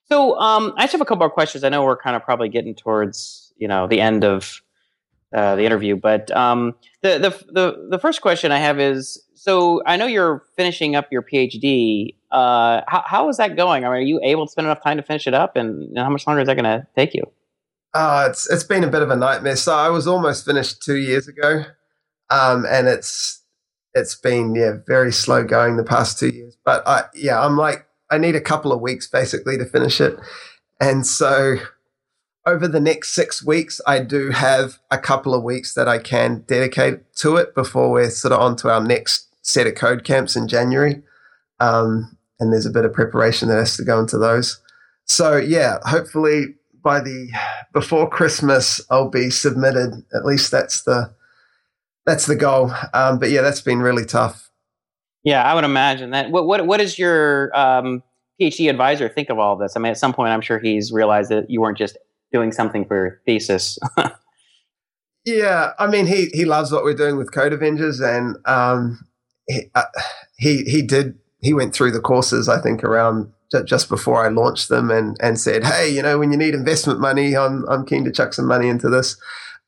So 0.05 0.37
um, 0.39 0.75
I 0.77 0.83
just 0.83 0.91
have 0.91 1.01
a 1.01 1.05
couple 1.05 1.17
more 1.17 1.31
questions. 1.31 1.63
I 1.63 1.69
know 1.69 1.83
we're 1.83 1.97
kind 1.97 2.15
of 2.15 2.21
probably 2.21 2.49
getting 2.49 2.75
towards, 2.75 3.51
you 3.57 3.67
know, 3.67 3.87
the 3.87 3.99
end 3.99 4.23
of 4.23 4.61
uh, 5.35 5.55
the 5.55 5.65
interview, 5.65 5.95
but 5.95 6.29
um, 6.37 6.75
the, 7.01 7.17
the, 7.17 7.51
the, 7.51 7.87
the 7.89 7.97
first 7.97 8.21
question 8.21 8.51
I 8.51 8.59
have 8.59 8.79
is, 8.79 9.19
so 9.33 9.81
I 9.87 9.97
know 9.97 10.05
you're 10.05 10.43
finishing 10.55 10.95
up 10.95 11.07
your 11.11 11.23
PhD. 11.23 12.13
Uh, 12.31 12.81
how, 12.87 13.03
how 13.05 13.29
is 13.29 13.37
that 13.37 13.57
going? 13.57 13.83
I 13.83 13.89
mean, 13.89 13.97
are 13.97 14.01
you 14.01 14.19
able 14.23 14.45
to 14.45 14.51
spend 14.51 14.65
enough 14.65 14.81
time 14.81 14.97
to 14.97 15.03
finish 15.03 15.27
it 15.27 15.33
up? 15.33 15.55
And, 15.55 15.97
how 15.97 16.09
much 16.09 16.25
longer 16.25 16.41
is 16.41 16.47
that 16.47 16.55
going 16.55 16.65
to 16.65 16.87
take 16.95 17.13
you? 17.13 17.23
Uh, 17.93 18.27
it's 18.29 18.49
it's 18.49 18.63
been 18.63 18.85
a 18.85 18.89
bit 18.89 19.01
of 19.01 19.09
a 19.09 19.15
nightmare. 19.15 19.57
So 19.57 19.73
I 19.75 19.89
was 19.89 20.07
almost 20.07 20.45
finished 20.45 20.81
two 20.81 20.95
years 20.95 21.27
ago, 21.27 21.65
um, 22.29 22.65
and 22.69 22.87
it's 22.87 23.41
it's 23.93 24.15
been 24.15 24.55
yeah 24.55 24.77
very 24.87 25.11
slow 25.11 25.43
going 25.43 25.75
the 25.75 25.83
past 25.83 26.17
two 26.17 26.29
years. 26.29 26.57
But 26.63 26.87
I 26.87 27.03
yeah 27.13 27.43
I'm 27.43 27.57
like 27.57 27.85
I 28.09 28.17
need 28.17 28.35
a 28.35 28.41
couple 28.41 28.71
of 28.71 28.79
weeks 28.79 29.07
basically 29.07 29.57
to 29.57 29.65
finish 29.65 29.99
it, 29.99 30.17
and 30.79 31.05
so 31.05 31.57
over 32.45 32.65
the 32.65 32.79
next 32.79 33.09
six 33.09 33.43
weeks 33.43 33.81
I 33.85 33.99
do 33.99 34.31
have 34.31 34.79
a 34.89 34.97
couple 34.97 35.33
of 35.33 35.43
weeks 35.43 35.73
that 35.73 35.89
I 35.89 35.97
can 35.97 36.45
dedicate 36.47 37.13
to 37.15 37.35
it 37.35 37.53
before 37.53 37.91
we're 37.91 38.09
sort 38.09 38.31
of 38.31 38.39
on 38.39 38.55
to 38.57 38.69
our 38.69 38.81
next 38.81 39.27
set 39.45 39.67
of 39.67 39.75
code 39.75 40.05
camps 40.05 40.37
in 40.37 40.47
January. 40.47 41.03
Um, 41.59 42.17
and 42.41 42.51
there's 42.51 42.65
a 42.65 42.71
bit 42.71 42.83
of 42.83 42.91
preparation 42.91 43.47
that 43.47 43.55
has 43.55 43.77
to 43.77 43.85
go 43.85 43.99
into 43.99 44.17
those. 44.17 44.59
So 45.05 45.37
yeah, 45.37 45.77
hopefully 45.83 46.55
by 46.83 46.99
the 46.99 47.29
before 47.73 48.09
Christmas 48.09 48.81
I'll 48.89 49.09
be 49.09 49.29
submitted. 49.29 50.03
At 50.13 50.25
least 50.25 50.51
that's 50.51 50.83
the 50.83 51.13
that's 52.05 52.25
the 52.25 52.35
goal. 52.35 52.73
Um, 52.93 53.19
but 53.19 53.29
yeah, 53.29 53.41
that's 53.41 53.61
been 53.61 53.79
really 53.79 54.05
tough. 54.05 54.49
Yeah, 55.23 55.43
I 55.43 55.53
would 55.53 55.63
imagine 55.63 56.11
that. 56.11 56.31
What 56.31 56.47
what 56.47 56.65
what 56.65 56.77
does 56.77 56.97
your 56.97 57.55
um, 57.57 58.03
PhD 58.41 58.69
advisor 58.69 59.07
think 59.07 59.29
of 59.29 59.37
all 59.37 59.53
of 59.53 59.59
this? 59.59 59.73
I 59.75 59.79
mean, 59.79 59.91
at 59.91 59.97
some 59.97 60.13
point, 60.13 60.31
I'm 60.31 60.41
sure 60.41 60.59
he's 60.59 60.91
realized 60.91 61.29
that 61.29 61.49
you 61.49 61.61
weren't 61.61 61.77
just 61.77 61.97
doing 62.31 62.51
something 62.51 62.85
for 62.85 62.95
your 62.95 63.21
thesis. 63.25 63.77
yeah, 65.25 65.73
I 65.77 65.87
mean, 65.87 66.07
he 66.07 66.27
he 66.33 66.45
loves 66.45 66.71
what 66.71 66.83
we're 66.83 66.95
doing 66.95 67.17
with 67.17 67.31
Code 67.31 67.53
Avengers, 67.53 67.99
and 67.99 68.35
um, 68.45 69.07
he, 69.47 69.69
uh, 69.75 69.83
he 70.37 70.63
he 70.63 70.81
did 70.81 71.19
he 71.41 71.53
went 71.53 71.73
through 71.73 71.91
the 71.91 71.99
courses 71.99 72.47
I 72.47 72.61
think 72.61 72.83
around 72.83 73.31
just 73.65 73.89
before 73.89 74.25
I 74.25 74.29
launched 74.29 74.69
them 74.69 74.89
and 74.89 75.17
and 75.19 75.39
said, 75.39 75.63
hey, 75.63 75.89
you 75.89 76.01
know, 76.01 76.17
when 76.17 76.31
you 76.31 76.37
need 76.37 76.53
investment 76.53 76.99
money, 76.99 77.35
I'm 77.35 77.67
I'm 77.67 77.85
keen 77.85 78.05
to 78.05 78.11
chuck 78.11 78.33
some 78.33 78.47
money 78.47 78.69
into 78.69 78.89
this. 78.89 79.17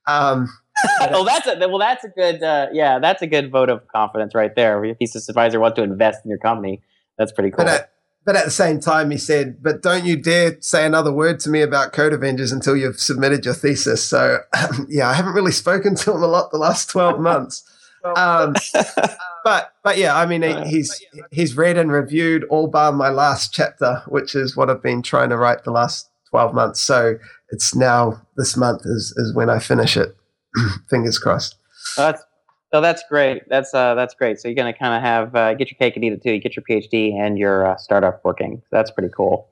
Um, 0.08 0.48
well, 1.12 1.24
that's 1.24 1.48
a 1.48 1.58
well, 1.68 1.80
that's 1.80 2.04
a 2.04 2.10
good 2.10 2.42
uh, 2.42 2.68
yeah, 2.72 3.00
that's 3.00 3.22
a 3.22 3.28
good 3.28 3.52
vote 3.52 3.70
of 3.70 3.82
confidence 3.94 4.34
right 4.34 4.56
there. 4.56 4.84
Your 4.86 4.96
thesis 4.96 5.30
advisor 5.30 5.60
wants 5.60 5.76
to 5.78 5.84
invest 5.84 6.20
in 6.24 6.30
your 6.30 6.40
company. 6.40 6.82
That's 7.18 7.32
pretty 7.32 7.52
cool. 7.52 7.66
But 7.66 7.68
at, 7.68 7.92
but 8.26 8.36
at 8.36 8.46
the 8.46 8.52
same 8.52 8.80
time, 8.80 9.12
he 9.12 9.18
said, 9.18 9.62
"But 9.62 9.82
don't 9.82 10.06
you 10.06 10.16
dare 10.16 10.58
say 10.62 10.86
another 10.86 11.12
word 11.12 11.40
to 11.42 11.50
me 11.50 11.62
about 11.62 11.94
Code 11.94 12.14
Avengers 12.14 12.52
until 12.52 12.76
you've 12.76 13.00
submitted 13.00 13.46
your 13.46 13.54
thesis." 13.54 14.04
So, 14.04 14.40
yeah, 14.88 15.10
I 15.10 15.14
haven't 15.14 15.34
really 15.34 15.52
spoken 15.52 15.96
to 15.96 16.14
him 16.14 16.24
a 16.24 16.28
lot 16.28 16.52
the 16.52 16.58
last 16.58 16.90
twelve 16.90 17.20
months. 17.20 17.64
Um, 18.18 18.54
but 19.44 19.74
but 19.84 19.98
yeah, 19.98 20.16
I 20.16 20.26
mean, 20.26 20.66
he's 20.66 21.04
he's 21.32 21.58
read 21.58 21.78
and 21.78 21.92
reviewed 21.92 22.44
all 22.46 22.68
bar 22.68 22.92
my 22.92 23.10
last 23.10 23.54
chapter, 23.54 24.02
which 24.08 24.36
is 24.36 24.56
what 24.56 24.70
I've 24.70 24.84
been 24.84 25.02
trying 25.02 25.30
to 25.30 25.38
write 25.38 25.64
the 25.64 25.72
last 25.72 26.10
twelve 26.30 26.54
months. 26.54 26.82
So 26.82 27.16
it's 27.50 27.76
now 27.76 28.22
this 28.38 28.56
month 28.58 28.82
is 28.86 29.14
is 29.18 29.36
when 29.36 29.50
I 29.50 29.60
finish 29.60 29.98
it. 29.98 30.16
Fingers 30.90 31.18
crossed. 31.18 31.56
that's 31.98 32.24
so 32.74 32.82
that's 32.82 33.04
great. 33.08 33.44
That's 33.50 33.74
uh, 33.74 33.94
that's 33.94 34.16
great. 34.16 34.40
So 34.40 34.48
you're 34.48 34.56
going 34.56 34.74
to 34.74 34.78
kind 34.78 34.96
of 34.96 35.02
have 35.04 35.36
uh, 35.36 35.54
get 35.54 35.70
your 35.70 35.78
cake 35.78 35.96
and 35.96 36.04
eat 36.04 36.14
it 36.14 36.24
too. 36.24 36.32
You 36.32 36.40
get 36.40 36.56
your 36.56 36.64
PhD 36.68 37.14
and 37.14 37.38
your 37.38 37.68
uh, 37.68 37.78
startup 37.78 38.22
working. 38.26 38.64
That's 38.72 38.90
pretty 38.90 39.14
cool. 39.16 39.48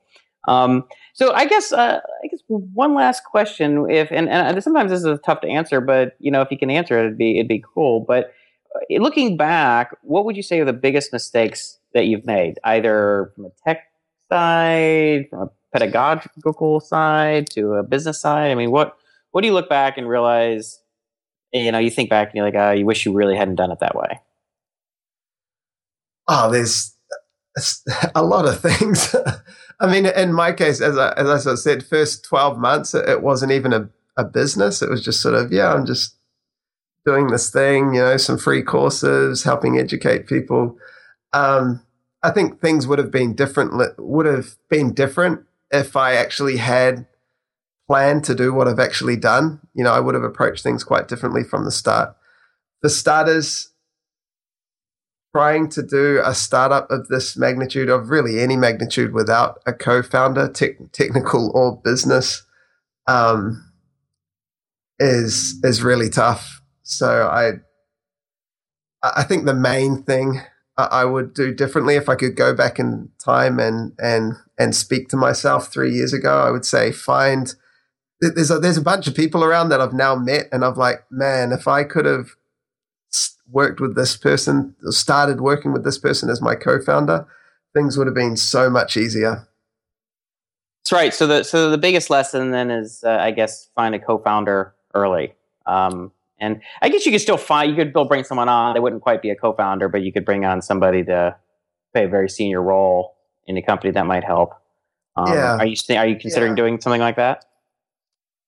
Um, 0.48 0.86
so 1.14 1.32
I 1.34 1.46
guess 1.46 1.72
uh, 1.72 2.00
I 2.02 2.28
guess 2.28 2.40
one 2.48 2.96
last 2.96 3.24
question. 3.26 3.90
If 3.92 4.12
and, 4.12 4.28
and 4.28 4.64
sometimes 4.64 4.90
this 4.90 5.04
is 5.04 5.20
tough 5.24 5.42
to 5.42 5.48
answer, 5.48 5.82
but 5.82 6.16
you 6.20 6.32
know 6.32 6.42
if 6.42 6.50
you 6.50 6.58
can 6.58 6.72
answer 6.72 6.98
it, 6.98 7.06
it'd 7.06 7.18
be 7.18 7.38
it'd 7.38 7.48
be 7.48 7.64
cool. 7.74 8.04
But 8.08 8.34
Uh, 8.76 9.00
looking 9.00 9.38
back, 9.38 9.96
what 10.02 10.26
would 10.26 10.36
you 10.36 10.44
say 10.44 10.60
are 10.60 10.66
the 10.66 10.74
biggest 10.74 11.12
mistakes 11.14 11.80
that 11.94 12.06
you've 12.06 12.26
made, 12.26 12.60
either 12.64 13.32
from 13.36 13.46
a 13.46 13.50
tech 13.66 13.84
side, 14.30 15.28
from 15.30 15.42
a 15.44 15.50
pedagogical 15.74 16.80
side, 16.80 17.50
to 17.52 17.74
a 17.74 17.84
business 17.84 18.20
side? 18.20 18.52
I 18.52 18.56
mean, 18.56 18.72
what 18.72 18.98
what 19.32 19.42
do 19.42 19.48
you 19.48 19.54
look 19.54 19.70
back 19.70 19.98
and 19.98 20.08
realize 20.08 20.82
you 21.52 21.72
know, 21.72 21.80
you 21.80 21.90
think 21.90 22.10
back 22.10 22.30
and 22.30 22.36
you're 22.36 22.46
like, 22.46 22.56
oh, 22.56 22.72
you 22.72 22.86
wish 22.86 23.06
you 23.06 23.14
really 23.14 23.36
hadn't 23.36 23.56
done 23.56 23.72
it 23.72 23.80
that 23.80 23.96
way. 23.96 24.20
Oh, 26.28 26.52
there's 26.52 26.96
a 28.16 28.24
lot 28.24 28.46
of 28.46 28.60
things. 28.62 29.16
I 29.80 29.92
mean, 29.92 30.06
in 30.06 30.34
my 30.34 30.54
case, 30.54 30.80
as 30.82 30.98
I, 30.98 31.12
as 31.14 31.48
I 31.48 31.56
said, 31.56 31.86
first 31.86 32.24
12 32.26 32.58
months, 32.58 32.94
it 32.94 33.22
wasn't 33.22 33.52
even 33.52 33.74
a, 33.74 33.90
a 34.16 34.24
business. 34.24 34.82
It 34.82 34.90
was 34.90 35.04
just 35.04 35.22
sort 35.22 35.36
of, 35.36 35.52
yeah, 35.52 35.74
I'm 35.74 35.86
just 35.86 36.16
doing 37.06 37.28
this 37.28 37.50
thing, 37.50 37.94
you 37.94 38.02
know, 38.02 38.18
some 38.18 38.38
free 38.38 38.62
courses, 38.62 39.44
helping 39.44 39.78
educate 39.78 40.28
people. 40.28 40.78
Um, 41.34 41.82
I 42.24 42.32
think 42.32 42.62
things 42.62 42.86
would 42.86 43.00
have 43.00 43.12
been 43.12 43.34
different, 43.34 43.74
would 43.98 44.26
have 44.26 44.56
been 44.70 44.94
different 44.94 45.42
if 45.72 45.96
I 45.96 46.14
actually 46.14 46.58
had 46.58 47.08
planned 47.88 48.24
to 48.24 48.36
do 48.36 48.54
what 48.54 48.68
I've 48.68 48.80
actually 48.80 49.18
done, 49.18 49.60
you 49.74 49.84
know, 49.84 49.92
I 49.92 50.00
would 50.00 50.16
have 50.16 50.24
approached 50.24 50.64
things 50.64 50.84
quite 50.84 51.10
differently 51.10 51.44
from 51.44 51.66
the 51.66 51.72
start. 51.72 52.16
The 52.82 52.90
starters, 52.90 53.70
trying 55.36 55.70
to 55.72 55.84
do 55.84 56.22
a 56.24 56.34
startup 56.34 56.90
of 56.90 57.08
this 57.10 57.36
magnitude, 57.36 57.90
of 57.90 58.10
really 58.10 58.40
any 58.40 58.56
magnitude, 58.56 59.14
without 59.14 59.62
a 59.66 59.74
co-founder, 59.74 60.50
te- 60.50 60.78
technical 60.94 61.52
or 61.54 61.82
business, 61.84 62.46
um, 63.08 63.72
is 65.00 65.60
is 65.64 65.84
really 65.84 66.10
tough. 66.10 66.61
So 66.92 67.28
I, 67.28 67.54
I 69.04 69.24
think 69.24 69.46
the 69.46 69.54
main 69.54 70.04
thing 70.04 70.42
I 70.78 71.06
would 71.06 71.34
do 71.34 71.54
differently 71.54 71.96
if 71.96 72.10
I 72.10 72.16
could 72.16 72.36
go 72.36 72.56
back 72.56 72.80
in 72.80 73.10
time 73.24 73.60
and 73.60 73.94
and 74.00 74.34
and 74.58 74.76
speak 74.76 75.10
to 75.10 75.18
myself 75.18 75.72
three 75.72 75.94
years 75.94 76.14
ago, 76.14 76.40
I 76.40 76.50
would 76.50 76.66
say 76.66 76.92
find 76.92 77.54
there's 78.20 78.52
a, 78.52 78.60
there's 78.60 78.78
a 78.78 78.82
bunch 78.82 79.08
of 79.08 79.16
people 79.16 79.44
around 79.44 79.70
that 79.70 79.82
I've 79.82 79.94
now 79.94 80.16
met, 80.16 80.48
and 80.52 80.64
I've 80.64 80.78
like, 80.78 81.04
man, 81.12 81.52
if 81.52 81.68
I 81.68 81.84
could 81.84 82.06
have 82.06 82.36
worked 83.50 83.80
with 83.80 83.96
this 83.96 84.16
person, 84.16 84.76
started 84.90 85.42
working 85.42 85.74
with 85.74 85.84
this 85.84 85.98
person 85.98 86.30
as 86.30 86.42
my 86.42 86.56
co-founder, 86.56 87.28
things 87.74 87.98
would 87.98 88.08
have 88.08 88.16
been 88.16 88.38
so 88.38 88.70
much 88.70 88.96
easier. 88.96 89.48
That's 90.84 90.92
right. 90.94 91.14
So 91.14 91.28
the 91.28 91.44
so 91.44 91.70
the 91.70 91.78
biggest 91.78 92.10
lesson 92.10 92.52
then 92.52 92.72
is, 92.72 93.04
uh, 93.04 93.18
I 93.20 93.32
guess, 93.32 93.70
find 93.76 93.94
a 93.94 94.00
co-founder 94.00 94.74
early. 94.94 95.34
Um, 95.66 96.12
and 96.42 96.60
I 96.82 96.90
guess 96.90 97.06
you 97.06 97.12
could 97.12 97.22
still 97.22 97.38
find 97.38 97.70
you 97.70 97.78
could 97.78 97.92
still 97.92 98.06
bring 98.06 98.24
someone 98.24 98.50
on. 98.50 98.74
They 98.74 98.80
wouldn't 98.80 99.04
quite 99.04 99.22
be 99.22 99.30
a 99.30 99.36
co-founder, 99.36 99.88
but 99.88 100.02
you 100.02 100.12
could 100.12 100.26
bring 100.26 100.44
on 100.44 100.62
somebody 100.62 101.04
to 101.06 101.36
play 101.94 102.06
a 102.06 102.10
very 102.10 102.28
senior 102.28 102.62
role 102.62 103.16
in 103.48 103.56
a 103.58 103.62
company 103.62 103.92
that 103.92 104.06
might 104.06 104.24
help. 104.24 104.54
Um, 105.16 105.32
yeah. 105.32 105.58
Are 105.58 105.66
you 105.66 105.76
are 105.96 106.08
you 106.08 106.18
considering 106.18 106.54
yeah. 106.54 106.64
doing 106.64 106.82
something 106.82 107.02
like 107.02 107.18
that? 107.18 107.46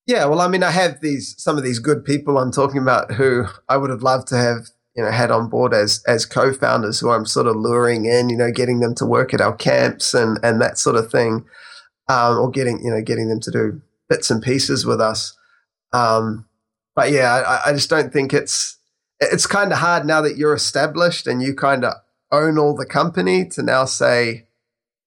Yeah, 0.06 0.26
well, 0.26 0.42
I 0.42 0.50
mean, 0.50 0.64
I 0.64 0.72
have 0.72 1.00
these 1.02 1.36
some 1.38 1.58
of 1.58 1.64
these 1.64 1.80
good 1.80 2.04
people 2.04 2.38
I'm 2.38 2.52
talking 2.52 2.82
about 2.82 3.14
who 3.14 3.46
I 3.70 3.78
would 3.78 3.90
have 3.90 4.04
loved 4.04 4.28
to 4.30 4.38
have 4.38 4.68
you 4.96 5.04
know 5.04 5.12
had 5.12 5.32
on 5.32 5.50
board 5.50 5.74
as 5.74 6.04
as 6.08 6.26
co-founders 6.26 7.00
who 7.00 7.10
I'm 7.12 7.26
sort 7.26 7.48
of 7.48 7.56
luring 7.56 8.06
in, 8.06 8.30
you 8.30 8.38
know, 8.38 8.52
getting 8.52 8.80
them 8.80 8.96
to 8.96 9.06
work 9.06 9.34
at 9.34 9.42
our 9.42 9.56
camps 9.56 10.14
and 10.14 10.40
and 10.44 10.62
that 10.62 10.78
sort 10.78 10.96
of 10.96 11.12
thing, 11.12 11.46
um, 12.10 12.38
or 12.38 12.50
getting 12.50 12.84
you 12.84 12.92
know 12.92 13.02
getting 13.02 13.30
them 13.30 13.40
to 13.42 13.52
do 13.52 13.82
bits 14.10 14.32
and 14.32 14.42
pieces 14.42 14.86
with 14.86 15.00
us. 15.00 15.38
Um, 15.94 16.46
but 16.96 17.12
yeah, 17.12 17.32
I, 17.66 17.70
I 17.70 17.74
just 17.74 17.90
don't 17.90 18.12
think 18.12 18.34
it's 18.34 18.78
it's 19.20 19.48
kind 19.48 19.72
of 19.72 19.80
hard 19.80 20.06
now 20.06 20.22
that 20.22 20.38
you're 20.38 20.54
established 20.54 21.28
and 21.28 21.42
you 21.42 21.56
kind 21.56 21.86
of 21.86 21.94
own 22.32 22.58
all 22.58 22.76
the 22.76 22.86
company 22.86 23.48
to 23.48 23.62
now 23.62 23.86
say, 23.86 24.48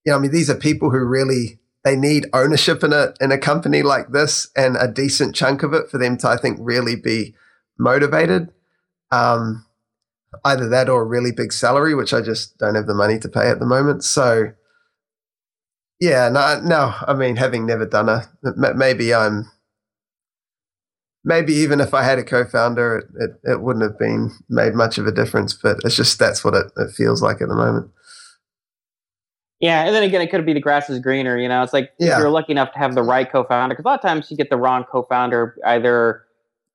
you 0.04 0.12
know, 0.12 0.16
I 0.16 0.20
mean, 0.20 0.30
these 0.30 0.48
are 0.48 0.54
people 0.54 0.90
who 0.90 1.04
really 1.04 1.58
they 1.84 1.96
need 1.96 2.26
ownership 2.32 2.82
in 2.82 2.92
a 2.92 3.14
in 3.20 3.32
a 3.32 3.38
company 3.38 3.82
like 3.82 4.10
this 4.10 4.50
and 4.56 4.76
a 4.76 4.88
decent 4.88 5.34
chunk 5.34 5.62
of 5.62 5.72
it 5.72 5.90
for 5.90 5.98
them 5.98 6.16
to 6.18 6.28
I 6.28 6.36
think 6.36 6.58
really 6.60 6.96
be 6.96 7.34
motivated. 7.78 8.50
Um, 9.10 9.66
either 10.44 10.68
that 10.68 10.88
or 10.88 11.02
a 11.02 11.06
really 11.06 11.32
big 11.32 11.52
salary, 11.52 11.94
which 11.94 12.12
I 12.12 12.20
just 12.20 12.58
don't 12.58 12.74
have 12.74 12.86
the 12.86 12.94
money 12.94 13.18
to 13.20 13.28
pay 13.28 13.48
at 13.48 13.60
the 13.60 13.66
moment. 13.66 14.04
So 14.04 14.52
yeah, 16.00 16.28
no, 16.28 16.60
no. 16.62 16.94
I 17.06 17.14
mean, 17.14 17.36
having 17.36 17.66
never 17.66 17.86
done 17.86 18.08
a, 18.08 18.28
maybe 18.74 19.14
I'm, 19.14 19.50
maybe 21.26 21.52
even 21.52 21.80
if 21.80 21.92
I 21.92 22.04
had 22.04 22.18
a 22.18 22.24
co-founder, 22.24 22.98
it, 22.98 23.22
it, 23.22 23.52
it 23.52 23.60
wouldn't 23.60 23.82
have 23.82 23.98
been 23.98 24.30
made 24.48 24.74
much 24.74 24.96
of 24.96 25.06
a 25.06 25.12
difference. 25.12 25.52
But 25.52 25.78
it's 25.84 25.96
just 25.96 26.18
that's 26.18 26.42
what 26.44 26.54
it, 26.54 26.72
it 26.76 26.92
feels 26.92 27.20
like 27.20 27.42
at 27.42 27.48
the 27.48 27.54
moment. 27.54 27.90
Yeah, 29.60 29.84
and 29.84 29.94
then 29.94 30.02
again, 30.02 30.20
it 30.20 30.30
could 30.30 30.46
be 30.46 30.52
the 30.52 30.60
grass 30.60 30.88
is 30.88 31.00
greener. 31.00 31.36
You 31.36 31.48
know, 31.48 31.62
it's 31.62 31.72
like 31.72 31.90
yeah. 31.98 32.18
you're 32.18 32.30
lucky 32.30 32.52
enough 32.52 32.72
to 32.72 32.78
have 32.78 32.94
the 32.94 33.02
right 33.02 33.30
co-founder. 33.30 33.74
Because 33.74 33.84
a 33.84 33.88
lot 33.88 33.98
of 33.98 34.02
times 34.02 34.30
you 34.30 34.36
get 34.36 34.48
the 34.48 34.56
wrong 34.56 34.84
co-founder. 34.84 35.56
Either 35.66 36.22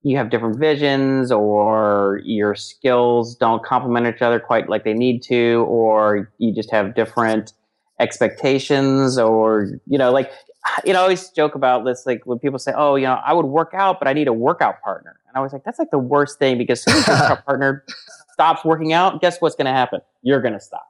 you 0.04 0.18
have 0.18 0.30
different 0.30 0.60
visions, 0.60 1.32
or 1.32 2.22
your 2.26 2.54
skills 2.54 3.36
don't 3.36 3.64
complement 3.64 4.14
each 4.14 4.22
other 4.22 4.40
quite 4.40 4.68
like 4.68 4.84
they 4.84 4.94
need 4.94 5.24
to, 5.24 5.66
or 5.70 6.30
you 6.40 6.54
just 6.54 6.72
have 6.72 6.94
different 6.94 7.54
expectations, 8.00 9.18
or 9.18 9.68
you 9.88 9.98
know, 9.98 10.12
like 10.12 10.32
you 10.86 10.94
know, 10.94 11.00
I 11.00 11.04
always 11.04 11.30
joke 11.30 11.56
about 11.56 11.86
this. 11.86 12.06
Like 12.06 12.26
when 12.26 12.40
people 12.40 12.60
say, 12.60 12.74
"Oh, 12.76 12.96
you 12.96 13.06
know, 13.06 13.20
I 13.26 13.34
would 13.34 13.46
work 13.46 13.74
out, 13.74 14.00
but 14.00 14.08
I 14.08 14.14
need 14.14 14.28
a 14.28 14.34
workout 14.34 14.82
partner," 14.82 15.20
and 15.28 15.38
I 15.38 15.42
was 15.42 15.54
like, 15.54 15.64
"That's 15.64 15.80
like 15.80 15.92
the 15.92 16.00
worst 16.00 16.40
thing 16.40 16.58
because 16.58 16.86
as 16.88 17.08
your 17.08 17.18
workout 17.18 17.46
partner 17.46 17.86
stops 18.34 18.64
working 18.66 18.94
out, 18.94 19.22
guess 19.22 19.40
what's 19.40 19.56
going 19.56 19.66
to 19.66 19.72
happen? 19.72 20.02
You're 20.22 20.42
going 20.42 20.54
to 20.54 20.60
stop." 20.60 20.88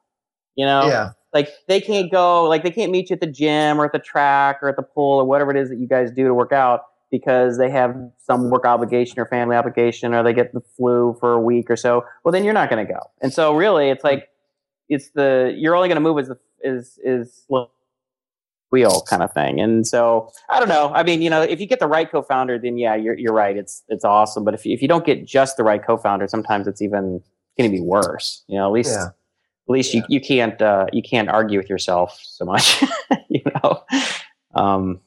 You 0.56 0.66
know, 0.66 0.88
yeah 0.88 1.12
like 1.34 1.50
they 1.68 1.80
can't 1.80 2.12
go 2.12 2.44
like 2.48 2.64
they 2.64 2.72
can't 2.72 2.92
meet 2.92 3.10
you 3.10 3.14
at 3.14 3.20
the 3.20 3.28
gym 3.28 3.80
or 3.80 3.86
at 3.86 3.92
the 3.92 4.00
track 4.00 4.60
or 4.62 4.70
at 4.70 4.76
the 4.76 4.84
pool 4.84 5.20
or 5.20 5.26
whatever 5.26 5.52
it 5.52 5.58
is 5.58 5.70
that 5.70 5.78
you 5.78 5.88
guys 5.88 6.12
do 6.12 6.26
to 6.28 6.34
work 6.34 6.52
out 6.52 6.86
because 7.10 7.58
they 7.58 7.70
have 7.70 7.96
some 8.18 8.50
work 8.50 8.66
obligation 8.66 9.20
or 9.20 9.26
family 9.26 9.56
obligation 9.56 10.14
or 10.14 10.24
they 10.24 10.34
get 10.34 10.54
the 10.54 10.62
flu 10.62 11.16
for 11.20 11.34
a 11.34 11.42
week 11.42 11.70
or 11.70 11.76
so 11.76 12.04
well 12.24 12.32
then 12.32 12.44
you're 12.44 12.54
not 12.54 12.70
going 12.70 12.86
to 12.86 12.92
go 12.92 13.00
and 13.22 13.34
so 13.34 13.56
really 13.56 13.90
it's 13.90 14.02
hmm. 14.02 14.08
like 14.08 14.30
it's 14.90 15.10
the 15.12 15.54
you're 15.58 15.76
only 15.76 15.88
going 15.88 15.96
to 15.96 16.02
move 16.02 16.18
as 16.20 16.28
the 16.28 16.38
is 16.64 17.00
is 17.04 17.46
wheel 18.72 19.02
kind 19.02 19.22
of 19.22 19.32
thing. 19.34 19.60
And 19.60 19.86
so 19.86 20.32
i 20.50 20.60
don't 20.60 20.70
know 20.70 20.92
i 20.94 21.04
mean 21.04 21.22
you 21.22 21.30
know 21.30 21.42
if 21.42 21.60
you 21.60 21.68
get 21.68 21.80
the 21.80 21.88
right 21.88 22.10
co-founder 22.10 22.58
then 22.58 22.78
yeah 22.78 22.96
you're, 22.96 23.18
you're 23.18 23.34
right 23.34 23.58
it's 23.58 23.84
it's 23.90 24.06
awesome. 24.06 24.44
But 24.44 24.54
if 24.54 24.66
you, 24.66 24.74
if 24.74 24.82
you 24.82 24.88
don't 24.88 25.06
get 25.06 25.26
just 25.26 25.58
the 25.58 25.64
right 25.64 25.86
co-founder 25.86 26.28
sometimes 26.28 26.68
it's 26.68 26.82
even 26.82 27.22
going 27.58 27.70
to 27.70 27.76
be 27.76 27.82
worse 27.82 28.44
you 28.48 28.58
know 28.58 28.66
at 28.66 28.72
least 28.72 28.92
yeah. 28.92 29.06
at 29.06 29.70
least 29.70 29.94
yeah. 29.94 30.02
you, 30.02 30.06
you 30.16 30.22
can't 30.22 30.62
uh, 30.62 30.86
you 30.92 31.04
can't 31.04 31.30
argue 31.30 31.60
with 31.60 31.70
yourself 31.70 32.20
so 32.24 32.46
much 32.46 32.84
you 33.30 33.42
know? 33.64 33.84
Um, 34.56 35.02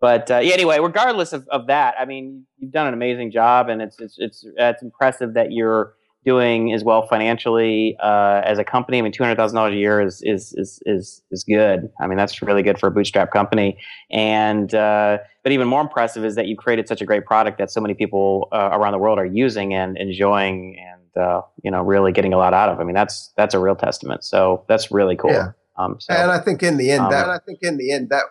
but 0.00 0.30
uh, 0.30 0.38
yeah, 0.38 0.54
anyway 0.54 0.78
regardless 0.78 1.32
of, 1.32 1.46
of 1.48 1.66
that 1.66 1.94
i 1.98 2.04
mean 2.04 2.46
you've 2.58 2.72
done 2.72 2.86
an 2.86 2.94
amazing 2.94 3.30
job 3.30 3.68
and 3.68 3.82
it's 3.82 4.00
it's 4.00 4.16
it's, 4.18 4.44
it's 4.56 4.82
impressive 4.82 5.34
that 5.34 5.52
you're 5.52 5.94
doing 6.24 6.72
as 6.72 6.84
well 6.84 7.06
financially 7.06 7.96
uh, 8.02 8.42
as 8.44 8.58
a 8.58 8.64
company. 8.64 8.98
I 8.98 9.02
mean, 9.02 9.12
two 9.12 9.22
hundred 9.22 9.36
thousand 9.36 9.56
dollars 9.56 9.74
a 9.74 9.76
year 9.76 10.00
is, 10.00 10.22
is 10.22 10.52
is 10.56 10.80
is 10.86 11.22
is 11.30 11.44
good. 11.44 11.90
I 12.00 12.06
mean, 12.06 12.18
that's 12.18 12.42
really 12.42 12.62
good 12.62 12.78
for 12.78 12.88
a 12.88 12.90
bootstrap 12.90 13.32
company. 13.32 13.78
And 14.10 14.74
uh, 14.74 15.18
but 15.42 15.52
even 15.52 15.68
more 15.68 15.80
impressive 15.80 16.24
is 16.24 16.34
that 16.34 16.46
you 16.46 16.56
created 16.56 16.88
such 16.88 17.00
a 17.00 17.06
great 17.06 17.24
product 17.24 17.58
that 17.58 17.70
so 17.70 17.80
many 17.80 17.94
people 17.94 18.48
uh, 18.52 18.70
around 18.72 18.92
the 18.92 18.98
world 18.98 19.18
are 19.18 19.26
using 19.26 19.72
and 19.74 19.96
enjoying, 19.96 20.76
and 20.78 21.22
uh, 21.22 21.42
you 21.62 21.70
know, 21.70 21.82
really 21.82 22.12
getting 22.12 22.32
a 22.32 22.38
lot 22.38 22.54
out 22.54 22.68
of. 22.68 22.80
I 22.80 22.84
mean, 22.84 22.94
that's 22.94 23.32
that's 23.36 23.54
a 23.54 23.58
real 23.58 23.76
testament. 23.76 24.24
So 24.24 24.64
that's 24.68 24.90
really 24.90 25.16
cool. 25.16 25.32
Yeah. 25.32 25.52
Um, 25.76 25.96
so, 25.98 26.12
and 26.12 26.30
I 26.30 26.38
think 26.38 26.62
in 26.62 26.76
the 26.76 26.90
end, 26.90 27.04
um, 27.04 27.10
that 27.10 27.30
I 27.30 27.38
think 27.38 27.60
in 27.62 27.78
the 27.78 27.92
end 27.92 28.10
that 28.10 28.24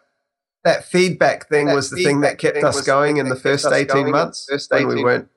that 0.64 0.86
feedback 0.86 1.48
thing 1.50 1.68
That 1.68 1.76
was 1.76 1.90
the 1.90 2.04
thing 2.04 2.22
that 2.22 2.38
kept 2.38 2.58
us 2.58 2.82
going 2.82 3.18
in 3.18 3.30
the 3.30 3.36
first 3.36 3.66
18 3.66 3.88
going 3.88 4.00
in 4.00 4.06
the 4.08 4.12
months 4.12 4.46
first 4.50 4.72
when 4.72 4.88
we 4.88 5.04
weren't 5.04 5.30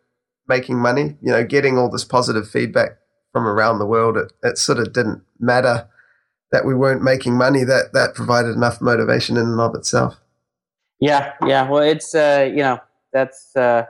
making 0.49 0.79
money. 0.79 1.17
You 1.23 1.33
know, 1.33 1.45
getting 1.45 1.79
all 1.79 1.91
this 1.91 2.05
positive 2.05 2.49
feedback 2.49 2.99
from 3.33 3.47
around 3.47 3.79
the 3.79 3.87
world, 3.87 4.17
it, 4.17 4.33
it 4.43 4.59
sort 4.59 4.79
of 4.79 4.93
didn't 4.93 5.23
matter 5.39 5.89
that 6.51 6.67
we 6.67 6.75
weren't 6.75 7.03
making 7.03 7.37
money. 7.37 7.65
That 7.65 7.93
that 7.93 8.15
provided 8.15 8.55
enough 8.55 8.81
motivation 8.81 9.37
in 9.37 9.47
and 9.47 9.61
of 9.61 9.75
itself. 9.75 10.21
Yeah, 11.01 11.33
yeah. 11.47 11.69
Well, 11.69 11.83
it's 11.83 12.15
uh, 12.15 12.49
you 12.49 12.63
know 12.63 12.79
that's 13.13 13.57
uh, 13.57 13.87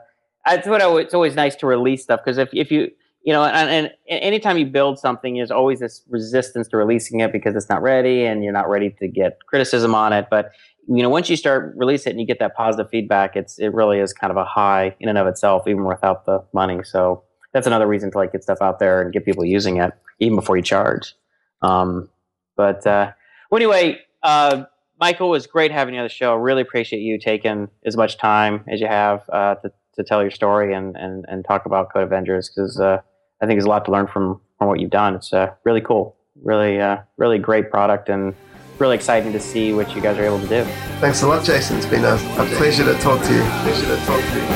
that's 0.47 0.67
what 0.67 0.81
I, 0.81 0.91
it's 0.97 1.15
always 1.15 1.35
nice 1.35 1.55
to 1.57 1.67
release 1.67 2.03
stuff 2.03 2.21
because 2.25 2.39
if 2.39 2.49
if 2.53 2.71
you 2.71 2.91
you 3.23 3.33
know 3.33 3.45
and, 3.45 3.69
and 3.69 3.93
anytime 4.09 4.57
you 4.57 4.67
build 4.67 4.99
something, 4.99 5.37
there's 5.37 5.51
always 5.51 5.81
this 5.81 6.03
resistance 6.09 6.69
to 6.69 6.77
releasing 6.77 7.21
it 7.21 7.33
because 7.33 7.55
it's 7.55 7.69
not 7.69 7.83
ready 7.83 8.25
and 8.25 8.43
you're 8.43 8.53
not 8.53 8.69
ready 8.69 8.91
to 9.01 9.09
get 9.09 9.39
criticism 9.47 9.95
on 9.95 10.13
it. 10.13 10.29
But 10.31 10.53
you 10.89 11.03
know, 11.03 11.09
once 11.09 11.31
you 11.31 11.37
start 11.37 11.75
release 11.77 12.07
it 12.07 12.11
and 12.11 12.21
you 12.21 12.27
get 12.27 12.39
that 12.41 12.57
positive 12.57 12.91
feedback, 12.91 13.37
it's 13.37 13.59
it 13.59 13.73
really 13.73 13.99
is 13.99 14.13
kind 14.13 14.31
of 14.31 14.37
a 14.37 14.45
high 14.45 14.97
in 15.01 15.09
and 15.09 15.19
of 15.19 15.27
itself, 15.27 15.69
even 15.69 15.85
without 15.85 16.27
the 16.27 16.45
money. 16.53 16.83
So 16.83 17.23
that's 17.53 17.67
another 17.67 17.87
reason 17.87 18.11
to 18.11 18.19
like 18.19 18.33
get 18.33 18.43
stuff 18.43 18.59
out 18.61 18.79
there 18.79 19.03
and 19.03 19.13
get 19.13 19.25
people 19.25 19.45
using 19.45 19.77
it 19.77 19.93
even 20.19 20.37
before 20.37 20.57
you 20.57 20.63
charge. 20.63 21.15
Um, 21.61 22.09
but 22.57 22.87
uh, 22.87 23.13
well, 23.51 23.59
anyway, 23.59 24.01
uh, 24.23 24.65
Michael, 24.99 25.31
was 25.31 25.47
great 25.47 25.71
having 25.71 25.95
you 25.95 26.01
on 26.01 26.07
the 26.07 26.13
show. 26.13 26.35
Really 26.35 26.63
appreciate 26.63 27.01
you 27.01 27.19
taking 27.19 27.69
as 27.85 27.97
much 27.97 28.19
time 28.19 28.65
as 28.69 28.81
you 28.81 28.87
have 28.87 29.23
uh, 29.33 29.57
to, 29.57 29.73
to 29.95 30.03
tell 30.05 30.23
your 30.23 30.31
story 30.31 30.75
and, 30.75 30.97
and, 30.97 31.25
and 31.29 31.45
talk 31.45 31.67
about 31.67 31.93
Code 31.93 32.05
Avengers 32.05 32.49
because 32.49 32.79
uh, 32.81 33.01
I 33.41 33.47
think 33.47 33.57
there's 33.57 33.65
a 33.65 33.69
lot 33.69 33.85
to 33.87 33.91
learn 33.91 34.07
from, 34.07 34.41
from 34.59 34.69
what 34.69 34.81
you've 34.81 34.91
done. 34.91 35.15
It's 35.15 35.33
uh, 35.33 35.53
really 35.65 35.81
cool, 35.81 36.17
really, 36.43 36.81
uh, 36.81 36.99
really 37.17 37.39
great 37.39 37.71
product 37.71 38.09
and 38.09 38.35
really 38.79 38.97
exciting 38.97 39.33
to 39.33 39.41
see 39.41 39.73
what 39.73 39.95
you 39.95 40.03
guys 40.03 40.19
are 40.19 40.25
able 40.25 40.41
to 40.41 40.49
do. 40.49 40.65
Thanks 41.01 41.23
a 41.23 41.29
lot, 41.29 41.45
Jason. 41.45 41.77
It's 41.77 41.87
been 41.87 42.05
a, 42.05 42.15
a 42.15 42.47
pleasure 42.57 42.85
to 42.85 42.95
talk 43.01 43.23
to 43.23 43.35
you. 43.35 43.43
Pleasure 43.63 43.87
to 43.87 44.07
talk 44.07 44.21
to 44.21 44.35
you. 44.35 44.47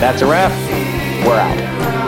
That's 0.00 0.22
a 0.22 0.26
wrap. 0.26 0.52
We're 1.26 1.38
out. 1.38 2.05